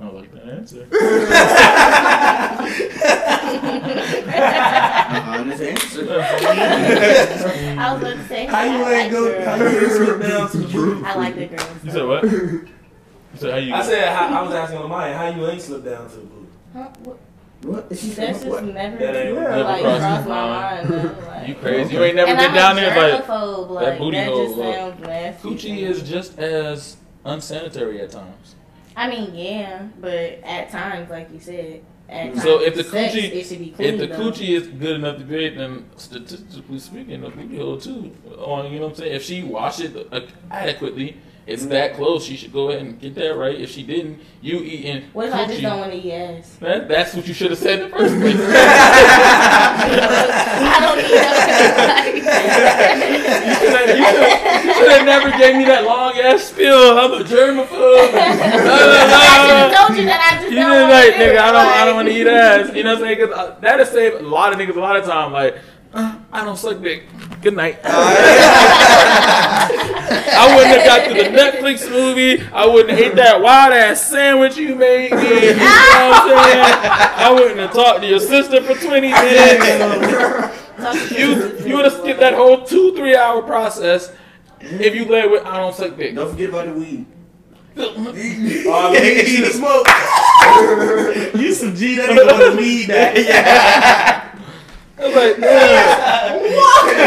I 0.00 0.06
like 0.10 0.30
uh-huh, 0.34 0.44
the 0.46 0.52
answer. 0.52 0.86
Honest 4.28 5.62
answer. 5.72 6.02
I 7.78 7.92
was 7.92 8.02
about 8.02 8.14
to 8.16 8.24
say, 8.28 8.46
how 8.46 8.62
you 8.64 8.70
I 8.84 8.92
ain't 8.92 9.12
like 9.12 9.12
go? 9.12 9.44
How 9.44 9.54
you 9.56 9.62
girls. 9.62 9.82
ain't 9.82 9.92
slip 9.92 10.20
down 10.22 10.50
to 10.50 10.56
the 10.58 10.68
booty? 10.68 11.04
I 11.04 11.14
like 11.14 11.34
the 11.36 11.46
girls. 11.46 11.84
You 11.84 11.90
said 11.90 12.06
what? 12.06 12.24
You 13.34 13.38
said 13.40 13.50
how 13.52 13.56
you? 13.58 13.74
I 13.74 13.82
said 13.82 14.08
how, 14.08 14.38
I 14.38 14.42
was 14.42 14.54
asking 14.54 14.78
Amaya 14.78 15.14
how 15.14 15.28
you 15.28 15.46
ain't 15.48 15.60
slip 15.60 15.84
down 15.84 16.08
to 16.08 16.16
the 16.16 16.22
booty. 16.22 16.48
Huh? 16.72 16.88
What? 17.04 17.18
What? 17.62 17.86
Is 17.92 18.00
she 18.00 18.08
That's 18.10 18.38
just 18.38 18.48
what? 18.50 18.64
never 18.64 18.96
That 18.96 19.16
ain't 19.16 19.34
Yeah. 19.36 19.56
like 19.58 19.82
crossed 19.82 20.00
crossed 20.00 20.28
my 20.28 20.34
my 20.34 20.48
mind. 20.48 20.88
mind. 20.88 21.04
though, 21.18 21.26
like- 21.28 21.48
You 21.48 21.54
crazy? 21.56 21.94
You 21.94 22.04
ain't 22.04 22.16
never 22.16 22.30
and 22.30 22.38
been 22.38 22.48
I'm 22.48 22.54
down 22.54 22.76
there 22.76 22.96
like 23.12 23.24
germaphobe, 23.26 23.68
like, 23.70 23.84
that 23.84 23.98
booty 23.98 24.16
that 24.16 24.28
hole, 24.28 24.44
just 24.46 24.56
look. 24.56 24.74
sounds 24.74 25.00
nasty. 25.00 25.48
coochie 25.48 25.78
is 25.82 26.02
just 26.08 26.38
as 26.38 26.96
unsanitary 27.26 28.00
at 28.00 28.10
times. 28.12 28.54
I 28.98 29.08
mean, 29.08 29.34
yeah, 29.34 29.86
but 30.00 30.40
at 30.44 30.70
times, 30.70 31.08
like 31.08 31.32
you 31.32 31.38
said, 31.38 31.82
at 32.08 32.32
times, 32.32 32.42
So 32.42 32.60
if 32.62 32.74
the 32.74 32.82
sex, 32.84 33.14
coochie- 33.14 33.32
it 33.32 33.46
should 33.46 33.58
be 33.60 33.70
clean. 33.70 33.94
If 33.94 34.00
the 34.00 34.06
though. 34.08 34.18
coochie 34.32 34.48
is 34.56 34.66
good 34.66 34.96
enough 34.96 35.18
to 35.18 35.24
be 35.24 35.48
then 35.50 35.84
statistically 35.96 36.78
speaking, 36.80 37.20
the 37.20 37.28
booty 37.30 37.56
hole 37.58 37.78
too. 37.78 38.12
On 38.38 38.70
you 38.72 38.80
know 38.80 38.86
what 38.86 38.92
I'm 38.94 38.96
saying? 38.96 39.14
If 39.14 39.22
she 39.24 39.42
wash 39.44 39.80
it 39.80 39.94
uh, 40.12 40.20
adequately, 40.50 41.16
it's 41.48 41.64
that 41.66 41.94
close. 41.94 42.24
She 42.24 42.36
should 42.36 42.52
go 42.52 42.68
ahead 42.68 42.82
and 42.82 43.00
get 43.00 43.14
that 43.14 43.34
right. 43.36 43.58
If 43.58 43.70
she 43.70 43.82
didn't, 43.82 44.20
you 44.42 44.58
eating 44.58 45.04
what 45.14 45.26
if 45.28 45.34
I 45.34 45.46
just 45.46 45.58
coochie. 45.58 45.62
don't 45.62 45.78
want 45.80 45.92
to 45.92 45.98
eat 45.98 46.12
ass? 46.12 46.56
That, 46.60 46.88
that's 46.88 47.14
what 47.14 47.26
you 47.26 47.32
should 47.32 47.50
have 47.50 47.58
said 47.58 47.80
in 47.80 47.90
the 47.90 47.96
first 47.96 48.14
place. 48.20 48.36
I 50.68 50.76
don't 50.84 50.98
eat 51.00 51.14
ass. 51.16 52.04
you 54.66 54.72
should 54.74 54.90
have 54.92 55.06
never 55.06 55.30
gave 55.38 55.56
me 55.56 55.64
that 55.64 55.84
long 55.84 56.12
ass 56.18 56.44
spiel. 56.44 56.98
I'm 56.98 57.12
a 57.12 57.24
germaphobe. 57.24 58.12
I 58.12 58.28
should 59.48 59.56
have 59.56 59.72
told 59.86 59.98
you 59.98 60.04
that 60.04 60.20
I 60.20 60.36
just 60.42 60.50
You 60.52 60.56
don't 60.58 60.68
just 60.68 60.80
want 60.80 60.92
like 60.92 61.12
to 61.14 61.18
nigga, 61.18 61.38
I 61.38 61.52
don't, 61.52 61.66
I 61.66 61.84
don't 61.86 61.96
want 61.96 62.08
to 62.08 62.14
eat 62.14 62.26
ass. 62.28 62.74
You 62.76 62.82
know 62.84 62.90
what 62.94 62.98
I'm 63.08 63.16
saying? 63.16 63.26
Cause 63.26 63.36
uh, 63.38 63.56
that'll 63.60 63.86
save 63.86 64.14
a 64.20 64.22
lot 64.22 64.52
of 64.52 64.58
niggas 64.58 64.76
a 64.76 64.80
lot 64.80 64.96
of 64.96 65.04
time. 65.06 65.32
Like, 65.32 65.56
uh, 65.94 66.18
I 66.30 66.44
don't 66.44 66.58
suck 66.58 66.82
dick. 66.82 67.04
Good 67.40 67.56
night. 67.56 67.78
I 70.10 70.54
wouldn't 70.54 70.76
have 70.76 70.86
got 70.86 71.08
to 71.08 71.14
the 71.14 71.28
Netflix 71.36 71.90
movie. 71.90 72.42
I 72.52 72.66
wouldn't 72.66 72.90
have 72.90 72.98
ate 72.98 73.16
that 73.16 73.40
wild 73.40 73.72
ass 73.72 74.06
sandwich 74.06 74.56
you 74.56 74.74
made 74.74 75.12
me. 75.12 75.18
You 75.18 75.54
know 75.54 75.62
what 75.62 76.24
I'm 76.24 76.28
saying? 76.28 76.64
I 77.16 77.30
wouldn't 77.32 77.58
have 77.60 77.72
talked 77.72 78.00
to 78.00 78.06
your 78.06 78.20
sister 78.20 78.62
for 78.62 78.74
20 78.74 79.00
minutes. 79.12 80.64
You 81.18 81.58
you 81.66 81.76
would 81.76 81.84
have 81.84 81.94
skipped 81.94 82.20
that 82.20 82.34
whole 82.34 82.64
two 82.64 82.94
three 82.94 83.16
hour 83.16 83.42
process 83.42 84.12
if 84.60 84.94
you 84.94 85.04
led 85.06 85.30
with 85.30 85.44
I 85.44 85.56
don't 85.56 85.74
suck 85.74 85.96
dick. 85.96 86.14
Don't 86.14 86.30
forget 86.30 86.50
about 86.50 86.66
the 86.66 86.72
weed. 86.72 87.06
Oh, 87.80 88.92
you 88.92 89.24
see 89.24 89.40
the 89.40 89.50
smoke. 89.50 89.86
you 91.40 91.52
some 91.52 91.74
G 91.74 91.96
that 91.96 92.10
ain't 92.10 92.28
gonna 92.28 92.56
weed 92.56 92.86
that. 92.86 94.27
I 95.00 95.06
was 95.06 95.14
like, 95.14 95.38
man. 95.38 96.98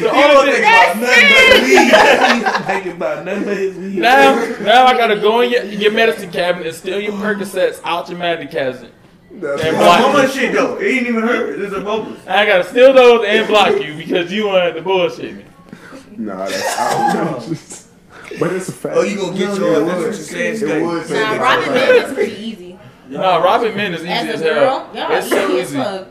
the 0.00 0.10
only 0.12 0.52
thing, 0.52 0.62
Nothing 0.62 2.40
but 2.42 2.64
thinking 2.66 2.92
about 2.92 3.24
nothing 3.24 3.44
but 3.44 3.56
his 3.56 3.76
weed. 3.76 3.96
now, 3.98 4.34
now 4.60 4.86
I 4.86 4.92
gotta 4.96 5.16
go 5.20 5.40
in 5.40 5.50
your, 5.50 5.64
your 5.64 5.92
medicine 5.92 6.30
cabinet 6.30 6.66
and 6.66 6.76
steal 6.76 7.00
your 7.00 7.12
Percocets 7.12 7.80
out 7.84 8.08
your 8.08 8.18
medicine 8.18 8.48
cabinet. 8.52 8.92
That's 9.32 9.62
And 9.62 9.76
right. 9.76 9.82
block 9.82 9.98
How 10.00 10.06
you. 10.08 10.12
much 10.12 10.32
shit 10.34 10.52
though? 10.52 10.76
It 10.76 10.86
ain't 10.98 11.06
even 11.06 11.22
hurt. 11.22 11.58
This 11.58 11.68
is 11.72 11.78
a 11.78 11.80
bubble. 11.80 12.14
I 12.26 12.44
gotta 12.44 12.64
steal 12.64 12.92
those 12.92 13.24
and 13.26 13.46
block 13.48 13.80
you 13.82 13.96
because 13.96 14.30
you 14.30 14.46
wanted 14.48 14.74
to 14.74 14.82
bullshit 14.82 15.34
me. 15.36 15.44
Nah, 16.18 16.46
that's 16.46 16.78
outrageous. 16.78 17.88
But 18.40 18.50
it's 18.54 18.68
a 18.68 18.72
fact. 18.72 18.94
Oh, 18.96 19.02
you 19.02 19.16
gonna 19.16 19.36
get 19.36 19.48
No, 19.58 19.66
yours. 19.66 19.78
it 19.78 19.84
That's 19.84 19.98
what 19.98 19.98
would. 19.98 20.06
you 20.06 20.12
said, 20.22 20.54
It 20.54 20.60
Scutti. 20.62 20.86
would 20.86 21.10
Nah, 21.10 21.34
it. 21.34 21.38
Robin 21.38 21.64
Hood 21.68 21.96
is 22.08 22.12
pretty 22.14 22.42
easy. 22.42 22.78
No, 23.10 23.42
Robin 23.42 23.76
Men 23.76 23.92
is 23.92 24.00
easy 24.00 24.10
as, 24.10 24.26
As 24.36 24.40
a 24.40 24.54
hell. 24.54 24.90
y'all 24.94 25.12
It's 25.12 25.28
so 25.28 25.50
easy 25.58 25.60
as 25.78 25.86
fuck. 25.86 26.06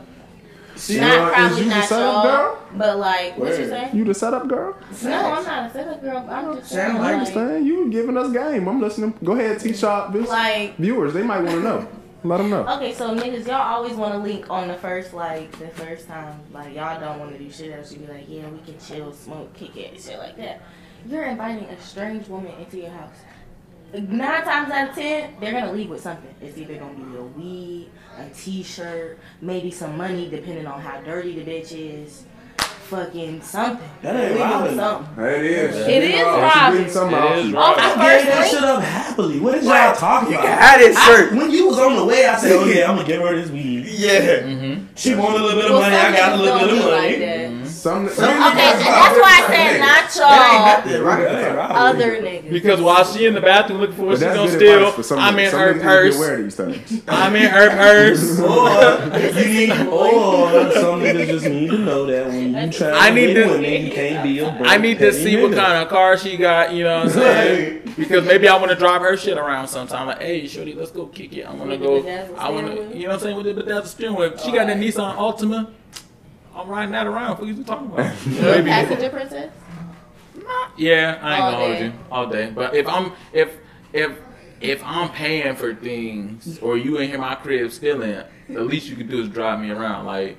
See, 0.82 0.98
Not 0.98 1.16
uh, 1.16 1.30
probably 1.32 1.58
you 1.58 1.64
the 1.64 1.70
not 1.70 1.84
setup 1.84 2.12
y'all, 2.12 2.22
girl? 2.24 2.62
but 2.74 2.98
like, 2.98 3.38
what 3.38 3.48
you 3.56 3.68
say? 3.68 3.90
You 3.92 4.04
the 4.04 4.14
setup 4.14 4.48
girl? 4.48 4.76
No, 5.04 5.12
I'm 5.12 5.44
not 5.44 5.70
a 5.70 5.72
setup 5.72 6.02
girl. 6.02 6.26
I'm 6.28 6.56
just 6.56 6.70
saying, 6.72 6.90
I 6.90 6.92
like- 6.94 7.00
like, 7.02 7.14
understand. 7.14 7.66
You 7.68 7.88
giving 7.88 8.16
us 8.16 8.32
game. 8.32 8.66
I'm 8.68 8.80
listening. 8.80 9.14
Go 9.22 9.32
ahead, 9.34 9.60
T-Shop. 9.60 10.12
This 10.12 10.28
like, 10.28 10.76
viewers, 10.78 11.14
they 11.14 11.22
might 11.22 11.38
want 11.42 11.54
to 11.54 11.60
know. 11.60 11.88
Let 12.24 12.38
them 12.38 12.50
know. 12.50 12.66
okay, 12.76 12.92
so 12.94 13.14
niggas, 13.16 13.46
y'all 13.46 13.54
always 13.76 13.94
want 13.94 14.14
to 14.14 14.18
link 14.18 14.50
on 14.50 14.66
the 14.68 14.74
first, 14.74 15.12
like, 15.14 15.50
the 15.60 15.68
first 15.68 16.08
time. 16.08 16.40
Like, 16.52 16.74
y'all 16.74 16.98
don't 17.00 17.20
want 17.20 17.32
to 17.32 17.38
do 17.38 17.48
shit 17.50 17.72
else. 17.76 17.92
You 17.92 17.98
be 17.98 18.06
like, 18.12 18.24
yeah, 18.28 18.48
we 18.48 18.58
can 18.60 18.76
chill, 18.80 19.12
smoke, 19.12 19.52
kick 19.54 19.76
it, 19.76 20.00
shit 20.00 20.18
like 20.18 20.36
that. 20.36 20.62
You're 21.08 21.24
inviting 21.24 21.64
a 21.64 21.80
strange 21.80 22.26
woman 22.28 22.52
into 22.60 22.78
your 22.78 22.90
house. 22.90 23.14
Nine 23.94 24.42
times 24.44 24.70
out 24.70 24.88
of 24.90 24.94
ten, 24.94 25.34
they're 25.40 25.52
gonna 25.52 25.72
leave 25.72 25.90
with 25.90 26.00
something. 26.02 26.34
It's 26.40 26.56
either 26.56 26.74
gonna 26.76 26.94
be 26.94 27.16
a 27.16 27.22
weed, 27.22 27.90
a 28.18 28.28
t-shirt, 28.30 29.18
maybe 29.42 29.70
some 29.70 29.96
money, 29.98 30.28
depending 30.30 30.66
on 30.66 30.80
how 30.80 31.00
dirty 31.02 31.38
the 31.38 31.50
bitch 31.50 31.72
is. 31.72 32.24
Fucking 32.58 33.40
something. 33.40 33.88
That 34.02 34.16
ain't 34.16 34.38
robbing. 34.38 34.76
something. 34.76 35.24
It 35.24 35.44
is. 35.46 35.76
It 35.88 36.04
is 36.04 36.22
robbing. 36.22 36.80
It 36.82 36.84
off 36.84 36.88
is 36.88 36.94
you. 36.94 37.00
robbing. 37.00 37.56
Off 37.56 37.76
the 37.76 37.82
I 37.82 37.86
gave 37.88 37.96
first 37.96 38.26
that 38.26 38.50
shit 38.50 38.64
up 38.64 38.82
happily. 38.82 39.40
What 39.40 39.54
is 39.54 39.64
y'all 39.64 39.94
talking 39.94 40.34
about? 40.34 40.46
Had 40.46 40.80
it 40.82 40.94
I- 40.96 41.06
shirt. 41.06 41.32
when 41.32 41.50
you 41.50 41.68
was 41.68 41.78
on 41.78 41.96
the 41.96 42.04
way, 42.04 42.26
I 42.26 42.36
said, 42.36 42.52
"Oh 42.52 42.66
yeah, 42.66 42.90
I'm 42.90 42.96
gonna 42.96 43.08
give 43.08 43.22
her 43.22 43.34
this 43.34 43.50
weed." 43.50 43.86
Yeah. 43.86 44.40
Mm-hmm. 44.40 44.84
She 44.94 45.14
want 45.14 45.34
a 45.34 45.42
little 45.42 45.60
bit 45.60 45.70
of 45.70 45.78
Well, 45.78 45.80
money. 45.80 45.96
I 45.96 46.12
got 46.16 46.32
a 46.38 46.42
little 46.42 46.58
bit 46.58 46.68
of 46.68 46.84
money. 46.84 47.60
like 47.60 47.71
that. 47.82 48.12
Some, 48.14 48.28
Okay, 48.30 48.70
and 48.72 48.80
that's 48.80 49.18
why 49.18 49.40
I 49.42 49.46
said 49.48 49.78
not 49.80 50.10
That 50.10 50.84
y'all, 50.84 50.92
nothing, 50.92 51.02
right? 51.02 51.22
That 51.24 51.46
ain't 51.48 51.56
robbing. 51.56 51.76
other 51.76 52.22
niggas. 52.22 52.50
Because 52.50 52.80
while 52.80 53.04
she 53.04 53.26
in 53.26 53.34
the 53.34 53.40
bathroom 53.40 53.80
looking 53.80 53.96
for 53.96 54.02
what 54.06 54.20
But 54.20 54.30
she 54.30 54.34
gonna 54.36 54.50
steal, 54.50 55.02
some 55.02 55.18
I'm 55.18 55.38
in 55.38 55.50
her 55.50 55.74
niggas 55.74 55.74
need 55.74 55.78
to 55.78 55.84
purse. 55.84 56.16
Aware 56.16 56.42
these 56.42 56.54
things. 56.56 57.02
I'm 57.08 57.36
in 57.36 57.48
her 57.50 57.70
purse. 57.70 58.40
Or 59.12 59.18
you 59.18 59.68
need, 59.68 59.70
or 59.88 60.72
some 60.72 61.00
niggas 61.00 61.26
just 61.26 61.46
need 61.46 61.70
to 61.70 61.78
know 61.78 62.06
that 62.06 62.26
when 62.28 62.54
you 62.54 62.70
try 62.72 63.06
I 63.06 63.08
to 63.10 63.14
need 63.14 63.34
win 63.36 63.48
to- 63.48 63.54
women, 63.54 63.86
you 63.86 63.92
can't 63.92 64.22
be 64.24 64.38
a 64.40 64.50
broke 64.50 64.68
I 64.68 64.76
need 64.78 64.98
to 64.98 65.10
petty 65.10 65.24
see 65.24 65.42
what 65.42 65.52
kind 65.54 65.82
of 65.82 65.88
car 65.88 66.16
she 66.18 66.36
got, 66.36 66.72
you 66.72 66.84
know 66.84 66.98
what 66.98 67.06
I'm 67.06 67.12
saying? 67.12 67.94
Because 67.96 68.24
maybe 68.26 68.48
I 68.48 68.56
want 68.56 68.70
to 68.70 68.76
drive 68.76 69.02
her 69.02 69.16
shit 69.16 69.36
around 69.38 69.68
sometime. 69.68 70.06
Like, 70.06 70.20
hey, 70.20 70.46
shorty, 70.46 70.72
let's 70.74 70.90
go 70.90 71.06
kick 71.06 71.32
it. 71.36 71.44
I 71.46 71.52
want 71.52 71.70
to 71.70 71.76
go. 71.78 72.06
I 72.38 72.50
want 72.50 72.66
to, 72.68 72.96
you 72.96 73.02
know 73.04 73.08
what 73.10 73.14
I'm 73.14 73.20
saying? 73.20 73.36
With 73.36 73.46
the 73.46 73.54
bedazzled 73.54 73.86
steering 73.86 74.14
wheel. 74.16 74.36
She 74.38 74.50
got 74.52 74.66
that 74.66 74.76
Nissan 74.78 75.14
Altima. 75.16 75.68
I'm 76.54 76.68
riding 76.68 76.92
that 76.92 77.06
around. 77.06 77.38
What 77.38 77.48
are 77.48 77.52
you 77.52 77.64
talking 77.64 77.86
about? 77.86 78.14
Maybe. 78.26 78.68
Passenger 78.68 79.10
princess? 79.10 79.52
Yeah, 80.76 81.18
I 81.22 81.34
ain't 81.34 81.42
All 81.44 81.50
gonna 81.52 81.64
hold 81.66 81.78
day. 81.78 81.84
you 81.84 81.92
all 82.10 82.26
day. 82.28 82.50
But 82.54 82.74
if 82.74 82.88
I'm 82.88 83.12
if 83.32 83.56
if 83.92 84.18
if 84.60 84.82
I'm 84.84 85.10
paying 85.10 85.54
for 85.56 85.74
things 85.74 86.58
or 86.60 86.76
you 86.76 86.98
in 86.98 87.08
here 87.08 87.18
my 87.18 87.34
crib 87.36 87.70
stealing, 87.72 88.22
the 88.48 88.62
least 88.62 88.88
you 88.88 88.96
can 88.96 89.08
do 89.08 89.22
is 89.22 89.28
drive 89.28 89.60
me 89.60 89.70
around. 89.70 90.06
Like, 90.06 90.36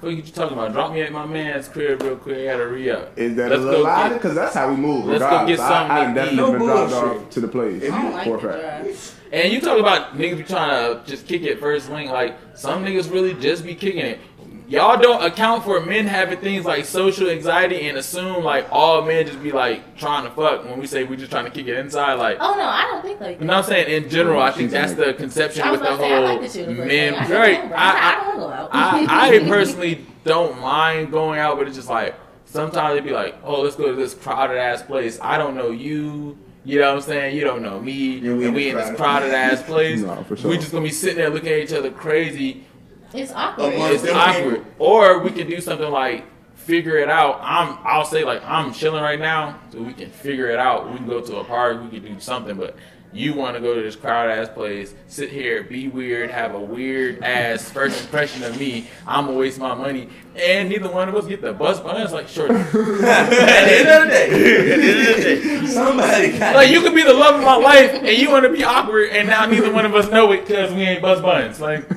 what 0.00 0.10
are 0.10 0.12
you 0.12 0.22
talking 0.22 0.56
about? 0.56 0.72
Drop 0.72 0.92
me 0.92 1.02
at 1.02 1.12
my 1.12 1.26
man's 1.26 1.68
crib 1.68 2.02
real 2.02 2.16
quick. 2.16 2.38
I 2.38 2.52
gotta 2.52 2.66
re 2.68 2.90
up. 2.90 3.16
Is 3.18 3.36
that 3.36 3.50
Let's 3.50 3.62
a 3.62 3.64
little 3.64 3.80
go 3.80 3.88
louder? 3.88 4.14
Because 4.14 4.34
that's 4.34 4.54
how 4.54 4.70
we 4.70 4.76
move. 4.76 5.04
Let's 5.06 5.22
go 5.22 5.46
get 5.46 5.58
something 5.58 5.90
I, 5.90 6.02
I 6.02 6.06
to 6.06 6.14
definitely 6.14 6.44
eat. 6.44 6.52
been 6.52 6.58
No 6.58 6.66
dropped 6.66 6.90
bullshit. 6.90 7.22
off 7.22 7.30
to 7.30 7.40
the 7.40 7.48
place. 7.48 7.82
I 7.84 8.02
don't 8.02 8.12
like 8.12 8.24
for 8.24 8.38
fact. 8.40 9.14
And 9.30 9.52
you 9.52 9.60
talk 9.60 9.78
about 9.78 10.16
niggas 10.16 10.38
be 10.38 10.42
trying 10.44 10.70
to 10.70 11.02
just 11.10 11.26
kick 11.28 11.42
it 11.42 11.60
first 11.60 11.90
link. 11.90 12.10
Like 12.10 12.36
some 12.54 12.84
niggas 12.84 13.12
really 13.12 13.34
just 13.34 13.64
be 13.64 13.74
kicking 13.74 14.00
it. 14.00 14.20
Y'all 14.68 15.00
don't 15.00 15.24
account 15.24 15.64
for 15.64 15.80
men 15.80 16.06
having 16.06 16.38
things 16.40 16.66
like 16.66 16.84
social 16.84 17.30
anxiety 17.30 17.88
and 17.88 17.96
assume 17.96 18.44
like 18.44 18.66
all 18.70 19.00
men 19.00 19.26
just 19.26 19.42
be 19.42 19.50
like 19.50 19.96
trying 19.96 20.24
to 20.24 20.30
fuck 20.30 20.62
when 20.66 20.78
we 20.78 20.86
say 20.86 21.04
we 21.04 21.16
just 21.16 21.30
trying 21.30 21.46
to 21.46 21.50
kick 21.50 21.66
it 21.66 21.78
inside. 21.78 22.14
Like 22.14 22.36
Oh 22.38 22.54
no, 22.54 22.64
I 22.64 22.82
don't 22.82 23.02
think 23.02 23.18
like 23.18 23.38
that. 23.38 23.40
You 23.40 23.46
know 23.46 23.56
what 23.56 23.64
I'm 23.64 23.70
saying? 23.70 24.04
In 24.04 24.10
general, 24.10 24.42
I 24.42 24.50
think 24.50 24.70
that's 24.70 24.92
the 24.92 25.14
conception 25.14 25.70
with 25.70 25.80
the 25.80 25.96
say, 25.96 26.12
I 26.12 26.18
like 26.18 26.30
whole 26.32 26.40
the 26.42 26.48
shit 26.50 26.68
the 26.68 26.74
first 26.74 26.86
men. 26.86 27.14
Right. 27.14 27.56
remember. 27.56 27.76
I, 27.76 27.80
I, 27.80 28.10
I, 28.10 28.14
don't 28.14 28.26
want 28.26 28.36
to 28.36 28.40
go 28.40 28.52
out. 28.52 28.70
I, 28.72 29.36
I 29.36 29.38
personally 29.48 30.06
don't 30.24 30.60
mind 30.60 31.10
going 31.12 31.40
out, 31.40 31.56
but 31.56 31.66
it's 31.66 31.76
just 31.76 31.88
like 31.88 32.14
sometimes 32.44 32.92
it'd 32.92 33.04
be 33.04 33.12
like, 33.12 33.36
oh, 33.44 33.62
let's 33.62 33.76
go 33.76 33.86
to 33.86 33.94
this 33.94 34.12
crowded 34.12 34.58
ass 34.58 34.82
place. 34.82 35.18
I 35.22 35.38
don't 35.38 35.54
know 35.56 35.70
you. 35.70 36.36
You 36.64 36.80
know 36.80 36.88
what 36.90 36.96
I'm 36.96 37.08
saying? 37.08 37.36
You 37.36 37.44
don't 37.44 37.62
know 37.62 37.80
me. 37.80 38.18
Yeah, 38.18 38.34
we 38.34 38.44
and 38.44 38.44
in 38.44 38.54
we 38.54 38.64
this 38.64 38.72
in 38.72 38.76
this 38.76 39.00
crowded- 39.00 39.30
crowded 39.30 39.34
ass 39.34 39.62
place. 39.66 40.00
No, 40.00 40.22
for 40.24 40.36
sure. 40.36 40.50
We 40.50 40.58
just 40.58 40.72
gonna 40.72 40.84
be 40.84 40.90
sitting 40.90 41.16
there 41.16 41.30
looking 41.30 41.52
at 41.52 41.58
each 41.60 41.72
other 41.72 41.90
crazy. 41.90 42.64
It's 43.12 43.32
awkward. 43.32 43.72
It's 43.74 44.08
awkward. 44.08 44.64
Or 44.78 45.20
we 45.20 45.30
can 45.30 45.48
do 45.48 45.60
something 45.60 45.90
like 45.90 46.24
figure 46.54 46.98
it 46.98 47.08
out. 47.08 47.40
I'm 47.42 47.78
I'll 47.82 48.04
say 48.04 48.24
like 48.24 48.44
I'm 48.44 48.72
chilling 48.72 49.02
right 49.02 49.18
now, 49.18 49.58
so 49.72 49.80
we 49.80 49.94
can 49.94 50.10
figure 50.10 50.50
it 50.50 50.58
out. 50.58 50.90
We 50.90 50.98
can 50.98 51.06
go 51.06 51.20
to 51.20 51.36
a 51.38 51.44
park, 51.44 51.82
we 51.82 52.00
can 52.00 52.14
do 52.14 52.20
something, 52.20 52.56
but 52.56 52.76
you 53.10 53.32
want 53.32 53.56
to 53.56 53.60
go 53.62 53.74
to 53.74 53.80
this 53.80 53.96
crowd 53.96 54.28
ass 54.28 54.50
place, 54.50 54.94
sit 55.06 55.30
here, 55.30 55.62
be 55.62 55.88
weird, 55.88 56.30
have 56.30 56.54
a 56.54 56.60
weird 56.60 57.22
ass 57.24 57.70
first 57.70 58.02
impression 58.02 58.42
of 58.42 58.58
me. 58.60 58.86
I'm 59.06 59.24
gonna 59.26 59.38
waste 59.38 59.58
my 59.58 59.74
money, 59.74 60.10
and 60.36 60.68
neither 60.68 60.90
one 60.90 61.08
of 61.08 61.14
us 61.14 61.26
get 61.26 61.40
the 61.40 61.54
bus. 61.54 61.80
But 61.80 61.98
it's 62.00 62.12
like, 62.12 62.28
sure. 62.28 62.52
At 62.52 62.70
the 62.72 63.78
end 63.78 63.88
of 63.88 64.04
the 64.04 64.10
day. 64.10 64.24
At 64.26 64.76
the 64.76 64.84
end 64.84 65.08
of 65.08 65.16
the 65.16 65.22
day. 65.22 65.66
Somebody 65.66 66.38
got 66.38 66.54
Like 66.54 66.70
you 66.70 66.82
could 66.82 66.94
be 66.94 67.02
the 67.02 67.14
love 67.14 67.36
of 67.36 67.42
my 67.42 67.56
life, 67.56 67.92
and 67.92 68.08
you 68.08 68.30
want 68.30 68.44
to 68.44 68.52
be 68.52 68.62
awkward, 68.62 69.10
and 69.10 69.28
now 69.28 69.46
neither 69.46 69.72
one 69.72 69.86
of 69.86 69.94
us 69.94 70.10
know 70.10 70.30
it 70.32 70.46
because 70.46 70.70
we 70.72 70.82
ain't 70.82 71.00
buzz 71.00 71.22
buns. 71.22 71.60
Like, 71.60 71.88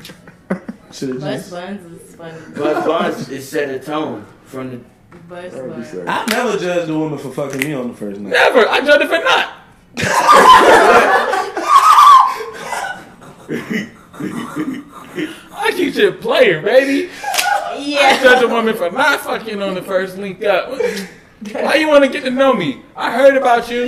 should 0.91 1.09
have 1.09 1.19
Bus 1.21 1.39
just. 1.41 1.51
buns 1.51 2.01
is 2.01 2.15
funny. 2.15 2.37
But 2.55 2.85
Buns 2.85 3.29
is 3.29 3.47
set 3.47 3.69
a 3.69 3.79
tone 3.79 4.25
from 4.45 4.69
the 4.71 4.77
Bus 5.27 5.53
What 5.53 5.63
would 5.67 5.77
you 5.77 5.83
buns. 6.03 6.07
I 6.07 6.25
never 6.29 6.57
judged 6.57 6.89
a 6.89 6.97
woman 6.97 7.19
for 7.19 7.31
fucking 7.31 7.59
me 7.59 7.73
on 7.73 7.89
the 7.89 7.93
first 7.97 8.19
night. 8.19 8.31
never. 8.31 8.67
I 8.67 8.79
judge 8.81 9.01
if 9.01 9.11
it 9.11 9.23
not. 9.23 9.57
I 14.43 15.71
keep 15.75 15.95
you 15.95 16.09
a 16.09 16.11
player, 16.11 16.61
baby. 16.61 17.09
Yeah. 17.09 17.73
I 17.73 17.77
Yeah. 17.79 18.23
judge 18.23 18.43
a 18.43 18.47
woman 18.47 18.75
for 18.75 18.89
not 18.91 19.21
fucking 19.21 19.61
on 19.61 19.73
the 19.73 19.81
first 19.81 20.17
link 20.17 20.43
up. 20.43 20.69
Why 21.51 21.75
you 21.75 21.87
want 21.87 22.03
to 22.03 22.09
get 22.09 22.23
to 22.23 22.29
know 22.31 22.53
me? 22.53 22.81
I 22.95 23.11
heard 23.11 23.35
about 23.35 23.69
you. 23.69 23.83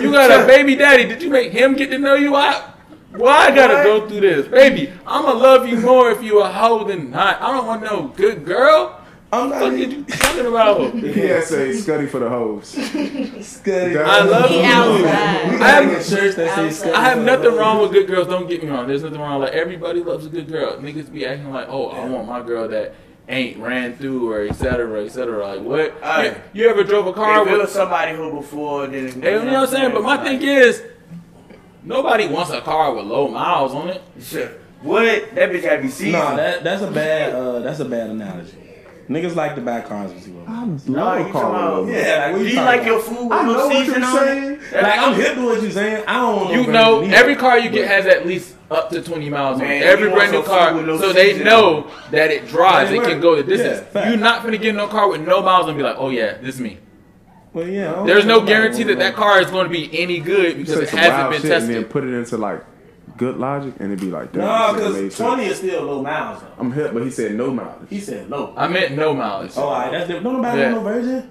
You 0.00 0.10
got 0.12 0.30
a 0.30 0.46
baby 0.46 0.74
daddy. 0.74 1.04
Did 1.04 1.22
you 1.22 1.30
make 1.30 1.52
him 1.52 1.74
get 1.74 1.90
to 1.90 1.98
know 1.98 2.14
you 2.14 2.36
out? 2.36 2.77
Why 3.18 3.46
I 3.48 3.50
gotta 3.54 3.82
go 3.84 4.08
through 4.08 4.20
this, 4.20 4.46
baby? 4.48 4.92
I'ma 5.06 5.32
love 5.32 5.68
you 5.68 5.78
more 5.80 6.10
if 6.10 6.22
you 6.22 6.40
a 6.40 6.48
hoe 6.48 6.84
than 6.84 7.10
not. 7.10 7.40
I 7.42 7.52
don't 7.52 7.66
want 7.66 7.82
no 7.82 8.08
good 8.16 8.44
girl. 8.44 8.94
I'm 9.30 9.50
What 9.50 9.60
not 9.60 9.70
the 9.72 9.84
fuck 9.84 9.90
you 9.90 10.04
talking 10.04 10.46
about? 10.46 10.94
He 11.14 11.20
had 11.20 11.42
to 11.42 11.46
say 11.46 11.68
Scutti 11.72 12.08
for 12.08 12.18
the 12.20 12.30
hoes. 12.30 12.74
Scutti. 12.74 14.02
I 14.02 14.22
love 14.22 14.48
He 14.48 14.56
you. 14.56 14.62
I 14.62 15.68
have- 15.68 15.84
get 15.90 16.04
shirts 16.04 16.36
that 16.36 16.54
say 16.54 16.66
Outside. 16.66 16.92
Scutti. 16.92 16.94
I 16.94 17.04
have 17.04 17.18
nothing 17.22 17.54
wrong 17.54 17.82
with 17.82 17.92
good 17.92 18.06
girls. 18.06 18.26
Don't 18.28 18.48
get 18.48 18.62
me 18.62 18.70
wrong. 18.70 18.86
There's 18.88 19.02
nothing 19.02 19.20
wrong. 19.20 19.40
Like 19.40 19.52
everybody 19.52 20.02
loves 20.02 20.24
a 20.24 20.30
good 20.30 20.48
girl. 20.48 20.78
Niggas 20.78 21.12
be 21.12 21.26
acting 21.26 21.50
like, 21.52 21.66
oh, 21.68 21.88
I 21.88 22.06
want 22.06 22.26
my 22.26 22.40
girl 22.40 22.68
that 22.68 22.94
ain't 23.28 23.58
ran 23.58 23.94
through 23.96 24.32
or 24.32 24.46
etc. 24.46 24.56
cetera, 24.86 25.04
et 25.04 25.08
cetera. 25.10 25.46
Like 25.56 25.60
what? 25.60 25.92
Alright. 26.02 26.38
You, 26.54 26.62
you 26.64 26.70
ever 26.70 26.82
drove 26.84 27.06
a 27.06 27.12
car 27.12 27.42
If 27.42 27.48
it 27.48 27.50
was 27.52 27.60
with? 27.62 27.70
somebody 27.70 28.16
who 28.16 28.32
before, 28.32 28.86
then 28.86 29.20
Hey, 29.20 29.34
you 29.38 29.44
know 29.44 29.60
what 29.60 29.68
I'm 29.68 29.74
saying? 29.74 29.92
But 29.92 30.02
my 30.04 30.16
thing 30.24 30.40
is, 30.40 30.82
nobody 31.88 32.28
wants 32.28 32.50
a 32.52 32.60
car 32.60 32.94
with 32.94 33.06
low 33.06 33.28
miles 33.28 33.72
on 33.74 33.88
it. 33.88 34.02
Sure. 34.20 34.48
What? 34.82 35.34
That 35.34 35.50
bitch 35.50 35.62
gotta 35.62 35.82
be 35.82 35.88
seasoned. 35.88 36.12
No, 36.12 36.36
that 36.36 36.62
that's 36.62 36.82
a 36.82 36.90
bad 36.90 37.34
uh 37.34 37.58
that's 37.60 37.80
a 37.80 37.84
bad 37.84 38.10
analogy. 38.10 38.54
Niggas 39.08 39.34
like 39.34 39.54
to 39.54 39.62
buy 39.62 39.80
cars 39.80 40.12
with 40.12 40.22
zero. 40.22 40.44
miles. 40.44 40.86
I 40.86 40.92
No, 40.92 40.98
love 41.04 41.20
you 41.20 41.26
a 41.28 41.32
car 41.32 41.80
with 41.80 41.88
about- 41.88 42.06
Yeah, 42.06 42.26
like 42.30 42.40
you 42.42 42.46
you 42.48 42.56
like 42.56 42.80
about? 42.82 42.86
your 42.86 43.00
food 43.00 43.22
with 43.24 43.32
I 43.32 43.42
know 43.46 43.52
no 43.54 43.66
what 43.68 43.76
season 43.86 44.02
you're 44.02 44.10
on 44.10 44.16
it? 44.16 44.60
saying. 44.60 44.82
Like 44.84 44.98
I'm 44.98 45.14
hip 45.14 45.34
to 45.34 45.44
what 45.46 45.62
you're 45.62 45.70
saying. 45.70 46.04
I 46.06 46.12
don't 46.20 46.36
want 46.36 46.50
no 46.52 46.60
You 46.60 47.08
know, 47.08 47.16
every 47.16 47.34
car 47.34 47.58
you 47.58 47.70
get 47.70 47.88
has 47.88 48.04
at 48.06 48.26
least 48.26 48.54
up 48.70 48.90
to 48.90 49.00
20 49.02 49.30
miles 49.30 49.60
on 49.62 49.66
it. 49.66 49.82
Every 49.82 50.10
you 50.10 50.14
brand 50.14 50.32
new 50.32 50.42
car, 50.42 50.74
no 50.74 50.98
so 51.00 51.12
they 51.14 51.30
season 51.32 51.46
know 51.46 51.90
that 52.10 52.30
it 52.30 52.48
drives. 52.48 52.90
Right, 52.92 53.00
It 53.00 53.04
can 53.10 53.20
go 53.20 53.34
the 53.34 53.42
distance. 53.44 53.88
Yeah. 53.94 54.10
You're 54.10 54.18
not 54.18 54.42
gonna 54.44 54.58
get 54.58 54.68
in 54.68 54.76
no 54.76 54.88
car 54.88 55.08
with 55.08 55.22
no 55.26 55.40
miles 55.42 55.68
and 55.68 55.76
be 55.78 55.82
like, 55.82 55.96
oh 55.98 56.10
yeah, 56.10 56.34
this 56.42 56.56
is 56.56 56.60
me. 56.60 56.76
Well, 57.58 57.68
yeah. 57.68 58.04
There's 58.06 58.24
no 58.24 58.40
guarantee 58.40 58.84
that 58.84 58.98
that 58.98 59.14
car 59.14 59.40
is 59.40 59.50
going 59.50 59.64
to 59.64 59.70
be 59.70 59.90
any 59.98 60.20
good 60.20 60.56
because 60.58 60.78
it 60.78 60.88
hasn't 60.90 61.30
been 61.32 61.42
shit 61.42 61.62
and 61.62 61.74
then 61.74 61.84
put 61.86 62.04
it 62.04 62.14
into 62.14 62.36
like 62.36 62.64
good 63.16 63.36
logic 63.36 63.74
and 63.80 63.92
it'd 63.92 64.00
be 64.00 64.10
like 64.12 64.30
that. 64.32 64.38
No, 64.38 64.74
because 64.74 65.16
20 65.16 65.44
is 65.44 65.58
still 65.58 65.82
low 65.82 66.02
miles. 66.02 66.40
Though. 66.40 66.52
I'm 66.58 66.70
hip, 66.70 66.92
but 66.92 67.02
he 67.02 67.10
said 67.10 67.34
no 67.34 67.50
mileage. 67.50 67.88
He 67.90 67.98
said 68.00 68.30
low. 68.30 68.54
I 68.56 68.68
meant 68.68 68.94
no 68.96 69.12
mileage. 69.12 69.52
Oh, 69.56 69.62
all 69.64 69.72
right, 69.72 69.90
that's 69.90 70.06
different. 70.06 70.24
Don't 70.24 70.36
nobody 70.36 70.60
Yeah. 70.60 70.72
want 70.72 70.84
no 70.84 70.92
virgin. 70.92 71.30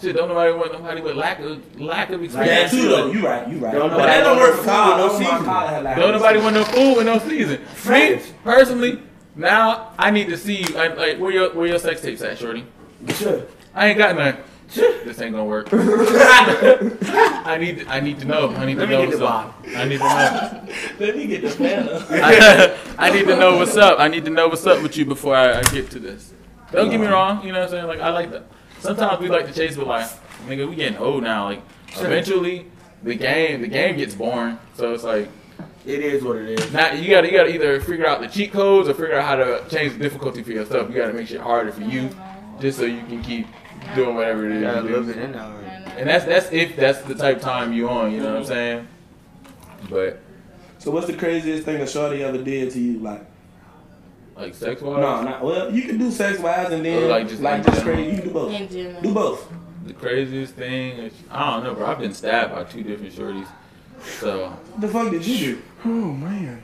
Shit, 0.00 0.14
don't 0.16 0.28
nobody 0.28 0.52
want 0.52 0.72
nobody 0.72 1.00
with 1.00 1.16
lack 1.16 1.40
of 1.40 1.80
lack 1.80 2.10
of 2.10 2.20
Yeah, 2.20 2.26
experience. 2.26 2.70
too 2.72 2.88
though. 2.88 3.10
You 3.12 3.24
right. 3.26 3.48
You 3.48 3.58
right. 3.58 3.72
Don't 3.72 3.88
but 3.90 3.98
that 3.98 4.22
nobody 4.22 4.22
don't 4.24 4.36
want 4.36 4.40
work 4.40 4.56
no 4.56 4.56
for 4.56 4.62
food 4.62 4.66
cars. 4.66 4.90
with 4.90 4.98
no 4.98 5.08
Don't 5.08 5.12
my 5.12 5.18
seasoning. 5.30 5.44
car 5.44 5.68
have 5.68 5.82
like 5.84 5.96
Don't 5.96 6.12
nobody 6.12 6.38
want 6.40 6.54
no 6.56 6.64
food 6.64 6.96
with 6.96 7.06
no 7.06 7.18
season. 7.20 7.60
Me 7.88 8.20
personally, 8.44 9.02
now 9.36 9.92
I 9.98 10.10
need 10.10 10.28
to 10.28 10.36
see. 10.36 10.64
Like, 10.64 10.98
like 10.98 11.18
where 11.18 11.30
your 11.30 11.54
where 11.54 11.66
your 11.68 11.78
sex 11.78 12.00
tapes 12.02 12.20
at, 12.22 12.36
shorty? 12.36 12.66
Sure. 13.14 13.42
I 13.74 13.88
ain't 13.88 13.98
got 13.98 14.16
none. 14.16 14.36
This 14.74 15.20
ain't 15.20 15.32
gonna 15.32 15.44
work. 15.44 15.68
I 15.72 17.56
need 17.60 17.86
I 17.88 18.00
need 18.00 18.18
to 18.20 18.24
know. 18.24 18.50
I 18.50 18.66
need 18.66 18.74
to 18.74 18.80
Let 18.80 18.88
me 18.88 18.94
know 18.96 19.06
what's 19.06 19.20
up. 19.20 19.54
I 19.76 19.84
need 19.84 19.98
to 19.98 20.04
know. 20.04 20.74
Let 21.06 21.16
me 21.16 21.26
get 21.26 21.42
the 21.42 21.56
banner. 21.58 22.04
I, 22.10 22.76
I 22.98 23.10
need 23.10 23.26
to 23.26 23.36
know 23.36 23.56
what's 23.56 23.76
up. 23.76 23.98
I 24.00 24.08
need 24.08 24.24
to 24.24 24.30
know 24.30 24.48
what's 24.48 24.66
up 24.66 24.82
with 24.82 24.96
you 24.96 25.04
before 25.04 25.36
I, 25.36 25.58
I 25.58 25.62
get 25.62 25.90
to 25.92 25.98
this. 25.98 26.32
Don't 26.72 26.90
get 26.90 27.00
me 27.00 27.06
wrong. 27.06 27.44
You 27.46 27.52
know 27.52 27.60
what 27.60 27.66
I'm 27.66 27.70
saying? 27.70 27.86
Like 27.86 28.00
I 28.00 28.10
like 28.10 28.30
that. 28.32 28.44
Sometimes 28.80 29.20
we 29.20 29.28
like 29.28 29.46
to 29.46 29.52
chase, 29.52 29.76
but 29.76 29.86
like, 29.86 30.08
nigga, 30.46 30.68
we 30.68 30.76
getting 30.76 30.98
old 30.98 31.22
now. 31.22 31.44
Like 31.44 31.62
eventually, 31.96 32.66
the 33.02 33.14
game 33.14 33.62
the 33.62 33.68
game 33.68 33.96
gets 33.96 34.14
boring. 34.14 34.58
So 34.74 34.92
it's 34.92 35.04
like 35.04 35.28
It 35.86 36.00
is 36.00 36.22
what 36.24 36.36
it 36.36 36.58
is. 36.58 36.72
now 36.72 36.92
you 36.92 37.08
gotta 37.10 37.28
you 37.28 37.32
gotta 37.38 37.54
either 37.54 37.80
figure 37.80 38.06
out 38.06 38.20
the 38.20 38.26
cheat 38.28 38.52
codes 38.52 38.88
or 38.88 38.94
figure 38.94 39.18
out 39.18 39.24
how 39.24 39.36
to 39.36 39.64
change 39.70 39.92
the 39.92 40.00
difficulty 40.00 40.42
for 40.42 40.50
yourself. 40.52 40.90
You 40.90 40.96
gotta 40.96 41.12
make 41.12 41.28
shit 41.28 41.40
harder 41.40 41.70
for 41.72 41.82
you, 41.82 42.10
just 42.60 42.78
so 42.78 42.84
you 42.84 43.00
can 43.06 43.22
keep 43.22 43.46
doing 43.94 44.14
whatever 44.16 44.46
it 44.46 44.52
is. 44.52 44.60
You 44.60 44.66
gotta 44.66 44.82
you 44.82 44.88
do. 44.88 44.96
live 45.00 45.08
it 45.16 45.22
in 45.22 45.32
there. 45.32 45.94
And 45.98 46.08
that's 46.08 46.24
that's 46.24 46.52
if 46.52 46.76
that's 46.76 47.00
the 47.02 47.14
type 47.14 47.36
of 47.36 47.42
time 47.42 47.72
you 47.72 47.88
on. 47.88 48.12
You 48.12 48.20
know 48.20 48.30
what 48.32 48.38
I'm 48.40 48.44
saying? 48.44 48.88
But 49.88 50.20
So 50.78 50.90
what's 50.90 51.06
the 51.06 51.14
craziest 51.14 51.64
thing 51.64 51.80
a 51.80 51.86
shorty 51.86 52.22
ever 52.22 52.38
did 52.42 52.70
to 52.72 52.80
you? 52.80 52.98
Like, 52.98 53.24
like 54.36 54.54
sex 54.54 54.82
wise, 54.82 55.00
no, 55.00 55.22
not 55.22 55.42
well. 55.44 55.72
You 55.72 55.82
can 55.82 55.98
do 55.98 56.10
sex 56.10 56.38
wise 56.38 56.70
and 56.72 56.84
then 56.84 57.02
Or 57.04 57.06
like 57.08 57.10
like 57.10 57.28
just 57.28 57.40
just 57.40 57.42
like 57.42 57.64
just 57.64 57.78
general. 57.78 57.96
crazy. 57.96 58.10
You 58.10 58.16
can 58.18 58.28
do 58.28 58.34
both. 58.34 58.52
In 58.52 58.68
general. 58.68 59.02
Do 59.02 59.14
both. 59.14 59.52
the 59.86 59.92
craziest 59.94 60.54
thing 60.54 60.98
is 60.98 61.12
I 61.30 61.50
don't 61.54 61.64
know, 61.64 61.74
bro. 61.74 61.86
I've 61.86 61.98
been 61.98 62.12
stabbed 62.14 62.52
by 62.54 62.64
two 62.64 62.82
different 62.82 63.14
shorties. 63.14 63.48
So 64.20 64.50
What 64.50 64.80
the 64.82 64.88
fuck 64.88 65.10
did 65.10 65.24
you 65.26 65.38
do? 65.56 65.62
Oh 65.86 65.88
man. 65.88 66.62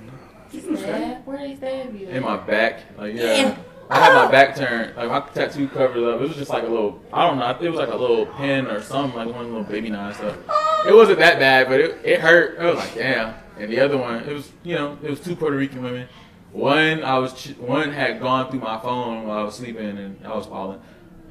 Stab? 0.50 1.24
Where 1.24 1.38
they 1.38 1.56
stab 1.56 1.94
you? 1.98 2.08
in 2.08 2.22
my 2.22 2.36
back, 2.36 2.80
like 2.98 3.14
yeah. 3.14 3.56
I 3.92 3.98
had 3.98 4.14
my 4.14 4.24
ah! 4.24 4.30
back 4.30 4.56
turned, 4.56 4.96
like 4.96 5.10
my 5.10 5.20
tattoo 5.34 5.68
covers 5.68 6.02
up. 6.02 6.20
It 6.22 6.28
was 6.28 6.36
just 6.36 6.50
like 6.50 6.62
a 6.62 6.66
little, 6.68 7.02
I 7.12 7.26
don't 7.26 7.38
know, 7.38 7.50
it 7.50 7.70
was 7.70 7.78
like 7.78 7.90
a 7.90 7.96
little 7.96 8.24
pin 8.24 8.66
or 8.66 8.80
something, 8.80 9.18
like 9.18 9.26
one 9.26 9.44
of 9.44 9.50
the 9.50 9.56
little 9.58 9.70
baby 9.70 9.90
knife 9.90 10.16
stuff. 10.16 10.34
Ah! 10.48 10.84
It 10.88 10.94
wasn't 10.94 11.18
that 11.18 11.38
bad, 11.38 11.68
but 11.68 11.78
it, 11.78 12.00
it 12.02 12.20
hurt. 12.20 12.58
I 12.58 12.70
was 12.70 12.78
like, 12.78 12.94
damn. 12.94 13.34
And 13.58 13.70
the 13.70 13.80
other 13.80 13.98
one, 13.98 14.24
it 14.24 14.32
was, 14.32 14.50
you 14.62 14.76
know, 14.76 14.96
it 15.02 15.10
was 15.10 15.20
two 15.20 15.36
Puerto 15.36 15.56
Rican 15.56 15.82
women. 15.82 16.08
One, 16.52 17.04
I 17.04 17.18
was, 17.18 17.48
one 17.58 17.92
had 17.92 18.18
gone 18.18 18.50
through 18.50 18.60
my 18.60 18.80
phone 18.80 19.26
while 19.26 19.40
I 19.40 19.42
was 19.42 19.56
sleeping 19.56 19.98
and 19.98 20.26
I 20.26 20.34
was 20.34 20.46
falling. 20.46 20.80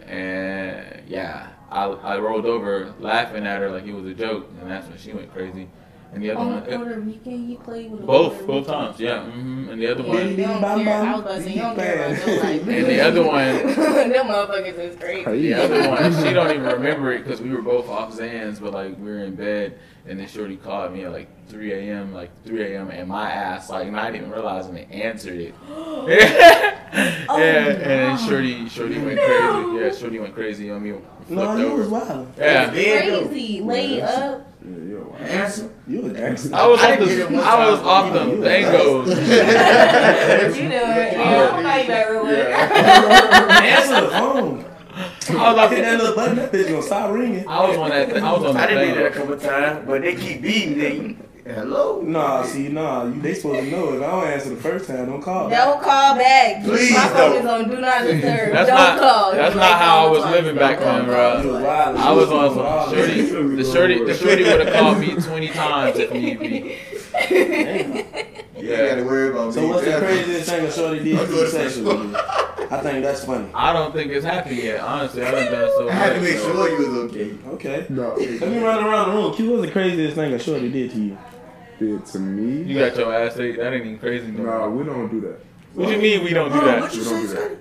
And 0.06 1.02
yeah, 1.08 1.50
I, 1.72 1.86
I 1.86 2.20
rolled 2.20 2.46
over 2.46 2.94
laughing 3.00 3.48
at 3.48 3.60
her 3.60 3.72
like 3.72 3.86
it 3.86 3.94
was 3.94 4.06
a 4.06 4.14
joke, 4.14 4.48
and 4.60 4.70
that's 4.70 4.88
when 4.88 5.00
she 5.00 5.14
went 5.14 5.34
crazy. 5.34 5.68
And 6.14 6.22
the 6.22 6.32
other 6.32 6.40
On 6.42 6.50
one, 6.52 6.64
Puerto 6.64 7.00
Rican, 7.00 7.50
you 7.50 7.58
played 7.60 7.90
with 7.90 8.06
both, 8.06 8.34
Puerto 8.34 8.48
both 8.48 8.68
times, 8.68 9.00
yeah. 9.00 9.24
hmm 9.24 9.70
And 9.70 9.82
the 9.82 9.88
other 9.88 10.04
You 10.04 10.10
one, 10.10 10.36
don't 10.36 10.60
care. 10.84 11.02
I 11.02 11.12
was 11.14 11.22
about 11.22 11.36
to 11.38 11.42
say, 11.44 11.54
you 11.54 11.62
don't 11.62 11.76
care 11.78 11.96
about 12.12 12.28
your 12.28 12.44
life. 12.44 12.68
and 12.68 12.86
the 12.86 13.00
other 13.02 13.24
one, 13.24 13.46
Them 14.12 14.26
motherfuckers 14.28 14.78
is 14.78 14.96
crazy. 15.00 15.24
The 15.48 15.54
other 15.54 15.90
one, 15.90 16.14
she 16.24 16.34
don't 16.34 16.50
even 16.52 16.64
remember 16.64 17.14
it 17.14 17.24
because 17.24 17.40
we 17.40 17.50
were 17.52 17.62
both 17.62 17.88
off 17.88 18.14
Zans, 18.14 18.60
but 18.60 18.74
like 18.74 18.98
we 18.98 19.06
were 19.06 19.20
in 19.24 19.36
bed, 19.36 19.80
and 20.06 20.20
then 20.20 20.28
Shorty 20.28 20.58
called 20.58 20.92
me 20.92 21.06
at 21.06 21.14
like 21.14 21.30
3 21.48 21.72
a.m., 21.72 22.14
like 22.14 22.30
3 22.44 22.62
a.m., 22.74 22.90
and 22.92 23.08
my 23.08 23.32
ass, 23.32 23.70
like 23.70 23.90
not 23.90 24.14
even 24.14 24.30
realizing 24.32 24.76
it, 24.76 24.92
answered 24.92 25.40
it. 25.40 25.56
yeah, 25.70 27.68
and 27.70 27.80
then 27.82 28.18
Shorty, 28.18 28.68
Shorty 28.68 29.00
went 29.00 29.18
crazy. 29.18 29.80
Yeah, 29.80 29.92
Shorty 29.98 30.20
went 30.20 30.34
crazy 30.34 30.70
on 30.72 30.84
me. 30.84 30.90
No, 30.92 31.00
flipped 31.28 31.60
you 31.60 31.66
over. 31.68 31.78
was 31.84 31.88
wild. 31.88 32.34
Yeah, 32.38 32.70
Crazy. 32.70 33.62
Lay 33.62 34.02
up. 34.02 34.51
Yeah, 34.64 34.78
yo. 34.92 35.16
Answer. 35.20 35.70
You 35.88 36.02
was 36.02 36.14
excellent. 36.16 36.56
I 36.56 36.68
was 36.68 36.80
I 36.80 36.92
off 36.94 37.00
didn't 37.00 37.08
get 37.18 37.18
it 37.18 37.30
the, 37.32 37.42
I 37.44 37.70
was 37.70 37.80
time. 37.80 37.88
off 37.88 38.14
the 38.14 38.20
thangos. 38.20 39.08
What 39.08 40.56
you 40.56 40.62
doing? 40.70 40.72
Yeah, 40.72 41.24
I 41.24 41.52
don't 41.52 41.64
know 41.64 41.76
you 41.76 41.88
better 41.88 42.24
with. 42.24 42.48
Answer 42.48 44.02
the 44.02 44.10
phone. 44.10 44.66
I 45.30 45.52
was 45.52 45.58
off 45.60 45.72
Hit 45.72 45.82
that 45.82 45.92
the, 45.92 46.04
little 46.04 46.16
button. 46.16 46.36
That 46.36 46.52
bitch 46.52 46.68
gonna 46.70 46.82
stop 46.82 47.12
ringing. 47.12 47.48
I 47.48 47.68
was 47.68 47.78
on 47.78 47.90
that. 47.90 48.18
I 48.18 48.32
was 48.34 48.44
on 48.44 48.54
that. 48.56 48.70
I 48.70 48.74
didn't 48.74 48.88
do 48.90 48.96
that 48.96 49.06
a 49.06 49.10
thing. 49.14 49.22
couple 49.28 49.38
times, 49.38 49.88
but 49.88 50.02
they 50.02 50.16
keep 50.16 50.42
beating 50.42 50.78
me. 50.78 51.18
Hello. 51.44 52.02
Nah, 52.02 52.44
see, 52.44 52.68
nah, 52.70 53.06
you, 53.06 53.20
they 53.20 53.34
supposed 53.34 53.62
to 53.66 53.72
know. 53.72 53.94
If 53.94 54.02
I 54.04 54.06
don't 54.12 54.28
answer 54.28 54.50
the 54.50 54.56
first 54.58 54.88
time, 54.88 55.08
don't 55.08 55.22
call. 55.24 55.50
Don't 55.50 55.82
call 55.82 56.16
back. 56.16 56.64
Please 56.64 56.92
My 56.94 57.08
phone 57.10 57.36
is 57.38 57.46
on 57.46 57.68
do 57.70 57.78
not 57.82 58.02
disturb. 58.04 58.52
That's 58.54 58.70
don't 58.70 58.78
not. 58.78 59.00
call. 59.00 59.32
That's 59.32 59.56
You 59.56 59.60
not 59.60 59.80
how 59.80 60.08
I 60.08 60.12
was 60.12 60.26
living 60.26 60.56
back 60.56 60.80
Don't 60.80 61.08
then, 61.08 61.42
bro. 61.44 61.54
was. 61.54 61.64
I 61.64 62.12
was 62.12 62.30
on 62.32 62.56
Wild. 62.58 62.90
some 62.90 62.96
shorty. 62.96 63.22
The 63.56 63.64
shorty, 63.64 64.04
the 64.06 64.14
shorty 64.14 64.44
would 64.44 64.68
have 64.68 64.74
called 64.80 65.00
me 65.00 65.16
twenty 65.16 65.48
times 65.50 65.98
if 65.98 66.12
need 66.14 66.40
be. 66.40 66.78
You 68.62 68.74
ain't 68.74 68.90
gotta 68.90 69.04
worry 69.04 69.30
about 69.32 69.52
So 69.56 69.62
me. 69.62 69.68
So 69.68 69.74
what's 69.74 69.86
the 69.86 69.98
craziest 69.98 70.48
thing 70.50 70.66
a 70.66 70.72
shorty 70.72 71.04
did 71.04 71.18
I'll 71.18 71.26
to 71.26 71.32
do 71.32 71.38
you 71.40 71.48
sexually? 71.48 72.16
I 72.16 72.80
think 72.82 73.04
that's 73.04 73.26
funny. 73.26 73.50
I 73.56 73.74
don't 73.74 73.92
think 73.92 74.12
it's 74.12 74.24
happened 74.24 74.58
yet. 74.58 74.80
Honestly, 74.82 75.24
I 75.24 75.32
done 75.32 75.52
done 75.52 75.70
so 75.76 75.90
I 75.90 75.94
had 75.94 76.14
to 76.14 76.22
make 76.22 76.38
so- 76.38 76.54
sure 76.54 76.70
you 76.70 76.78
was 76.78 77.12
okay. 77.12 77.36
Okay. 77.48 77.86
No. 77.90 78.14
Let 78.16 78.42
me 78.52 78.60
run 78.60 78.86
around 78.86 79.10
the 79.10 79.16
room. 79.16 79.34
Q, 79.34 79.50
what's 79.52 79.66
the 79.66 79.72
craziest 79.72 80.16
thing 80.16 80.32
a 80.34 80.40
shorty 80.40 80.70
did 80.72 80.92
to 80.92 81.02
you? 81.02 81.18
Did 81.82 82.06
to 82.06 82.20
me. 82.20 82.62
You 82.72 82.78
got 82.78 82.96
your 82.96 83.12
ass 83.12 83.38
ate. 83.40 83.58
That 83.58 83.74
ain't 83.74 83.86
even 83.88 83.98
crazy. 83.98 84.28
No. 84.28 84.44
No, 84.44 84.60
more. 84.60 84.70
we 84.70 84.84
don't 84.84 85.10
do 85.10 85.20
that. 85.22 85.40
What 85.74 85.90
you 85.90 85.98
mean 85.98 86.24
we 86.24 86.30
don't 86.32 86.52
do 86.52 86.58
What 86.60 86.66
that? 86.66 86.94
you 86.94 87.00
We 87.02 87.06
don't 87.10 87.28
say, 87.28 87.34
do 87.34 87.34
that. 87.34 87.58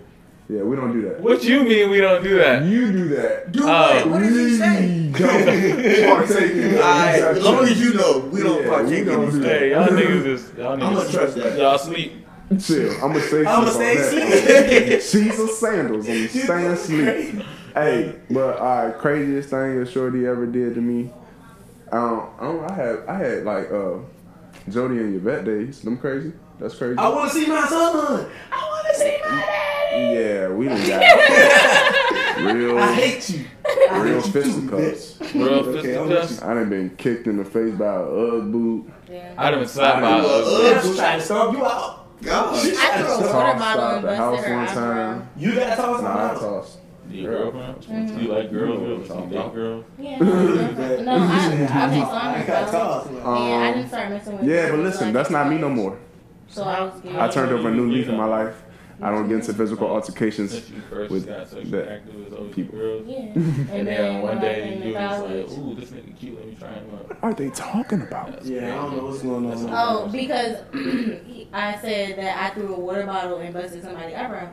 Yeah, 0.50 0.62
we 0.62 0.76
don't 0.76 0.92
do 0.92 1.02
that. 1.08 1.20
What 1.20 1.42
you 1.44 1.62
mean 1.64 1.90
we 1.90 2.00
don't 2.02 2.22
do 2.22 2.36
that? 2.38 2.64
You 2.64 2.92
do 2.92 3.08
that. 3.16 3.50
Do 3.52 3.60
Oh. 3.62 3.66
what? 3.66 4.08
What 4.10 4.18
did 4.20 4.32
he 4.32 4.56
say? 4.58 5.10
We 5.10 5.18
don't 5.18 6.16
partake 6.26 6.52
in 6.52 6.72
that. 6.74 7.18
As 7.36 7.42
long 7.42 7.64
as 7.64 7.80
you 7.80 7.94
know, 7.94 8.18
we 8.30 8.42
don't 8.42 8.62
Yeah, 8.62 8.68
partake 8.68 8.90
we 8.90 8.98
in 9.00 9.06
don't 9.06 9.24
this. 9.26 9.34
do 9.36 9.40
that. 9.40 9.58
Hey, 9.60 9.70
y'all 9.70 9.86
niggas 9.88 10.26
is 10.26 10.52
y'all 10.58 10.72
I'ma 10.72 10.90
niggas. 11.00 11.12
trust 11.12 11.34
that. 11.36 11.58
Y'all 11.58 11.78
sleep. 11.78 12.26
Chill. 12.60 12.92
I'm 12.94 13.00
gonna 13.12 13.20
say 13.22 13.44
I'ma 13.46 13.64
something 13.70 13.96
say 13.96 14.22
on 14.22 14.30
that. 14.90 15.02
She's 15.10 15.38
a 15.38 15.48
sandals. 15.48 16.08
I'm 16.08 16.28
staying 16.28 16.66
asleep. 16.72 17.42
Hey, 17.72 18.16
but 18.30 18.58
alright, 18.58 18.98
craziest 18.98 19.48
thing 19.50 19.78
a 19.80 19.86
shorty 19.86 20.26
ever 20.26 20.44
did 20.44 20.74
to 20.74 20.80
me. 20.82 21.10
Um, 21.92 22.26
I, 22.38 22.44
don't, 22.44 22.70
I 22.70 22.74
had 22.74 22.98
I 23.08 23.14
had 23.18 23.44
like 23.44 23.70
uh, 23.72 23.94
Jody 24.68 24.98
and 24.98 25.14
Yvette 25.16 25.44
days. 25.44 25.80
Them 25.82 25.98
crazy. 25.98 26.32
That's 26.58 26.74
crazy. 26.76 26.98
I 26.98 27.08
want 27.08 27.30
to 27.32 27.36
see 27.38 27.46
my 27.46 27.66
son. 27.66 28.30
I 28.52 28.56
want 28.56 28.86
to 28.88 28.94
see 29.00 29.16
my 29.24 29.40
daddy. 29.40 30.14
yeah, 30.14 30.48
we 30.48 30.68
done 30.68 30.86
got 30.86 31.00
real, 32.54 32.78
I 32.78 32.92
hate 32.94 33.30
you. 33.30 33.44
I 33.90 34.00
real 34.02 34.20
hate 34.20 34.26
you 34.26 34.42
fisticuffs. 34.42 35.34
Real 35.34 35.48
Okay, 35.48 35.96
I'm 35.96 36.08
fisticuffs. 36.08 36.42
I 36.42 36.54
done 36.54 36.68
been 36.70 36.90
kicked 36.96 37.26
in 37.26 37.38
the 37.38 37.44
face 37.44 37.74
by 37.74 37.86
a 37.86 38.02
Ugg 38.02 38.52
boot. 38.52 38.90
Yeah. 39.10 39.34
I 39.38 39.50
done 39.50 39.60
been 39.60 39.68
slapped 39.68 40.00
by 40.02 40.18
a 40.18 40.22
Yeah, 40.22 40.82
she 40.82 40.96
tried 40.96 41.16
to 41.16 41.22
stomp 41.22 41.56
you 41.58 41.64
out. 41.64 41.96
God. 42.22 42.54
I 42.54 42.70
tried 42.70 42.98
to 42.98 43.04
threw 43.04 43.14
a 43.28 43.32
water 43.34 43.58
bottle 43.58 43.82
out 43.82 43.94
and 43.96 44.04
the 44.08 44.16
house 44.16 44.36
busted 44.36 44.50
her 44.50 44.56
one 44.56 44.68
eyebrow. 44.68 45.14
time. 45.14 45.28
You 45.38 45.54
got 45.54 45.76
tossed 45.76 46.02
Nah, 46.02 46.08
I 46.16 46.22
out. 46.30 46.38
tossed. 46.40 46.78
Your 47.10 47.50
girlfriend? 47.50 47.76
Mm-hmm. 47.82 48.16
Do 48.18 48.22
you 48.24 48.28
like 48.32 48.50
girls? 48.50 49.08
Do 49.08 49.14
you 49.14 49.26
date 49.30 49.54
girls? 49.54 49.84
Yeah, 49.98 50.18
no, 50.20 50.32
I, 50.32 50.96
no, 51.02 51.12
I, 51.12 51.56
okay, 51.56 52.00
so 52.00 52.10
I'm 52.10 52.12
I 52.12 52.34
um, 52.34 52.40
in 52.40 52.46
got 52.46 52.70
college, 52.70 52.70
tossed. 52.70 53.08
and 53.10 53.64
I 53.64 53.72
didn't 53.72 53.88
start 53.88 54.10
messing 54.10 54.38
with. 54.38 54.48
Yeah, 54.48 54.70
but 54.70 54.78
listen, 54.80 55.12
that's 55.12 55.30
not 55.30 55.48
me 55.48 55.58
no 55.58 55.68
more. 55.68 55.98
So 56.48 56.64
I 56.64 56.80
was 56.82 57.00
good. 57.00 57.16
I 57.16 57.28
turned 57.28 57.52
over 57.52 57.68
a 57.68 57.74
new 57.74 57.90
leaf 57.90 58.08
in 58.08 58.16
my 58.16 58.24
life. 58.26 58.62
I 59.02 59.10
don't 59.10 59.28
get 59.28 59.36
into 59.36 59.54
physical 59.54 59.88
altercations 59.88 60.50
Since 60.50 60.68
you 60.70 60.82
first 60.90 61.10
with 61.10 61.26
got 61.26 61.48
sexually 61.48 61.70
the 61.70 61.90
active 61.90 62.14
with 62.16 62.30
those 62.32 62.54
people. 62.54 62.78
girls. 62.78 63.06
Yeah, 63.06 63.16
and, 63.34 63.36
And 63.36 63.68
then 63.68 63.84
then 63.86 64.14
one 64.22 64.32
when 64.36 64.40
day 64.42 64.62
came 64.62 64.82
you 64.82 64.92
to 64.92 65.00
was 65.00 65.20
like, 65.22 65.58
ooh, 65.58 65.74
this 65.74 65.90
nigga 65.90 66.18
cute, 66.18 66.36
let 66.36 66.46
me 66.46 66.54
try 66.56 66.68
him 66.68 66.90
out. 66.94 67.08
What 67.08 67.18
are 67.22 67.32
they 67.32 67.48
talking 67.50 68.02
about? 68.02 68.32
That's 68.32 68.46
Yeah, 68.46 68.74
I 68.74 68.76
don't 68.82 68.96
know 68.98 69.04
what's 69.06 69.22
going 69.22 69.50
on. 69.50 69.68
Oh, 69.70 70.08
because 70.12 70.58
I 71.54 71.78
said 71.80 72.18
that 72.18 72.42
I 72.44 72.54
threw 72.54 72.74
a 72.74 72.78
water 72.78 73.06
bottle 73.06 73.38
and 73.38 73.54
busted 73.54 73.82
somebody's 73.82 74.14
eyebrow. 74.14 74.50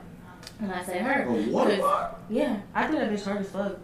And 0.60 0.72
I 0.72 0.84
said 0.84 1.02
her. 1.02 1.24
A 1.28 1.32
water 1.52 1.70
'Cause- 1.72 1.80
bottle? 1.80 2.18
Yeah, 2.30 2.58
I 2.74 2.88
threw 2.88 2.98
that 3.00 3.12
bitch 3.12 3.24
hard 3.24 3.42
as 3.42 3.50
fuck. 3.50 3.78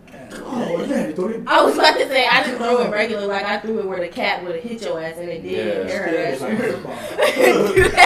Oh, 0.45 0.85
yeah, 0.89 1.07
you 1.07 1.13
throw 1.13 1.27
it. 1.29 1.41
I 1.47 1.63
was 1.63 1.75
about 1.77 1.93
to 1.97 2.07
say 2.07 2.25
I 2.27 2.43
didn't 2.43 2.57
throw 2.57 2.81
it 2.81 2.89
regular, 2.91 3.27
like 3.27 3.45
I 3.45 3.59
threw 3.59 3.79
it 3.79 3.85
where 3.85 3.99
the 3.99 4.07
cat 4.07 4.43
would 4.43 4.55
have 4.55 4.63
hit 4.63 4.81
your 4.81 4.99
ass 5.01 5.17
and 5.17 5.29
it 5.29 5.41
did. 5.43 5.87
Yeah. 5.87 5.95
Her 5.97 6.07
ass. 6.17 6.33
it's 6.33 6.41
like 6.41 6.57
football. 6.57 8.03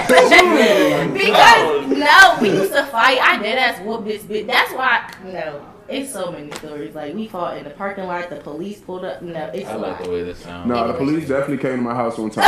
because 1.14 1.88
no, 1.97 2.38
we 2.41 2.49
used 2.49 2.74
to 2.74 2.86
fight. 2.88 3.20
I 3.22 3.38
did 3.41 3.58
ass 3.58 3.80
whoop 3.84 4.05
this 4.05 4.24
bitch. 4.24 4.47
That's 4.47 4.72
why 4.74 5.12
no. 5.26 5.62
It's 5.89 6.12
so 6.12 6.32
many 6.34 6.51
stories. 6.51 6.93
Like 6.93 7.14
we 7.16 7.28
fought 7.30 7.58
in 7.58 7.64
the 7.64 7.70
parking 7.70 8.05
lot. 8.05 8.30
The 8.30 8.36
police 8.38 8.80
pulled 8.82 9.05
up. 9.05 9.22
No, 9.22 9.49
it's 9.53 9.70
I 9.70 9.74
a 9.74 9.78
like 9.78 9.91
lot. 9.99 10.03
the 10.03 10.10
way 10.12 10.24
this 10.24 10.39
sounds. 10.39 10.68
No, 10.68 10.86
the 10.88 10.93
police 10.95 11.28
definitely 11.30 11.58
came 11.60 11.78
to 11.78 11.82
my 11.82 11.95
house 11.95 12.18
one 12.18 12.30
time. 12.30 12.43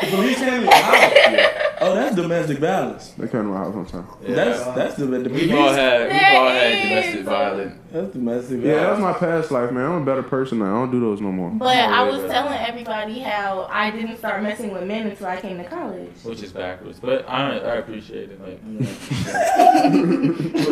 The 0.00 0.06
police 0.10 0.38
came 0.38 0.60
to 0.60 0.62
your 0.62 0.72
house. 0.72 1.62
Oh, 1.86 1.94
that's 1.94 2.16
domestic 2.16 2.58
violence. 2.58 3.10
They 3.10 3.28
came 3.28 3.42
to 3.42 3.48
my 3.48 3.58
house 3.58 3.74
one 3.74 3.86
time. 3.86 4.06
That's 4.22 4.64
that's 4.64 4.94
the 4.96 5.06
the 5.06 5.28
We've 5.30 5.52
all 5.54 5.72
had, 5.72 6.10
we've 6.10 6.20
all 6.22 6.48
had 6.48 6.82
domestic 6.82 7.24
violence. 7.24 7.74
That's 7.92 8.12
domestic 8.12 8.58
violence. 8.60 8.66
Yeah, 8.66 8.86
that's 8.88 9.00
my 9.00 9.12
past 9.12 9.50
life, 9.50 9.70
man. 9.72 9.84
I'm 9.90 10.02
a 10.02 10.04
better 10.04 10.22
person 10.22 10.58
now. 10.58 10.66
I 10.66 10.70
don't 10.80 10.90
do 10.90 11.00
those 11.00 11.20
no 11.20 11.30
more. 11.32 11.50
But 11.50 11.76
I 11.76 12.02
was 12.02 12.22
yeah. 12.22 12.28
telling 12.32 12.58
everybody 12.58 13.20
how 13.20 13.68
I 13.70 13.90
didn't 13.90 14.16
start 14.18 14.42
messing 14.42 14.72
with 14.72 14.84
men 14.84 15.06
until 15.06 15.26
I 15.26 15.40
came 15.40 15.56
to 15.58 15.64
college. 15.64 16.10
Which 16.24 16.42
is 16.42 16.52
backwards, 16.52 16.98
but 17.00 17.28
I 17.28 17.58
I 17.58 17.76
appreciate 17.76 18.30
it. 18.30 18.40
Like, 18.40 18.60
Put 18.66 18.80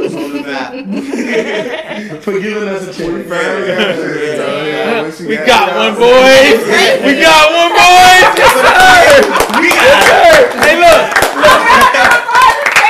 us 0.07 0.15
on 0.15 0.33
the 0.33 0.41
map. 0.43 0.73
For 2.23 2.33
giving 2.41 2.69
us 2.69 2.83
a 2.89 2.93
chance. 2.99 3.29
we 5.21 5.37
got 5.37 5.75
one, 5.77 5.95
boys. 5.95 6.65
we 7.05 7.21
got 7.21 7.53
one, 7.53 7.73
boys. 7.73 8.65
It. 8.85 9.25
Hey, 10.61 10.77
look. 10.77 11.01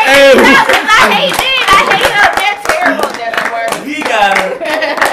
Hey, 0.05 0.32
I 0.34 1.11
hate 1.12 1.34
it. 1.34 1.64
I 1.70 1.80
hate. 1.90 2.12
They're 2.38 2.61
terrible. 2.66 3.09
The. 3.14 3.84
We 3.84 4.03
got 4.03 4.36
her. 4.38 4.49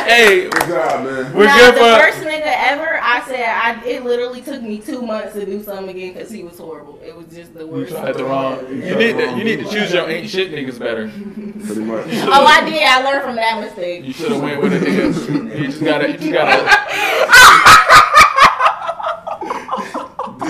hey, 0.05 0.49
Good 0.49 0.67
job, 0.67 1.05
man. 1.05 1.33
we're 1.33 1.45
nah, 1.45 1.55
good 1.57 1.75
the 1.75 1.79
for. 1.79 1.99
first 1.99 2.19
nigga 2.19 2.53
ever. 2.71 2.99
I 3.01 3.23
said 3.27 3.45
I. 3.45 3.81
It 3.85 4.03
literally 4.03 4.41
took 4.41 4.61
me 4.61 4.79
two 4.79 5.01
months 5.01 5.33
to 5.33 5.45
do 5.45 5.61
something 5.63 5.89
again 5.89 6.13
because 6.13 6.29
he 6.31 6.43
was 6.43 6.57
horrible. 6.57 6.99
It 7.03 7.15
was 7.15 7.27
just 7.27 7.53
the 7.53 7.61
You 7.61 7.67
worst. 7.67 7.91
tried 7.91 8.15
the 8.15 8.23
wrong. 8.25 8.59
You 8.69 8.95
need 8.95 9.17
to. 9.17 9.31
You 9.37 9.43
need 9.43 9.57
to 9.59 9.65
choose 9.69 9.91
your 9.93 10.09
ain't 10.09 10.29
shit 10.29 10.51
niggas 10.51 10.79
better. 10.79 11.07
Pretty 11.09 11.81
much. 11.81 12.05
Oh, 12.27 12.45
I 12.45 12.61
did. 12.69 12.83
I 12.83 13.01
learned 13.03 13.23
from 13.23 13.35
that 13.35 13.59
mistake. 13.61 14.03
You 14.05 14.13
should 14.13 14.31
have 14.31 14.41
went 14.41 14.61
with 14.61 14.73
nigga. 14.81 15.57
You 15.59 15.65
just 15.67 15.83
gotta. 15.83 16.11
You 16.11 16.17
just 16.17 16.31
gotta. 16.31 16.63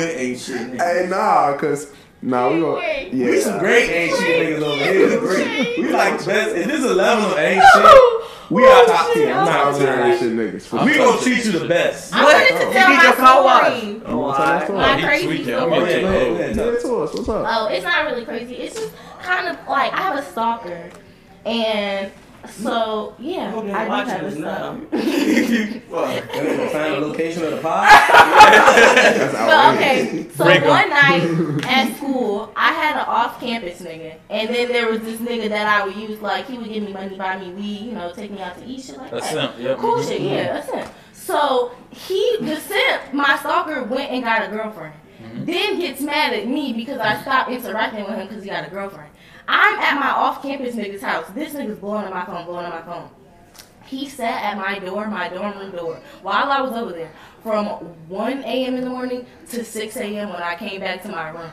Good 0.01 0.17
ain't 0.17 0.39
shit. 0.39 0.71
nigga. 0.71 0.81
Hey, 1.03 1.07
nah, 1.09 1.57
cause 1.57 1.91
nah, 2.21 2.49
we 2.51 2.59
gonna 2.61 2.81
yeah. 3.11 3.29
We 3.31 3.39
some 3.41 3.59
great 3.59 3.89
ain't 3.89 4.17
shit 4.17 4.59
niggas 4.59 4.63
over 4.63 4.83
here. 4.83 5.19
Great. 5.19 5.77
We 5.79 5.91
like 5.91 6.25
best. 6.25 6.55
If 6.55 6.67
this 6.67 6.79
is 6.83 6.85
a 6.91 6.93
level 6.95 7.31
of 7.31 7.37
ain't 7.37 7.63
shit, 7.73 7.83
we 8.49 8.63
are 8.63 8.67
oh, 8.69 8.85
top 8.87 9.13
tier. 9.13 9.33
I'm 9.33 9.47
Top 9.47 9.71
top 9.71 9.77
tier 9.79 9.95
tier. 10.03 10.17
shit 10.19 10.31
niggas. 10.33 10.61
For 10.63 10.83
We 10.85 10.93
sure. 10.93 11.05
gonna 11.11 11.21
treat 11.21 11.45
you 11.45 11.51
the 11.59 11.67
best. 11.67 12.13
I 12.13 12.23
wanted 12.23 12.47
to 12.47 12.53
oh. 12.67 12.73
tell 12.73 12.89
You 12.91 12.97
need 12.97 13.03
your 13.03 13.13
car 13.13 13.35
my 13.35 13.43
wash. 13.45 13.77
story. 13.77 13.91
You 13.91 14.17
wanna 14.17 14.33
oh, 14.33 14.37
tell 14.37 14.45
that 14.45 14.63
story? 14.65 14.79
My 14.79 14.97
He 14.97 15.03
crazy 15.03 15.25
tweaking. 15.27 15.45
story. 15.45 15.57
I'm 15.61 15.69
Go 15.69 15.75
gonna 15.75 15.85
ahead, 15.85 15.95
take 15.95 16.01
go 16.03 16.07
ahead, 16.09 16.21
go 16.27 16.31
over. 16.33 16.41
ahead. 16.43 16.55
Yeah, 16.55 16.63
tell 16.63 16.75
us. 16.75 16.83
to 16.83 16.95
us. 17.03 17.13
What's 17.13 17.29
up? 17.29 17.45
Oh, 17.47 17.67
it's 17.67 17.85
not 17.85 18.05
really 18.05 18.25
crazy. 18.25 18.55
It's 18.55 18.75
just 18.75 18.93
kind 19.21 19.47
of 19.47 19.67
like 19.67 19.93
I 19.93 20.01
have 20.01 20.17
a 20.19 20.23
stalker, 20.23 20.89
and 21.45 22.11
so 22.49 23.15
yeah, 23.19 23.53
Okay, 23.55 23.71
I 23.71 23.83
do 23.85 23.89
watch 23.89 24.07
have 24.07 24.21
a 24.23 24.29
this 24.29 24.39
now. 24.39 24.55
stalker. 24.55 25.79
Fuck. 25.89 26.33
We're 26.33 26.69
find 26.69 26.93
the 26.95 26.99
location 27.07 27.43
of 27.43 27.51
the 27.51 27.57
pod. 27.61 27.87
That's 27.87 29.33
So 29.33 29.73
okay, 29.75 30.29
so 30.35 30.43
Break 30.45 30.61
'em. 30.61 30.67
one 30.67 30.89
night 30.89 31.65
at 31.69 31.95
school, 31.97 32.51
I 32.55 32.71
had 32.73 32.95
an 32.95 33.05
off-campus 33.07 33.81
nigga, 33.81 34.15
and 34.29 34.49
then 34.53 34.67
there 34.69 34.89
was 34.89 35.01
this 35.01 35.19
nigga 35.19 35.49
that 35.49 35.67
I 35.67 35.85
would 35.85 35.95
use 35.95 36.19
like 36.21 36.47
he 36.47 36.57
would 36.57 36.69
give 36.69 36.83
me 36.83 36.93
money, 36.93 37.17
buy 37.17 37.37
me 37.37 37.51
weed, 37.53 37.81
you 37.81 37.91
know, 37.91 38.11
take 38.11 38.31
me 38.31 38.41
out 38.41 38.57
to 38.57 38.65
eat 38.65 38.81
shit 38.81 38.97
like 38.97 39.11
That's 39.11 39.31
that. 39.33 39.53
simp. 39.55 39.63
Yep. 39.63 39.77
Cool 39.79 39.95
mm-hmm. 39.97 40.09
shit, 40.09 40.21
yeah, 40.21 40.53
that's 40.53 40.69
it. 40.69 40.93
So 41.13 41.71
he, 41.91 42.37
the 42.41 42.55
simp, 42.57 43.13
my 43.13 43.37
stalker 43.39 43.83
went 43.83 44.09
and 44.11 44.23
got 44.23 44.43
a 44.43 44.47
girlfriend. 44.49 44.95
Mm-hmm. 45.21 45.45
Then 45.45 45.79
gets 45.79 46.01
mad 46.01 46.33
at 46.33 46.47
me 46.47 46.73
because 46.73 46.99
I 46.99 47.21
stopped 47.21 47.51
interacting 47.51 48.05
with 48.05 48.15
him 48.15 48.27
because 48.27 48.43
he 48.43 48.49
got 48.49 48.65
a 48.65 48.69
girlfriend. 48.71 49.10
I'm 49.47 49.79
at 49.79 49.99
my 49.99 50.09
off-campus 50.11 50.75
nigga's 50.75 51.01
house. 51.01 51.25
This 51.33 51.53
nigga's 51.53 51.79
blowing 51.79 52.05
on 52.05 52.11
my 52.11 52.25
phone, 52.25 52.45
blowing 52.45 52.65
on 52.65 52.71
my 52.71 52.81
phone. 52.81 53.09
He 53.85 54.07
sat 54.07 54.43
at 54.43 54.57
my 54.57 54.79
door, 54.79 55.07
my 55.07 55.27
dorm 55.27 55.57
room 55.57 55.71
door, 55.71 55.99
while 56.21 56.49
I 56.49 56.61
was 56.61 56.71
over 56.73 56.91
there, 56.93 57.11
from 57.43 57.65
1 58.07 58.43
a.m. 58.43 58.75
in 58.75 58.83
the 58.83 58.89
morning 58.89 59.25
to 59.49 59.65
6 59.65 59.97
a.m. 59.97 60.29
when 60.29 60.41
I 60.41 60.55
came 60.55 60.79
back 60.79 61.01
to 61.03 61.09
my 61.09 61.29
room, 61.31 61.49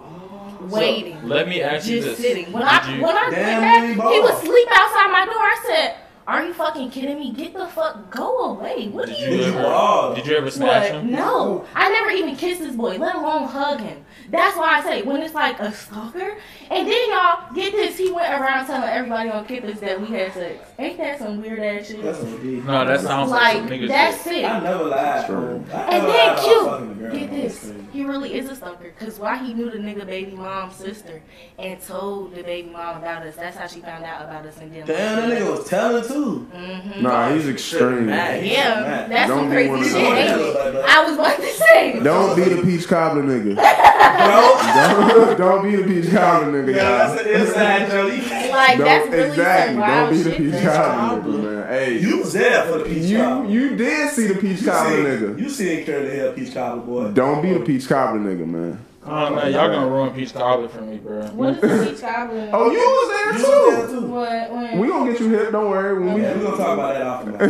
oh. 0.00 0.58
waiting, 0.70 1.26
Let 1.26 1.48
me 1.48 1.62
ask 1.62 1.86
you 1.88 1.96
just 2.02 2.08
this. 2.08 2.18
sitting. 2.18 2.52
When 2.52 2.62
Did 2.62 2.68
I 2.72 2.94
you- 2.94 3.02
when 3.02 3.16
I 3.16 3.30
Damn, 3.30 3.86
came 3.88 3.96
back, 3.96 4.04
Lily 4.04 4.14
he 4.16 4.20
was 4.20 4.40
sleep 4.42 4.68
outside 4.70 5.10
my 5.12 5.24
door. 5.24 5.34
I 5.34 5.64
said, 5.66 5.96
"Are 6.26 6.44
you 6.44 6.52
fucking 6.52 6.90
kidding 6.90 7.18
me? 7.18 7.32
Get 7.32 7.54
the 7.54 7.66
fuck, 7.68 8.10
go 8.10 8.50
away! 8.50 8.88
What 8.88 9.06
Did 9.06 9.16
are 9.16 9.18
you 9.20 9.24
you?" 9.30 9.36
Did 9.38 9.46
you 9.54 9.60
ever? 9.60 10.14
Did 10.14 10.26
you 10.26 10.36
ever 10.36 10.50
smash 10.50 10.90
What? 10.92 11.00
him? 11.02 11.10
No, 11.12 11.64
I 11.74 11.88
never 11.90 12.10
even 12.10 12.36
kissed 12.36 12.60
this 12.60 12.76
boy, 12.76 12.98
let 12.98 13.14
alone 13.14 13.48
hug 13.48 13.80
him. 13.80 14.04
That's 14.32 14.56
why 14.56 14.78
I 14.78 14.82
say 14.82 15.02
when 15.02 15.22
it's 15.22 15.34
like 15.34 15.60
a 15.60 15.70
stalker, 15.72 16.38
and 16.70 16.88
then 16.88 17.10
y'all 17.10 17.52
get 17.54 17.72
this, 17.72 17.98
he 17.98 18.10
went 18.10 18.32
around 18.32 18.64
telling 18.66 18.88
everybody 18.88 19.28
on 19.28 19.44
campus 19.44 19.78
that 19.80 20.00
we 20.00 20.06
had 20.08 20.32
sex. 20.32 20.68
Ain't 20.78 20.96
that 20.96 21.18
some 21.18 21.40
weird 21.42 21.58
ass 21.60 21.86
shit? 21.88 22.02
That's 22.02 22.18
OD. 22.18 22.42
No, 22.64 22.84
that 22.86 23.00
sounds 23.02 23.30
like, 23.30 23.56
some 23.58 23.68
like 23.68 23.72
nigga 23.80 23.88
that's 23.88 24.24
shit. 24.24 24.36
it. 24.38 24.44
I 24.46 24.58
never 24.60 24.84
lied. 24.84 25.26
Sure. 25.26 25.36
bro. 25.58 25.64
I 25.74 25.80
And 25.82 25.90
never 25.90 26.08
lied 26.08 26.16
then 26.16 26.32
about 26.32 26.44
cute. 26.44 26.90
a 26.90 26.94
girl. 27.00 27.12
Get 27.12 27.30
this. 27.30 27.72
He 27.92 28.04
really 28.04 28.34
is 28.34 28.48
a 28.48 28.56
stalker. 28.56 28.90
Cause 28.98 29.18
why 29.18 29.36
he 29.36 29.52
knew 29.52 29.68
the 29.70 29.76
nigga 29.76 30.06
baby 30.06 30.32
mom's 30.32 30.76
sister 30.76 31.20
and 31.58 31.78
told 31.82 32.34
the 32.34 32.42
baby 32.42 32.70
mom 32.70 32.96
about 32.96 33.26
us. 33.26 33.36
That's 33.36 33.56
how 33.58 33.66
she 33.66 33.80
found 33.80 34.04
out 34.04 34.22
about 34.22 34.46
us 34.46 34.56
and 34.58 34.72
then. 34.74 34.86
Damn, 34.86 35.28
that 35.28 35.38
nigga 35.42 35.50
was 35.58 35.68
telling 35.68 36.02
too. 36.08 36.48
Mm-hmm. 36.54 37.02
Nah, 37.02 37.34
he's 37.34 37.48
extreme. 37.48 38.06
Mad. 38.06 38.46
Yeah, 38.46 38.80
Mad. 38.80 39.10
that's 39.10 39.28
Don't 39.28 39.40
some 39.40 39.50
crazy 39.50 39.82
shit. 39.84 39.92
those. 39.92 39.96
ain't 40.02 40.76
it? 40.76 40.84
I 40.88 41.04
was 41.04 41.14
about 41.14 41.36
to 41.36 41.52
say. 41.52 42.00
Don't 42.02 42.34
be 42.34 42.42
the 42.44 42.62
peach 42.62 42.88
cobbler 42.88 43.22
nigga. 43.24 43.56
Bro, 44.26 45.36
don't, 45.36 45.38
don't 45.38 45.62
be 45.62 45.76
the 45.76 45.84
peach 45.84 46.10
cobbler 46.12 46.62
nigga. 46.64 46.74
yeah, 46.76 46.82
y'all. 47.06 47.14
that's 47.16 47.26
an 47.26 47.40
inside 47.40 47.90
joke. 47.90 48.50
Like 48.52 48.78
Don't- 48.78 48.86
that's 48.86 49.08
really 49.08 49.28
exactly. 49.28 49.74
some 49.74 49.80
Don't 49.80 49.90
wild 49.90 50.10
be 50.10 50.22
the 50.22 50.30
peach 50.30 50.62
cobbler 50.64 51.32
nigga, 51.32 51.42
man. 51.42 51.68
Hey, 51.68 51.98
You 51.98 52.18
was 52.18 52.32
there 52.32 52.64
for 52.64 52.78
the 52.78 52.84
peach 52.84 53.04
you 53.04 53.18
cobbler. 53.18 53.50
you 53.50 53.76
did 53.76 54.10
see 54.10 54.26
the 54.26 54.34
peach 54.34 54.60
You 54.62 54.66
cobbler 54.70 55.18
nigga. 55.18 55.38
You 55.40 55.48
seen 55.48 55.84
Curly 55.86 56.10
Hill 56.10 56.32
peach 56.32 56.54
cobbler 56.54 56.82
boy? 56.82 57.10
Don't 57.12 57.42
be 57.42 57.52
the 57.54 57.60
peach 57.60 57.88
cobbler 57.88 58.20
nigga, 58.20 58.46
man. 58.46 58.78
Oh 59.04 59.34
man, 59.34 59.52
y'all 59.52 59.68
gonna 59.68 59.88
ruin 59.90 60.14
peach 60.14 60.32
cobbler 60.32 60.68
for 60.68 60.80
me, 60.82 60.96
bro. 60.98 61.22
What 61.28 61.62
is 61.64 61.88
peach 61.90 62.00
cobbler? 62.00 62.50
Oh, 62.52 62.70
you 62.70 62.78
was 62.78 63.08
You 63.08 63.16
there 63.16 63.32
was 63.32 63.42
too. 63.42 63.92
there 63.92 64.00
too. 64.00 64.06
What? 64.06 64.52
When? 64.52 64.78
We 64.78 64.88
gonna 64.88 65.10
get 65.12 65.20
you 65.20 65.28
hit. 65.30 65.50
Don't 65.52 65.70
worry. 65.70 65.94
When 65.98 66.14
we 66.14 66.20
we 66.20 66.26
gonna 66.26 66.56
talk 66.56 66.78
about 66.78 66.94
that 66.94 67.02
after. 67.02 67.46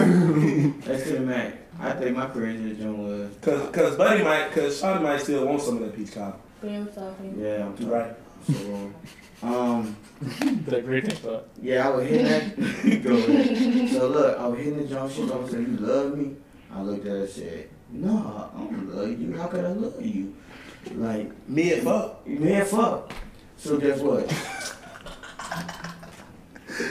Let's 0.92 1.04
see, 1.04 1.18
man. 1.18 1.58
I 1.80 1.92
think 1.92 2.16
my 2.16 2.26
craziest 2.26 2.80
joke 2.80 2.96
was. 2.96 3.30
Cause, 3.42 3.70
cause 3.70 3.96
Buddy 3.96 4.22
might, 4.22 4.52
cause 4.52 4.80
Shawty 4.80 5.02
might 5.02 5.20
still 5.20 5.44
want 5.46 5.60
some 5.60 5.76
of 5.78 5.80
that 5.82 5.96
peach 5.96 6.12
cobbler. 6.14 6.36
Being 6.62 6.86
talking. 6.86 7.34
Yeah, 7.38 7.66
I'm 7.66 7.72
You 7.72 7.76
talking. 7.76 7.88
right? 7.90 8.16
So, 8.46 8.92
um, 9.42 9.96
That 10.66 10.84
great 10.86 11.12
thought. 11.12 11.48
yeah, 11.60 11.88
I 11.88 11.90
was 11.90 12.06
hitting 12.06 12.26
that. 12.26 13.02
Go 13.02 13.16
ahead. 13.16 13.88
So 13.90 14.08
look, 14.08 14.38
I 14.38 14.46
was 14.46 14.58
hitting 14.58 14.78
the 14.78 14.84
jump. 14.84 15.12
She 15.12 15.26
told 15.26 15.52
me, 15.52 15.58
"You 15.60 15.76
love 15.78 16.16
me." 16.16 16.36
I 16.72 16.82
looked 16.82 17.04
at 17.06 17.12
her 17.12 17.18
and 17.22 17.28
said, 17.28 17.68
"No, 17.90 18.50
I 18.54 18.58
don't 18.58 18.94
love 18.94 19.20
you. 19.20 19.36
How 19.36 19.46
could 19.48 19.64
I 19.64 19.72
love 19.72 20.00
you?" 20.04 20.34
Like, 20.94 21.30
Me 21.48 21.72
and 21.74 21.82
fuck. 21.82 22.26
man, 22.26 22.64
fuck. 22.64 23.12
So 23.56 23.76
guess 23.78 23.98
what? 24.00 24.28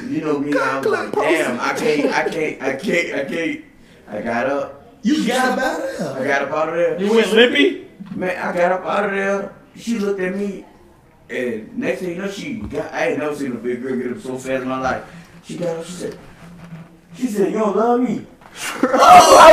You 0.08 0.22
know 0.22 0.40
me. 0.40 0.54
I 0.58 0.78
was 0.80 0.86
like, 0.88 1.12
damn, 1.12 1.60
I 1.60 1.74
can't, 1.74 2.14
I 2.14 2.30
can't, 2.30 2.62
I 2.62 2.76
can't, 2.76 3.14
I 3.16 3.26
can't. 3.26 3.62
I 4.08 4.22
got 4.22 4.46
up. 4.48 4.86
You 5.04 5.26
got 5.28 5.54
about 5.58 5.80
it. 5.82 6.00
I 6.02 6.24
got 6.28 6.42
up 6.44 6.52
out 6.52 6.70
of 6.70 6.76
there. 6.76 7.02
You 7.02 7.14
went 7.14 7.32
lippy? 7.34 7.88
Man, 8.16 8.38
I 8.38 8.56
got 8.56 8.72
up 8.72 8.86
out 8.86 9.06
of 9.06 9.12
there 9.12 9.54
she 9.76 10.00
looked 10.00 10.20
at 10.20 10.36
me, 10.36 10.66
and 11.30 11.78
next 11.78 12.00
thing 12.02 12.10
you 12.10 12.16
know, 12.16 12.30
she 12.30 12.56
got, 12.56 12.92
I 12.94 13.10
ain't 13.10 13.20
never 13.20 13.36
seen 13.36 13.52
a 13.54 13.56
big 13.56 13.82
girl 13.82 13.96
get 13.96 14.12
up 14.12 14.20
so 14.20 14.38
fast 14.38 14.64
in 14.64 14.68
my 14.68 14.80
life. 14.80 15.04
She 15.44 15.58
got 15.58 15.78
up, 15.78 15.86
she 15.86 15.92
said, 15.94 16.18
she 17.16 17.28
said, 17.28 17.52
you 17.52 17.60
don't 17.60 17.76
love 17.76 18.02
me. 18.02 18.26
oh, 18.84 19.38
I 19.40 19.52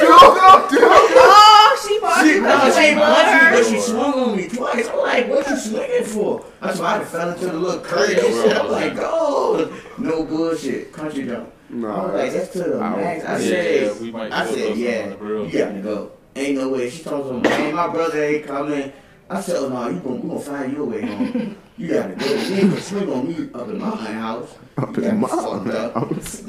said, 0.00 0.08
oh, 0.10 0.68
dude, 0.70 0.80
dude. 0.80 0.88
Oh, 0.88 1.88
she 1.88 1.98
punched 2.00 2.26
she, 2.26 2.40
no, 2.40 2.70
she 2.70 2.94
punched 2.94 3.32
me, 3.32 3.50
but 3.50 3.64
she 3.70 3.80
swung 3.80 4.14
on 4.14 4.36
me 4.36 4.48
twice. 4.48 4.88
I'm 4.88 4.98
like, 4.98 5.28
what 5.28 5.48
you 5.48 5.56
swinging 5.56 6.04
for? 6.04 6.44
That's 6.60 6.78
why 6.78 6.98
I 6.98 7.04
fell 7.04 7.30
into 7.30 7.46
the 7.46 7.52
little 7.54 7.80
crazy 7.80 8.14
shit. 8.20 8.56
I'm 8.56 8.70
like, 8.70 8.94
oh, 8.98 9.72
no 9.98 10.24
bullshit, 10.24 10.92
country 10.92 11.24
jump." 11.26 11.52
No, 11.70 11.88
I'm 11.88 12.12
like, 12.12 12.32
that's 12.32 12.48
to 12.50 12.58
the 12.64 12.78
max. 12.80 13.24
I 13.24 13.40
said, 13.40 13.96
yeah, 14.02 14.28
I 14.30 14.46
said, 14.46 14.76
yeah, 14.76 15.08
you 15.08 15.50
got 15.50 15.72
to 15.72 15.80
go. 15.82 16.12
Ain't 16.34 16.58
no 16.58 16.68
way. 16.70 16.90
She 16.90 17.02
told 17.02 17.30
him, 17.30 17.42
man, 17.42 17.74
my 17.74 17.88
brother 17.88 18.22
ain't 18.22 18.46
coming. 18.46 18.92
I 19.28 19.40
said, 19.40 19.56
oh 19.56 19.68
no, 19.68 19.88
you 19.88 20.00
gonna, 20.00 20.18
gonna 20.18 20.40
find 20.40 20.72
your 20.72 20.84
way 20.84 21.02
home. 21.02 21.56
You 21.82 21.88
gotta 21.94 22.14
go. 22.14 22.26
You 22.26 22.32
ain't 22.54 22.70
gonna 22.70 22.80
swing 22.80 23.12
on 23.12 23.26
me 23.26 23.48
up 23.52 23.68
in 23.68 23.78
my 23.80 23.90
house. 23.96 24.54
Up 24.78 24.96
in 24.98 25.18
my 25.20 25.26
got 25.28 25.66
me 25.66 25.72
up. 25.72 25.94
house. 25.94 26.42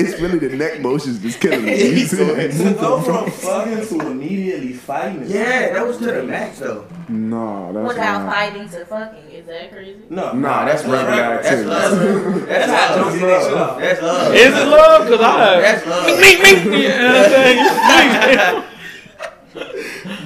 It's 0.00 0.18
really 0.18 0.38
the 0.38 0.56
neck 0.56 0.80
motions 0.80 1.18
just 1.20 1.40
killing 1.40 1.66
me. 1.66 2.06
To 2.08 2.74
go 2.80 3.02
from 3.02 3.30
fucking 3.30 3.86
to 3.86 4.00
immediately 4.12 4.72
fighting. 4.72 5.24
Yeah, 5.26 5.74
that 5.74 5.86
was 5.86 5.98
to 5.98 6.06
the 6.06 6.22
max 6.22 6.60
though. 6.60 6.86
no, 7.10 7.70
that's 7.74 7.88
Without 7.88 8.22
not. 8.24 8.32
fighting 8.34 8.66
to 8.70 8.84
fucking. 8.86 9.30
Is 9.30 9.44
that 9.46 9.70
crazy? 9.72 10.00
No, 10.08 10.32
Nah, 10.32 10.64
that's 10.64 10.82
regular 10.84 11.04
That's 11.10 11.46
activity. 11.46 11.68
love. 11.68 12.46
That's 12.46 12.70
how 12.72 12.96
love. 12.96 13.12
jokes 13.12 13.20
that 13.20 13.42
shit 13.44 13.54
off. 13.58 13.78
That's 13.78 14.00
love. 14.02 14.34
Is 14.34 14.54
it 14.56 14.66
love? 14.68 15.06
Cause 15.06 15.20
I 15.20 15.60
That's 15.60 15.86
love. 15.86 16.06
mink 16.18 16.42
mink. 16.42 16.64
You 16.64 16.88
know 16.88 17.12
what 17.12 17.24
I'm 17.24 17.30
saying? 17.30 18.64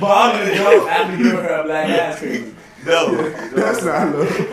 But 0.01 0.11
I'm 0.11 0.39
gonna 0.39 0.55
jump 0.55 0.91
after 0.91 1.17
giving 1.17 1.33
her 1.33 1.55
a 1.61 1.65
black 1.65 1.89
ass 1.89 2.19
cream. 2.21 2.57
No. 2.87 3.15
That's 3.55 3.83
not 3.85 4.15
love. 4.15 4.31
you 4.39 4.47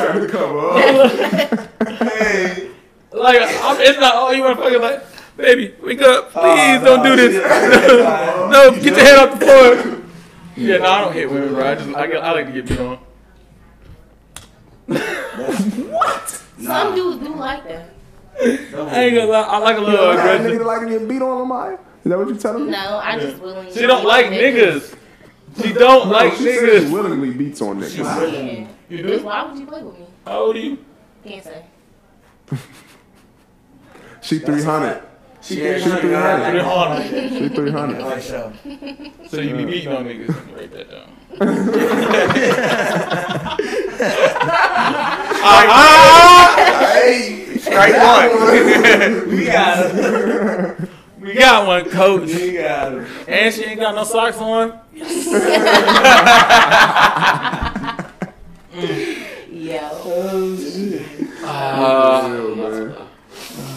trying 0.00 0.20
to 0.20 0.28
cover 0.30 0.58
up. 0.58 0.76
Hey, 2.12 2.70
like 3.12 3.38
I'm, 3.40 3.80
it's 3.80 3.98
not. 3.98 4.12
Oh, 4.16 4.30
you 4.30 4.42
want 4.42 4.56
to 4.56 4.62
fucking 4.62 4.80
like, 4.80 5.02
baby, 5.36 5.74
wake 5.82 6.00
up, 6.02 6.30
ah, 6.34 6.40
please, 6.40 6.80
Oh, 6.82 6.84
don't 6.84 7.02
no, 7.04 7.16
do 7.16 7.28
this. 7.28 7.34
shit. 7.34 8.04
No, 8.50 8.70
get 8.72 8.84
your 8.84 8.94
head 8.98 9.18
off 9.18 9.38
the 9.38 9.44
floor. 9.44 10.00
Yeah, 10.56 10.78
no, 10.78 10.86
I 10.90 11.00
don't 11.02 11.12
hit 11.12 11.30
women, 11.30 11.54
bro. 11.54 11.70
I 11.70 11.74
just, 11.74 11.88
I, 11.94 12.06
get- 12.06 12.22
I 12.24 12.32
like 12.32 12.46
to 12.46 12.52
get 12.52 12.66
beat 12.68 12.80
on. 12.80 12.98
What? 14.86 16.28
Some 16.62 16.94
dudes 16.94 17.18
do 17.26 17.34
like 17.34 17.64
that. 17.68 17.90
I 18.40 19.04
ain't 19.04 19.16
gonna 19.16 19.26
lie, 19.30 19.40
I 19.42 19.58
like 19.58 19.76
a 19.76 19.80
little 19.80 20.12
That 20.14 20.36
aggressive. 20.40 20.60
nigga 20.60 20.66
like 20.66 20.80
to 20.82 20.88
get 20.98 21.08
beat 21.08 21.22
on 21.22 21.48
Lamaya? 21.48 21.74
Is 21.74 21.80
that 22.10 22.18
what 22.18 22.28
you 22.28 22.36
telling 22.36 22.66
me? 22.66 22.70
No, 22.72 22.98
I 23.02 23.18
just 23.18 23.40
willingly. 23.42 23.72
She 23.72 23.82
don't 23.86 24.04
like 24.04 24.26
niggas. 24.26 24.94
She 25.62 25.72
don't 25.72 26.06
No, 26.08 26.12
like 26.12 26.34
she 26.34 26.52
said 26.52 26.82
she 26.82 26.88
willingly 26.92 27.30
beats 27.32 27.60
on 27.62 27.80
niggas. 27.80 28.32
Yeah. 28.32 28.66
You 28.88 29.02
do? 29.02 29.22
why 29.24 29.42
would 29.44 29.58
you 29.58 29.66
play 29.66 29.82
with 29.82 29.98
me? 29.98 30.06
How 30.24 30.40
old 30.40 30.56
are 30.56 30.60
you? 30.60 30.78
Can't 31.24 31.44
say. 31.44 31.64
She 34.20 34.40
300. 34.40 35.00
She 35.40 35.62
Yeah, 35.62 35.78
she 35.78 35.84
she 35.84 35.90
Three 35.90 36.00
300. 36.00 36.62
hundred. 36.62 37.30
She 37.30 37.48
300. 37.48 38.20
So. 38.22 38.52
So 39.28 39.40
you 39.40 39.56
be 39.56 39.64
beating 39.64 39.92
on 39.92 40.04
niggas. 40.04 40.28
Let 40.28 40.46
me 40.46 40.52
write 40.54 40.72
that 40.72 40.90
down. 40.90 41.08
Ah! 45.40 46.56
Strike 47.60 47.94
one. 47.94 49.28
We 49.30 49.44
got 49.46 49.78
her. 49.78 50.88
We 51.20 51.34
got 51.34 51.66
one, 51.66 51.84
coach. 51.90 52.28
You 52.30 52.52
got 52.58 52.92
her. 52.92 53.06
And 53.26 53.54
she 53.54 53.64
ain't 53.64 53.80
got 53.80 53.94
no 53.94 54.04
socks 54.04 54.38
on. 54.38 54.78
Yo. 59.50 59.78
Oh. 59.80 60.54
Uh, 61.44 63.04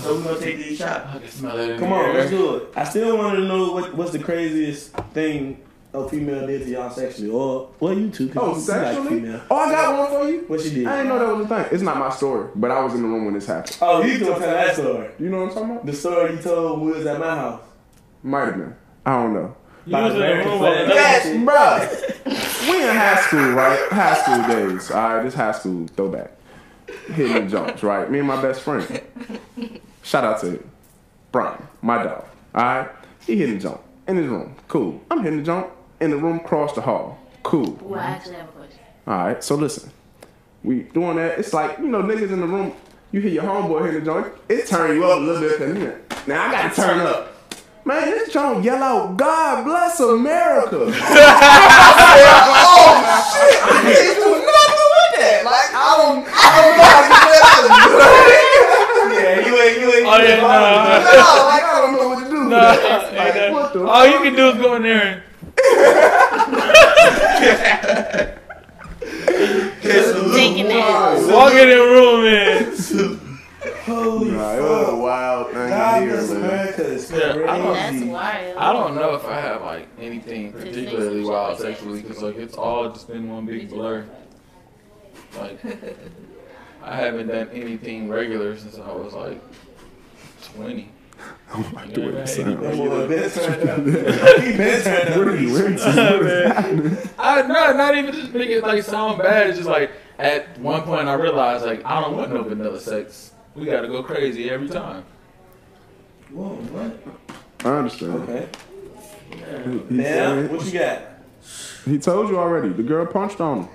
So 0.03 0.15
we're 0.15 0.24
gonna 0.24 0.39
take 0.39 0.57
these 0.57 0.78
shots. 0.78 1.07
I 1.15 1.19
can 1.19 1.28
smell 1.30 1.59
it 1.59 1.80
Come 1.80 1.93
on, 1.93 2.13
let's 2.15 2.30
do 2.30 2.55
it. 2.55 2.63
I 2.76 2.84
still 2.84 3.17
want 3.17 3.36
to 3.38 3.43
know 3.45 3.72
what, 3.74 3.93
what's 3.95 4.11
the 4.11 4.19
craziest 4.19 4.91
thing 5.13 5.61
a 5.93 6.07
female 6.07 6.47
did 6.47 6.63
to 6.63 6.69
y'all 6.69 6.89
sexually, 6.89 7.30
or 7.30 7.69
well, 7.80 7.93
you 7.93 8.09
too. 8.09 8.30
'cause 8.30 8.38
Oh, 8.38 8.47
you 8.47 8.53
like 8.53 8.61
sexually? 8.95 9.09
female. 9.22 9.41
Oh, 9.51 9.55
I 9.57 9.72
got 9.72 9.99
one 9.99 10.09
for 10.22 10.30
you. 10.32 10.39
What 10.47 10.61
she 10.61 10.69
did? 10.74 10.88
I 10.88 10.97
didn't 10.97 11.09
know 11.09 11.19
that 11.19 11.36
was 11.36 11.45
a 11.45 11.49
thing. 11.49 11.65
It's 11.74 11.84
not 11.84 11.97
my 11.97 12.09
story, 12.09 12.47
but 12.55 12.72
I 12.72 12.82
was 12.84 12.93
in 12.93 13.01
the 13.01 13.07
room 13.09 13.26
when 13.26 13.34
this 13.34 13.45
happened. 13.47 13.78
Oh, 13.82 14.01
you 14.01 14.19
gonna 14.19 14.32
tell 14.32 14.39
that 14.39 14.74
story? 14.76 15.09
You 15.19 15.30
know 15.30 15.38
what 15.41 15.49
I'm 15.49 15.53
talking 15.53 15.72
about? 15.72 15.86
The 15.86 15.93
story 15.93 16.34
you 16.34 16.39
told 16.41 16.82
when 16.82 16.89
was 16.91 17.05
at 17.05 17.19
my 17.19 17.36
house. 17.36 17.61
Might 18.24 18.45
have 18.45 18.57
been. 18.57 18.76
I 19.05 19.11
don't 19.22 19.34
know. 19.34 19.55
You 19.86 19.95
was 19.97 20.13
in 20.13 20.19
the 20.19 20.25
room 20.45 20.59
with 20.61 20.89
Yes, 20.89 21.27
bruh. 21.27 22.07
We 22.71 22.84
in 22.88 22.95
high 22.95 23.19
school, 23.21 23.51
right? 23.53 23.79
High 23.89 24.13
school 24.21 24.47
days. 24.47 24.91
All 24.91 25.15
right, 25.15 25.23
this 25.23 25.34
high 25.34 25.51
school 25.51 25.88
throwback. 25.88 26.32
Hitting 27.07 27.45
the 27.45 27.49
jumps, 27.49 27.82
right? 27.82 28.09
Me 28.09 28.19
and 28.19 28.27
my 28.27 28.39
best 28.39 28.61
friend. 28.61 29.01
Shout 30.03 30.23
out 30.23 30.39
to 30.41 30.63
Brian, 31.32 31.67
my 31.82 32.03
dog. 32.03 32.25
All 32.53 32.63
right, 32.63 32.89
he 33.25 33.36
hitting 33.36 33.55
the 33.55 33.61
jump 33.61 33.82
in 34.07 34.17
his 34.17 34.27
room. 34.27 34.55
Cool. 34.67 35.01
I'm 35.09 35.23
hitting 35.23 35.39
the 35.39 35.45
jump 35.45 35.71
in 35.99 36.11
the 36.11 36.17
room 36.17 36.38
across 36.38 36.73
the 36.73 36.82
hall. 36.82 37.17
Cool. 37.41 37.77
Well, 37.82 37.99
I 37.99 38.03
actually 38.11 38.36
have 38.36 38.49
a 38.49 38.51
question. 38.51 38.79
All 39.07 39.13
right, 39.15 39.43
so 39.43 39.55
listen, 39.55 39.91
we 40.63 40.84
doing 40.84 41.15
that. 41.17 41.39
It's 41.39 41.53
like 41.53 41.79
you 41.79 41.88
know, 41.88 42.03
niggas 42.03 42.32
in 42.32 42.41
the 42.41 42.47
room. 42.47 42.73
You 43.11 43.19
hear 43.21 43.32
your 43.32 43.43
homeboy 43.43 43.86
hitting 43.88 43.99
the 44.01 44.05
joint, 44.05 44.27
it 44.47 44.67
turn 44.67 44.95
you 44.95 45.03
up 45.05 45.17
a 45.17 45.21
little 45.21 45.41
bit. 45.41 45.57
Cause, 45.57 45.67
you 45.75 45.84
know, 45.86 45.97
now 46.27 46.47
I 46.47 46.51
gotta 46.51 46.75
turn 46.75 46.99
up. 46.99 47.30
Man, 47.84 48.05
this 48.11 48.32
joint 48.32 48.63
yell 48.63 48.82
out, 48.84 49.17
God 49.17 49.65
bless 49.65 49.99
America. 49.99 50.86
I 50.86 50.91
said, 50.91 51.01
oh 52.61 52.93
shit, 53.34 53.57
I 53.57 53.82
can't 53.82 54.17
do 54.21 54.29
nothing 54.38 54.89
with 54.93 55.11
that. 55.17 55.41
Like 55.45 55.69
I 55.73 55.97
don't, 55.97 56.21
I 56.29 56.45
don't 56.61 56.77
know 56.77 56.86
how 56.86 57.01
to 57.01 57.09
do 57.09 57.89
that. 57.97 58.47
Yeah, 59.11 59.45
you 59.45 59.53
ain't, 59.61 59.77
you 59.82 59.88
ain't. 59.93 60.05
Oh 60.07 60.17
yeah, 60.21 60.36
no. 60.38 60.41
no, 60.41 60.47
like 61.47 61.63
I 61.63 61.65
don't 61.82 61.93
know 61.93 62.07
what 62.09 62.19
to 62.23 62.29
do. 62.29 62.39
with 62.39 62.49
No, 62.49 62.57
Like, 62.57 63.34
that- 63.34 63.51
what 63.51 63.73
the 63.73 63.79
all 63.88 64.05
you 64.07 64.19
can 64.21 64.36
do 64.36 64.49
is 64.49 64.57
go 64.57 64.75
in 64.75 64.84
there 64.84 65.23
Taking 70.36 70.67
that. 70.69 71.17
and 71.17 71.32
walk 71.34 71.53
in 71.53 71.69
the 71.69 71.75
room 71.75 72.25
and 72.25 73.30
Holy 73.86 74.32
Nah, 74.32 74.53
it 74.55 74.62
was 74.62 74.88
a 74.88 74.91
fuck. 74.91 74.99
wild 74.99 75.47
thing 75.51 75.70
God 75.70 75.99
to 75.99 76.05
bless 76.07 76.30
hear, 76.30 76.39
man. 76.39 76.49
America 76.49 76.84
is 76.86 77.12
Yeah, 77.12 77.18
I 77.18 77.57
don't- 77.57 77.74
That's 77.74 78.03
wild. 78.05 78.57
I 78.57 78.74
don't 78.74 78.95
know 78.95 79.14
if 79.16 79.26
I 79.26 79.39
have 79.39 79.62
like 79.62 79.88
anything 79.99 80.51
particularly 80.51 81.24
wild 81.24 81.59
sexually 81.59 82.01
because 82.01 82.24
like 82.24 82.38
it's 82.38 82.55
all 82.55 82.89
just 82.89 83.07
been 83.07 83.30
one 83.30 83.45
big 83.45 83.70
blur. 83.70 84.05
Like 85.39 85.59
I 86.84 86.95
haven't 86.95 87.28
done 87.28 87.49
anything 87.53 88.09
regular 88.09 88.57
since 88.57 88.78
I 88.80 88.91
was 88.91 89.14
like 89.14 89.39
twenty. 90.55 90.91
I 91.53 91.72
like 91.74 91.93
the 91.93 92.01
way 92.01 92.12
that 92.12 92.30
sounds. 92.30 92.59
That 92.62 92.76
boy 92.78 93.07
been 93.07 93.30
turned 93.30 93.70
up. 93.70 94.41
He 94.43 94.57
been 94.57 94.82
turned 94.82 95.09
up. 95.09 95.18
What 95.20 95.28
are 95.28 95.36
you 95.39 95.66
into? 95.66 95.84
What 95.86 96.26
is 96.26 96.51
happening? 96.51 96.97
I 97.20 97.41
no, 97.43 97.74
not 97.78 97.95
even 97.95 98.12
just 98.14 98.34
make 98.34 98.49
it 98.49 98.64
like 98.64 98.82
sound 98.84 99.20
bad. 99.20 99.47
It's 99.47 99.57
just 99.57 99.70
like 99.70 99.91
at 100.18 100.57
one 100.59 100.82
point 100.82 101.07
I 101.07 101.14
realized 101.14 101.64
like 101.64 101.86
I 101.86 102.01
don't 102.01 102.18
want 102.18 102.34
no 102.34 102.41
vanilla 102.41 102.80
sex. 102.80 103.30
We 103.55 103.65
gotta 103.65 103.87
go 103.87 104.03
crazy 104.03 104.49
every 104.49 104.69
time. 104.69 105.03
Whoa, 106.31 106.49
what? 106.55 107.65
I 107.65 107.77
understand. 107.77 108.13
Okay. 108.29 108.47
He, 109.89 109.93
Now, 109.95 110.41
what 110.43 110.65
you 110.65 110.79
got? 110.79 111.01
he 111.85 111.97
told 111.97 112.29
you 112.29 112.37
already. 112.39 112.69
The 112.69 112.83
girl 112.83 113.05
punched 113.05 113.41
on 113.41 113.63
him. 113.63 113.69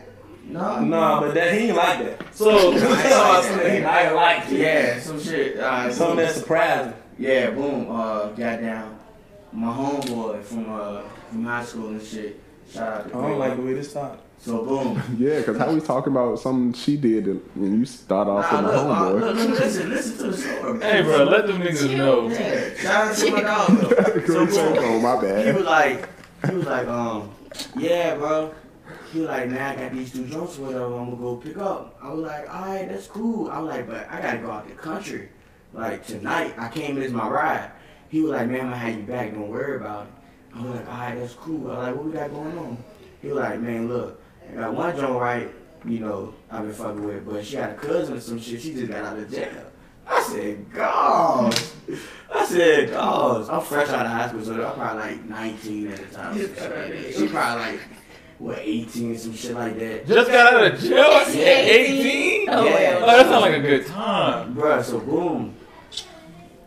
No, 0.48 0.80
Nah, 0.80 1.20
but 1.20 1.34
that 1.34 1.52
he 1.54 1.68
ain't 1.68 1.76
like 1.76 1.98
that. 1.98 2.34
So 2.34 2.72
I 2.72 4.10
like. 4.12 4.44
Yeah, 4.50 4.98
some 5.00 5.20
shit. 5.20 5.58
Uh, 5.58 5.92
Something 5.92 6.16
that 6.18 6.34
surprised 6.34 6.84
surprising. 6.84 7.02
Yeah, 7.18 7.50
boom. 7.50 7.88
Uh, 7.90 8.26
goddamn, 8.28 8.96
my 9.52 9.68
homeboy 9.72 10.42
from 10.44 10.72
uh 10.72 11.02
from 11.30 11.44
high 11.44 11.64
school 11.64 11.88
and 11.88 12.02
shit. 12.02 12.40
Shout 12.72 12.88
out 13.06 13.08
to 13.10 13.18
I 13.18 13.22
don't 13.22 13.38
like 13.38 13.56
the 13.56 13.62
way 13.62 13.74
this 13.74 13.92
talk. 13.92 14.20
So 14.39 14.64
boom. 14.64 15.03
Yeah, 15.18 15.39
because 15.41 15.59
how 15.59 15.72
we 15.72 15.80
talking 15.80 16.12
about 16.12 16.39
something 16.39 16.72
she 16.72 16.97
did 16.97 17.26
and 17.26 17.41
and 17.57 17.78
you 17.80 17.84
start 17.84 18.28
off 18.28 18.51
Nah, 18.53 18.62
with 18.62 18.74
look, 18.74 18.87
my 18.87 18.93
uh, 18.95 19.01
homeboy. 19.01 19.20
look, 19.20 19.37
look, 19.37 19.59
listen, 19.61 19.91
listen 19.91 20.16
to 20.18 20.30
the 20.30 20.37
story. 20.37 20.80
hey 20.80 21.03
bro, 21.03 21.24
let 21.24 21.47
them 21.47 21.61
niggas 21.62 21.97
know. 21.97 22.28
Yeah, 22.28 22.74
shout 22.76 23.09
out 23.09 23.16
to 23.16 23.30
my 23.32 23.41
dog 23.43 23.68
though. 23.70 24.22
So 24.26 24.47
boom. 24.47 24.78
oh, 24.78 25.01
my 25.01 25.20
bad. 25.20 25.47
He 25.47 25.53
was 25.53 25.64
like, 25.64 26.09
he 26.49 26.55
was 26.55 26.66
like, 26.66 26.87
um, 26.89 27.30
yeah, 27.78 28.14
bro. 28.16 28.55
He 29.12 29.20
was 29.20 29.28
like, 29.28 29.49
man, 29.49 29.78
I 29.78 29.82
got 29.82 29.93
these 29.93 30.12
two 30.12 30.26
jumps 30.26 30.59
or 30.59 30.62
whatever. 30.66 30.95
I'm 30.97 31.11
gonna 31.11 31.16
go 31.16 31.37
pick 31.37 31.57
up. 31.57 31.99
I 32.03 32.12
was 32.12 32.20
like, 32.26 32.53
all 32.55 32.66
right, 32.66 32.89
that's 32.89 33.07
cool. 33.07 33.51
I 33.51 33.59
was 33.61 33.70
like, 33.70 33.87
but 33.89 34.07
I 34.11 34.20
gotta 34.20 34.39
go 34.39 34.51
out 34.51 34.68
to 34.68 34.74
the 34.74 34.80
country. 34.80 35.28
Like 35.72 36.07
tonight, 36.07 36.55
I 36.59 36.68
came 36.68 36.97
in 36.99 37.03
as 37.03 37.12
my 37.12 37.28
ride. 37.28 37.70
He 38.11 38.20
was 38.20 38.32
like, 38.32 38.49
man, 38.49 38.61
I'm 38.61 38.66
gonna 38.66 38.76
have 38.76 38.97
you 38.97 39.03
back. 39.05 39.32
Don't 39.32 39.49
worry 39.49 39.76
about 39.76 40.07
it. 40.07 40.12
I 40.55 40.62
was 40.62 40.70
like, 40.76 40.89
all 40.89 40.99
right, 40.99 41.18
that's 41.18 41.34
cool. 41.34 41.70
I 41.70 41.74
was 41.78 41.87
like, 41.89 41.97
what 41.97 42.05
we 42.05 42.12
got 42.12 42.30
going 42.30 42.59
on? 42.59 42.76
He 43.22 43.28
was 43.28 43.37
like, 43.39 43.61
man, 43.61 43.89
look, 43.89 44.20
I 44.51 44.55
got 44.55 44.68
uh, 44.68 44.72
one 44.72 44.97
joint 44.97 45.20
right. 45.20 45.49
You 45.84 46.01
know, 46.01 46.34
I've 46.51 46.62
been 46.62 46.72
fucking 46.72 47.05
with, 47.05 47.24
but 47.26 47.44
she 47.47 47.57
got 47.57 47.70
a 47.70 47.74
cousin 47.74 48.16
or 48.16 48.20
some 48.20 48.40
shit. 48.40 48.61
She 48.61 48.74
just 48.74 48.90
got 48.90 49.05
out 49.05 49.18
of 49.18 49.30
jail. 49.30 49.51
I 50.09 50.22
said, 50.22 50.72
God. 50.72 51.55
I 52.34 52.44
said, 52.44 52.90
God. 52.90 53.49
I'm 53.49 53.61
fresh 53.62 53.88
out 53.88 54.07
of 54.07 54.12
high 54.12 54.28
school, 54.28 54.44
so 54.44 54.66
I'm 54.66 54.74
probably 54.74 55.03
like 55.03 55.24
19 55.24 55.88
at 55.92 55.99
the 56.11 56.14
time. 56.14 56.34
some 56.38 56.40
shit 56.55 56.59
like 56.59 56.70
that. 57.03 57.14
She 57.14 57.28
probably 57.28 57.62
like, 57.72 57.80
what, 58.38 58.59
18, 58.59 59.18
some 59.18 59.34
shit 59.34 59.55
like 59.55 59.78
that. 59.78 60.07
Just 60.07 60.30
got 60.30 60.55
out 60.55 60.72
of 60.74 60.80
jail 60.80 60.99
at 61.05 61.34
Yeah. 61.34 61.42
18? 61.44 62.49
Oh, 62.51 62.64
Yeah. 62.64 62.99
Oh, 63.03 63.07
that 63.07 63.26
sounds 63.26 63.42
like 63.42 63.55
a 63.57 63.61
good 63.61 63.86
time. 63.86 64.55
Bruh, 64.55 64.82
so 64.82 65.01
boom. 65.01 65.55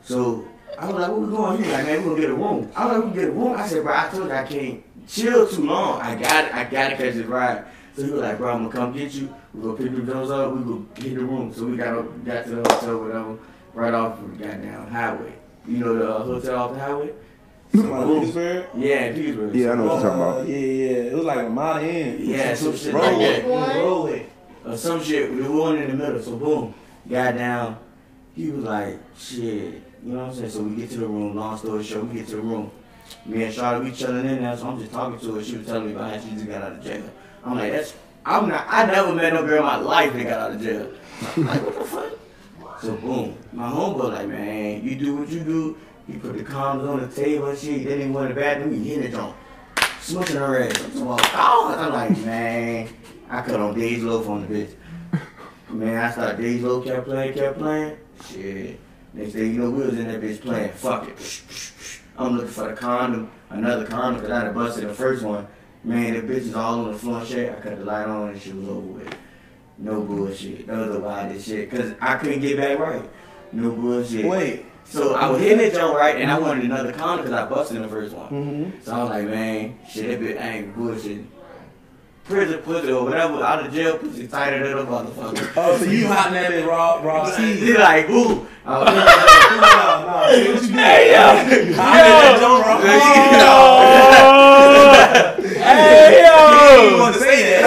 So 0.02 0.48
I 0.78 0.86
was 0.88 0.96
like, 0.96 1.10
where 1.12 1.20
we 1.20 1.36
going? 1.36 1.58
He 1.58 1.64
was 1.64 1.72
like, 1.74 1.86
man, 1.86 1.98
we 2.04 2.10
gonna 2.10 2.22
get 2.22 2.30
a 2.30 2.34
room. 2.36 2.72
I 2.76 2.86
was 2.86 2.96
like, 2.96 3.06
we 3.06 3.12
can 3.12 3.20
get 3.20 3.30
a 3.30 3.32
room. 3.32 3.54
I 3.58 3.68
said, 3.68 3.84
bro, 3.84 3.94
I 3.96 4.08
told 4.10 4.26
you 4.28 4.32
I 4.34 4.44
can't 4.44 4.84
chill 5.10 5.47
too 5.47 5.66
long. 5.66 6.01
I 6.01 6.16
got 6.16 6.45
it. 6.45 6.53
I 6.55 6.64
gotta 6.64 6.95
catch 6.95 7.14
this 7.16 7.26
ride. 7.26 7.66
So 7.95 8.03
he 8.05 8.12
was 8.12 8.22
like, 8.22 8.38
bro, 8.38 8.53
I'm 8.53 8.70
gonna 8.70 8.72
come 8.72 8.93
get 8.93 9.12
you. 9.14 9.34
We 9.53 9.62
gonna 9.64 9.74
pick 9.78 9.91
the 9.93 10.01
girls 10.01 10.30
up. 10.32 10.53
We 10.55 10.64
go 10.64 10.76
get 10.95 11.16
the 11.16 11.22
room. 11.26 11.53
So 11.53 11.66
we 11.66 11.76
got 11.78 11.97
up, 11.97 12.26
got 12.26 12.43
to 12.45 12.49
the 12.51 12.74
hotel, 12.74 13.01
whatever. 13.01 13.38
right 13.74 13.93
off 13.93 14.20
the 14.22 14.28
goddamn 14.43 14.88
highway. 14.88 15.34
You 15.68 15.78
know 15.78 15.95
the 15.95 16.10
uh, 16.16 16.24
hotel 16.24 16.55
off 16.60 16.74
the 16.74 16.80
highway? 16.80 17.14
Somebody 17.74 18.14
in 18.14 18.22
Pittsburgh? 18.22 18.66
Yeah, 18.78 19.05
in 19.05 19.16
Petersburg. 19.16 19.55
Yeah, 19.55 19.72
I 19.72 19.76
know 19.76 19.84
what 19.86 20.01
you're 20.01 20.10
talking 20.10 20.22
Uh, 20.22 20.26
about. 20.38 20.47
yeah, 20.47 20.55
yeah. 20.57 20.97
It 21.12 21.14
was 21.16 21.26
like 21.26 21.45
a 21.45 21.49
mile 21.49 21.84
in. 21.84 22.26
Yeah, 22.26 22.53
some 22.55 22.76
shit 22.76 22.93
like 22.93 23.16
Rollway. 23.43 24.12
that. 24.12 24.16
It 24.16 24.30
or 24.66 24.78
some 24.78 25.03
shit. 25.03 25.32
We 25.32 25.41
were 25.41 25.78
in 25.78 25.89
the 25.91 25.95
middle, 25.97 26.22
so 26.22 26.36
boom, 26.36 26.74
got 27.10 27.36
down. 27.36 27.78
He 28.36 28.49
was 28.51 28.64
like, 28.64 28.99
shit, 29.18 29.43
you 29.43 29.82
know 30.03 30.20
what 30.20 30.30
I'm 30.30 30.34
saying? 30.36 30.49
So 30.49 30.62
we 30.64 30.76
get 30.78 30.89
to 30.91 30.97
the 30.99 31.07
room. 31.07 31.36
Long 31.36 31.57
story 31.57 31.84
short, 31.84 32.07
we 32.07 32.16
get 32.20 32.28
to 32.30 32.38
the 32.38 32.41
room. 32.41 32.72
Me 33.26 33.43
and 33.43 33.53
Charlotte, 33.53 33.84
we 33.84 33.91
chilling 33.91 34.26
in 34.26 34.41
there, 34.41 34.57
so 34.57 34.68
I'm 34.68 34.80
just 34.80 34.91
talking 34.91 35.20
to 35.20 35.36
her. 35.36 35.43
She 35.43 35.57
was 35.57 35.68
telling 35.68 35.88
me 35.88 35.93
about 35.93 36.14
how 36.14 36.22
she 36.22 36.32
just 36.32 36.47
got 36.47 36.64
out 36.64 36.72
of 36.74 36.84
jail. 36.84 37.03
I'm 37.45 37.57
like, 37.57 37.72
that's, 37.72 37.93
I'm 38.26 38.49
not, 38.49 38.66
I 38.70 38.86
never 38.86 39.14
met 39.14 39.34
no 39.34 39.45
girl 39.45 39.60
in 39.60 39.64
my 39.64 39.78
life 39.78 40.14
that 40.14 40.24
got 40.24 40.39
out 40.39 40.51
of 40.51 40.62
jail. 40.62 40.91
I'm 41.36 41.45
like, 41.45 41.62
what 41.64 41.80
the 41.80 41.86
fuck? 41.86 42.20
So 42.82 42.95
boom, 42.95 43.38
my 43.51 43.70
homeboy 43.70 44.14
like, 44.14 44.28
man, 44.28 44.84
you 44.84 44.95
do 44.95 45.18
what 45.18 45.28
you 45.30 45.41
do. 45.41 45.78
He 46.07 46.14
put 46.18 46.38
the 46.38 46.43
condoms 46.43 46.89
on 46.89 47.01
the 47.01 47.14
table 47.14 47.47
and 47.47 47.57
shit. 47.57 47.82
He 47.82 48.10
went 48.10 48.30
to 48.30 48.34
the 48.34 48.39
bathroom. 48.39 48.74
He 48.74 48.95
hit 48.95 49.05
it 49.05 49.16
on, 49.16 49.36
smoking 49.99 50.38
her 50.38 50.64
ass. 50.64 50.82
I'm 50.95 51.05
like, 51.05 51.30
oh, 51.34 51.76
I'm 51.78 51.91
like, 51.91 52.26
man, 52.26 52.89
I 53.30 53.41
cut 53.41 53.60
on 53.60 53.78
Days 53.78 54.01
Loaf 54.01 54.28
on 54.30 54.47
the 54.47 54.66
bitch. 54.66 54.76
Man, 55.70 55.97
I 55.97 56.10
started 56.12 56.41
Days 56.41 56.64
Loaf 56.64 56.86
kept 56.86 57.05
playing, 57.05 57.34
kept 57.34 57.60
playing. 57.60 57.97
Shit. 58.28 58.80
Next 59.14 59.34
thing 59.34 59.53
you 59.53 59.60
know, 59.60 59.70
we 59.70 59.86
was 59.86 59.99
in 59.99 60.07
that 60.07 60.22
bitch 60.22 60.41
playing. 60.41 60.72
Fuck 60.72 61.10
it. 61.10 61.18
I'm 62.20 62.36
looking 62.36 62.50
for 62.50 62.68
the 62.68 62.74
condom, 62.76 63.32
another 63.50 63.86
condom, 63.86 64.22
cause 64.22 64.30
I 64.30 64.44
had 64.46 64.54
busted 64.54 64.90
the 64.90 64.94
first 64.94 65.24
one. 65.24 65.48
Man, 65.84 66.14
the 66.14 66.22
bitch 66.22 66.40
is 66.42 66.54
all 66.56 66.82
on 66.82 66.92
the 66.92 66.98
floor 66.98 67.24
shit. 67.26 67.50
I 67.50 67.56
cut 67.62 67.80
the 67.80 67.86
light 67.86 68.06
on 68.06 68.30
and 68.32 68.42
she 68.42 68.52
was 68.52 68.68
over 68.68 68.80
with. 68.82 69.16
No 69.78 70.02
bullshit. 70.02 70.68
That 70.68 70.78
was 70.78 70.92
the 70.92 71.00
wildest 71.00 71.48
shit. 71.48 71.72
Cause 71.72 71.94
I 72.02 72.18
couldn't 72.18 72.42
get 72.42 72.58
back 72.58 72.78
right. 72.78 73.10
No 73.54 73.72
bullshit. 73.72 74.26
Wait. 74.26 74.66
So 74.84 75.14
I 75.16 75.30
was 75.30 75.40
hitting 75.40 75.60
it 75.60 75.74
joint 75.74 75.96
right, 75.96 76.18
and 76.18 76.30
I 76.30 76.38
wanted 76.38 76.66
another 76.66 76.92
condom 76.92 77.26
because 77.26 77.32
I 77.32 77.48
busted 77.48 77.82
the 77.82 77.88
first 77.88 78.14
one. 78.14 78.30
Mm-hmm. 78.30 78.82
So 78.84 78.94
I 78.94 79.02
was 79.02 79.10
like, 79.12 79.26
man, 79.28 79.80
shit, 79.88 80.20
that 80.20 80.20
bitch 80.20 80.42
ain't 80.44 80.76
bullshit. 80.76 81.22
Prison 82.26 82.60
pussy 82.60 82.92
or 82.92 83.06
whatever, 83.06 83.42
out 83.44 83.66
of 83.66 83.74
jail 83.74 83.98
pussy 83.98 84.28
tighter 84.28 84.68
than 84.68 84.78
a 84.78 84.90
motherfucker. 84.90 85.54
Oh, 85.56 85.78
so 85.78 85.86
you 85.86 86.08
hot 86.12 86.28
in 86.28 86.34
that 86.34 86.52
bitch 86.52 86.68
raw, 86.68 87.02
raw 87.02 87.26
He 87.38 87.56
seed. 87.56 87.78
like, 87.78 88.10
ooh. 88.10 88.46
Oh, 88.66 88.72
I 88.72 88.84
was 88.84 88.99
Nah, 89.60 90.05
nah, 90.05 90.30
see 90.30 90.53
what 90.53 90.62
you 90.62 90.70
did. 90.70 90.80
Hey 90.80 91.12
yo, 91.12 91.26
You 91.68 91.74
hot 91.74 92.05
in 92.05 92.16
that 92.20 92.36
joint 92.39 92.64
raw. 92.68 92.78
hey 94.80 96.20
You 96.20 96.28
yo. 96.28 96.99
want 96.99 97.16
to 97.16 97.20
say 97.22 97.38
that? 97.43 97.64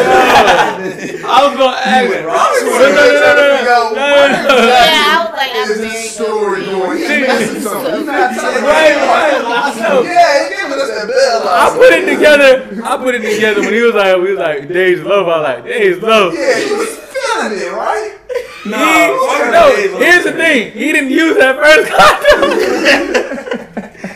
I 1.24 1.48
was 1.48 1.54
gonna 1.56 1.76
ask. 1.76 2.08
went 2.08 2.22
No, 2.22 2.28
wrong. 2.28 2.52
no, 2.62 2.76
no, 2.76 2.92
no, 2.92 3.32
no, 3.32 3.42
no, 3.42 3.64
no, 3.64 3.92
no, 3.92 4.42
no. 4.42 4.68
Yeah, 4.68 5.10
I 5.10 5.24
was 5.24 5.32
like, 5.32 5.50
I'm 5.54 5.70
Is 5.70 5.78
very 5.78 5.88
this 5.90 6.14
story 6.14 6.60
going? 6.66 6.98
He's 6.98 7.08
messing 7.08 7.60
something. 7.62 7.94
He's 7.96 8.06
not 8.06 8.34
telling 8.34 8.62
Right, 8.64 8.94
right. 8.94 9.42
No. 9.42 10.02
Yeah, 10.02 10.44
he 10.44 10.54
giving 10.54 10.78
us 10.78 10.88
that 10.92 11.06
bell. 11.08 11.48
I 11.48 11.70
put 11.74 11.92
it 11.92 12.04
together. 12.14 12.52
I 12.84 12.96
put 12.98 13.14
it 13.14 13.22
together 13.22 13.60
when 13.62 13.72
he 13.74 13.80
was 13.82 13.94
like, 13.94 14.16
we 14.16 14.30
was 14.34 14.38
like, 14.38 14.68
Days 14.68 15.00
Love. 15.02 15.26
I 15.28 15.36
was 15.40 15.44
like, 15.44 15.64
Days 15.64 15.98
Love. 16.02 16.34
Yeah, 16.34 16.58
he 16.60 16.72
was 16.72 16.88
feeling 16.98 17.52
it, 17.58 17.72
right? 17.72 18.18
He, 18.64 18.70
fuck 18.70 19.50
no, 19.50 19.98
here's 19.98 20.24
the 20.24 20.32
thing. 20.32 20.72
He 20.72 20.92
didn't 20.92 21.10
use 21.10 21.36
that 21.38 21.56
first 21.56 21.90
condom. 21.90 22.50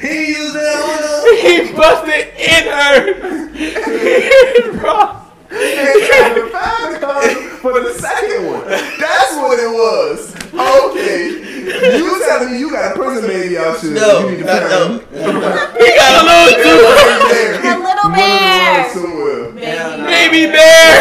He 0.00 0.28
used 0.28 0.54
that 0.54 0.78
one. 0.86 1.36
he 1.42 1.72
busted 1.72 2.28
in 2.38 2.64
her. 2.70 2.96
Bro. 4.78 4.96
And 5.50 5.98
trying 6.06 6.34
to 6.36 6.44
find 6.50 6.94
the 6.94 6.98
condom 7.00 7.36
for 7.58 7.80
the 7.80 7.92
second 7.98 8.46
one. 8.46 8.64
That's 8.68 9.34
what 9.36 9.58
it 9.58 9.68
was. 9.70 10.34
Okay. 10.54 11.42
You 11.98 12.20
telling 12.24 12.52
me 12.52 12.58
you 12.60 12.70
got 12.70 12.92
a 12.92 12.98
prison 12.98 13.26
baby 13.26 13.58
out 13.58 13.80
here. 13.80 13.90
you 13.90 14.30
need 14.30 14.38
to 14.38 14.44
find 14.46 15.02
He 15.80 15.88
got 15.96 16.12
a 16.22 16.24
little 16.24 16.54
too. 16.62 16.78
right. 16.86 17.60
A 17.64 17.66
little 17.78 17.82
One 17.82 17.98
of 17.98 18.14
bear. 18.14 18.78
ones 18.82 18.92
somewhere. 18.94 19.44
Baby. 20.06 20.46
Baby 20.46 20.52
bear. 20.52 20.92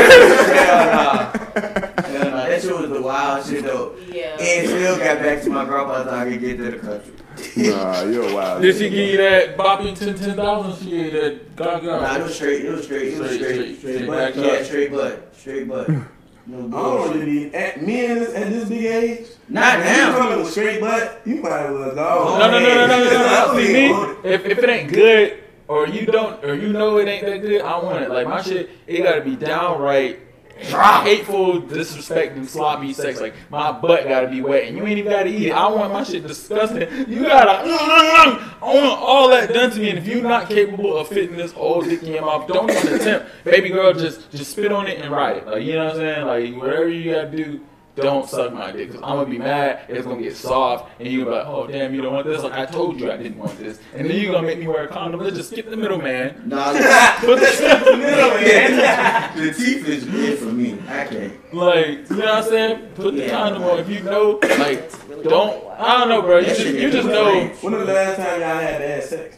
Hell 2.46 2.50
nah. 2.50 2.56
That 2.56 2.62
shit 2.62 2.80
was 2.80 2.89
the 2.89 3.02
wild 3.02 3.46
shit 3.46 3.64
though. 3.64 3.96
Yeah. 4.12 4.38
And 4.39 4.68
still 4.68 4.98
got 4.98 5.20
back 5.20 5.41
to 5.43 5.50
my 5.50 5.66
grandpa 5.66 6.04
so 6.06 6.10
I 6.12 6.24
could 6.30 6.39
get 6.41 6.58
to 6.58 6.72
the 6.72 6.78
country. 6.78 7.12
Nah, 7.58 8.04
you're 8.04 8.34
wild. 8.34 8.62
Did 8.64 8.76
she 8.78 8.89
give 8.89 9.10
you 9.12 9.18
that 9.18 9.58
Boppington 9.58 10.18
ten 10.18 10.36
thousand? 10.36 10.86
She 10.86 10.91
gave 10.91 11.14
that 11.14 11.56
God 11.56 11.84
Nah, 11.84 12.16
it 12.18 12.24
was 12.24 12.36
straight. 12.36 12.66
It 12.66 12.72
was 12.72 12.86
straight. 12.86 13.14
It 13.14 13.20
was 13.20 13.32
Straight, 13.36 13.41
straight. 13.41 13.56
straight, 13.56 13.80
Straight, 13.80 13.96
straight 13.96 14.08
butt. 14.08 14.36
back 14.36 14.36
Yeah, 14.46 14.52
up. 14.54 14.66
straight 14.66 14.91
butt. 14.91 15.36
Straight 15.36 15.68
butt. 15.68 15.89
No 16.48 16.58
I 16.58 16.62
don't 16.62 16.70
bullshit. 16.70 17.16
really 17.26 17.56
at 17.56 17.82
men 17.82 18.18
at 18.22 18.50
this 18.52 18.70
big 18.70 18.86
age. 18.86 19.28
Not 19.50 19.80
now. 19.80 20.12
You 20.12 20.16
coming 20.16 20.39
with 20.43 20.52
straight 20.52 20.80
butt, 20.80 21.22
you 21.26 21.38
might 21.38 21.72
well 21.72 21.96
go. 21.96 22.38
No, 22.38 22.52
no, 22.52 22.60
no, 22.60 22.60
no, 22.60 22.86
no, 22.86 23.04
no, 23.04 23.54
no. 23.54 23.58
See 23.58 23.74
me? 23.74 24.30
If, 24.32 24.46
if 24.46 24.58
it 24.60 24.70
ain't 24.70 24.91
good, 24.93 25.39
or 25.68 25.88
you 25.88 26.06
don't, 26.06 26.46
or 26.46 26.54
you 26.54 26.72
know 26.72 26.98
it 26.98 27.08
ain't 27.08 27.26
that 27.26 27.41
good, 27.41 27.62
I 27.62 27.80
want 27.80 28.04
it. 28.04 28.12
Like 28.12 28.28
my 28.28 28.43
shit, 28.43 28.70
it 28.86 29.02
gotta 29.02 29.22
be 29.22 29.36
downright 29.36 30.20
hateful, 30.58 31.62
disrespecting, 31.62 32.47
sloppy 32.47 32.93
sex. 32.93 33.20
Like 33.20 33.34
my 33.49 33.72
butt 33.72 34.06
gotta 34.06 34.28
be 34.28 34.41
wet, 34.41 34.66
and 34.66 34.78
you 34.78 34.86
ain't 34.86 34.99
even 34.99 35.12
gotta 35.12 35.30
eat 35.30 35.47
it. 35.47 35.51
I 35.51 35.68
want 35.68 35.91
my 35.93 36.03
shit 36.03 36.26
disgusting. 36.26 36.82
You 37.10 37.24
gotta, 37.24 37.68
mm, 37.68 37.78
mm, 37.78 38.38
mm, 38.38 38.53
I 38.62 38.66
want 38.66 38.99
all 38.99 39.30
that 39.30 39.53
done 39.53 39.72
to 39.72 39.80
me. 39.80 39.89
And 39.89 39.99
if 39.99 40.08
you're 40.08 40.24
not 40.24 40.47
capable 40.47 40.97
of 40.97 41.08
fitting 41.08 41.38
this 41.38 41.53
old 41.56 41.86
dick 41.86 42.03
in 42.03 42.14
your 42.14 42.26
mouth, 42.26 42.47
don't 42.47 42.70
even 42.70 42.93
attempt. 42.93 43.28
Baby 43.43 43.70
girl, 43.70 43.93
just 43.93 44.32
just 44.32 44.51
spit 44.51 44.72
on 44.72 44.88
it 44.88 45.01
and 45.01 45.12
ride 45.12 45.38
it. 45.38 45.47
Like 45.47 45.64
you 45.64 45.74
know 45.74 45.86
what 45.86 45.95
I'm 45.95 45.99
saying? 45.99 46.26
Like 46.26 46.62
whatever 46.62 46.89
you 46.89 47.14
gotta 47.14 47.32
do. 47.36 47.62
Don't 47.96 48.30
suck 48.30 48.52
my 48.54 48.72
dick, 48.72 48.91
cause 48.91 49.00
I'm 49.02 49.16
gonna 49.18 49.30
be 49.30 49.38
mad. 49.38 49.86
It's 49.88 50.06
gonna 50.06 50.22
get 50.22 50.36
soft, 50.36 50.91
and 51.00 51.08
you 51.08 51.20
gonna 51.24 51.32
be 51.32 51.38
like, 51.38 51.48
"Oh 51.48 51.66
damn, 51.68 51.96
you 51.96 52.02
don't 52.02 52.14
want 52.14 52.28
this." 52.28 52.43
Like 52.43 52.52
I 52.52 52.66
told 52.66 53.00
you, 53.00 53.10
I 53.10 53.16
didn't 53.16 53.38
want 53.38 53.58
this, 53.58 53.80
and 53.93 54.10
then 54.10 54.20
you're 54.20 54.34
gonna 54.34 54.46
make 54.46 54.60
me 54.60 54.68
wear 54.68 54.84
a 54.84 54.88
condom. 54.89 55.22
Let's 55.22 55.38
just 55.38 55.52
skip 55.52 55.70
the 55.70 55.78
middleman. 55.78 56.41
Nah, 56.46 56.74
the, 56.74 56.80
Put 57.22 57.39
the 57.39 57.46
shit 57.46 57.72
in 57.72 57.84
the 57.86 57.98
middleman. 58.06 59.38
the 59.38 59.54
teeth 59.54 59.88
is 59.88 60.04
good 60.04 60.39
for 60.39 60.46
me. 60.46 60.78
I 60.89 61.06
can't. 61.06 61.54
Like, 61.54 61.88
you 62.10 62.16
know 62.18 62.18
what 62.18 62.28
I'm 62.28 62.43
saying? 62.43 62.88
Put 62.96 63.16
the 63.16 63.22
Yeah. 63.24 63.30
condom 63.30 63.64
on. 63.64 63.80
If 63.80 63.89
you 63.89 64.02
know, 64.02 64.39
like, 64.60 64.91
don't. 65.24 65.64
I 65.80 66.00
don't 66.00 66.10
know, 66.10 66.22
bro. 66.22 66.39
You 66.39 66.48
just, 66.48 66.66
you 66.66 66.91
just 66.91 67.08
know. 67.08 67.46
When 67.62 67.74
was 67.76 67.88
the 67.88 67.93
last 67.93 68.18
time 68.18 68.41
y'all 68.41 68.60
had 68.60 68.80
to 68.80 68.88
have 68.88 69.04
sex? 69.06 69.38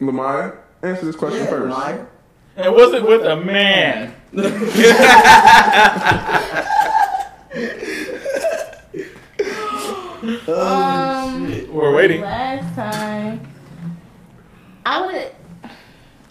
Lamaya, 0.00 0.56
answer 0.82 1.04
this 1.04 1.16
question 1.16 1.40
Yeah, 1.44 1.50
first. 1.50 1.76
Maya. 1.76 2.06
And 2.56 2.74
was 2.74 2.94
it 2.94 3.02
with 3.02 3.26
a 3.26 3.36
man? 3.36 4.14
Um, 10.48 11.72
We're 11.72 11.94
waiting. 11.94 12.20
last 12.22 12.74
time, 12.74 13.40
I 14.84 15.00
would. 15.06 15.32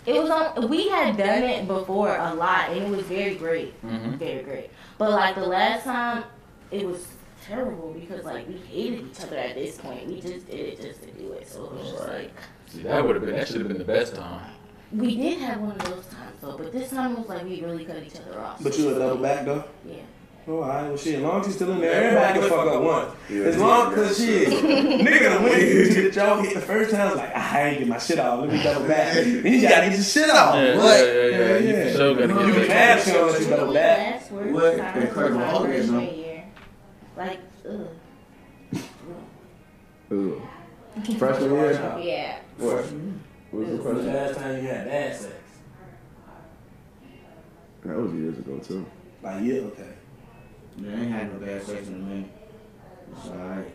It 0.05 0.21
was 0.21 0.30
on. 0.30 0.67
We 0.69 0.89
had 0.89 1.17
done 1.17 1.43
it 1.43 1.67
before 1.67 2.15
a 2.17 2.34
lot, 2.34 2.69
and 2.69 2.84
it 2.84 2.89
was 2.89 3.05
very 3.05 3.36
great, 3.36 3.82
Mhm. 3.86 4.17
very 4.17 4.43
great. 4.43 4.69
But 4.97 5.11
like 5.11 5.36
the 5.36 5.45
last 5.45 5.84
time, 5.86 6.23
it 6.71 6.86
was 6.86 7.07
terrible 7.45 7.93
because 7.97 8.25
like 8.25 8.47
we 8.47 8.55
hated 8.57 9.07
each 9.11 9.21
other 9.23 9.38
at 9.38 9.55
this 9.55 9.78
point. 9.78 10.07
We 10.07 10.19
just 10.21 10.47
did 10.47 10.59
it 10.59 10.82
just 10.82 11.01
to 11.03 11.11
do 11.11 11.32
it, 11.34 11.47
so 11.47 11.65
it 11.65 11.71
was 11.73 11.91
just 11.91 12.03
Right. 12.07 12.17
like 12.23 12.32
See, 12.67 12.84
that 12.84 13.05
would 13.05 13.15
have 13.15 13.25
been. 13.25 13.36
That 13.36 13.47
should 13.47 13.59
have 13.59 13.67
been 13.69 13.78
the 13.78 13.84
best 13.86 14.15
time. 14.15 14.51
we 14.91 15.15
did 15.17 15.39
have 15.39 15.59
one 15.61 15.71
of 15.71 15.80
those 15.80 16.05
times 16.07 16.38
though. 16.41 16.57
But 16.57 16.71
this 16.73 16.89
time 16.91 17.13
it 17.13 17.19
was 17.19 17.30
like 17.30 17.43
we 17.43 17.61
really 17.61 17.86
cut 17.86 17.97
each 18.05 18.15
other 18.19 18.39
off. 18.39 18.61
But 18.63 18.78
you 18.78 18.93
a 18.95 18.99
double 18.99 19.17
back 19.21 19.45
though? 19.45 19.63
yeah. 19.86 19.95
Oh, 20.50 20.62
alright, 20.62 20.88
well 20.88 20.95
shit, 20.98 21.16
as 21.16 21.22
long 21.24 21.39
as 21.41 21.45
he's 21.48 21.56
still 21.56 21.72
in 21.74 21.82
there, 21.82 21.91
everybody 21.91 22.39
can 22.39 22.50
fuck 22.50 22.68
up 22.68 22.82
once. 22.82 23.14
Yeah. 23.30 23.41
As 23.43 23.58
long 23.58 23.93
as 23.95 24.18
shit, 24.18 24.48
nigga 24.48 25.20
done 25.24 25.43
went 25.43 25.56
to 25.93 26.10
the 26.10 26.16
y'all 26.16 26.41
hit 26.41 26.54
the 26.54 26.62
first 26.62 26.91
time, 26.91 27.08
it's 27.10 27.18
like, 27.18 27.32
ah, 27.36 27.54
I 27.56 27.62
ain't 27.64 27.80
get 27.80 27.88
my 27.89 27.98
shit 27.98 28.18
off, 28.18 28.39
let 28.39 28.50
me 28.54 28.64
double 28.64 28.88
back. 28.88 29.14
Then 29.16 29.45
you 29.45 29.62
gotta 29.62 29.88
get 29.88 29.95
your 29.95 30.04
shit 30.04 30.30
off. 30.30 30.56
Yeah, 30.56 30.64
yeah, 30.64 30.78
What? 30.78 31.00
yeah, 31.00 31.14
yeah. 31.26 31.58
You 31.58 31.68
Yeah. 31.68 31.84
for 31.91 31.98
sure 31.98 32.16
gotta 32.16 32.28
You 32.48 32.54
get 32.54 32.60
can 32.60 32.68
that. 32.70 33.00
have 33.00 33.04
shit 33.04 33.41
you 33.41 33.48
double 33.58 33.74
back. 33.74 33.98
Last 34.22 34.32
What? 34.32 34.78
time 34.78 35.02
Incredible 35.02 35.38
was 35.39 35.45
my 35.45 35.52
Hulk 35.52 35.68
is, 35.70 35.89
freshman 35.89 36.06
no? 36.06 36.12
year. 36.14 36.43
Like, 37.18 37.39
ugh. 37.70 38.82
Ugh. 40.12 40.41
Freshman 41.20 41.52
year? 41.54 42.00
Yeah. 42.02 42.39
What? 42.58 42.74
What's 42.76 42.89
the 42.89 42.95
When 43.52 43.68
was 43.68 43.78
the 43.78 43.84
question? 43.84 44.14
last 44.14 44.36
time 44.38 44.56
you 44.64 44.68
had 44.70 44.86
bad 44.88 45.14
sex? 45.16 45.34
That 47.84 47.98
was 47.98 48.14
years 48.14 48.38
ago 48.39 48.58
too. 48.60 48.86
Like, 49.22 49.43
yeah, 49.43 49.54
okay. 49.60 49.89
Man, 50.78 50.99
I 50.99 51.03
ain't 51.03 51.11
had 51.11 51.34
no 51.34 51.39
bad 51.45 51.63
sex 51.63 51.88
in 51.88 51.93
a 51.93 51.97
minute. 51.97 52.30
It's 53.11 53.28
alright. 53.28 53.73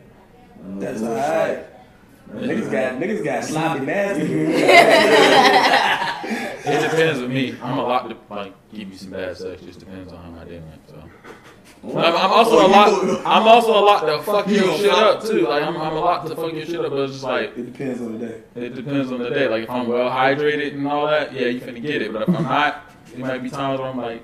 That's 0.79 1.01
bullshit. 1.01 1.19
alright. 1.19 1.67
Niggas 2.33 2.71
got, 2.71 2.95
niggas 2.95 3.25
got 3.25 3.45
sloppy 3.45 3.85
nasty. 3.85 4.29
It 6.65 6.91
depends 6.91 7.21
with 7.21 7.31
me. 7.31 7.57
I'm 7.61 7.77
a 7.79 7.83
lot 7.83 8.09
to 8.09 8.17
like 8.33 8.55
give 8.73 8.89
you 8.89 8.97
some 8.97 9.11
bad 9.11 9.37
sex. 9.37 9.63
Just 9.63 9.81
depends 9.81 10.13
on 10.13 10.23
how 10.23 10.31
my 10.31 10.45
day 10.45 10.61
went. 10.61 10.89
So. 10.89 11.03
I'm, 11.85 11.97
I'm 12.15 12.31
also 12.31 12.65
a 12.65 12.69
lot. 12.69 13.27
I'm 13.27 13.49
also 13.49 13.73
a 13.73 13.83
lot 13.85 14.01
to 14.07 14.23
fuck 14.23 14.47
your 14.47 14.77
shit 14.79 14.93
up 14.93 15.25
too. 15.25 15.49
Like 15.49 15.65
I'm, 15.65 15.77
I'm 15.77 15.97
a 15.97 16.01
lot 16.01 16.25
to 16.29 16.37
fuck 16.37 16.53
your 16.53 16.65
shit 16.65 16.79
up, 16.79 16.91
but 16.91 17.01
it's 17.01 17.15
just 17.15 17.25
like 17.25 17.59
It 17.59 17.73
depends 17.73 18.01
on 18.01 18.17
the 18.19 18.27
day. 18.29 18.43
it 18.55 18.75
depends 18.77 19.11
on 19.11 19.19
the 19.19 19.31
day. 19.31 19.49
Like 19.49 19.65
if 19.65 19.71
I'm 19.71 19.89
well 19.89 20.09
hydrated 20.09 20.75
and 20.75 20.87
all 20.87 21.09
that, 21.09 21.33
yeah, 21.33 21.49
you 21.49 21.61
finna 21.61 21.83
get 21.83 22.01
it. 22.01 22.13
But 22.13 22.29
if 22.29 22.29
I'm 22.29 22.45
not, 22.45 22.93
it 23.13 23.19
might 23.19 23.43
be 23.43 23.51
times 23.51 23.81
where 23.81 23.89
I'm 23.89 23.99
like, 23.99 24.23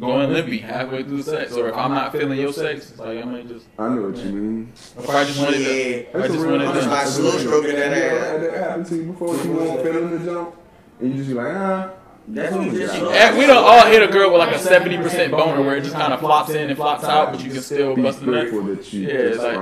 going 0.00 0.32
limpy 0.32 0.58
halfway 0.58 1.02
through 1.02 1.22
the 1.22 1.30
sex, 1.30 1.52
or 1.54 1.68
if 1.68 1.74
I'm 1.76 1.92
not 1.92 2.12
feeling 2.12 2.38
your 2.38 2.52
sex, 2.52 2.90
it's 2.90 2.98
like 2.98 3.18
I 3.18 3.24
might 3.24 3.48
just. 3.48 3.66
I 3.78 3.88
know 3.88 4.08
what 4.08 4.16
you 4.18 4.32
mean. 4.32 4.72
If 4.98 5.08
I 5.08 5.24
just 5.24 5.38
wanted 5.38 5.58
to, 5.58 5.62
Yeah. 5.62 5.96
I 5.96 6.02
just 6.02 6.12
That's 6.12 6.34
a 6.34 6.46
wanted 6.50 6.60
real- 6.62 6.72
to. 6.82 6.88
Like 6.90 7.06
slow 7.06 7.38
stroking 7.38 7.76
that 7.76 7.96
Yeah, 7.96 8.04
ass. 8.14 8.40
that 8.42 8.54
happened 8.54 8.86
to 8.86 8.96
you 8.96 9.02
before. 9.04 9.36
You 9.36 9.52
won't 9.52 9.82
feeling 9.82 10.10
the 10.18 10.24
jump, 10.32 10.54
and 11.00 11.10
you 11.12 11.16
just 11.18 11.28
be 11.28 11.34
like, 11.34 11.54
ah. 11.56 11.90
That's 12.28 12.52
what 12.56 12.64
you 12.66 12.76
just 12.76 12.92
we 13.38 13.46
don't 13.46 13.56
all 13.64 13.86
hit 13.86 14.02
a 14.02 14.08
girl 14.08 14.32
with 14.32 14.40
like 14.40 14.52
a 14.52 14.58
seventy 14.58 14.96
percent 14.96 15.30
boner 15.30 15.62
where 15.62 15.76
it 15.76 15.82
just 15.84 15.94
kind 15.94 16.12
of 16.12 16.18
flops 16.18 16.50
in 16.50 16.68
and 16.68 16.76
flops 16.76 17.04
out, 17.04 17.30
but 17.30 17.40
you 17.44 17.52
can 17.52 17.60
still 17.62 17.94
Be 17.94 18.02
bust 18.02 18.18
the 18.18 18.26
nut. 18.26 18.40
grateful 18.50 18.62
that 18.64 18.92
Yeah, 18.92 19.08
it's 19.10 19.38
like, 19.38 19.56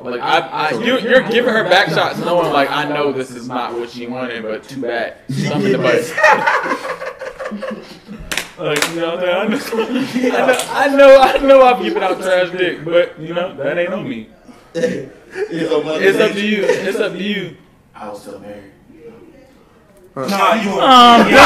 like 0.00 0.20
I, 0.22 0.38
I, 0.38 0.70
you, 0.82 0.98
you're 0.98 1.28
giving 1.28 1.52
her 1.52 1.64
back 1.64 1.90
shots, 1.90 2.18
knowing 2.20 2.50
like 2.54 2.70
I 2.70 2.88
know 2.88 3.12
this 3.12 3.30
is 3.30 3.48
not 3.48 3.74
what 3.74 3.90
she 3.90 4.06
wanted, 4.06 4.42
but 4.44 4.64
too 4.64 4.80
bad. 4.80 5.16
Something 5.28 5.72
to 5.72 5.78
bite. 5.78 7.02
Like 8.58 8.88
you 8.88 8.96
know, 8.96 9.16
what 9.16 9.28
I'm 9.28 9.58
saying? 9.58 10.32
I 10.32 10.46
know, 10.46 10.56
I 10.70 10.88
know, 10.88 11.20
I 11.20 11.36
know, 11.38 11.62
I'm 11.62 11.82
giving 11.82 12.02
out 12.02 12.18
trash 12.18 12.50
dick, 12.52 12.82
but 12.84 13.18
you 13.20 13.34
know 13.34 13.54
that 13.56 13.76
ain't 13.76 13.92
on 13.92 14.08
me. 14.08 14.30
It's 14.74 15.12
up 16.18 16.32
to 16.32 16.46
you. 16.46 16.64
It's 16.64 16.98
up 16.98 17.12
to 17.12 17.22
you. 17.22 17.56
I 17.94 18.08
was 18.08 18.22
still 18.22 18.38
married. 18.40 18.72
Nah, 20.16 20.54
you 20.54 20.70
won't. 20.70 20.82
Um, 20.82 21.28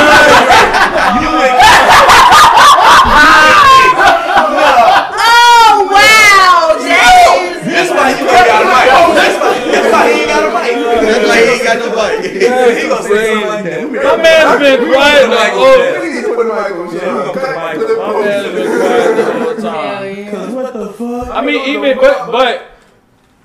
Oh 5.22 5.88
wow, 5.90 6.78
James. 6.78 7.66
That's 7.66 7.90
why 7.90 8.10
you 8.10 8.26
ain't 8.26 8.46
got 8.46 8.62
a 8.62 8.64
mic. 8.70 8.86
That's 9.14 9.36
why, 9.40 9.52
that's 9.70 9.88
why 9.92 10.02
he 10.12 10.20
ain't 10.20 10.28
got 10.30 10.42
a 10.44 10.46
mic. 10.54 10.74
That's 11.00 11.24
why 11.26 11.36
he 11.38 11.42
ain't 11.50 11.64
got 11.64 11.76
no 11.78 11.88
bite. 11.94 12.24
He 12.24 12.28
gonna 12.40 13.02
say 13.02 13.34
something 13.34 13.48
like 13.48 13.64
that. 13.64 13.90
My 13.90 14.16
man's 14.22 14.58
been 14.60 14.78
quiet 14.92 15.28
like 15.30 15.52
oh, 15.54 16.00
We 16.02 16.08
need 16.14 16.24
to 16.24 16.29
put 16.42 16.48
the 16.48 16.54
mic 16.54 16.72
on. 16.72 16.94
Yeah, 16.94 17.00
we 17.00 17.20
gonna 17.20 17.32
put 17.32 17.42
the 17.42 17.48
mic 17.48 17.76
Put 17.76 17.90
on. 18.00 18.14
my 18.14 18.20
man's 18.20 18.52
been 18.54 18.66
quiet 18.80 19.16
the 19.16 19.24
whole 19.32 19.54
time. 19.56 20.14
Hell 20.14 20.48
yeah. 20.50 20.54
What 20.54 20.72
the 20.72 20.88
fuck? 20.92 21.28
I 21.28 21.40
mean, 21.44 21.68
even 21.68 21.96
but 21.98 22.30
but 22.32 22.70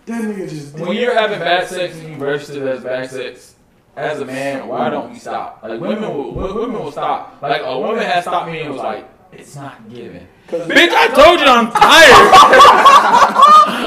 That 0.06 0.22
nigga 0.24 0.50
just. 0.50 0.74
when 0.80 0.96
you're 0.98 1.14
having 1.14 1.40
bad 1.40 1.68
sex 1.68 1.96
and 1.98 2.10
you 2.10 2.16
register 2.26 2.68
it 2.68 2.76
as 2.78 2.84
bad 2.84 3.10
sex, 3.10 3.56
as 3.96 4.20
a 4.22 4.26
man, 4.26 4.68
why 4.68 4.90
don't 4.90 5.12
we 5.12 5.20
stop? 5.20 5.62
Like 5.64 5.80
women 5.80 6.14
will, 6.14 6.32
women 6.34 6.74
will 6.74 6.92
stop. 6.92 7.42
Like 7.42 7.62
a 7.64 7.80
woman 7.80 8.04
has 8.04 8.24
stopped 8.24 8.52
me 8.52 8.60
and 8.62 8.72
was 8.74 8.82
like, 8.82 9.08
"It's 9.32 9.56
not 9.56 9.90
given." 9.90 10.28
Bitch, 10.50 10.90
I 10.92 11.08
told 11.10 11.40
you 11.40 11.46
I'm 11.48 11.72
tired. 11.72 12.26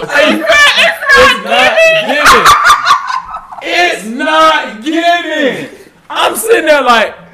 it's 1.20 1.44
not 1.44 1.72
given. 2.09 2.46
It's 3.62 4.04
not 4.06 4.82
given. 4.82 5.90
I'm 6.11 6.36
sitting 6.36 6.66
there 6.66 6.82
like. 6.82 7.28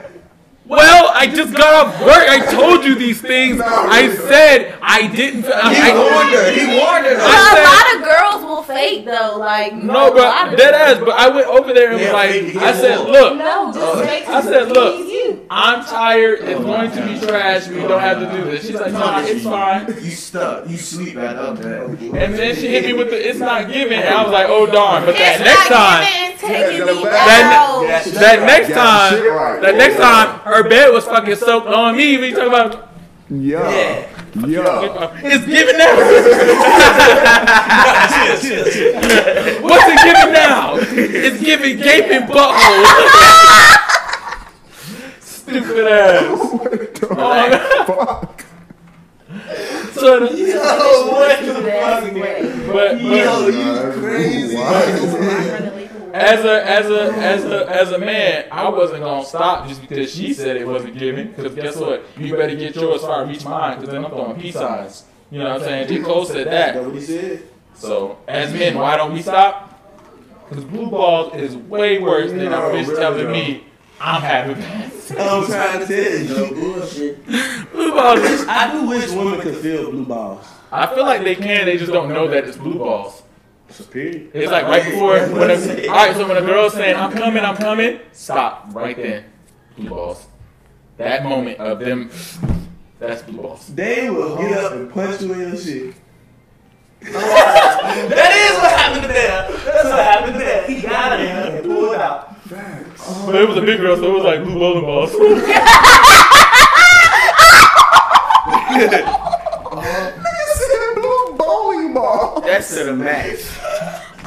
Well, 0.67 1.11
I 1.15 1.27
just 1.27 1.55
got 1.55 1.87
off 1.89 2.01
work. 2.01 2.27
I 2.27 2.51
told 2.51 2.85
you 2.87 2.95
these 2.95 3.21
things. 3.21 3.61
I 3.62 4.09
said 4.17 4.75
I 4.81 5.07
didn't. 5.09 5.43
He 5.45 5.53
I, 5.53 5.93
warned 5.93 6.31
her. 6.35 6.51
He 6.53 6.67
warned 6.79 7.05
her. 7.05 7.17
But 7.17 7.23
I 7.23 7.53
a 7.53 7.55
said- 7.55 7.65
lot 7.69 7.97
of 7.97 8.41
girls 8.41 8.45
will 8.49 8.62
fake 8.62 9.05
though, 9.05 9.37
like 9.39 9.75
no, 9.75 10.11
but 10.15 10.57
dead 10.57 10.73
ass. 10.75 10.99
But 11.01 11.11
I 11.19 11.29
went 11.29 11.47
over 11.49 11.75
there 11.75 11.91
and 11.91 11.97
was 12.01 12.07
Yeah, 12.07 12.12
like, 12.15 12.57
I 12.57 12.73
said, 12.81 13.01
look, 13.01 13.37
No, 13.37 13.73
just 13.75 13.79
uh, 13.85 14.07
fake 14.07 14.27
I 14.27 14.41
to 14.41 14.47
said, 14.47 14.69
look. 14.69 14.97
please 14.97 15.12
you. 15.12 15.47
I'm 15.51 15.85
tired. 15.85 16.39
It's 16.41 16.61
going 16.61 16.91
to 16.91 17.07
be 17.07 17.27
trash. 17.27 17.69
We 17.69 17.81
don't 17.81 18.01
have 18.01 18.21
to 18.21 18.31
do 18.33 18.51
this. 18.51 18.67
She's 18.67 18.81
like, 18.81 18.93
nah, 18.93 19.21
it's 19.21 19.45
fine. 19.45 19.87
You 20.03 20.11
stuck. 20.11 20.67
You 20.69 20.79
sleep 20.79 21.17
right 21.17 21.37
up 21.37 21.59
there. 21.59 21.85
And 21.85 22.35
then 22.35 22.57
she 22.57 22.69
hit 22.69 22.87
me 22.87 22.95
with 22.95 23.11
the, 23.11 23.29
it's 23.29 23.39
not 23.39 23.71
given. 23.71 23.99
And 24.01 24.09
I 24.09 24.23
was 24.23 24.33
like, 24.33 24.47
oh 24.49 24.65
darn. 24.67 25.05
But 25.05 25.17
that 25.17 25.41
next 25.41 25.69
time, 25.69 26.05
giving, 26.05 26.33
it's 26.33 26.41
taking 26.41 26.87
me 26.97 27.05
That- 27.05 27.85
that 28.15 28.41
next 28.47 28.71
time, 28.73 29.61
that 29.62 29.75
next 29.77 29.97
time, 29.97 30.41
her 30.55 30.69
bed 30.69 30.93
was 30.93 31.05
fucking 31.05 31.35
soaked 31.37 31.67
on 31.67 31.97
me. 31.97 32.17
We 32.17 32.31
talking 32.33 32.49
about, 32.49 32.89
Yeah. 33.29 34.07
Yeah. 34.47 35.11
it's 35.23 35.47
giving 35.47 35.79
now. 35.79 35.95
What's 39.63 39.87
it 39.89 39.99
giving 40.05 40.33
now? 40.33 40.77
It's 40.77 41.41
giving 41.43 41.77
gaping 41.79 42.27
butthole. 42.29 42.85
Stupid 45.21 45.87
ass. 45.87 46.39
What 46.39 47.03
Oh, 47.07 47.85
Fuck. 47.87 48.45
so 49.93 50.21
the, 50.21 50.27
Yo, 50.35 50.57
what 51.11 51.39
the 51.45 51.53
fuck? 51.55 52.03
but, 52.73 52.91
but 53.03 53.95
Crazy. 54.01 54.57
As 56.15 56.45
a 56.45 56.65
as 56.69 56.87
a 56.91 57.12
as 57.12 57.45
a 57.45 57.69
as 57.69 57.93
a 57.93 57.99
man, 57.99 58.47
I 58.53 58.69
wasn't 58.69 59.03
gonna 59.03 59.27
stop 59.27 59.67
just 59.67 59.81
because 59.81 60.15
she 60.15 60.33
said 60.33 60.57
it 60.57 60.67
wasn't 60.67 60.97
given. 60.97 61.33
Because 61.33 61.55
guess 61.57 61.77
what? 61.77 62.05
You 62.17 62.37
better 62.37 62.55
get 62.55 62.77
yours 62.77 63.01
before 63.01 63.17
I 63.17 63.23
reach 63.25 63.45
mine. 63.45 63.79
Because 63.79 63.93
then 63.93 64.05
I'm 64.05 64.11
throwing 64.12 64.41
peace 64.41 64.55
signs. 64.55 65.05
You 65.33 65.41
know 65.41 65.47
what 65.47 65.62
I'm 65.62 65.69
saying? 65.69 65.89
J. 65.89 66.01
Cole 66.03 66.25
said 66.25 66.47
That 66.47 66.75
that. 66.75 66.85
what 66.85 66.95
he 66.95 67.01
said? 67.01 67.43
So 67.75 68.19
as 68.29 68.53
men, 68.53 68.79
why 68.79 68.97
don't 68.97 69.12
we 69.12 69.23
stop? 69.23 69.71
Because 70.49 70.65
blue 70.65 70.89
balls 70.89 71.35
is 71.35 71.57
way 71.57 71.99
worse 71.99 72.31
than 72.31 72.43
a 72.43 72.51
No, 72.51 72.61
bitch 72.71 72.95
telling 72.97 73.33
me 73.33 73.65
I'm 74.01 74.23
having 74.23 74.55
bad. 74.57 74.93
I'm 75.19 75.47
trying 75.47 75.81
to 75.81 75.87
tell 75.87 76.19
you. 76.19 76.29
No 76.29 76.55
bullshit. 76.55 77.27
Blue 77.73 77.91
balls. 77.93 78.21
I 78.49 78.71
do 78.73 78.89
wish 78.89 79.11
women 79.11 79.41
could 79.41 79.57
feel 79.57 79.91
blue 79.91 80.05
balls. 80.05 80.47
I 80.71 80.87
feel 80.95 81.05
like 81.05 81.25
they 81.25 81.35
can. 81.35 81.67
They 81.67 81.77
just 81.77 81.91
don't 81.93 82.11
know 82.11 82.29
that 82.29 82.45
it's 82.45 82.57
blue 82.57 82.79
balls. 82.79 83.24
Superior. 83.75 84.29
It's 84.33 84.53
like 84.53 84.66
right 84.66 84.85
before 84.85 85.18
when 85.37 85.51
a, 85.51 85.89
all 85.89 85.95
right. 85.95 86.14
So 86.14 86.29
when 86.29 86.37
a 86.37 86.47
girl's 86.47 86.75
saying 86.75 86.95
I'm 86.95 87.11
coming, 87.11 87.45
I'm 87.45 87.57
coming, 87.57 87.99
stop 88.12 88.68
right 88.72 88.97
then. 88.97 89.25
Blue 89.77 89.89
balls. 89.89 90.29
That 90.97 91.25
moment 91.25 91.59
of 91.59 91.81
them. 91.81 92.09
That's 93.01 93.22
blue 93.22 93.43
balls. 93.43 93.66
They 93.75 94.09
will 94.11 94.37
get 94.37 94.53
up 94.53 94.72
and 94.75 94.93
punch 94.93 95.20
you 95.22 95.33
in 95.33 95.41
your 95.41 95.57
shit. 95.57 95.95
that 97.01 98.33
is 98.33 98.57
what 98.62 98.70
happened 98.70 99.11
there. 99.11 99.49
That's 99.64 99.85
what 99.85 100.05
happened 100.05 100.33
to 100.35 100.39
there. 100.39 100.66
He 100.68 100.81
got 100.81 101.18
it 101.18 101.27
and 101.29 101.64
pulled 101.66 101.95
it 101.95 102.01
out. 102.01 102.31
But 103.27 103.35
it 103.35 103.49
was 103.49 103.59
a 103.59 103.62
big 103.62 103.81
girl, 103.81 103.97
so 103.97 104.05
it 104.05 104.14
was 104.14 104.22
like 104.22 104.45
blue 104.45 104.59
bowling 104.59 104.85
balls. 104.85 105.11
Blue 110.95 111.37
bowling 111.37 111.93
ball. 111.93 112.41
That's 112.41 112.75
to 112.77 112.85
the 112.85 112.95
max. 112.95 113.54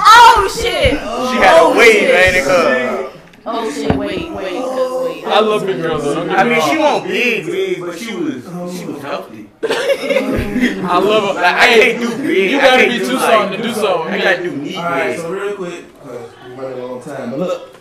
Oh 0.10 0.50
shit! 0.62 0.92
She 0.92 0.98
had 0.98 1.60
Oh, 1.60 1.74
a 1.74 1.78
wave, 1.78 1.94
shit. 1.94 2.14
man. 2.14 2.36
It 2.36 2.44
could. 2.46 3.22
Oh 3.46 3.72
shit! 3.72 3.96
Wait, 3.96 4.32
wait, 4.32 4.54
cause 4.62 5.06
wait. 5.10 5.24
I 5.26 5.40
love 5.40 5.66
big 5.66 5.82
girls 5.82 6.04
though. 6.04 6.28
I 6.30 6.44
mean, 6.44 6.62
she 6.70 6.78
won't 6.78 7.06
big, 7.08 7.46
big, 7.46 7.80
but 7.82 7.98
she 7.98 8.16
was, 8.16 8.44
she 8.78 8.86
was 8.86 9.02
healthy. 9.02 9.50
I 9.64 11.00
love 11.00 11.36
her. 11.36 11.42
Like, 11.42 11.56
I 11.56 11.68
can't 11.68 12.00
do 12.02 12.18
big. 12.18 12.52
You 12.52 12.58
I 12.60 12.62
gotta 12.62 12.88
be 12.88 13.00
too 13.00 13.14
like- 13.14 13.32
something 13.32 13.58
to 13.62 13.68
do 13.68 13.74
something. 13.74 14.14
I 14.14 14.18
gotta 14.22 14.44
do 14.44 14.56
knee 14.56 14.78
Alright, 14.78 15.08
big. 15.12 15.20
so 15.20 15.32
real 15.32 15.56
quick, 15.56 15.94
because 15.94 16.32
we're 16.46 16.56
running 16.64 16.80
a 16.80 16.86
long 16.86 17.02
time. 17.02 17.30
But 17.32 17.40
look, 17.40 17.76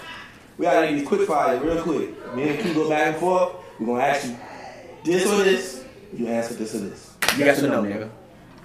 we 0.59 0.65
gotta 0.65 0.89
do 0.89 0.99
these 0.99 1.07
quick 1.09 1.27
fire 1.29 1.59
real 1.61 1.83
quick. 1.83 2.35
Me 2.35 2.49
and 2.49 2.59
Q 2.61 2.75
go 2.75 2.89
back 2.89 3.09
and 3.09 3.17
forth. 3.17 3.53
We're 3.79 3.87
gonna 3.87 4.03
ask 4.05 4.27
you 4.27 4.37
this 5.05 5.27
or 5.27 5.43
this. 5.45 5.85
You 6.17 6.27
answer 6.29 6.55
this 6.55 6.75
or 6.75 6.79
this. 6.79 7.13
You 7.37 7.45
yes 7.45 7.63
or 7.63 7.69
no, 7.69 7.83
nigga? 7.83 8.09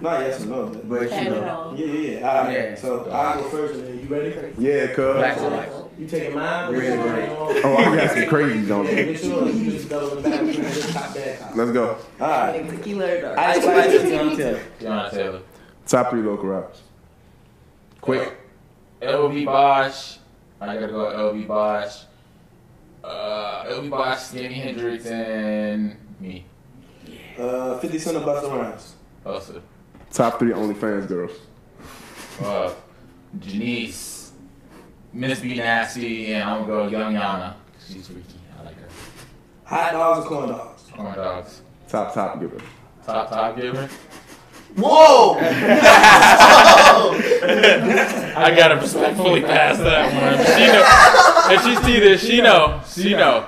Not 0.02 0.20
yes 0.20 0.42
or 0.42 0.46
no. 0.46 0.66
But 0.66 0.88
But 0.88 1.02
you 1.02 1.30
know. 1.30 1.74
yeah, 1.76 1.86
yeah, 1.86 2.10
yeah. 2.20 2.28
All 2.28 2.44
right. 2.44 2.52
Yeah. 2.52 2.74
So 2.74 3.08
I'll 3.10 3.42
go 3.42 3.48
first 3.48 3.74
and 3.74 3.86
then 3.86 3.98
you 4.00 4.06
ready? 4.06 4.52
Yeah, 4.58 4.86
cuz. 4.94 5.14
Black 5.16 5.38
or 5.38 5.50
white? 5.50 5.72
You 5.98 6.06
taking 6.08 6.34
mine? 6.34 6.72
Red 6.72 6.98
or 6.98 7.12
red? 7.12 7.28
Oh, 7.64 7.76
I 7.76 7.96
got 7.96 8.10
some 8.10 8.22
crazies 8.24 8.70
on 8.76 8.84
Yeah, 8.86 8.90
it. 8.90 9.06
make 9.06 9.18
sure 9.18 9.48
you 9.48 9.70
just 9.70 9.88
double 9.88 10.16
the 10.16 10.28
back. 10.28 10.42
You 10.42 10.52
just 10.54 10.92
top 10.92 11.14
that. 11.14 11.56
Let's 11.56 11.70
go. 11.70 11.96
All 12.20 12.28
right. 12.28 12.68
Tequila 12.68 13.06
or 13.06 13.20
dark? 13.20 13.38
Ice 13.38 13.62
Spice 13.62 13.86
or 13.94 13.98
Teyana 14.00 14.36
Taylor? 14.36 14.60
Teyana 14.80 15.10
Taylor. 15.10 15.40
Top 15.86 16.10
three 16.10 16.22
local 16.22 16.48
rappers. 16.48 16.82
Quick. 18.00 18.36
LB 19.00 19.44
Bosch. 19.46 20.16
I 20.60 20.74
gotta 20.74 20.88
go 20.88 21.32
LB 21.32 21.46
Bosch. 21.46 22.02
Uh, 23.04 23.64
LB 23.66 23.90
Bosch, 23.90 24.18
Skinny 24.18 24.54
Hendrix, 24.54 25.06
and 25.06 25.96
me. 26.20 26.44
Uh, 27.38 27.78
50 27.78 27.98
Cent 27.98 28.16
or 28.16 28.20
Busta 28.20 28.48
Rhymes? 28.48 28.94
Also, 29.26 29.60
Top 30.12 30.38
three 30.38 30.52
OnlyFans 30.52 31.08
girls. 31.08 31.32
uh, 32.42 32.72
Janice, 33.40 34.32
Miss 35.12 35.40
B 35.40 35.54
Nasty, 35.56 36.32
and 36.34 36.44
I'm 36.44 36.66
gonna 36.66 36.90
go 36.90 36.98
Young 36.98 37.14
Yana. 37.14 37.54
She's 37.88 38.06
freaky. 38.06 38.22
I 38.58 38.64
like 38.64 38.76
her. 38.76 38.88
Hot 39.64 39.92
dogs 39.92 40.26
or 40.26 40.28
corn 40.28 40.48
dogs? 40.50 40.82
Corn 40.94 41.14
dogs. 41.14 41.62
Top 41.88 42.12
top 42.12 42.38
giver. 42.40 42.60
Top 43.06 43.30
top 43.30 43.56
giver. 43.56 43.88
Whoa! 44.76 45.34
I 48.34 48.54
gotta 48.56 48.76
respectfully 48.76 49.42
pass 49.42 49.76
that 49.78 50.12
one. 50.14 50.38
She 50.46 50.66
know. 50.66 50.84
If 51.54 51.62
she 51.64 51.74
see 51.84 52.00
this, 52.00 52.20
she 52.26 52.40
know. 52.40 52.80
She 52.90 53.12
know. 53.14 53.46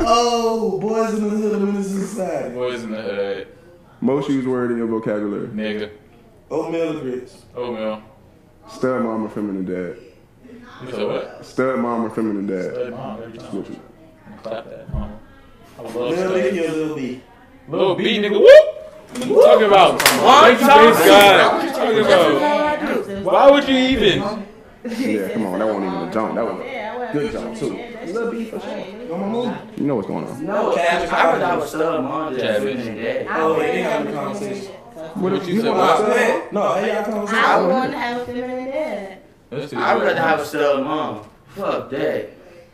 Oh, 0.00 0.78
boys 0.80 1.14
in 1.14 1.22
the 1.24 1.30
hood 1.30 1.54
of 1.54 1.62
Menace 1.62 1.92
II 1.92 1.98
Society. 2.00 2.54
Boys 2.54 2.82
in 2.82 2.90
the 2.90 3.02
hood, 3.02 3.46
Most 4.00 4.28
used 4.28 4.48
word 4.48 4.72
in 4.72 4.78
your 4.78 4.86
vocabulary. 4.88 5.46
nigga. 5.48 5.90
Oatmeal 6.54 6.96
or 6.96 7.00
grits? 7.00 7.44
Oatmeal. 7.56 8.02
Stud 8.68 9.02
mom 9.02 9.24
or 9.24 9.28
feminine 9.28 9.64
dad. 9.64 9.96
You 10.84 10.90
said 10.90 11.06
what? 11.08 11.44
Stud 11.44 11.80
mom 11.80 12.04
or 12.04 12.10
feminine 12.10 12.46
dad. 12.46 12.72
Stud 12.72 12.90
mom 12.92 13.22
every 13.22 13.38
time. 13.38 13.50
Switch 13.50 13.70
it. 13.70 13.78
Clap 14.42 14.64
that, 14.70 14.92
mama. 14.92 15.18
I 15.78 15.82
love 15.82 15.94
Lil 15.96 16.12
stud. 16.12 16.34
Nicky 16.36 16.66
or 16.66 16.72
Lil 16.72 16.94
B? 16.96 17.22
Little 17.68 17.94
B, 17.96 18.18
nigga. 18.18 18.38
Whoop. 18.38 18.70
Talking 19.14 19.66
about 19.66 19.92
One 20.22 20.56
praise 20.56 20.60
time. 20.60 20.92
God. 20.92 21.74
Talking 21.74 21.98
about 22.00 23.24
why 23.24 23.50
would 23.50 23.68
you 23.68 23.76
even? 23.76 24.46
Yeah, 24.84 25.32
come 25.32 25.46
on, 25.46 25.58
that 25.58 25.66
wasn't 25.66 25.86
even 25.86 26.08
a 26.08 26.12
jump. 26.12 26.34
That 26.34 26.44
was 26.44 26.60
a 26.60 27.10
good 27.12 27.32
jump 27.32 27.56
too. 27.58 28.12
Little 28.12 28.30
B 28.30 28.44
for 28.44 28.60
sure. 28.60 28.78
You 29.76 29.86
know 29.86 29.96
what's 29.96 30.08
going 30.08 30.26
on. 30.26 30.44
No, 30.44 30.74
Cash 30.74 31.10
I 31.10 31.32
would 31.32 31.42
have 31.42 31.62
a 31.62 31.66
stud 31.66 32.04
mom 32.04 32.36
Chad, 32.36 32.62
just 32.62 32.76
feminine 32.84 33.02
dad. 33.02 33.26
Oh, 33.30 33.58
they 33.58 33.66
didn't 33.72 33.90
have 33.90 34.06
a 34.06 34.12
conversation. 34.12 34.73
What 35.14 35.46
you 35.46 35.56
said? 35.60 35.64
Go 35.64 35.74
What? 35.74 36.10
ahead. 36.10 36.52
No, 36.52 36.74
hey, 36.74 36.88
y'all 36.92 37.28
I 37.28 37.60
want 37.66 37.92
to 37.92 37.98
have 37.98 38.20
a 38.22 38.26
feminine 38.26 38.64
dad. 38.66 39.18
I 39.52 39.94
would 39.94 40.04
rather 40.04 40.20
have 40.20 40.40
a 40.40 40.44
stud 40.44 40.82
mom. 40.84 41.24
Fuck 41.48 41.90
that. 41.90 42.30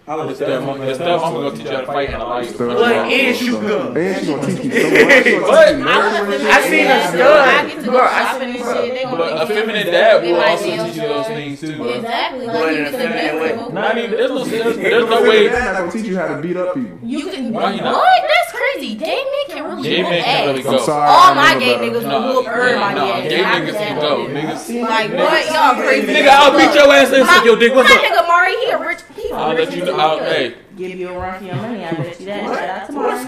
I 0.09 0.17
would 0.17 0.37
Your 0.41 0.49
stepmom, 0.49 0.85
your 0.85 0.97
stepmom 0.97 1.21
gonna 1.21 1.51
teach 1.57 1.67
you 1.67 1.71
how 1.71 1.81
to 1.83 1.87
fight 1.87 2.09
and 2.11 2.21
allow 2.23 2.39
you 2.41 2.51
to 2.51 2.59
punch 2.59 2.79
But 2.79 2.93
and 3.13 3.37
shoot 3.37 3.61
guns. 3.61 3.97
And 3.97 4.17
she's 4.17 4.27
gonna 4.29 4.47
teach 4.47 4.65
me 4.65 4.71
so 4.81 4.91
much. 4.91 4.91
She 4.91 5.05
gonna 5.05 5.23
teach 5.23 5.35
me 5.35 5.41
What? 5.41 5.69
I 5.69 6.23
wrestling. 6.25 6.47
I 6.51 6.69
seen 6.69 6.87
a 6.87 7.09
stud. 7.09 7.49
I 7.49 7.67
get 7.69 7.85
to 7.85 7.91
Bro, 7.91 8.01
I- 8.01 8.23
shopping 8.25 8.49
and 8.49 8.59
shit. 8.59 8.95
They 8.95 9.03
gonna 9.05 9.17
But 9.17 9.43
a 9.43 9.47
feminine 9.47 9.87
dad 9.87 10.23
will 10.25 10.41
also 10.41 10.65
teach 10.65 10.97
you 10.97 11.03
those 11.03 11.27
things 11.27 11.61
too. 11.61 11.89
Exactly. 11.91 12.47
But 12.47 12.75
in 12.75 12.87
a 12.87 12.91
feminine 12.91 13.41
way. 13.41 13.73
Not 13.73 13.99
even. 13.99 14.11
There's 14.11 14.31
no. 14.31 14.45
There's, 14.45 14.77
there's 14.77 15.05
no 15.05 15.17
feminine 15.17 15.29
way. 15.29 15.49
dad 15.49 15.65
not 15.65 15.79
gonna 15.79 15.93
teach 15.93 16.07
you 16.07 16.17
how 16.19 16.27
to 16.35 16.43
beat 16.43 16.57
up 16.57 16.75
people. 16.75 16.99
You 17.05 17.31
can. 17.31 17.53
Why 17.53 17.77
not? 17.77 17.95
What? 17.95 18.23
That's 18.27 18.50
crazy. 18.73 18.95
Gay 18.95 19.07
men 19.25 19.57
can 19.57 19.65
really 19.65 19.83
Gay 19.89 20.03
whoop 20.03 20.11
men 20.11 20.23
can 20.25 20.47
really 20.49 20.61
ass. 20.61 20.65
go. 20.65 20.73
I'm 20.79 20.85
sorry. 20.85 21.11
All 21.11 21.35
my 21.35 21.59
gay 21.59 21.75
niggas 21.75 22.03
No, 22.03 22.21
will 22.21 22.35
whoop 22.37 22.47
everybody 22.49 22.95
no, 22.95 23.23
gay 23.23 23.43
niggas 23.43 23.73
can 23.77 24.01
go. 24.01 24.27
Niggas. 24.27 24.83
Like 24.83 25.13
what? 25.13 25.47
Y'all 25.53 25.75
crazy. 25.83 26.13
Nigga, 26.13 26.29
I'll 26.29 26.53
beat 26.53 26.75
your 26.75 26.93
ass 26.95 27.13
and 27.13 27.27
suck 27.27 27.45
your 27.45 27.57
dick. 27.59 27.75
What's 27.75 27.89
My 27.89 27.97
up? 27.97 28.03
nigga 28.03 28.29
Mari, 28.29 28.57
he 28.57 28.71
a 28.71 28.79
rich. 28.79 28.99
He 29.17 29.31
a 29.31 29.35
I'll 29.35 29.55
let 29.55 29.77
you 29.77 29.85
know. 29.85 30.19
Hey, 30.19 30.55
Give 30.77 30.95
you 30.99 31.09
a 31.11 31.19
run 31.19 31.39
for 31.39 31.45
your 31.45 31.57
money. 31.57 31.85
I 31.85 31.91
bet 31.93 32.21
you 32.21 32.27
that. 32.27 32.45
Shout 32.45 32.69
out 32.71 32.87
to 32.87 32.93
Mari. 32.93 33.19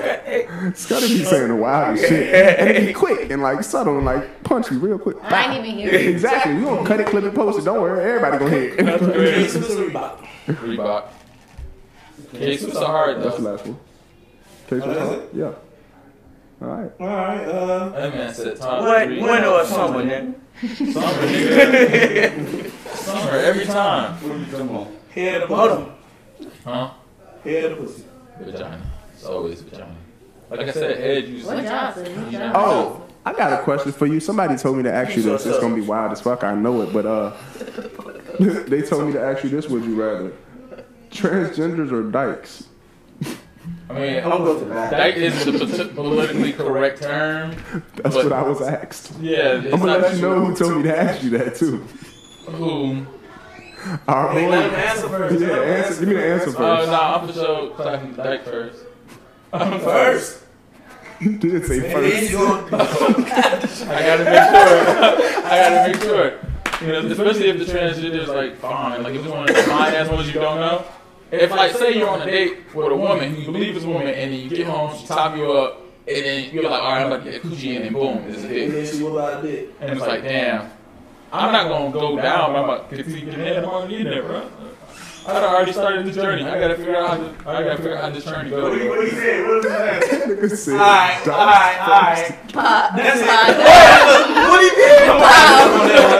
Scutti 0.72 1.08
be 1.18 1.24
saying 1.24 1.48
the 1.48 1.56
wildest 1.56 2.08
shit. 2.08 2.34
And 2.60 2.70
it 2.70 2.86
be 2.86 2.92
quick 2.94 3.30
and 3.30 3.42
like 3.42 3.62
subtle 3.62 3.96
and 3.96 4.06
like 4.06 4.42
punchy 4.44 4.76
real 4.76 4.98
quick. 4.98 5.16
I 5.22 5.54
ain't 5.56 5.66
even 5.66 5.78
hear 5.78 5.92
you. 5.92 6.08
Exactly. 6.10 6.54
You 6.54 6.64
gonna 6.64 6.86
cut 6.86 7.00
it, 7.00 7.06
clip 7.08 7.24
it, 7.24 7.34
post 7.34 7.58
it. 7.58 7.64
Don't 7.64 7.80
worry. 7.82 8.02
Everybody 8.08 8.38
gonna 8.38 8.50
hit 8.50 8.78
it. 8.80 8.84
that's 8.86 9.04
crazy. 9.04 9.58
Jesus 9.60 9.70
Reebok. 9.76 10.26
Reebok. 10.46 11.08
Jesus 12.34 12.74
are 12.76 12.86
hard 12.86 13.22
That's 13.22 13.36
the 13.36 13.42
though. 13.42 13.50
last 13.52 13.66
one. 13.66 13.78
Case 14.80 14.82
Oh, 14.84 14.94
that's 14.94 15.12
it? 15.12 15.30
Yeah. 15.34 15.52
All 16.62 16.68
right. 16.68 16.90
All 17.00 17.06
right. 17.06 17.44
Uh, 17.44 17.88
That 17.90 18.14
man 18.14 18.34
said 18.34 18.56
time 18.56 18.82
What? 18.84 19.06
three. 19.06 19.22
Winter 19.22 19.46
or 19.48 19.64
summer, 19.64 20.02
nigga? 20.04 20.34
Summer, 20.92 21.26
nigga. 21.28 22.70
Summer 22.94 23.30
every 23.32 23.64
time. 23.64 24.18
Come 24.50 24.70
on. 24.76 24.96
head 25.10 25.42
of 25.42 25.48
Hold 25.48 25.70
pussy. 25.70 26.50
on. 26.66 26.78
Huh? 26.88 26.90
Head 27.44 27.64
of 27.72 27.78
pussy. 27.78 28.04
Vagina. 28.40 28.80
It's 29.14 29.24
always 29.24 29.60
vagina. 29.62 29.94
Like 30.50 30.60
I 30.60 30.70
said, 30.72 30.98
Ed 31.00 31.24
used 31.28 31.46
What 31.46 31.56
to. 31.56 31.62
job? 31.62 31.94
Oh, 32.54 33.02
I 33.24 33.32
got 33.32 33.58
a 33.58 33.62
question 33.62 33.90
for 33.92 34.06
you. 34.06 34.20
Somebody 34.20 34.56
told 34.56 34.76
me 34.76 34.82
to 34.84 34.92
ask 34.92 35.16
you 35.16 35.22
this. 35.22 35.46
It's 35.46 35.58
gonna 35.58 35.74
be 35.74 35.80
wild 35.80 36.12
as 36.12 36.20
fuck. 36.20 36.44
I 36.44 36.54
know 36.54 36.82
it, 36.82 36.92
but 36.92 37.06
uh, 37.06 37.32
they 38.40 38.82
told 38.82 39.06
me 39.06 39.12
to 39.14 39.20
ask 39.20 39.42
you 39.44 39.50
this. 39.50 39.68
Would 39.68 39.84
you 39.84 39.94
rather 40.00 40.32
transgenders 41.10 41.90
or 41.90 42.02
dykes? 42.10 42.64
I 43.92 43.98
mean, 44.00 44.16
I'm 44.24 44.30
gonna 44.30 44.44
go 44.44 44.58
to 44.58 44.64
the 44.64 44.70
bathroom. 44.74 45.00
that 45.00 45.16
is 45.18 45.44
the 45.78 45.84
politically 45.94 46.52
correct 46.52 47.02
term. 47.02 47.54
That's 47.96 48.14
what 48.16 48.32
I 48.32 48.42
was 48.42 48.60
asked. 48.62 49.12
Yeah, 49.20 49.54
I'm 49.54 49.70
gonna 49.70 49.98
let 49.98 50.14
you 50.16 50.22
know 50.22 50.44
who 50.46 50.54
told 50.56 50.76
me 50.78 50.82
to 50.84 50.98
ask 50.98 51.22
you 51.22 51.30
that 51.30 51.56
too. 51.56 51.78
Who? 52.46 53.06
Our 54.08 54.32
Hey, 54.32 54.44
boy. 54.44 54.50
let 54.50 54.64
him 54.70 54.74
answer 54.74 55.08
first. 55.08 55.40
Yeah, 55.40 55.48
answer. 55.48 56.00
Give 56.00 56.08
me 56.08 56.14
the 56.14 56.24
answer 56.24 56.48
Oh, 56.50 56.52
first. 56.52 56.90
no, 56.90 57.00
I'm 57.00 57.26
for 57.26 57.32
sure 57.34 57.70
clapping 57.70 58.14
Dyke 58.14 58.44
first. 58.44 58.78
I'm 59.52 59.80
first. 59.80 60.38
You 61.20 61.36
did 61.38 61.66
say 61.66 61.92
first. 61.92 62.34
I 62.72 64.02
gotta 64.02 64.24
make 64.24 64.42
sure. 64.50 65.44
I 65.46 65.50
gotta 65.50 65.92
make 65.92 66.02
sure. 66.02 66.32
You 66.80 66.86
know, 66.88 67.06
especially 67.12 67.48
if 67.50 67.58
the 67.58 67.64
transgender 67.72 68.22
is 68.22 68.28
like 68.28 68.56
fine. 68.58 69.02
Like 69.02 69.14
if 69.14 69.22
it's 69.22 69.30
one 69.30 69.48
of 69.48 69.54
the 69.54 69.62
fine 69.62 69.94
ass 69.94 70.08
ones 70.08 70.26
you 70.28 70.34
don't 70.34 70.56
know. 70.56 70.84
If 71.32 71.50
like 71.50 71.72
say 71.72 71.96
you're 71.98 72.08
on 72.10 72.20
a 72.22 72.26
date 72.26 72.58
with 72.74 72.92
a 72.92 72.96
woman 72.96 73.34
who 73.34 73.40
you 73.40 73.46
believe 73.52 73.76
is 73.76 73.84
a 73.84 73.88
woman, 73.88 74.08
and 74.08 74.32
then 74.32 74.38
you 74.40 74.50
get 74.50 74.66
home, 74.66 74.96
she 74.98 75.06
top 75.06 75.34
you 75.36 75.50
up, 75.52 75.80
and 76.06 76.24
then 76.24 76.50
you're 76.52 76.62
like, 76.68 76.82
all 76.82 76.92
right, 76.92 77.00
I'm 77.00 77.06
about 77.12 77.24
to 77.24 77.30
get 77.30 77.42
a 77.42 77.46
coochie, 77.46 77.76
and 77.76 77.84
then 77.86 77.92
boom, 77.94 78.18
it's 78.28 78.42
a 78.42 78.46
And 78.46 78.54
hit. 78.54 78.70
then 78.72 78.86
she 78.86 79.02
will 79.02 79.18
out 79.18 79.42
dick. 79.42 79.68
And 79.80 79.90
it's 79.92 80.00
like, 80.00 80.22
damn, 80.22 80.70
I'm 81.32 81.50
not 81.52 81.68
gonna 81.68 81.90
go 81.90 82.16
down, 82.16 82.52
but 82.52 82.58
I'm 82.58 82.64
about 82.64 82.90
to 82.90 82.96
keep 82.96 83.06
getting 83.06 83.30
head. 83.32 83.64
I'm 83.64 83.70
gonna 83.70 83.88
get 83.88 84.00
in 84.00 84.06
there, 84.10 84.22
bro. 84.22 84.46
I 85.24 85.34
done 85.34 85.44
already 85.54 85.70
started 85.72 86.04
this 86.04 86.16
journey. 86.16 86.42
I 86.44 86.58
gotta 86.58 86.74
figure 86.76 86.96
out 86.96 87.08
how 87.10 87.16
to. 87.16 87.30
I 87.48 87.62
gotta 87.62 87.76
figure 87.76 87.96
out 87.96 88.02
how 88.04 88.10
this 88.10 88.24
journey 88.24 88.50
goes. 88.50 88.88
What 88.88 89.04
he 89.04 89.10
said? 89.12 89.46
What 89.46 89.54
was 89.56 89.64
that? 89.72 90.02
Nigga 90.02 90.56
said 90.56 90.74
Alright, 90.74 91.24
dykes 91.24 91.28
alright, 91.28 91.80
alright. 91.80 92.52
Pop. 92.52 92.90
That's 92.96 93.20
it. 93.20 93.26
What 94.50 94.60
he 94.64 94.70
did? 94.74 95.08
I'm 95.08 95.20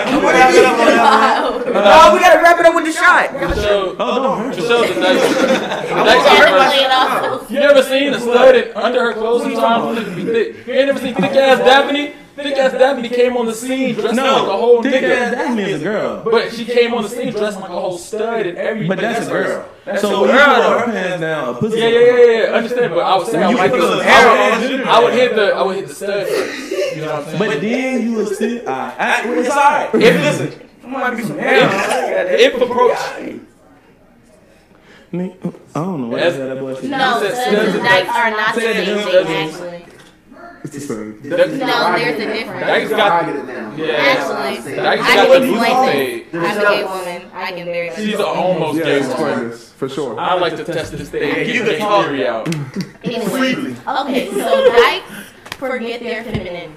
gonna 0.09 0.27
wrap 0.29 0.55
it 0.55 0.65
up 0.65 0.79
on 0.79 0.87
that 0.87 1.52
one. 1.75 1.83
Oh, 1.87 2.15
we 2.15 2.21
gotta 2.21 2.41
wrap 2.43 2.59
it 2.61 2.67
up 2.67 2.75
with 2.75 2.85
the 2.87 2.93
shot. 2.93 3.33
To 3.33 3.61
show, 3.61 3.97
Oh, 3.99 4.23
don't 4.23 4.39
hurt 4.39 4.55
to 4.55 4.61
yourself. 4.61 4.87
show 4.87 4.95
the 4.95 5.01
Dyke. 5.01 5.21
The 5.21 5.95
Gotta 5.95 6.11
Dyke 6.11 6.71
play 6.71 6.85
it 6.85 6.91
off. 6.91 7.51
You 7.51 7.59
ever 7.61 7.83
seen 7.83 8.13
a 8.15 8.21
stud 8.21 8.55
in- 8.57 8.73
under 8.77 9.01
her 9.05 9.13
clothes 9.13 9.43
sometimes? 9.43 9.99
Look, 9.99 10.17
be 10.17 10.25
thick. 10.25 10.67
You 10.67 10.73
ain't 10.75 10.87
never 10.87 10.99
seen 11.01 11.15
thick 11.15 11.33
ass 11.33 11.59
Daphne? 11.59 12.13
Thick 12.35 12.57
ass 12.57 12.73
Daphne 12.73 13.11
came 13.11 13.37
on 13.37 13.45
the 13.45 13.53
scene 13.53 13.95
dressed 13.95 14.17
like 14.17 14.25
a 14.27 14.45
whole 14.57 14.83
No, 14.83 14.91
thick 14.91 15.03
ass 15.05 15.35
nigga. 15.35 15.37
that 15.37 15.55
means 15.55 15.81
a 15.83 15.85
girl. 15.85 16.23
But 16.25 16.51
she 16.53 16.65
came 16.65 16.95
on 16.95 17.03
the 17.03 17.09
scene 17.11 17.31
dressed 17.31 17.61
like 17.61 17.69
a 17.69 17.75
whole 17.75 17.99
stud 17.99 18.47
and 18.47 18.57
everything. 18.57 18.89
But 18.89 19.01
that's 19.01 19.27
a 19.27 19.31
girl. 19.31 19.69
That's 19.85 20.01
So 20.01 20.15
a 20.17 20.21
when 20.23 20.31
you 20.31 20.37
girl, 20.37 20.55
put 20.79 20.87
her 20.87 20.93
pants 20.93 21.21
down, 21.21 21.49
a 21.55 21.59
pussy. 21.59 21.79
Yeah, 21.79 21.89
yeah, 21.89 22.01
yeah, 22.01 22.25
yeah. 22.49 22.55
Understand, 22.55 22.95
but 22.95 23.01
I 23.01 23.17
would 23.19 23.27
say 23.27 23.43
I 23.43 23.49
would 23.49 23.59
hit 23.61 23.71
put 23.73 23.81
the, 23.81 23.87
I 23.87 24.61
would. 24.71 24.81
I 24.87 25.05
would 25.05 25.13
hit 25.13 25.35
the, 25.37 25.43
I 25.55 25.63
would 25.63 25.77
hit 25.77 25.89
the 25.89 25.95
stud. 25.95 26.27
You 26.97 27.03
know 27.03 27.07
what 27.07 27.15
I'm 27.17 27.25
saying? 27.27 27.39
But 27.39 27.61
then 27.61 28.03
you 28.03 28.13
would 28.17 28.29
still. 28.35 28.59
Alright, 28.61 29.01
alright, 29.01 29.27
well, 29.29 29.39
it's 29.39 29.51
alright. 29.51 29.95
If 29.95 30.01
listen, 30.41 30.69
Might 30.85 31.17
be 31.17 31.23
some 31.23 31.39
if, 31.39 32.55
if 32.55 32.61
approach, 32.61 32.99
nigga, 35.13 35.55
I 35.75 35.79
don't 35.81 36.01
know 36.03 36.07
what 36.09 36.21
Yes. 36.21 36.37
that 36.37 36.59
boy 36.59 36.75
said. 36.75 36.91
No, 36.91 37.21
Said 37.21 37.35
studs 37.35 37.41
studs 37.41 37.57
and 37.69 37.75
and 37.77 37.85
dykes 37.85 38.09
are 38.17 38.31
not 38.31 38.55
the 38.55 38.61
same 38.61 39.25
thing, 39.25 39.27
actually. 39.37 39.87
It's 40.65 40.75
the 40.75 40.81
same. 40.81 41.21
No, 41.25 41.37
there's 41.37 42.21
a 42.21 42.27
difference. 42.27 42.61
Dyke's 42.67 42.91
got, 42.91 43.25
Actually, 43.25 43.87
yeah. 43.87 44.83
Dyke's 44.83 45.03
I 45.03 45.15
got 45.15 45.27
can 45.29 45.41
the 45.43 45.49
explain 45.49 46.31
blue 46.31 46.41
this. 46.41 46.57
I'm 46.57 46.59
a 46.59 46.71
gay 46.71 46.85
woman. 46.85 47.31
I 47.35 47.53
can 47.53 47.65
very 47.65 47.89
much. 47.91 47.97
She's 47.99 48.15
an 48.15 48.21
almost 48.23 48.79
Yeah, 48.79 48.85
gay 48.85 49.09
woman. 49.09 49.51
for 49.53 49.89
sure. 49.89 50.19
I 50.21 50.35
like 50.35 50.57
to 50.57 50.65
test 50.65 50.93
this 50.93 51.09
thing. 51.11 51.21
Get 51.47 51.65
the 51.65 51.75
theory 51.79 52.27
out. 52.29 52.49
Anyway, 53.05 53.75
okay, 53.87 54.31
so 54.31 54.73
dykes 54.73 55.13
forget 55.57 56.01
their 56.01 56.23
femininity. 56.25 56.75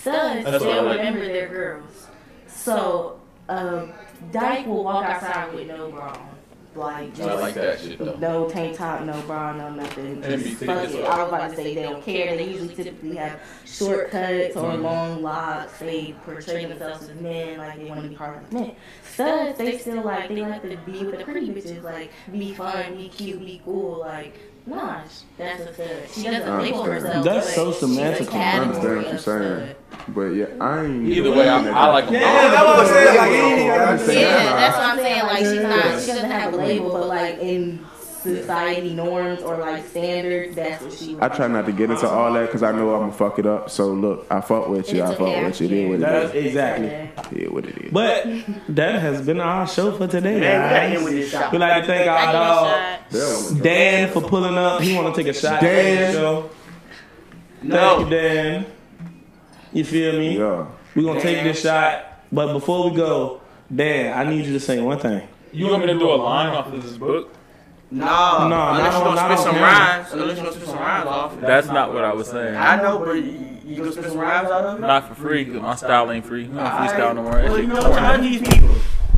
Studs 0.00 0.44
That's 0.44 0.44
what 0.44 0.54
I 0.54 0.58
still 0.58 0.88
remember 0.90 1.26
their 1.26 1.48
girls. 1.48 2.06
So, 2.48 3.15
um, 3.48 3.92
dyke 4.32 4.66
will 4.66 4.84
walk 4.84 5.04
outside 5.04 5.52
with 5.54 5.68
no 5.68 5.90
bra 5.90 6.12
on. 6.12 6.28
Like, 6.74 7.14
just 7.14 7.26
I 7.26 7.40
like 7.40 7.54
that 7.54 7.80
shit 7.80 7.98
though. 7.98 8.16
no 8.16 8.50
tank 8.50 8.76
top, 8.76 9.00
no 9.00 9.18
bra, 9.22 9.54
no 9.56 9.70
nothing. 9.70 10.20
Just 10.22 10.56
fuck 10.62 10.86
it. 10.90 10.92
well. 10.94 11.06
I 11.10 11.18
was 11.22 11.28
about 11.28 11.50
to 11.50 11.56
say 11.56 11.74
they 11.74 11.82
don't 11.84 12.02
care. 12.04 12.36
They 12.36 12.50
usually 12.50 12.74
typically 12.74 13.16
have 13.16 13.40
short 13.64 14.10
cuts 14.10 14.56
or 14.56 14.72
Mhm. 14.72 14.82
long 14.82 15.22
locks. 15.22 15.78
They 15.78 16.14
portray 16.26 16.66
themselves 16.66 17.08
as 17.08 17.18
men, 17.18 17.56
like 17.56 17.78
they 17.78 17.84
want 17.88 18.02
to 18.02 18.08
be 18.10 18.14
part 18.14 18.42
of 18.42 18.52
men. 18.52 18.72
Studs, 19.10 19.56
they 19.56 19.78
still 19.78 20.02
like 20.02 20.28
they 20.28 20.42
like 20.42 20.60
to 20.68 20.76
be 20.84 20.98
with 21.06 21.16
the 21.18 21.24
pretty 21.24 21.48
bitches, 21.48 21.82
like 21.82 22.10
be 22.30 22.52
fun, 22.52 22.94
be 22.96 23.08
cute, 23.08 23.40
be 23.40 23.62
cool. 23.64 24.00
Like, 24.00 24.38
nah, 24.66 25.00
that's 25.38 25.60
a 25.62 25.74
stud. 25.74 25.88
She 26.12 26.22
doesn't 26.24 26.58
label 26.58 26.82
herself. 26.84 27.24
That's 27.24 27.54
so 27.54 27.72
she's 27.72 27.82
a 27.82 27.86
semantical. 27.86 28.34
I 28.34 28.38
I 28.38 28.58
understand 28.58 28.96
what 28.96 29.08
you're 29.08 29.18
saying. 29.18 29.74
But 30.08 30.26
yeah, 30.28 30.46
I 30.60 30.84
ain't. 30.84 31.08
Either 31.08 31.30
way, 31.30 31.48
I, 31.48 31.68
I 31.68 31.86
like 31.92 32.04
them. 32.06 32.14
Yeah, 32.14 32.20
that's 32.20 32.64
what 32.64 32.78
I 32.78 32.88
said. 32.88 33.16
Like, 33.16 33.30
you 33.30 33.36
ain't 33.36 33.68
gotta 33.68 33.92
I 33.92 33.96
say 33.96 34.06
say 34.06 34.20
Yeah, 34.22 34.56
that's 34.56 34.76
what 34.76 34.86
I'm 34.86 34.98
saying. 34.98 35.22
Like 35.22 35.38
she's 35.38 35.62
not, 35.62 36.00
she 36.00 36.06
doesn't 36.06 36.30
have 36.30 36.54
a 36.54 36.56
label, 36.56 36.92
but 36.92 37.06
like 37.06 37.38
in 37.38 37.85
society 38.26 38.94
norms 38.94 39.42
or 39.42 39.56
like 39.56 39.86
standards, 39.86 40.54
that's 40.54 40.82
what 40.82 40.92
she. 40.92 41.16
I 41.20 41.28
try 41.28 41.48
not 41.48 41.66
to 41.66 41.72
get 41.72 41.90
into 41.90 42.08
all 42.08 42.32
that 42.32 42.46
because 42.46 42.62
I 42.62 42.72
know 42.72 42.94
I'm 42.94 43.00
gonna 43.00 43.12
fuck 43.12 43.38
it 43.38 43.46
up. 43.46 43.70
So 43.70 43.92
look, 43.92 44.26
I 44.30 44.40
fuck 44.40 44.68
with 44.68 44.92
you. 44.92 45.02
I 45.02 45.06
fuck 45.08 45.20
okay, 45.20 45.44
with 45.44 45.60
you. 45.60 45.66
It 45.66 45.72
is 45.72 45.90
what 45.90 46.00
That's 46.00 46.34
it 46.34 46.46
exactly. 46.46 47.40
Yeah, 47.40 47.48
what 47.48 47.64
it 47.66 47.78
is. 47.78 47.92
But 47.92 48.24
that 48.68 49.00
has 49.00 49.24
been 49.24 49.40
our 49.40 49.66
show 49.66 49.96
for 49.96 50.06
today, 50.06 50.40
Man, 50.40 50.62
we 50.62 50.68
gotta 50.68 50.82
end 50.82 50.94
guys. 50.94 51.04
with 51.04 51.30
shot. 51.30 51.52
We 51.52 51.58
like 51.58 51.82
to 51.82 51.86
thank 51.86 52.10
our 52.10 52.32
dog 52.32 53.62
Dan 53.62 54.12
for 54.12 54.22
pulling 54.22 54.56
up. 54.56 54.80
He 54.82 54.94
want 54.94 55.14
to 55.14 55.22
take 55.22 55.34
a 55.34 55.38
shot. 55.38 55.60
Dan. 55.60 56.08
at 56.08 56.12
the. 56.12 56.48
Thank 57.68 58.00
you, 58.00 58.10
Dan. 58.10 58.66
You 59.72 59.84
feel 59.84 60.18
me? 60.18 60.38
Yeah. 60.38 60.66
We're 60.94 61.02
gonna 61.02 61.20
take 61.20 61.42
this 61.42 61.60
shot, 61.60 62.24
but 62.32 62.52
before 62.52 62.90
we 62.90 62.96
go, 62.96 63.40
Dan, 63.74 64.16
I 64.16 64.28
need 64.30 64.46
you 64.46 64.52
to 64.54 64.60
say 64.60 64.80
one 64.80 64.98
thing. 64.98 65.28
You 65.52 65.68
want 65.68 65.80
me 65.80 65.92
to 65.92 65.98
do 65.98 66.10
a 66.10 66.16
line 66.16 66.54
off 66.54 66.72
of 66.72 66.82
this 66.82 66.96
book? 66.96 67.34
No, 67.90 68.48
No, 68.48 68.68
unless 68.70 68.92
no, 68.94 68.98
you 68.98 69.04
gonna 69.04 69.14
not 69.14 69.38
spit 69.38 69.46
some 69.46 69.54
on 69.56 69.62
rhymes. 69.62 70.12
Unless 70.12 70.36
you 70.38 70.42
gonna 70.42 70.56
spit 70.56 70.68
some 70.68 70.78
rhymes 70.78 71.06
off. 71.06 71.40
That's 71.40 71.66
not 71.68 71.94
what 71.94 72.04
I 72.04 72.12
was 72.12 72.28
saying. 72.28 72.56
I 72.56 72.82
know, 72.82 72.98
but 72.98 73.12
you, 73.12 73.58
you 73.64 73.76
gonna 73.76 73.92
spit 73.92 74.06
some 74.06 74.18
rhymes 74.18 74.50
out 74.50 74.64
of 74.64 74.78
it? 74.78 74.80
Not 74.80 75.08
for 75.08 75.14
free, 75.14 75.44
cause 75.44 75.60
my 75.62 75.74
style 75.76 76.10
ain't 76.10 76.26
free. 76.26 76.48
We 76.48 76.56
don't 76.56 76.66
freestyle 76.66 77.14
no 77.14 77.22
more. 77.22 77.32
That 77.32 77.44
Well, 77.50 77.60
you 77.60 77.66
know, 77.68 77.80
corny. 77.80 77.96
turn 77.96 78.20
these 78.22 78.40
people. 78.40 78.68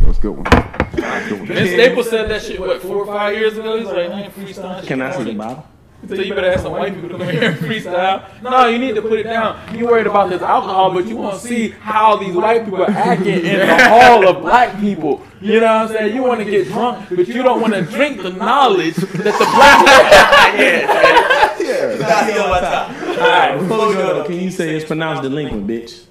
That 0.01 0.09
was 0.09 0.19
a 0.19 0.21
good 0.21 0.31
one. 0.33 0.45
Good 0.45 1.39
one. 1.39 1.47
Vince 1.47 1.71
Staples 1.71 2.11
said 2.11 2.29
that 2.31 2.43
shit 2.43 2.61
what 2.61 2.83
four 2.83 2.97
or 2.97 3.07
five 3.07 3.35
years 3.37 3.57
ago. 3.57 3.79
He's 3.79 3.87
like, 3.87 4.11
I 4.11 4.23
ain't 4.23 4.35
freestyling. 4.37 4.87
Can 4.87 5.01
I 5.01 5.17
see 5.17 5.25
the 5.25 5.33
bottle? 5.35 5.67
So 6.07 6.15
you 6.15 6.33
better 6.33 6.51
have 6.53 6.61
some 6.61 6.73
white 6.73 6.95
people 6.95 7.09
to 7.11 7.19
come 7.19 7.29
here 7.29 7.51
and 7.51 7.59
freestyle. 7.59 8.43
No, 8.43 8.67
you 8.69 8.79
need 8.79 8.95
to 8.95 9.03
put 9.03 9.19
it 9.19 9.25
down. 9.25 9.77
You 9.77 9.87
worried 9.87 10.07
about 10.07 10.31
this 10.31 10.41
alcohol, 10.43 10.93
but 10.95 11.07
you 11.07 11.17
want 11.17 11.41
to 11.41 11.47
see 11.47 11.71
how 11.71 12.17
these 12.17 12.35
white 12.35 12.65
people 12.65 12.83
are 12.83 12.91
acting 12.91 13.45
in 13.45 13.59
the 13.67 13.89
hall 13.89 14.27
of 14.29 14.41
black 14.41 14.79
people. 14.81 15.23
You 15.41 15.61
know 15.61 15.67
what 15.67 15.73
I'm 15.73 15.89
saying? 15.89 16.15
You 16.15 16.23
want 16.23 16.39
to 16.41 16.49
get 16.51 16.69
drunk, 16.69 17.09
but 17.11 17.27
you 17.27 17.43
don't 17.43 17.61
want 17.61 17.75
to 17.75 17.83
drink 17.83 18.23
the 18.23 18.31
knowledge 18.31 18.95
that 18.95 19.09
the 19.13 19.33
black. 19.55 21.49
All 23.19 23.29
right, 23.29 23.59
before 23.59 23.89
we 23.89 23.95
go 23.95 24.15
though, 24.15 24.25
can 24.25 24.41
you 24.41 24.51
say 24.51 24.77
it's 24.77 24.85
pronounced 24.85 25.23
delinquent, 25.23 25.67
bitch? 25.67 26.05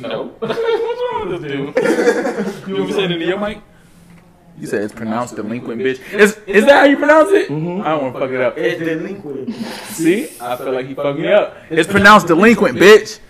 no. 0.00 0.24
What's 0.38 0.58
wrong 1.12 1.28
with 1.28 1.42
this 1.42 1.52
dude? 1.52 2.68
You 2.68 2.74
want 2.74 2.86
me 2.86 2.86
to 2.86 2.92
say 2.92 3.04
it 3.04 3.10
into 3.10 3.26
your 3.26 3.38
mic? 3.38 3.58
You 4.60 4.66
said 4.66 4.82
it's 4.82 4.94
pronounced 4.94 5.36
delinquent, 5.36 5.80
bitch. 5.80 6.00
Is 6.12 6.36
is 6.46 6.66
that 6.66 6.80
how 6.80 6.84
you 6.84 6.96
pronounce 6.96 7.30
it? 7.30 7.48
Mm-hmm. 7.48 7.82
I 7.82 7.90
don't 7.90 8.02
want 8.02 8.14
to 8.14 8.20
fuck 8.20 8.30
it 8.30 8.40
up. 8.40 8.58
It's 8.58 8.78
delinquent. 8.80 9.54
See, 9.54 10.28
I 10.40 10.56
feel 10.56 10.72
like 10.72 10.86
he 10.86 10.94
fucked 10.94 11.18
me 11.18 11.32
up. 11.32 11.56
It's 11.70 11.88
pronounced 11.88 12.26
delinquent, 12.26 12.76
bitch. 12.76 13.20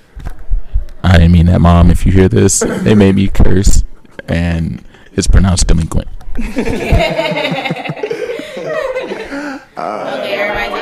I 1.04 1.12
didn't 1.12 1.32
mean 1.32 1.46
that, 1.46 1.60
mom. 1.60 1.90
If 1.90 2.06
you 2.06 2.12
hear 2.12 2.28
this, 2.28 2.60
they 2.60 2.94
made 2.94 3.14
me 3.14 3.28
curse, 3.28 3.84
and 4.26 4.82
it's 5.12 5.26
pronounced 5.26 5.66
delinquent. 5.66 6.08
uh, 6.38 6.38
okay, 9.76 10.34
everybody. 10.34 10.77